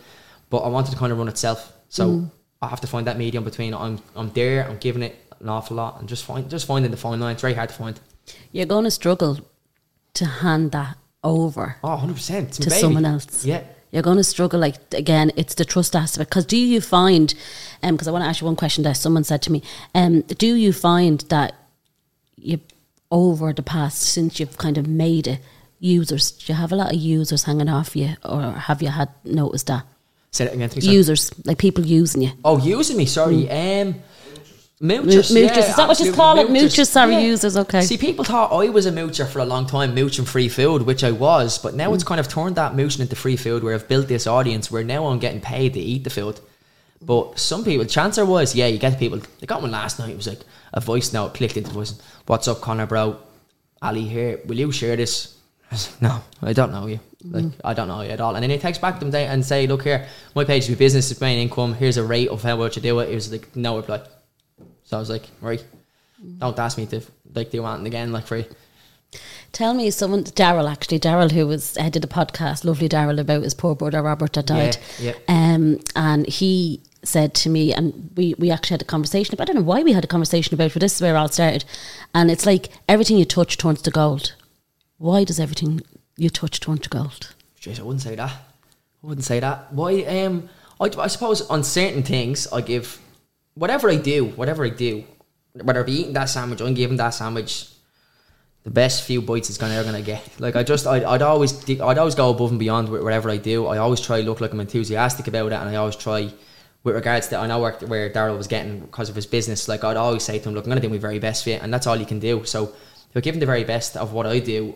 but 0.49 0.59
I 0.59 0.69
wanted 0.69 0.93
to 0.93 0.97
kind 0.97 1.13
of 1.13 1.19
run 1.19 1.29
itself. 1.29 1.73
So 1.91 2.31
I 2.63 2.69
have 2.69 2.81
to 2.81 2.87
find 2.87 3.07
that 3.07 3.19
medium 3.19 3.45
between 3.45 3.75
I'm 3.75 3.99
I'm 4.17 4.31
there, 4.31 4.67
I'm 4.67 4.79
giving 4.79 5.03
it 5.03 5.17
an 5.41 5.49
awful 5.49 5.77
lot, 5.77 5.99
and 6.01 6.09
just 6.09 6.25
find 6.25 6.49
just 6.49 6.67
finding 6.67 6.91
the 6.91 6.97
fine 6.97 7.21
line. 7.21 7.33
It's 7.33 7.43
very 7.43 7.55
hard 7.55 7.69
to 7.69 7.75
find. 7.75 8.01
You're 8.53 8.67
going 8.67 8.85
to 8.85 8.91
struggle 8.91 9.39
to 10.15 10.25
hand 10.25 10.73
that 10.73 10.97
over 11.23 11.77
Oh, 11.85 11.91
100 11.91 12.15
percent 12.15 12.53
to 12.55 12.71
someone 12.71 13.05
else. 13.05 13.45
Yeah. 13.45 13.63
You're 13.91 14.03
going 14.03 14.19
to 14.19 14.25
struggle. 14.25 14.61
Like 14.61 14.77
again, 14.95 15.33
it's 15.37 15.55
the 15.57 15.65
trust 15.65 15.97
aspect. 15.97 16.31
Because 16.31 16.47
do 16.47 16.57
you 16.57 16.81
find? 16.81 17.35
Um, 17.83 17.95
because 17.97 18.07
I 18.07 18.13
want 18.13 18.23
to 18.25 18.29
ask 18.29 18.41
you 18.41 18.47
one 18.47 18.57
question 18.57 18.85
that 18.85 18.97
someone 18.97 19.25
said 19.25 19.43
to 19.43 19.53
me. 19.53 19.63
Um, 19.95 20.21
do 20.23 20.55
you 20.55 20.73
find 20.73 21.21
that 21.29 21.55
you 22.37 22.61
over 23.11 23.53
the 23.53 23.63
past 23.65 24.01
since 24.03 24.39
you've 24.39 24.57
kind 24.59 24.79
of 24.79 24.87
made 24.87 25.27
it 25.27 25.41
users? 25.81 26.31
Do 26.31 26.53
you 26.53 26.57
have 26.57 26.71
a 26.71 26.77
lot 26.77 26.93
of 26.95 27.01
users 27.01 27.45
hanging 27.45 27.69
off 27.69 27.97
you, 27.97 28.15
or 28.25 28.53
have 28.53 28.81
you 28.81 28.91
had 28.91 29.09
noticed 29.25 29.67
that 29.67 29.85
Say 30.33 30.45
that 30.45 30.55
again 30.55 30.71
sorry. 30.71 30.87
users 30.87 31.31
like 31.45 31.59
people 31.59 31.85
using 31.85 32.23
you? 32.23 32.31
Oh, 32.45 32.59
using 32.59 32.97
me. 32.97 33.07
Sorry. 33.07 33.51
Um, 33.51 33.97
Mo- 34.83 35.03
moochers. 35.03 35.31
moochers. 35.31 35.57
yeah, 35.57 35.59
Is 35.59 35.77
that 35.77 35.89
what 35.89 36.01
you 36.01 36.13
call 36.13 36.39
it? 36.39 36.49
Moochers, 36.49 36.87
sorry, 36.87 37.23
users, 37.23 37.55
okay. 37.55 37.83
See, 37.83 37.99
people 37.99 38.25
thought 38.25 38.51
I 38.51 38.71
was 38.71 38.87
a 38.87 38.91
moocher 38.91 39.29
for 39.29 39.41
a 39.41 39.45
long 39.45 39.67
time, 39.67 39.95
mooching 39.95 40.25
free 40.25 40.49
food, 40.49 40.83
which 40.83 41.05
I 41.05 41.11
was, 41.11 41.59
but 41.59 41.75
now 41.75 41.93
it's 41.93 42.03
kind 42.05 42.19
of 42.19 42.29
turned 42.29 42.57
that 42.57 42.75
mooching 42.75 43.03
into 43.03 43.15
free 43.15 43.37
food 43.37 43.63
where 43.63 43.75
I've 43.75 43.89
built 43.89 44.09
this 44.09 44.27
audience 44.27 44.71
where 44.71 44.83
now 44.83 45.09
I'm 45.09 45.19
getting 45.19 45.43
paid 45.43 45.75
to 45.75 45.81
eat 45.81 46.05
the 46.05 46.11
food. 46.11 46.41
But 47.03 47.39
some 47.39 47.63
people, 47.63 47.85
chancer 47.85 48.27
was, 48.27 48.55
yeah, 48.55 48.69
you 48.69 48.79
get 48.79 48.99
people. 48.99 49.21
They 49.41 49.47
got 49.47 49.61
one 49.61 49.71
last 49.71 49.99
night. 49.99 50.11
It 50.11 50.17
was 50.17 50.27
like 50.27 50.41
a 50.73 50.81
voice 50.81 51.13
note 51.13 51.35
clicked 51.35 51.59
into 51.59 51.71
voice. 51.71 52.01
What's 52.27 52.49
up, 52.49 52.63
Connor, 52.63 52.87
bro? 52.87 53.19
Ali 53.83 54.05
here. 54.07 54.41
Will 54.47 54.59
you 54.59 54.73
share 54.73 54.97
this? 54.97 55.37
I 55.71 55.79
no, 56.01 56.23
I 56.41 56.53
don't 56.55 56.73
know 56.73 56.87
you. 56.87 57.01
Like, 57.25 57.53
I 57.65 57.75
don't 57.75 57.89
know 57.89 58.01
you 58.01 58.11
at 58.11 58.21
all. 58.21 58.35
And 58.35 58.43
then 58.43 58.51
he 58.51 58.59
text 58.59 58.81
back 58.81 58.99
them 58.99 59.11
day 59.11 59.27
and 59.27 59.45
say, 59.45 59.67
look 59.67 59.83
here, 59.83 60.07
my 60.35 60.45
page 60.45 60.65
is 60.65 60.71
my 60.71 60.77
business, 60.77 61.11
it's 61.11 61.21
my 61.21 61.35
income. 61.35 61.75
Here's 61.75 61.97
a 61.99 62.05
rate 62.05 62.29
of 62.29 62.43
how 62.43 62.57
much 62.57 62.77
you 62.77 62.83
do 62.83 62.99
it. 63.01 63.11
It 63.11 63.15
was 63.15 63.31
like 63.31 63.55
no 63.55 63.77
reply. 63.77 64.03
So 64.85 64.97
I 64.97 65.01
was 65.01 65.11
like, 65.11 65.27
right, 65.41 65.65
don't 66.39 66.59
ask 66.59 66.79
me 66.79 66.87
to 66.87 67.03
like 67.35 67.51
do 67.51 67.65
anything 67.65 67.87
again, 67.87 68.13
like 68.13 68.27
free. 68.27 68.47
Tell 69.53 69.75
me, 69.75 69.91
someone, 69.91 70.25
Daryl 70.25 70.71
actually, 70.71 71.01
Daryl, 71.01 71.33
who 71.33 71.47
was 71.47 71.77
uh, 71.77 71.89
did 71.89 72.05
a 72.05 72.09
podcast, 72.09 72.65
lovely 72.65 72.89
Daryl, 72.89 73.19
about 73.19 73.43
his 73.43 73.55
poor 73.55 73.75
brother 73.75 74.03
Robert 74.03 74.33
that 74.35 74.47
died. 74.47 74.77
Yeah, 74.99 75.15
Um, 75.29 75.81
and 75.97 76.27
he 76.27 76.81
said 77.03 77.35
to 77.35 77.49
me, 77.49 77.75
and 77.75 78.11
we, 78.17 78.35
we 78.39 78.51
actually 78.51 78.75
had 78.75 78.83
a 78.83 78.87
conversation 78.87 79.35
about, 79.35 79.45
I 79.51 79.53
don't 79.53 79.63
know 79.63 79.69
why 79.69 79.83
we 79.83 79.93
had 79.93 80.05
a 80.05 80.09
conversation 80.09 80.55
about, 80.55 80.73
but 80.73 80.81
this 80.81 80.95
is 80.95 81.03
where 81.03 81.15
it 81.15 81.19
all 81.19 81.29
started. 81.29 81.65
And 82.15 82.31
it's 82.31 82.47
like 82.47 82.69
everything 82.89 83.19
you 83.19 83.25
touch 83.25 83.59
turns 83.59 83.83
to 83.83 83.91
gold. 83.91 84.35
Why 84.99 85.25
does 85.25 85.41
everything 85.41 85.81
you 86.21 86.31
touch 86.31 86.61
turn 86.61 86.79
to 86.79 86.89
gold? 86.89 87.35
Jeez, 87.61 87.81
I 87.81 87.83
wouldn't 87.83 88.03
say 88.03 88.15
that. 88.15 88.31
I 88.31 89.07
wouldn't 89.07 89.25
say 89.25 89.41
that. 89.41 89.73
Why? 89.73 90.03
Um, 90.03 90.49
I, 90.81 90.91
I 90.99 91.07
suppose 91.07 91.43
on 91.49 91.65
certain 91.65 92.03
things, 92.03 92.47
I 92.53 92.61
give 92.61 92.99
whatever 93.55 93.91
I 93.91 93.97
do, 93.97 94.27
whatever 94.27 94.65
I 94.65 94.69
do, 94.71 95.05
whether 95.53 95.81
I 95.81 95.83
be 95.83 95.93
eating 95.93 96.13
that 96.13 96.27
sandwich, 96.27 96.61
I'm 96.61 96.75
giving 96.75 96.99
that 96.99 97.11
sandwich 97.11 97.69
the 98.63 98.71
best 98.71 99.05
few 99.05 99.23
bites 99.23 99.49
it's 99.49 99.59
gonna 99.59 99.75
ever 99.75 99.85
gonna 99.85 100.03
get. 100.03 100.23
Like 100.39 100.57
I 100.57 100.63
just, 100.63 100.87
I'd, 100.87 101.05
I'd 101.05 101.23
always, 101.23 101.69
I'd 101.69 101.99
always 101.99 102.15
go 102.15 102.31
above 102.31 102.51
and 102.51 102.59
beyond 102.59 102.91
with 102.91 103.03
whatever 103.03 103.31
I 103.31 103.39
do. 103.39 103.67
I 103.67 103.79
always 103.79 104.01
try 104.01 104.21
to 104.21 104.27
look 104.27 104.43
like 104.43 104.53
I'm 104.53 104.61
enthusiastic 104.61 105.27
about 105.27 105.53
it, 105.53 105.55
and 105.55 105.69
I 105.69 105.77
always 105.77 105.97
try. 105.97 106.31
With 106.83 106.95
regards 106.95 107.29
to, 107.29 107.37
I 107.37 107.47
know 107.47 107.59
where, 107.59 107.73
where 107.73 108.09
Daryl 108.09 108.39
was 108.39 108.47
getting 108.47 108.81
because 108.81 109.11
of 109.11 109.15
his 109.15 109.27
business. 109.27 109.69
Like 109.69 109.85
I'd 109.85 109.99
always 109.99 110.23
say 110.23 110.39
to 110.39 110.49
him, 110.49 110.55
"Look, 110.55 110.65
I'm 110.65 110.71
gonna 110.71 110.81
do 110.81 110.89
my 110.89 110.97
very 110.97 111.19
best 111.19 111.45
for 111.45 111.51
it," 111.51 111.63
and 111.63 111.73
that's 111.73 111.87
all 111.87 111.95
you 111.97 112.07
can 112.07 112.19
do. 112.19 112.45
So, 112.47 112.73
if 113.15 113.17
I 113.17 113.21
him 113.21 113.39
the 113.39 113.45
very 113.45 113.65
best 113.65 113.99
of 113.99 114.15
what 114.15 114.27
I 114.27 114.39
do, 114.39 114.75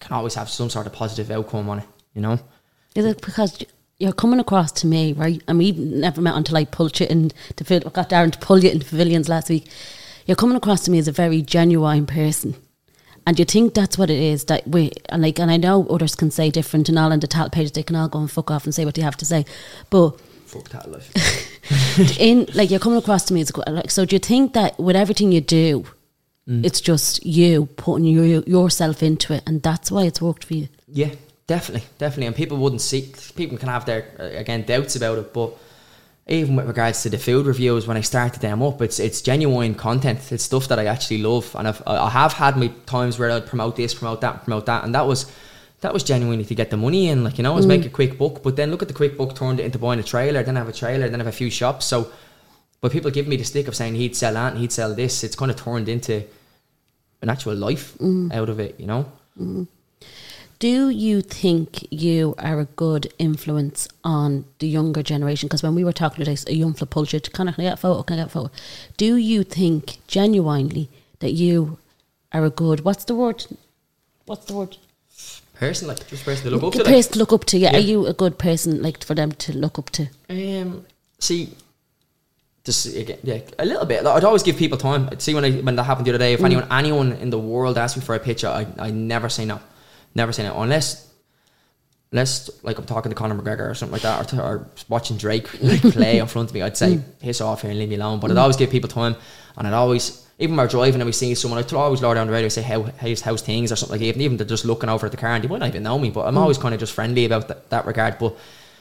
can 0.00 0.16
always 0.16 0.34
have 0.34 0.48
some 0.48 0.70
sort 0.70 0.86
of 0.86 0.92
positive 0.92 1.30
outcome 1.30 1.68
on 1.68 1.80
it. 1.80 1.84
You 2.14 2.22
know. 2.22 2.38
Is 2.94 3.04
it 3.04 3.20
because 3.20 3.62
you're 3.98 4.12
coming 4.12 4.40
across 4.40 4.72
to 4.72 4.86
me, 4.86 5.12
right? 5.12 5.42
And 5.48 5.58
we 5.58 5.72
never 5.72 6.20
met 6.20 6.34
until 6.34 6.56
I 6.56 6.64
pulled 6.64 6.98
you 7.00 7.06
into 7.06 7.34
Pavil- 7.56 7.86
I 7.86 7.90
got 7.90 8.10
Darren 8.10 8.32
to 8.32 8.38
pull 8.38 8.62
you 8.62 8.70
into 8.70 8.86
pavilions 8.86 9.28
last 9.28 9.48
week. 9.48 9.68
You're 10.26 10.36
coming 10.36 10.56
across 10.56 10.82
to 10.84 10.90
me 10.90 10.98
as 10.98 11.08
a 11.08 11.12
very 11.12 11.40
genuine 11.42 12.06
person. 12.06 12.54
And 13.26 13.38
you 13.38 13.44
think 13.44 13.74
that's 13.74 13.98
what 13.98 14.08
it 14.08 14.18
is 14.20 14.44
that 14.44 14.66
we 14.68 14.92
and 15.08 15.20
like 15.22 15.38
and 15.40 15.50
I 15.50 15.56
know 15.56 15.84
others 15.88 16.14
can 16.14 16.30
say 16.30 16.48
different 16.50 16.88
and 16.88 16.98
all 16.98 17.10
in 17.10 17.20
the 17.20 17.26
talent 17.26 17.52
pages 17.52 17.72
they 17.72 17.82
can 17.82 17.96
all 17.96 18.08
go 18.08 18.20
and 18.20 18.30
fuck 18.30 18.50
off 18.52 18.64
and 18.64 18.74
say 18.74 18.84
what 18.84 18.94
they 18.94 19.02
have 19.02 19.16
to 19.16 19.24
say. 19.24 19.44
But 19.90 20.20
Fuck 20.46 20.68
that 20.70 20.88
life. 20.90 21.10
in 22.20 22.46
like 22.54 22.70
you're 22.70 22.78
coming 22.80 22.98
across 22.98 23.24
to 23.24 23.34
me 23.34 23.40
as 23.40 23.50
a- 23.50 23.70
like 23.72 23.90
so 23.90 24.04
do 24.04 24.14
you 24.14 24.20
think 24.20 24.52
that 24.52 24.78
with 24.78 24.94
everything 24.94 25.32
you 25.32 25.40
do 25.40 25.84
it's 26.48 26.80
just 26.80 27.26
you 27.26 27.66
putting 27.76 28.04
your, 28.04 28.40
yourself 28.42 29.02
into 29.02 29.34
it 29.34 29.42
and 29.46 29.62
that's 29.62 29.90
why 29.90 30.04
it's 30.04 30.22
worked 30.22 30.44
for 30.44 30.54
you 30.54 30.68
Yeah, 30.88 31.10
definitely, 31.46 31.86
definitely. 31.98 32.26
And 32.26 32.36
people 32.36 32.58
wouldn't 32.58 32.80
see. 32.80 33.12
People 33.34 33.58
can 33.58 33.68
have 33.68 33.84
their 33.84 34.14
uh, 34.18 34.38
again 34.38 34.62
doubts 34.62 34.96
about 34.96 35.18
it, 35.18 35.32
but 35.32 35.56
even 36.28 36.56
with 36.56 36.66
regards 36.66 37.02
to 37.02 37.10
the 37.10 37.18
food 37.18 37.46
reviews, 37.46 37.86
when 37.86 37.96
I 37.96 38.00
started 38.00 38.40
them 38.40 38.62
up, 38.62 38.82
it's 38.82 38.98
it's 38.98 39.22
genuine 39.22 39.74
content. 39.74 40.32
It's 40.32 40.44
stuff 40.44 40.68
that 40.68 40.78
I 40.78 40.86
actually 40.86 41.18
love, 41.18 41.54
and 41.56 41.68
I've, 41.68 41.82
I 41.86 42.10
have 42.10 42.32
had 42.32 42.56
my 42.56 42.68
times 42.86 43.18
where 43.18 43.30
I'd 43.30 43.46
promote 43.46 43.76
this, 43.76 43.94
promote 43.94 44.20
that, 44.20 44.44
promote 44.44 44.66
that, 44.66 44.84
and 44.84 44.94
that 44.94 45.06
was 45.06 45.30
that 45.80 45.92
was 45.92 46.02
genuinely 46.02 46.44
to 46.44 46.54
get 46.54 46.70
the 46.70 46.76
money 46.76 47.08
in. 47.08 47.24
Like 47.24 47.38
you 47.38 47.42
know, 47.42 47.52
I 47.52 47.56
was 47.56 47.66
make 47.66 47.84
a 47.84 47.90
quick 47.90 48.18
book, 48.18 48.42
but 48.42 48.56
then 48.56 48.70
look 48.70 48.82
at 48.82 48.88
the 48.88 48.94
quick 48.94 49.16
book 49.16 49.34
turned 49.34 49.60
it 49.60 49.64
into 49.64 49.78
buying 49.78 50.00
a 50.00 50.04
trailer. 50.04 50.42
Then 50.42 50.56
I 50.56 50.60
have 50.60 50.68
a 50.68 50.72
trailer, 50.72 51.08
then 51.08 51.20
I 51.20 51.24
have 51.24 51.32
a 51.32 51.36
few 51.36 51.50
shops. 51.50 51.86
So, 51.86 52.10
but 52.80 52.92
people 52.92 53.10
give 53.10 53.28
me 53.28 53.36
the 53.36 53.44
stick 53.44 53.68
of 53.68 53.76
saying 53.76 53.94
he'd 53.94 54.16
sell 54.16 54.34
that 54.34 54.52
and 54.52 54.60
he'd 54.60 54.72
sell 54.72 54.94
this. 54.94 55.22
It's 55.22 55.36
kind 55.36 55.50
of 55.50 55.56
turned 55.56 55.88
into 55.88 56.24
an 57.22 57.28
actual 57.28 57.54
life 57.54 57.96
out 58.32 58.48
of 58.48 58.60
it. 58.60 58.78
You 58.78 58.86
know. 58.86 59.06
do 60.58 60.88
you 60.88 61.20
think 61.20 61.86
you 61.90 62.34
are 62.38 62.58
a 62.60 62.64
good 62.64 63.12
influence 63.18 63.88
on 64.02 64.44
the 64.58 64.66
younger 64.66 65.02
generation 65.02 65.46
because 65.48 65.62
when 65.62 65.74
we 65.74 65.84
were 65.84 65.92
talking 65.92 66.24
today 66.24 66.36
a 66.46 66.54
young 66.54 66.72
flip 66.72 66.88
pulled 66.90 67.12
you 67.12 67.20
to 67.20 67.30
kind 67.30 67.48
of 67.48 67.54
can 67.56 67.64
I 67.64 67.68
get 67.68 67.74
a 67.74 67.76
photo 67.76 68.02
can 68.02 68.14
I 68.18 68.22
get 68.22 68.28
a 68.28 68.30
photo 68.30 68.50
do 68.96 69.16
you 69.16 69.42
think 69.44 69.98
genuinely 70.06 70.88
that 71.20 71.32
you 71.32 71.76
are 72.32 72.44
a 72.44 72.50
good 72.50 72.80
what's 72.86 73.04
the 73.04 73.14
word 73.14 73.44
what's 74.24 74.46
the 74.46 74.54
word 74.54 74.76
Person, 75.58 75.88
like 75.88 76.06
just 76.08 76.24
person 76.24 76.44
to 76.44 76.50
look 76.50 76.62
up 76.64 76.72
to. 76.72 76.78
like. 76.84 76.86
person 76.94 77.12
to 77.14 77.18
look 77.18 77.32
up 77.32 77.44
to 77.46 77.58
yeah. 77.58 77.72
Yeah. 77.72 77.78
are 77.78 77.80
you 77.80 78.06
a 78.06 78.12
good 78.12 78.38
person 78.38 78.82
like 78.82 79.02
for 79.04 79.14
them 79.14 79.32
to 79.32 79.56
look 79.56 79.78
up 79.78 79.88
to 79.90 80.08
Um, 80.28 80.84
see, 81.18 81.50
just 82.66 82.94
again, 82.94 83.18
yeah, 83.22 83.38
a 83.60 83.64
little 83.64 83.86
bit. 83.86 84.02
Like, 84.02 84.16
I'd 84.16 84.24
always 84.24 84.42
give 84.42 84.56
people 84.56 84.76
time. 84.76 85.08
I'd 85.10 85.22
see 85.22 85.34
when 85.34 85.44
I 85.44 85.52
when 85.52 85.76
that 85.76 85.84
happened 85.84 86.06
the 86.06 86.10
other 86.10 86.18
day. 86.18 86.32
If 86.32 86.40
mm. 86.40 86.46
anyone 86.46 86.66
anyone 86.70 87.12
in 87.12 87.30
the 87.30 87.38
world 87.38 87.78
asked 87.78 87.96
me 87.96 88.02
for 88.02 88.14
a 88.14 88.18
picture, 88.18 88.48
I 88.48 88.66
I 88.78 88.90
never 88.90 89.28
say 89.28 89.44
no, 89.46 89.60
never 90.14 90.32
say 90.32 90.42
no 90.42 90.60
unless. 90.60 91.06
Unless 92.12 92.62
like 92.62 92.78
I'm 92.78 92.84
talking 92.84 93.10
to 93.10 93.16
Conor 93.16 93.34
McGregor 93.34 93.68
or 93.68 93.74
something 93.74 93.92
like 93.92 94.02
that, 94.02 94.32
or, 94.32 94.40
or 94.40 94.70
watching 94.88 95.16
Drake 95.16 95.60
like 95.60 95.82
play 95.92 96.18
in 96.18 96.26
front 96.28 96.50
of 96.50 96.54
me, 96.54 96.62
I'd 96.62 96.76
say 96.76 96.94
mm. 96.94 97.18
piss 97.18 97.40
off 97.40 97.62
here 97.62 97.70
and 97.70 97.80
leave 97.80 97.88
me 97.88 97.96
alone. 97.96 98.20
But 98.20 98.30
I'd 98.30 98.36
mm. 98.36 98.40
always 98.40 98.56
give 98.56 98.70
people 98.70 98.88
time, 98.88 99.16
and 99.56 99.66
I'd 99.66 99.72
always 99.72 100.24
even 100.38 100.56
when 100.56 100.64
we're 100.64 100.70
driving 100.70 101.00
and 101.00 101.06
we 101.06 101.12
see 101.12 101.34
someone, 101.34 101.58
I'd 101.58 101.72
always 101.72 102.02
lower 102.02 102.14
down 102.14 102.28
the 102.28 102.32
radio 102.32 102.44
and 102.44 102.52
say 102.52 102.62
how 102.62 102.82
how's, 102.82 103.20
how's 103.20 103.42
things 103.42 103.72
or 103.72 103.76
something 103.76 103.94
like 103.94 104.00
that. 104.00 104.06
Even 104.06 104.20
even 104.22 104.36
they're 104.36 104.46
just 104.46 104.64
looking 104.64 104.88
over 104.88 105.06
at 105.06 105.12
the 105.12 105.18
car 105.18 105.30
and 105.30 105.42
they 105.42 105.48
might 105.48 105.58
not 105.58 105.68
even 105.68 105.82
know 105.82 105.98
me, 105.98 106.10
but 106.10 106.26
I'm 106.26 106.38
always 106.38 106.58
kind 106.58 106.74
of 106.74 106.80
just 106.80 106.92
friendly 106.92 107.24
about 107.24 107.48
that, 107.48 107.70
that 107.70 107.86
regard. 107.86 108.18
But 108.18 108.36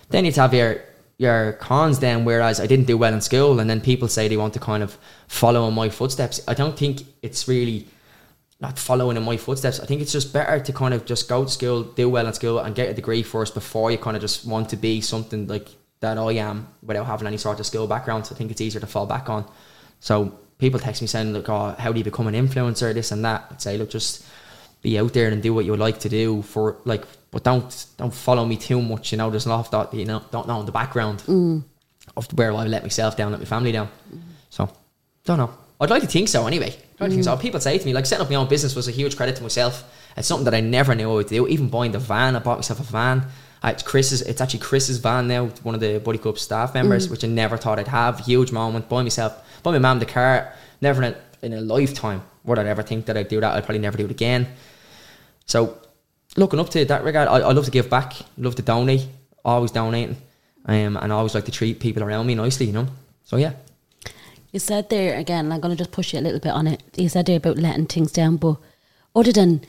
then 0.09 0.25
you'd 0.25 0.35
have 0.35 0.53
your 0.53 0.81
your 1.17 1.53
cons 1.53 1.99
then 1.99 2.25
whereas 2.25 2.59
I 2.59 2.67
didn't 2.67 2.87
do 2.87 2.97
well 2.97 3.13
in 3.13 3.21
school 3.21 3.59
and 3.59 3.69
then 3.69 3.79
people 3.79 4.07
say 4.07 4.27
they 4.27 4.37
want 4.37 4.53
to 4.53 4.59
kind 4.59 4.83
of 4.83 4.97
follow 5.27 5.67
in 5.67 5.73
my 5.73 5.89
footsteps. 5.89 6.41
I 6.47 6.53
don't 6.53 6.77
think 6.77 7.03
it's 7.21 7.47
really 7.47 7.87
not 8.59 8.79
following 8.79 9.17
in 9.17 9.23
my 9.23 9.37
footsteps. 9.37 9.79
I 9.79 9.85
think 9.85 10.01
it's 10.01 10.11
just 10.11 10.33
better 10.33 10.59
to 10.59 10.73
kind 10.73 10.93
of 10.93 11.05
just 11.05 11.27
go 11.29 11.45
to 11.45 11.49
school, 11.49 11.83
do 11.83 12.09
well 12.09 12.27
in 12.27 12.33
school 12.33 12.59
and 12.59 12.75
get 12.75 12.89
a 12.89 12.93
degree 12.93 13.23
first 13.23 13.53
before 13.53 13.91
you 13.91 13.97
kind 13.97 14.15
of 14.15 14.21
just 14.21 14.45
want 14.45 14.69
to 14.69 14.77
be 14.77 15.01
something 15.01 15.47
like 15.47 15.69
that 15.99 16.17
I 16.17 16.33
am 16.33 16.67
without 16.83 17.05
having 17.05 17.27
any 17.27 17.37
sort 17.37 17.59
of 17.59 17.65
skill 17.65 17.87
background. 17.87 18.27
So 18.27 18.35
I 18.35 18.37
think 18.37 18.51
it's 18.51 18.61
easier 18.61 18.81
to 18.81 18.87
fall 18.87 19.05
back 19.05 19.29
on. 19.29 19.45
So 19.99 20.37
people 20.57 20.79
text 20.79 21.01
me 21.01 21.07
saying 21.07 21.33
like, 21.33 21.49
oh, 21.49 21.75
how 21.77 21.91
do 21.91 21.97
you 21.97 22.03
become 22.03 22.27
an 22.27 22.35
influencer, 22.35 22.93
this 22.93 23.11
and 23.11 23.23
that. 23.25 23.45
I'd 23.51 23.61
say, 23.61 23.77
look, 23.77 23.89
just 23.89 24.25
be 24.81 24.99
out 24.99 25.13
there 25.13 25.29
and 25.29 25.41
do 25.41 25.53
what 25.53 25.65
you 25.65 25.75
like 25.75 25.99
to 26.01 26.09
do 26.09 26.41
for 26.43 26.77
like 26.85 27.05
but 27.35 27.43
don't 27.43 27.85
don't 27.97 28.13
follow 28.13 28.45
me 28.45 28.55
too 28.55 28.81
much, 28.81 29.11
you 29.11 29.17
know, 29.17 29.29
there's 29.29 29.45
a 29.45 29.49
lot 29.49 29.69
that 29.69 29.93
you 29.93 30.05
know 30.05 30.23
don't 30.31 30.47
know 30.47 30.61
in 30.61 30.65
the 30.65 30.71
background 30.71 31.21
mm. 31.27 31.61
of 32.15 32.31
where 32.37 32.53
I 32.53 32.63
let 32.63 32.81
myself 32.81 33.17
down, 33.17 33.33
let 33.33 33.41
my 33.41 33.45
family 33.45 33.73
down. 33.73 33.89
So 34.49 34.71
don't 35.25 35.39
know. 35.39 35.53
I'd 35.81 35.89
like 35.89 36.01
to 36.03 36.07
think 36.07 36.29
so 36.29 36.47
anyway. 36.47 36.67
I'd 36.67 37.01
like 37.01 37.09
to 37.09 37.15
think 37.15 37.25
so. 37.25 37.35
Mm. 37.35 37.41
People 37.41 37.59
say 37.59 37.77
to 37.77 37.85
me, 37.85 37.91
like 37.91 38.05
setting 38.05 38.23
up 38.23 38.29
my 38.29 38.37
own 38.37 38.47
business 38.47 38.73
was 38.73 38.87
a 38.87 38.91
huge 38.91 39.17
credit 39.17 39.35
to 39.35 39.43
myself. 39.43 39.83
It's 40.15 40.29
something 40.29 40.45
that 40.45 40.53
I 40.53 40.61
never 40.61 40.95
knew 40.95 41.11
I 41.11 41.13
would 41.15 41.27
do. 41.27 41.45
Even 41.45 41.67
buying 41.67 41.91
the 41.91 41.99
van, 41.99 42.37
I 42.37 42.39
bought 42.39 42.57
myself 42.57 42.79
a 42.79 42.83
van. 42.83 43.25
Uh, 43.61 43.71
it's 43.73 43.83
Chris's, 43.83 44.21
it's 44.21 44.39
actually 44.39 44.61
Chris's 44.61 44.99
van 44.99 45.27
now, 45.27 45.47
one 45.63 45.75
of 45.75 45.81
the 45.81 45.99
Buddy 45.99 46.19
Cup 46.19 46.37
staff 46.37 46.73
members, 46.73 47.09
mm. 47.09 47.11
which 47.11 47.25
I 47.25 47.27
never 47.27 47.57
thought 47.57 47.79
I'd 47.79 47.89
have. 47.89 48.21
Huge 48.21 48.53
moment. 48.53 48.87
Buy 48.87 49.03
myself, 49.03 49.61
buy 49.61 49.71
my 49.71 49.79
mum 49.79 49.99
the 49.99 50.05
car. 50.05 50.53
Never 50.79 51.03
in 51.03 51.13
a, 51.13 51.45
in 51.45 51.51
a 51.51 51.59
lifetime 51.59 52.23
would 52.45 52.59
I 52.59 52.65
ever 52.65 52.81
think 52.81 53.07
that 53.07 53.17
I'd 53.17 53.27
do 53.27 53.41
that. 53.41 53.55
I'd 53.55 53.65
probably 53.65 53.79
never 53.79 53.97
do 53.97 54.05
it 54.05 54.11
again. 54.11 54.47
So 55.47 55.77
looking 56.35 56.59
up 56.59 56.69
to 56.69 56.85
that 56.85 57.03
regard, 57.03 57.27
I, 57.27 57.39
I 57.39 57.51
love 57.53 57.65
to 57.65 57.71
give 57.71 57.89
back, 57.89 58.13
love 58.37 58.55
to 58.55 58.61
donate, 58.61 59.07
always 59.43 59.71
donating, 59.71 60.17
um, 60.65 60.97
and 60.97 61.11
I 61.11 61.15
always 61.15 61.35
like 61.35 61.45
to 61.45 61.51
treat 61.51 61.79
people 61.79 62.03
around 62.03 62.27
me 62.27 62.35
nicely, 62.35 62.67
you 62.67 62.73
know. 62.73 62.87
So 63.23 63.37
yeah, 63.37 63.53
You 64.51 64.59
said 64.59 64.89
there 64.89 65.17
again, 65.17 65.51
I'm 65.51 65.59
going 65.59 65.75
to 65.75 65.77
just 65.77 65.91
push 65.91 66.13
you 66.13 66.19
a 66.19 66.21
little 66.21 66.39
bit 66.39 66.51
on 66.51 66.67
it. 66.67 66.81
You 66.95 67.09
said 67.09 67.25
there 67.25 67.37
about 67.37 67.57
letting 67.57 67.87
things 67.87 68.11
down, 68.11 68.37
but 68.37 68.57
other 69.15 69.31
than 69.31 69.61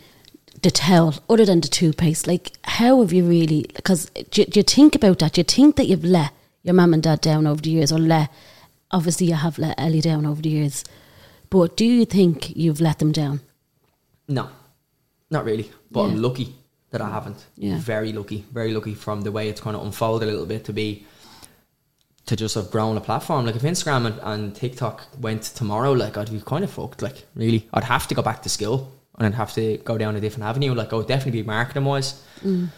the 0.63 0.71
towel, 0.71 1.15
other 1.29 1.45
than 1.45 1.61
the 1.61 1.69
toothpaste, 1.69 2.27
like 2.27 2.53
how 2.65 3.01
have 3.01 3.13
you 3.13 3.25
really? 3.25 3.67
Because 3.75 4.11
do, 4.31 4.45
do 4.45 4.61
you 4.61 4.65
think 4.65 4.95
about 4.95 5.19
that? 5.21 5.35
Do 5.35 5.41
you 5.41 5.45
think 5.45 5.77
that 5.77 5.87
you've 5.87 6.05
let 6.05 6.33
your 6.63 6.75
mum 6.75 6.95
and 6.95 7.03
dad 7.03 7.21
down 7.21 7.47
over 7.47 7.61
the 7.63 7.71
years, 7.71 7.93
or 7.93 7.99
let 7.99 8.31
obviously 8.91 9.27
you 9.27 9.35
have 9.35 9.59
let 9.59 9.79
Ellie 9.79 10.01
down 10.01 10.27
over 10.27 10.43
the 10.43 10.49
years, 10.51 10.85
but 11.51 11.77
do 11.77 11.85
you 11.85 12.05
think 12.05 12.55
you've 12.57 12.81
let 12.81 12.99
them 12.99 13.13
down? 13.13 13.41
no, 14.29 14.49
not 15.31 15.45
really. 15.45 15.71
But 15.91 16.05
I'm 16.05 16.23
lucky 16.23 16.55
that 16.91 17.01
I 17.01 17.11
haven't. 17.11 17.45
Yeah. 17.57 17.79
very 17.79 18.13
lucky, 18.13 18.45
very 18.53 18.73
lucky 18.73 18.95
from 18.95 19.23
the 19.23 19.33
way 19.33 19.49
it's 19.49 19.61
kind 19.61 19.77
of 19.77 19.85
unfolded 19.85 20.29
a 20.29 20.31
little 20.31 20.47
bit 20.47 20.65
to 20.67 20.73
be 20.73 21.07
to 22.27 22.37
just 22.37 22.55
have 22.57 22.71
grown 22.71 22.97
a 22.97 23.01
platform. 23.01 23.47
Like 23.47 23.57
if 23.57 23.63
Instagram 23.63 24.07
and, 24.07 24.21
and 24.23 24.55
TikTok 24.55 25.07
went 25.21 25.43
tomorrow, 25.43 25.93
like 25.93 26.17
I'd 26.17 26.31
be 26.31 26.41
kind 26.41 26.65
of 26.65 26.71
fucked. 26.71 27.03
Like 27.03 27.25
really, 27.35 27.69
I'd 27.73 27.85
have 27.85 28.07
to 28.09 28.15
go 28.15 28.23
back 28.23 28.43
to 28.43 28.49
school 28.49 28.93
and 29.17 29.27
I'd 29.27 29.35
have 29.35 29.53
to 29.55 29.79
go 29.79 29.97
down 29.97 30.17
a 30.17 30.21
different 30.21 30.45
avenue. 30.45 30.75
Like 30.75 30.93
I 30.93 30.97
would 30.97 31.07
definitely 31.07 31.43
be 31.43 31.47
marketing 31.47 31.85
wise. 31.85 32.23
Mm. 32.45 32.69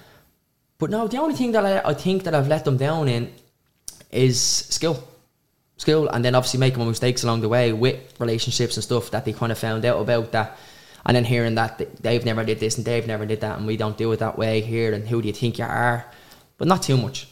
But 0.78 0.90
no, 0.90 1.08
the 1.08 1.18
only 1.18 1.34
thing 1.34 1.52
that 1.52 1.64
I, 1.64 1.90
I 1.90 1.94
think 1.94 2.24
that 2.24 2.34
I've 2.34 2.48
let 2.48 2.64
them 2.64 2.76
down 2.76 3.08
in 3.08 3.32
is 4.10 4.40
skill. 4.40 5.02
Skill 5.76 6.08
and 6.08 6.24
then 6.24 6.34
obviously 6.34 6.60
making 6.60 6.86
mistakes 6.86 7.24
along 7.24 7.40
the 7.40 7.48
way 7.48 7.72
with 7.72 8.20
relationships 8.20 8.76
and 8.76 8.84
stuff 8.84 9.10
that 9.10 9.24
they 9.24 9.32
kind 9.32 9.52
of 9.52 9.58
found 9.58 9.84
out 9.84 10.00
about 10.00 10.32
that 10.32 10.58
and 11.06 11.16
then 11.16 11.24
hearing 11.24 11.54
that 11.54 12.02
they've 12.02 12.24
never 12.24 12.44
did 12.44 12.60
this 12.60 12.76
and 12.76 12.84
they've 12.84 13.06
never 13.06 13.26
did 13.26 13.40
that 13.40 13.58
and 13.58 13.66
we 13.66 13.76
don't 13.76 13.96
do 13.96 14.10
it 14.12 14.18
that 14.18 14.38
way 14.38 14.60
here 14.60 14.92
and 14.92 15.08
who 15.08 15.22
do 15.22 15.28
you 15.28 15.34
think 15.34 15.58
you 15.58 15.64
are? 15.64 16.04
But 16.56 16.68
not 16.68 16.82
too 16.82 16.96
much. 16.96 17.28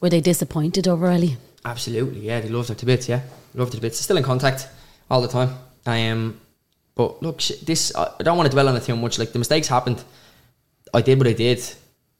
Were 0.00 0.08
they 0.08 0.20
disappointed 0.20 0.88
over 0.88 1.08
Ellie? 1.08 1.36
Absolutely, 1.64 2.20
yeah, 2.20 2.40
they 2.40 2.48
loved 2.48 2.68
her 2.70 2.74
to 2.74 2.86
bits, 2.86 3.08
yeah. 3.08 3.20
Loved 3.54 3.72
her 3.72 3.76
to 3.76 3.82
bits. 3.82 4.00
Still 4.00 4.16
in 4.16 4.22
contact 4.22 4.68
all 5.10 5.20
the 5.20 5.28
time. 5.28 5.56
I 5.86 6.08
Um, 6.08 6.40
but 6.94 7.22
look, 7.22 7.42
this, 7.42 7.94
I 7.94 8.12
I 8.18 8.22
don't 8.22 8.36
want 8.36 8.46
to 8.46 8.52
dwell 8.52 8.68
on 8.68 8.76
it 8.76 8.82
too 8.82 8.96
much. 8.96 9.18
Like, 9.18 9.32
the 9.32 9.38
mistakes 9.38 9.68
happened. 9.68 10.02
I 10.92 11.02
did 11.02 11.18
what 11.18 11.26
I 11.26 11.32
did. 11.32 11.62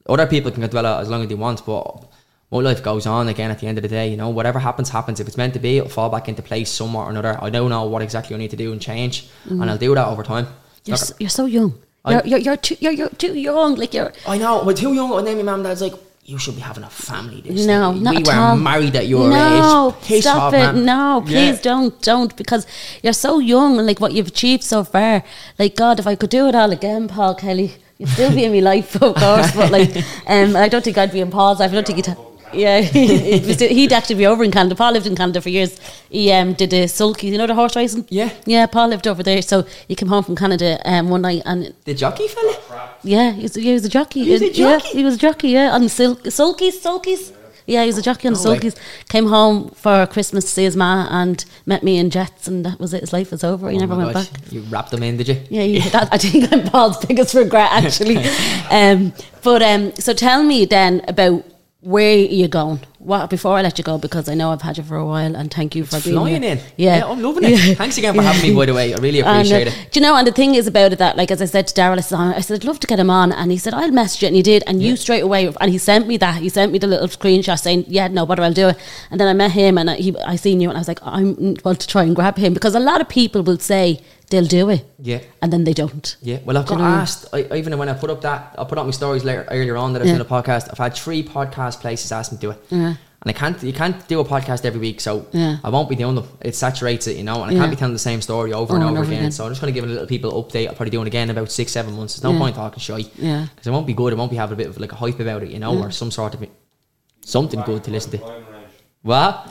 Other 0.09 0.27
people 0.27 0.51
can 0.51 0.69
dwell 0.69 0.87
on 0.87 0.99
it 0.99 1.03
as 1.03 1.09
long 1.09 1.23
as 1.23 1.29
they 1.29 1.35
want, 1.35 1.65
but 1.65 2.05
my 2.51 2.59
life 2.59 2.83
goes 2.83 3.07
on 3.07 3.29
again 3.29 3.51
at 3.51 3.59
the 3.61 3.67
end 3.67 3.79
of 3.79 3.83
the 3.83 3.89
day. 3.89 4.09
You 4.09 4.17
know, 4.17 4.29
whatever 4.31 4.59
happens, 4.59 4.89
happens. 4.91 5.21
If 5.21 5.29
it's 5.29 5.37
meant 5.37 5.55
to 5.55 5.61
be, 5.61 5.79
it'll 5.79 5.89
fall 5.91 6.11
back 6.11 6.29
into 6.29 6.43
place 6.43 6.71
somewhere 6.71 7.05
or 7.05 7.11
another. 7.11 7.39
I 7.41 7.51
don't 7.51 7.71
know 7.71 7.85
what 7.85 8.03
exactly 8.03 8.35
I 8.35 8.39
need 8.39 8.51
to 8.51 8.57
do 8.57 8.73
and 8.73 8.81
change, 8.81 9.29
and 9.49 9.65
I'll 9.71 9.79
do 9.79 9.95
that 9.95 10.09
over 10.09 10.23
time. 10.23 10.47
You're, 10.85 10.97
Look, 10.97 11.05
so, 11.07 11.15
you're 11.21 11.29
so 11.31 11.47
young. 11.47 11.75
I- 12.05 12.13
You're, 12.13 12.27
you're, 12.27 12.39
you're, 12.39 12.57
too, 12.57 12.77
you're, 12.81 12.93
you're 12.93 13.09
too 13.11 13.35
young. 13.35 13.75
Like 13.77 13.93
you're. 13.95 14.13
I 14.27 14.39
know, 14.39 14.65
we're 14.65 14.75
too 14.75 14.95
young, 14.95 15.13
and 15.19 15.27
then 15.27 15.37
my 15.37 15.43
mum 15.43 15.55
and 15.57 15.65
dad's 15.65 15.83
like, 15.83 15.93
you 16.25 16.39
should 16.39 16.55
be 16.55 16.61
having 16.61 16.85
a 16.85 16.89
family. 16.91 17.41
This 17.41 17.67
No, 17.67 17.93
day. 17.93 18.01
not 18.01 18.15
we 18.15 18.23
at 18.23 18.27
were 18.27 18.33
all. 18.35 18.57
married 18.57 18.95
at 18.97 19.07
your 19.09 19.29
no, 19.29 19.89
age. 19.99 20.05
Piss 20.07 20.23
stop 20.25 20.43
off, 20.45 20.55
it. 20.55 20.59
man. 20.59 20.85
No, 20.87 21.23
please 21.27 21.57
Yeah. 21.57 21.63
don't, 21.63 22.01
don't, 22.03 22.37
because 22.37 22.67
you're 23.03 23.13
so 23.13 23.39
young 23.39 23.79
and 23.79 23.87
like 23.87 24.01
what 24.01 24.13
you've 24.13 24.29
achieved 24.29 24.63
so 24.63 24.85
far. 24.85 25.25
Like 25.59 25.75
God, 25.77 25.99
if 25.99 26.07
I 26.07 26.15
could 26.15 26.31
do 26.31 26.47
it 26.49 26.55
all 26.55 26.71
again, 26.71 27.09
Paul 27.09 27.35
Kelly, 27.35 27.75
you'd 27.99 28.09
still 28.11 28.33
be 28.35 28.45
in 28.45 28.53
my 28.53 28.61
life, 28.61 28.95
of 29.03 29.15
course. 29.17 29.51
But 29.57 29.71
like, 29.73 29.91
um, 30.27 30.57
I 30.57 30.69
don't 30.69 30.85
think 30.85 30.97
I'd 30.99 31.13
be 31.13 31.21
in 31.21 31.31
Paul's 31.31 31.59
life. 31.61 31.71
I 31.71 31.75
don't 31.75 31.87
think 31.87 32.07
he'd. 32.07 32.17
Yeah, 32.53 32.81
was- 33.47 33.61
he'd 33.61 33.93
actually 33.93 34.17
be 34.17 34.27
over 34.27 34.43
in 34.45 34.51
Canada. 34.51 34.75
Paul 34.75 34.93
lived 34.93 35.07
in 35.07 35.15
Canada 35.17 35.41
for 35.41 35.49
years. 35.49 35.79
He 36.11 36.33
um, 36.33 36.55
did 36.55 36.71
the 36.71 36.87
sulky, 36.89 37.29
you 37.29 37.39
know, 37.39 37.47
the 37.47 37.55
horse 37.55 37.77
racing. 37.77 38.07
Yeah. 38.09 38.31
yeah. 38.47 38.67
Paul 38.67 38.89
lived 38.89 39.07
over 39.07 39.23
there, 39.23 39.43
so 39.43 39.65
he 39.89 39.95
came 39.95 40.09
home 40.09 40.25
from 40.25 40.37
Canada 40.37 40.81
um, 40.85 41.09
one 41.11 41.23
night 41.23 41.43
and 41.47 41.75
The 41.85 41.95
jockey 41.95 42.29
fella? 42.29 42.57
yeah, 43.03 43.33
he 43.33 43.43
was, 43.43 43.55
he 43.55 43.73
was 43.73 43.85
a 43.85 43.89
jockey. 43.89 44.25
He 44.25 44.33
was 44.33 44.43
a 44.43 44.53
Yeah, 44.53 44.79
jockey? 44.79 44.89
he 44.99 45.05
was 45.05 45.15
a 45.15 45.19
jockey. 45.19 45.49
Yeah, 45.51 45.71
on 45.75 45.89
sil- 45.89 46.17
sulkies, 46.27 46.81
sulkies. 46.83 47.33
Yeah, 47.67 47.83
he 47.83 47.87
was 47.87 47.99
a 47.99 48.03
jockey 48.03 48.27
on 48.27 48.35
the 48.35 48.43
No 48.43 48.51
way. 48.51 48.59
sulkies. 48.59 48.77
Came 49.09 49.27
home 49.29 49.69
for 49.71 50.05
Christmas 50.09 50.45
to 50.45 50.51
see 50.51 50.65
his 50.65 50.75
ma 50.77 51.07
and 51.09 51.45
met 51.67 51.85
me 51.85 51.99
in 51.99 52.11
Jets, 52.11 52.49
and 52.49 52.67
that 52.67 52.81
was 52.81 52.93
it. 52.93 53.01
His 53.03 53.13
life 53.13 53.31
was 53.31 53.45
over. 53.45 53.71
He 53.71 53.77
Oh 53.77 53.81
never 53.81 53.95
went 53.95 54.13
gosh. 54.13 54.29
back. 54.29 54.41
You 54.53 54.63
wrapped 54.63 54.91
them 54.91 55.05
in, 55.05 55.17
did 55.19 55.29
you? 55.29 55.41
Yeah, 55.51 55.63
he, 55.63 55.79
that, 55.91 56.09
I 56.11 56.19
think 56.19 56.53
I'm 56.53 56.65
Paul's 56.65 57.05
biggest 57.07 57.33
regret 57.35 57.69
actually. 57.71 58.17
um, 58.71 59.13
but 59.45 59.63
um, 59.63 59.95
so 59.95 60.13
tell 60.15 60.43
me 60.43 60.65
then 60.65 61.03
about 61.07 61.45
where 61.83 62.15
you're 62.19 62.49
going. 62.49 62.79
What 62.99 63.31
before 63.31 63.57
I 63.57 63.63
let 63.63 63.79
you 63.79 63.85
go 63.85 63.97
because 63.97 64.29
I 64.29 64.35
know 64.35 64.51
I've 64.51 64.61
had 64.61 64.77
you 64.77 64.85
for 64.85 64.97
a 64.97 65.07
while, 65.07 65.35
and 65.35 65.51
thank 65.51 65.75
you 65.75 65.85
for 65.85 65.99
being 66.01 66.17
Flying 66.17 66.43
here. 66.43 66.53
in. 66.53 66.61
Yeah. 66.77 67.07
I'm 67.07 67.23
loving 67.23 67.45
it. 67.45 67.79
Thanks 67.79 67.97
again 67.97 68.15
for 68.15 68.21
having 68.21 68.51
me, 68.51 68.55
by 68.55 68.67
the 68.67 68.75
way. 68.75 68.93
I 68.93 68.99
really 68.99 69.21
appreciate 69.21 69.69
and, 69.69 69.77
uh, 69.77 69.81
it. 69.81 69.93
Do 69.93 70.01
you 70.01 70.05
know? 70.05 70.15
And 70.15 70.27
the 70.27 70.33
thing 70.33 70.55
is 70.55 70.67
about 70.67 70.93
it 70.93 70.99
that, 70.99 71.17
like, 71.17 71.31
as 71.31 71.41
I 71.41 71.47
said 71.47 71.67
to 71.69 71.75
Daryl, 71.75 71.97
I 71.97 72.01
said, 72.01 72.19
I 72.19 72.41
said, 72.41 72.57
I'd 72.57 72.65
love 72.65 72.81
to 72.81 72.87
get 72.87 72.99
him 72.99 73.09
on, 73.09 73.33
and 73.33 73.51
he 73.51 73.57
said, 73.57 73.73
I'll 73.73 73.91
message 73.91 74.21
you, 74.21 74.27
and 74.27 74.37
he 74.37 74.43
did, 74.43 74.63
and 74.67 74.83
you 74.83 74.97
straight 74.97 75.23
away, 75.23 75.47
and 75.47 75.71
he 75.71 75.79
sent 75.79 76.07
me 76.07 76.19
that, 76.19 76.43
he 76.43 76.51
sent 76.51 76.71
me 76.73 76.79
the 76.79 76.87
little 76.87 77.09
screenshot 77.09 77.59
saying, 77.59 77.87
yeah, 77.89 78.09
no, 78.09 78.27
but 78.27 78.39
I'll 78.39 78.53
do 78.53 78.69
it, 78.69 78.77
and 79.11 79.19
then 79.19 79.29
I 79.29 79.33
met 79.33 79.53
him, 79.53 79.79
and 79.79 79.89
I, 79.89 79.97
he, 79.97 80.15
I 80.19 80.37
seen 80.37 80.61
you, 80.61 80.69
and 80.69 80.77
I 80.77 80.81
was 80.83 80.89
like, 80.89 81.03
I 81.03 81.23
want 81.65 81.81
to 81.81 81.87
try 81.87 82.03
and 82.03 82.15
grab 82.15 82.37
him 82.37 82.53
because 82.53 82.75
a 82.75 82.81
lot 82.81 83.01
of 83.01 83.09
people 83.09 83.43
will 83.43 83.59
say 83.59 84.03
they'll 84.31 84.47
do 84.47 84.71
it, 84.71 84.85
Yeah. 85.01 85.21
and 85.43 85.53
then 85.53 85.65
they 85.65 85.73
don't. 85.75 86.17
Yeah, 86.23 86.39
well, 86.45 86.57
I've 86.57 86.67
Do 86.67 86.73
you 86.75 86.79
got 86.79 86.85
know? 86.85 86.97
asked. 87.03 87.27
I, 87.33 87.47
even 87.55 87.77
when 87.79 87.89
I 87.89 87.95
put 87.95 88.11
up 88.11 88.21
that, 88.23 88.55
I 88.59 88.65
put 88.65 88.79
up 88.79 88.87
my 88.87 88.93
stories 88.93 89.25
later, 89.25 89.47
earlier 89.51 89.77
on 89.77 89.93
that 89.93 90.03
I've 90.03 90.09
Yeah. 90.09 90.19
done 90.19 90.23
a 90.23 90.25
podcast. 90.43 90.69
I've 90.71 90.79
had 90.79 90.95
three 90.95 91.23
podcast 91.23 91.81
places 91.81 92.11
ask 92.13 92.33
me 92.33 92.39
to 92.39 92.41
do 92.41 92.51
it, 92.53 92.65
Yeah. 92.71 92.79
and 93.23 93.27
I 93.27 93.33
can't. 93.33 93.63
You 93.63 93.73
can't 93.73 94.07
do 94.09 94.21
a 94.21 94.25
podcast 94.25 94.65
every 94.65 94.81
week, 94.81 95.01
so 95.01 95.27
Yeah. 95.33 95.59
I 95.63 95.69
won't 95.69 95.89
be 95.89 95.97
doing 95.97 96.15
them. 96.15 96.29
It 96.41 96.55
saturates 96.55 97.07
it, 97.07 97.17
you 97.17 97.25
know, 97.25 97.43
and 97.43 97.51
I 97.51 97.55
Yeah. 97.55 97.61
can't 97.61 97.71
be 97.71 97.77
telling 97.77 97.93
the 97.93 97.99
same 97.99 98.23
story 98.23 98.53
over 98.53 98.75
and 98.75 98.83
oh, 98.85 98.87
Over 98.89 98.89
over, 98.89 98.89
and 98.89 98.99
over 98.99 99.11
again. 99.13 99.19
again. 99.25 99.33
So 99.33 99.45
I'm 99.45 99.51
just 99.51 99.61
going 99.61 99.73
to 99.75 99.79
give 99.81 99.89
a 99.89 99.93
little 99.93 100.07
people 100.07 100.31
update. 100.43 100.69
I'll 100.69 100.75
probably 100.75 100.91
do 100.91 101.03
it 101.03 101.07
again 101.09 101.29
in 101.29 101.37
about 101.37 101.51
six, 101.51 101.73
seven 101.73 101.95
months. 101.97 102.15
There's 102.15 102.25
no 102.25 102.33
Yeah. 102.33 102.39
point 102.39 102.57
talking 102.57 102.81
shy, 102.81 103.05
Yeah. 103.19 103.47
because 103.55 103.67
it 103.67 103.71
won't 103.73 103.87
be 103.87 103.95
good. 103.95 104.13
It 104.13 104.17
won't 104.17 104.31
be 104.31 104.37
having 104.37 104.55
a 104.55 104.57
bit 104.57 104.69
of 104.69 104.79
like 104.81 104.93
a 104.93 104.97
hype 104.97 105.21
about 105.21 105.43
it, 105.43 105.51
you 105.51 105.59
know, 105.59 105.77
or 105.83 105.91
some 105.91 106.11
sort 106.11 106.35
of 106.35 106.45
something 107.25 107.61
good 107.63 107.83
to 107.85 107.91
listen 107.91 108.13
to. 108.13 108.21
What? 109.03 109.49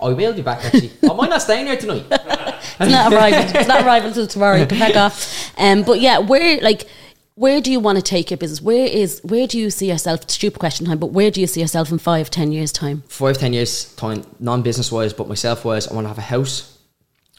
I 0.00 0.10
will 0.10 0.32
be 0.32 0.42
back 0.42 0.64
actually. 0.64 0.92
I 1.02 1.12
might 1.12 1.28
not 1.30 1.42
staying 1.42 1.66
here 1.66 1.76
tonight. 1.76 2.04
It's 2.80 2.90
not 2.90 3.12
arriving. 3.12 3.56
it's 3.56 3.68
not 3.68 3.84
arriving 3.84 4.08
until 4.08 4.26
tomorrow. 4.26 4.56
You 4.56 4.66
can 4.66 4.78
back 4.78 4.96
off. 4.96 5.52
Um, 5.58 5.82
but 5.82 6.00
yeah, 6.00 6.18
where 6.18 6.60
like 6.60 6.86
where 7.34 7.60
do 7.60 7.70
you 7.70 7.78
want 7.78 7.96
to 7.96 8.02
take 8.02 8.30
your 8.30 8.38
business? 8.38 8.60
Where 8.60 8.86
is 8.86 9.20
where 9.22 9.46
do 9.46 9.58
you 9.58 9.70
see 9.70 9.88
yourself? 9.88 10.28
Stupid 10.28 10.58
question 10.58 10.86
time, 10.86 10.98
but 10.98 11.12
where 11.12 11.30
do 11.30 11.40
you 11.40 11.46
see 11.46 11.60
yourself 11.60 11.92
in 11.92 11.98
five, 11.98 12.30
ten 12.30 12.50
years 12.50 12.72
time? 12.72 13.04
five, 13.08 13.38
ten 13.38 13.52
years 13.52 13.94
time, 13.94 14.24
non 14.40 14.62
business 14.62 14.90
wise, 14.90 15.12
but 15.12 15.28
myself 15.28 15.64
wise, 15.64 15.86
I 15.86 15.94
want 15.94 16.04
to 16.04 16.08
have 16.08 16.18
a 16.18 16.22
house. 16.22 16.78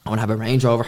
I 0.06 0.10
want 0.10 0.20
to 0.20 0.22
have 0.22 0.30
a 0.30 0.38
Range 0.38 0.64
Rover. 0.64 0.88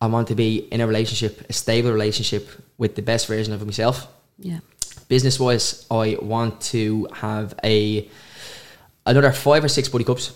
I 0.00 0.06
want 0.06 0.28
to 0.28 0.36
be 0.36 0.58
in 0.70 0.80
a 0.80 0.86
relationship, 0.86 1.50
a 1.50 1.52
stable 1.52 1.90
relationship 1.90 2.48
with 2.78 2.94
the 2.94 3.02
best 3.02 3.26
version 3.26 3.52
of 3.52 3.64
myself. 3.66 4.06
Yeah. 4.38 4.60
Business 5.08 5.40
wise, 5.40 5.84
I 5.90 6.16
want 6.20 6.60
to 6.72 7.08
have 7.12 7.54
a 7.64 8.08
another 9.04 9.32
five 9.32 9.64
or 9.64 9.68
six 9.68 9.88
buddy 9.88 10.04
cups. 10.04 10.32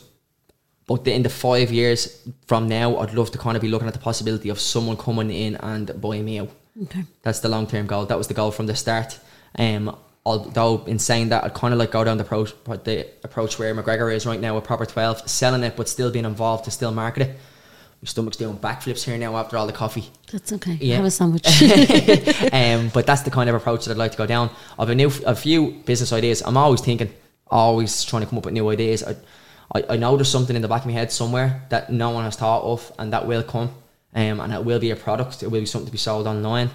But 0.87 1.07
in 1.07 1.22
the 1.22 1.28
five 1.28 1.72
years 1.72 2.28
from 2.47 2.68
now, 2.68 2.99
I'd 2.99 3.14
love 3.14 3.30
to 3.33 3.39
kind 3.39 3.57
of 3.57 3.62
be 3.62 3.68
looking 3.68 3.89
at 3.89 3.95
the 3.95 4.01
possibility 4.01 4.49
of 4.49 4.61
someone 4.61 4.97
coming 4.97 5.30
in 5.30 5.57
and 5.57 6.01
buying 6.01 6.24
me 6.24 6.41
out. 6.41 6.51
Okay. 6.85 7.05
That's 7.22 7.41
the 7.41 7.49
long 7.49 7.66
term 7.66 7.87
goal. 7.87 8.07
That 8.07 8.18
was 8.18 8.28
the 8.28 8.35
goal 8.35 8.51
from 8.51 8.66
the 8.66 8.74
start. 8.74 9.18
Um, 9.59 9.97
although 10.24 10.85
in 10.85 10.99
saying 10.99 11.28
that, 11.28 11.45
I'd 11.45 11.55
kind 11.55 11.72
of 11.72 11.78
like 11.78 11.93
go 11.93 12.03
down 12.03 12.16
the 12.16 12.24
approach, 12.24 12.53
the 12.64 13.07
approach 13.22 13.59
where 13.59 13.74
McGregor 13.74 14.14
is 14.14 14.26
right 14.26 14.41
now, 14.41 14.57
a 14.57 14.61
proper 14.61 14.87
twelve, 14.87 15.28
selling 15.28 15.62
it 15.62 15.76
but 15.76 15.89
still 15.89 16.11
being 16.11 16.24
involved 16.24 16.64
to 16.64 16.70
still 16.70 16.93
market 16.93 17.28
it. 17.28 17.37
My 18.03 18.07
stomach's 18.07 18.37
doing 18.37 18.57
backflips 18.57 19.05
here 19.05 19.16
now 19.16 19.37
after 19.37 19.57
all 19.57 19.66
the 19.68 19.72
coffee. 19.72 20.11
That's 20.33 20.53
okay. 20.55 20.76
Yeah. 20.80 20.97
Have 20.97 21.05
a 21.05 21.11
sandwich. 21.11 21.47
um, 22.53 22.91
but 22.93 23.07
that's 23.07 23.22
the 23.22 23.30
kind 23.30 23.49
of 23.49 23.55
approach 23.55 23.85
that 23.85 23.93
I'd 23.93 23.97
like 23.97 24.11
to 24.11 24.18
go 24.18 24.26
down. 24.26 24.51
I've 24.76 24.89
a 24.89 24.95
new, 24.95 25.12
a 25.24 25.37
few 25.37 25.70
business 25.87 26.12
ideas. 26.12 26.43
I'm 26.45 26.57
always 26.57 26.80
thinking, 26.80 27.14
always 27.47 28.03
trying 28.03 28.22
to 28.22 28.28
come 28.28 28.39
up 28.39 28.45
with 28.45 28.55
new 28.55 28.68
ideas. 28.70 29.05
I, 29.05 29.14
I, 29.75 29.85
I 29.91 29.97
know 29.97 30.16
there's 30.16 30.31
something 30.31 30.57
in 30.57 30.62
the 30.62 30.68
back 30.68 30.83
of 30.83 30.87
my 30.87 30.93
head 30.93 31.12
somewhere 31.12 31.62
that 31.70 31.91
no 31.91 32.11
one 32.11 32.25
has 32.25 32.37
thought 32.37 32.62
of, 32.62 32.93
and 32.99 33.12
that 33.12 33.27
will 33.27 33.43
come. 33.43 33.70
Um, 34.14 34.41
and 34.41 34.53
it 34.53 34.64
will 34.64 34.79
be 34.79 34.91
a 34.91 34.97
product. 34.97 35.43
It 35.43 35.51
will 35.51 35.61
be 35.61 35.66
something 35.66 35.87
to 35.87 35.93
be 35.93 35.99
sold 35.99 36.27
online. 36.27 36.70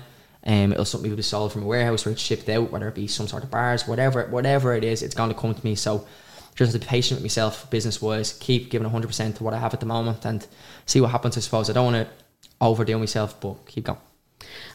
Um, 0.45 0.72
it'll 0.72 0.86
something 0.86 1.10
will 1.10 1.18
be 1.18 1.24
sold 1.24 1.52
from 1.52 1.64
a 1.64 1.66
warehouse 1.66 2.08
or 2.08 2.12
it's 2.12 2.22
shipped 2.22 2.50
out, 2.50 2.72
whether 2.72 2.88
it 2.88 2.95
be 2.95 3.08
some 3.08 3.28
sort 3.28 3.43
of 3.43 3.52
bars, 3.52 3.88
whatever, 3.88 4.26
whatever 4.28 4.74
it 4.74 4.84
is, 4.84 5.04
it's 5.04 5.14
going 5.14 5.30
to 5.30 5.36
come 5.36 5.54
to 5.54 5.66
me. 5.66 5.76
So 5.76 6.08
just 6.56 6.72
to 6.72 6.80
be 6.80 6.86
patient 6.86 7.18
with 7.18 7.26
myself, 7.26 7.70
business 7.70 8.02
wise, 8.02 8.34
keep 8.34 8.72
giving 8.72 8.89
100% 8.89 9.36
to 9.36 9.43
what 9.43 9.54
I 9.54 9.60
have 9.60 9.74
at 9.74 9.82
the 9.82 9.86
moment 9.86 10.26
and 10.26 10.48
see 10.86 11.02
what 11.02 11.12
happens. 11.12 11.38
I 11.38 11.41
suppose 11.41 11.70
I 11.70 11.74
don't 11.74 11.93
want 11.93 12.08
to 12.08 12.14
overdo 12.62 12.98
myself, 12.98 13.39
but 13.39 13.56
keep 13.68 13.84
going. 13.84 14.00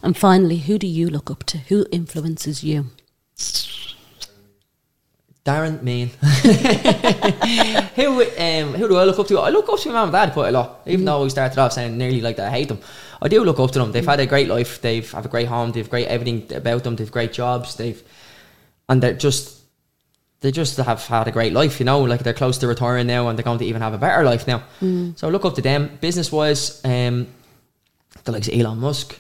and 0.03 0.17
finally, 0.17 0.59
who 0.59 0.79
do 0.79 0.87
you 0.87 1.09
look 1.09 1.31
up 1.31 1.43
to? 1.45 1.59
Who 1.59 1.87
influences 1.91 2.63
you? 2.63 2.87
Darren, 5.45 5.83
mean. 5.83 6.09
who 7.97 8.23
um, 8.23 8.75
who 8.75 8.89
do 8.89 8.97
I 8.97 9.05
look 9.05 9.19
up 9.19 9.27
to? 9.27 9.41
I 9.41 9.51
look 9.51 9.69
up 9.69 9.81
to 9.81 9.89
my 9.89 9.95
mum 9.95 10.05
and 10.05 10.13
dad 10.13 10.33
quite 10.33 10.51
a 10.51 10.53
lot. 10.53 10.83
Even 10.87 11.05
though 11.05 11.25
we 11.25 11.31
started 11.31 11.59
off 11.59 11.73
saying 11.73 11.99
nearly 11.99 12.21
like 12.21 12.37
that 12.37 12.47
I 12.49 12.51
hate 12.51 12.69
them, 12.69 12.79
I 13.21 13.27
do 13.27 13.45
look 13.45 13.59
up 13.59 13.73
to 13.73 13.81
them. 13.81 13.91
They've 13.91 14.07
had 14.07 14.21
a 14.21 14.27
great 14.27 14.47
life. 14.47 14.81
They've 14.81 15.11
have 15.11 15.27
a 15.27 15.29
great 15.29 15.49
home. 15.49 15.73
They've 15.73 15.91
great 15.91 16.07
everything 16.07 16.57
about 16.57 16.85
them. 16.85 16.95
They've 16.95 17.11
great 17.11 17.33
jobs. 17.33 17.75
They've 17.75 18.01
and 18.89 19.03
they're 19.03 19.15
just 19.15 19.63
they 20.43 20.53
just 20.53 20.77
have 20.77 21.05
had 21.07 21.27
a 21.27 21.33
great 21.33 21.53
life. 21.53 21.81
You 21.81 21.87
know, 21.87 22.03
like 22.03 22.23
they're 22.23 22.35
close 22.35 22.59
to 22.59 22.69
retiring 22.69 23.09
now, 23.09 23.27
and 23.29 23.37
they're 23.37 23.45
going 23.45 23.59
to 23.59 23.65
even 23.65 23.83
have 23.83 23.95
a 23.95 23.99
better 23.99 24.23
life 24.23 24.47
now. 24.47 24.63
So 25.17 25.27
I 25.27 25.31
look 25.31 25.45
up 25.45 25.57
to 25.57 25.63
them 25.63 25.99
business 26.01 26.31
wise. 26.31 26.81
Um, 26.85 27.27
the 28.23 28.31
likes 28.31 28.47
of 28.47 28.55
Elon 28.55 28.79
Musk, 28.79 29.19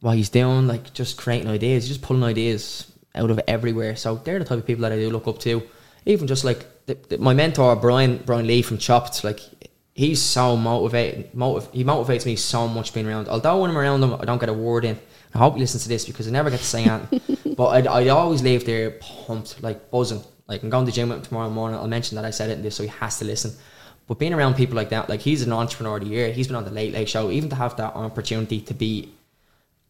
what 0.00 0.16
he's 0.16 0.28
doing, 0.28 0.66
like 0.66 0.92
just 0.92 1.16
creating 1.16 1.48
ideas, 1.48 1.88
just 1.88 2.02
pulling 2.02 2.24
ideas 2.24 2.90
out 3.14 3.30
of 3.30 3.40
everywhere. 3.46 3.96
So 3.96 4.16
they're 4.16 4.38
the 4.38 4.44
type 4.44 4.58
of 4.58 4.66
people 4.66 4.82
that 4.82 4.92
I 4.92 4.96
do 4.96 5.10
look 5.10 5.28
up 5.28 5.38
to. 5.40 5.62
Even 6.06 6.26
just 6.26 6.44
like 6.44 6.66
the, 6.86 6.94
the, 7.08 7.18
my 7.18 7.32
mentor 7.32 7.74
Brian 7.76 8.22
Brian 8.26 8.46
Lee 8.46 8.62
from 8.62 8.78
Chopped, 8.78 9.24
like 9.24 9.40
he's 9.94 10.20
so 10.20 10.56
motivated. 10.56 11.34
Motiv- 11.34 11.70
he 11.72 11.84
motivates 11.84 12.26
me 12.26 12.36
so 12.36 12.68
much 12.68 12.92
being 12.92 13.06
around. 13.06 13.28
Although 13.28 13.62
when 13.62 13.70
I'm 13.70 13.78
around 13.78 14.02
him, 14.02 14.14
I 14.14 14.24
don't 14.24 14.38
get 14.38 14.48
a 14.48 14.54
word 14.54 14.84
in. 14.84 14.98
I 15.32 15.38
hope 15.38 15.54
he 15.54 15.60
listens 15.60 15.84
to 15.84 15.88
this 15.88 16.04
because 16.04 16.28
I 16.28 16.30
never 16.30 16.50
get 16.50 16.58
to 16.58 16.64
say 16.64 16.84
anything. 16.84 17.54
but 17.56 17.88
I 17.88 18.02
I 18.02 18.08
always 18.08 18.42
leave 18.42 18.66
there 18.66 18.90
pumped, 18.92 19.62
like 19.62 19.90
buzzing. 19.90 20.22
Like 20.46 20.62
I'm 20.62 20.70
going 20.70 20.84
to 20.84 20.90
the 20.90 20.94
gym 20.94 21.08
with 21.08 21.18
him 21.18 21.24
tomorrow 21.24 21.48
morning. 21.48 21.78
I'll 21.78 21.88
mention 21.88 22.16
that 22.16 22.24
I 22.24 22.30
said 22.30 22.50
it 22.50 22.58
in 22.58 22.62
this, 22.62 22.76
so 22.76 22.82
he 22.82 22.90
has 22.90 23.18
to 23.20 23.24
listen. 23.24 23.52
But 24.06 24.18
being 24.18 24.34
around 24.34 24.56
people 24.56 24.76
like 24.76 24.90
that, 24.90 25.08
like 25.08 25.20
he's 25.20 25.40
an 25.42 25.52
entrepreneur 25.52 25.96
of 25.96 26.04
the 26.04 26.10
year. 26.10 26.30
He's 26.30 26.46
been 26.46 26.56
on 26.56 26.64
the 26.64 26.70
Late 26.70 26.92
Late 26.92 27.08
Show. 27.08 27.30
Even 27.30 27.48
to 27.48 27.56
have 27.56 27.76
that 27.76 27.94
opportunity 27.94 28.60
to 28.60 28.74
be 28.74 29.08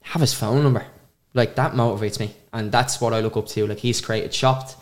have 0.03 0.21
his 0.21 0.33
phone 0.35 0.63
number. 0.63 0.87
Like 1.35 1.57
that 1.57 1.73
motivates 1.73 2.19
me, 2.21 2.35
and 2.53 2.71
that's 2.71 3.01
what 3.01 3.13
I 3.13 3.21
look 3.21 3.37
up 3.37 3.47
to. 3.49 3.67
Like 3.67 3.79
he's 3.79 4.01
created 4.01 4.31
Chopped, 4.33 4.77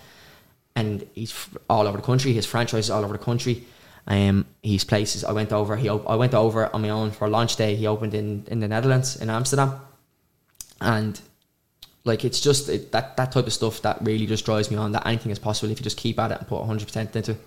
and 0.76 1.06
he's 1.14 1.34
all 1.68 1.86
over 1.86 1.96
the 1.96 2.04
country. 2.04 2.32
His 2.32 2.46
franchise 2.46 2.84
is 2.84 2.90
all 2.90 3.04
over 3.04 3.16
the 3.16 3.24
country. 3.24 3.64
Um, 4.06 4.46
he's 4.62 4.84
places. 4.84 5.24
I 5.24 5.32
went 5.32 5.52
over. 5.52 5.76
He 5.76 5.88
op- 5.88 6.08
I 6.08 6.16
went 6.16 6.34
over 6.34 6.72
on 6.74 6.82
my 6.82 6.90
own 6.90 7.10
for 7.10 7.28
launch 7.28 7.56
day. 7.56 7.74
He 7.74 7.86
opened 7.86 8.14
in 8.14 8.44
in 8.48 8.60
the 8.60 8.68
Netherlands 8.68 9.16
in 9.16 9.30
Amsterdam, 9.30 9.80
and 10.80 11.18
like 12.04 12.24
it's 12.24 12.40
just 12.40 12.68
it, 12.68 12.92
that 12.92 13.16
that 13.16 13.32
type 13.32 13.46
of 13.46 13.52
stuff 13.52 13.80
that 13.82 13.98
really 14.02 14.26
just 14.26 14.44
drives 14.44 14.70
me 14.70 14.76
on. 14.76 14.92
That 14.92 15.06
anything 15.06 15.32
is 15.32 15.38
possible 15.38 15.70
if 15.72 15.78
you 15.80 15.84
just 15.84 15.96
keep 15.96 16.18
at 16.18 16.32
it 16.32 16.38
and 16.38 16.46
put 16.48 16.64
hundred 16.64 16.86
percent 16.86 17.16
into. 17.16 17.32
it. 17.32 17.38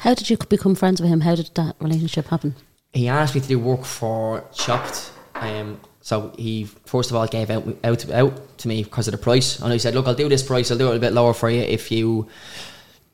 How 0.00 0.14
did 0.14 0.28
you 0.28 0.36
become 0.36 0.74
friends 0.74 1.00
with 1.00 1.10
him? 1.10 1.20
How 1.20 1.36
did 1.36 1.50
that 1.54 1.76
relationship 1.80 2.26
happen? 2.26 2.54
he 2.92 3.08
asked 3.08 3.34
me 3.34 3.40
to 3.42 3.48
do 3.48 3.58
work 3.58 3.84
for 3.84 4.42
Chopped. 4.54 5.12
Um, 5.34 5.78
so 6.06 6.32
he 6.38 6.52
first 6.84 7.10
of 7.10 7.16
all 7.16 7.26
gave 7.26 7.50
out 7.50 7.64
out 7.82 8.10
out 8.10 8.34
to 8.58 8.68
me 8.68 8.84
because 8.84 9.08
of 9.08 9.12
the 9.12 9.18
price, 9.28 9.58
and 9.60 9.72
I 9.72 9.78
said, 9.78 9.92
"Look, 9.96 10.06
I'll 10.06 10.14
do 10.24 10.28
this 10.28 10.44
price. 10.50 10.70
I'll 10.70 10.78
do 10.78 10.92
it 10.92 10.96
a 10.96 11.00
bit 11.06 11.12
lower 11.12 11.34
for 11.34 11.50
you 11.50 11.62
if 11.62 11.90
you 11.90 12.28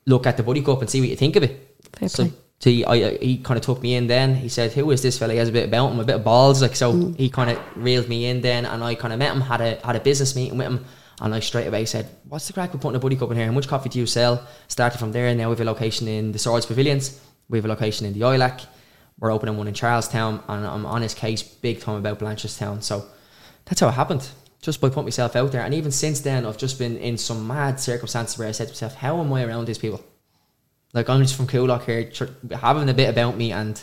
look 0.05 0.27
at 0.27 0.37
the 0.37 0.43
Buddy 0.43 0.61
Cup 0.61 0.81
and 0.81 0.89
see 0.89 0.99
what 1.01 1.09
you 1.09 1.15
think 1.15 1.35
of 1.35 1.41
it." 1.41 1.53
Fair 1.97 2.09
so 2.09 2.69
he, 2.69 2.85
I, 2.85 3.17
he 3.17 3.37
kind 3.39 3.57
of 3.57 3.65
took 3.65 3.81
me 3.81 3.95
in. 3.95 4.05
Then 4.05 4.35
he 4.35 4.47
said, 4.47 4.73
"Who 4.73 4.91
is 4.91 5.01
this 5.01 5.17
fella? 5.17 5.33
He 5.33 5.39
has 5.39 5.49
a 5.49 5.51
bit 5.51 5.65
about 5.71 5.91
him, 5.91 5.99
a 5.99 6.03
bit 6.03 6.17
of 6.17 6.23
balls." 6.23 6.61
Like 6.61 6.75
so, 6.75 6.93
Mm. 6.93 7.17
he 7.17 7.29
kind 7.29 7.49
of 7.49 7.57
reeled 7.75 8.07
me 8.07 8.27
in. 8.29 8.41
Then, 8.41 8.65
and 8.65 8.83
I 8.83 8.93
kind 8.93 9.11
of 9.11 9.17
met 9.17 9.31
him, 9.33 9.41
had 9.41 9.61
a 9.61 9.71
had 9.83 9.95
a 9.95 9.99
business 10.09 10.35
meeting 10.35 10.59
with 10.59 10.67
him. 10.67 10.85
And 11.19 11.33
I 11.33 11.39
straight 11.41 11.67
away 11.67 11.85
said, 11.85 12.05
"What's 12.29 12.45
the 12.47 12.53
crack 12.53 12.73
with 12.73 12.81
putting 12.81 12.97
a 12.97 12.99
buddy 12.99 13.15
cup 13.15 13.31
in 13.31 13.37
here? 13.37 13.47
How 13.47 13.51
much 13.53 13.67
coffee 13.67 13.89
do 13.89 13.97
you 13.97 14.05
sell?" 14.05 14.35
Started 14.67 14.99
from 14.99 15.11
there. 15.13 15.27
And 15.29 15.37
now 15.39 15.47
we 15.49 15.53
have 15.55 15.61
a 15.61 15.71
location 15.73 16.07
in 16.07 16.31
the 16.31 16.39
Swords 16.39 16.67
Pavilions. 16.67 17.19
We 17.49 17.57
have 17.57 17.65
a 17.65 17.73
location 17.75 18.05
in 18.05 18.13
the 18.13 18.21
Ilac. 18.21 18.61
We're 19.23 19.31
opening 19.31 19.55
one 19.55 19.69
in 19.69 19.73
Charlestown, 19.73 20.43
and 20.49 20.67
I'm 20.67 20.85
on 20.85 21.01
his 21.01 21.13
case 21.13 21.41
big 21.41 21.79
time 21.79 21.95
about 21.95 22.19
Blanchardstown. 22.19 22.83
So 22.83 23.05
that's 23.63 23.79
how 23.79 23.87
it 23.87 23.93
happened. 23.93 24.27
Just 24.61 24.81
by 24.81 24.89
putting 24.89 25.05
myself 25.05 25.37
out 25.37 25.53
there, 25.53 25.61
and 25.61 25.73
even 25.73 25.91
since 25.91 26.19
then, 26.19 26.45
I've 26.45 26.57
just 26.57 26.77
been 26.77 26.97
in 26.97 27.17
some 27.17 27.47
mad 27.47 27.79
circumstances 27.79 28.37
where 28.37 28.49
I 28.49 28.51
said 28.51 28.67
to 28.67 28.73
myself, 28.73 28.95
"How 28.95 29.21
am 29.21 29.31
I 29.31 29.45
around 29.45 29.65
these 29.65 29.77
people?" 29.77 30.03
Like 30.93 31.09
I'm 31.09 31.21
just 31.21 31.35
from 31.35 31.47
Coolock 31.47 31.85
here, 31.85 32.11
having 32.57 32.89
a 32.89 32.93
bit 32.93 33.09
about 33.09 33.37
me, 33.37 33.53
and 33.53 33.81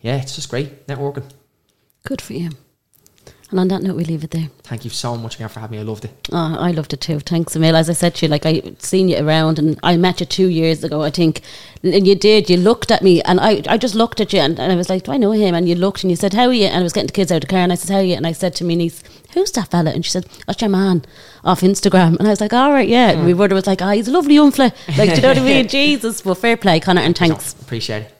yeah, 0.00 0.22
it's 0.22 0.36
just 0.36 0.48
great 0.48 0.86
networking. 0.86 1.28
Good 2.04 2.22
for 2.22 2.34
you. 2.34 2.50
And 3.50 3.58
on 3.58 3.68
that 3.68 3.82
note, 3.82 3.96
we 3.96 4.04
leave 4.04 4.22
it 4.22 4.30
there. 4.30 4.48
Thank 4.62 4.84
you 4.84 4.90
so 4.90 5.16
much 5.16 5.34
again 5.34 5.48
for 5.48 5.58
having 5.58 5.78
me. 5.78 5.82
I 5.82 5.84
loved 5.84 6.04
it. 6.04 6.28
Oh, 6.32 6.56
I 6.58 6.70
loved 6.70 6.92
it 6.92 7.00
too. 7.00 7.18
Thanks, 7.18 7.56
Emil. 7.56 7.74
As 7.74 7.90
I 7.90 7.94
said 7.94 8.14
to 8.16 8.26
you, 8.26 8.30
like 8.30 8.46
I 8.46 8.62
seen 8.78 9.08
you 9.08 9.18
around, 9.26 9.58
and 9.58 9.78
I 9.82 9.96
met 9.96 10.20
you 10.20 10.26
two 10.26 10.46
years 10.46 10.84
ago, 10.84 11.02
I 11.02 11.10
think. 11.10 11.40
And 11.82 12.06
you 12.06 12.14
did. 12.14 12.48
You 12.48 12.56
looked 12.58 12.92
at 12.92 13.02
me, 13.02 13.22
and 13.22 13.40
I, 13.40 13.62
I 13.66 13.76
just 13.76 13.96
looked 13.96 14.20
at 14.20 14.32
you, 14.32 14.38
and, 14.38 14.58
and 14.60 14.70
I 14.72 14.76
was 14.76 14.88
like, 14.88 15.02
"Do 15.04 15.12
I 15.12 15.16
know 15.16 15.32
him?" 15.32 15.54
And 15.54 15.68
you 15.68 15.74
looked, 15.74 16.04
and 16.04 16.10
you 16.10 16.16
said, 16.16 16.34
"How 16.34 16.46
are 16.46 16.52
you?" 16.52 16.66
And 16.66 16.78
I 16.78 16.82
was 16.82 16.92
getting 16.92 17.08
the 17.08 17.12
kids 17.12 17.32
out 17.32 17.36
of 17.36 17.40
the 17.42 17.46
car, 17.48 17.60
and 17.60 17.72
I 17.72 17.74
said, 17.74 17.92
"How 17.92 17.98
are 17.98 18.04
you?" 18.04 18.14
And 18.14 18.26
I 18.26 18.32
said 18.32 18.54
to 18.56 18.64
my 18.64 18.74
niece, 18.74 19.02
"Who's 19.34 19.50
that 19.52 19.70
fella?" 19.72 19.90
And 19.90 20.04
she 20.04 20.12
said, 20.12 20.26
"That's 20.46 20.60
your 20.60 20.70
man 20.70 21.04
off 21.42 21.62
Instagram." 21.62 22.18
And 22.18 22.28
I 22.28 22.30
was 22.30 22.40
like, 22.40 22.52
"All 22.52 22.70
right, 22.70 22.88
yeah." 22.88 23.10
And 23.10 23.26
my 23.26 23.32
brother 23.32 23.56
was 23.56 23.66
like, 23.66 23.82
"Ah, 23.82 23.92
he's 23.92 24.06
a 24.06 24.12
lovely 24.12 24.34
young 24.34 24.52
fella." 24.52 24.72
Like, 24.96 25.10
do 25.10 25.16
you 25.16 25.22
know 25.22 25.28
what 25.28 25.38
I 25.38 25.42
mean? 25.42 25.68
Jesus, 25.80 26.24
well, 26.24 26.36
fair 26.36 26.56
play, 26.56 26.78
Connor, 26.78 27.00
and 27.00 27.18
thanks. 27.18 27.54
Appreciate 27.54 28.02
it. 28.02 28.19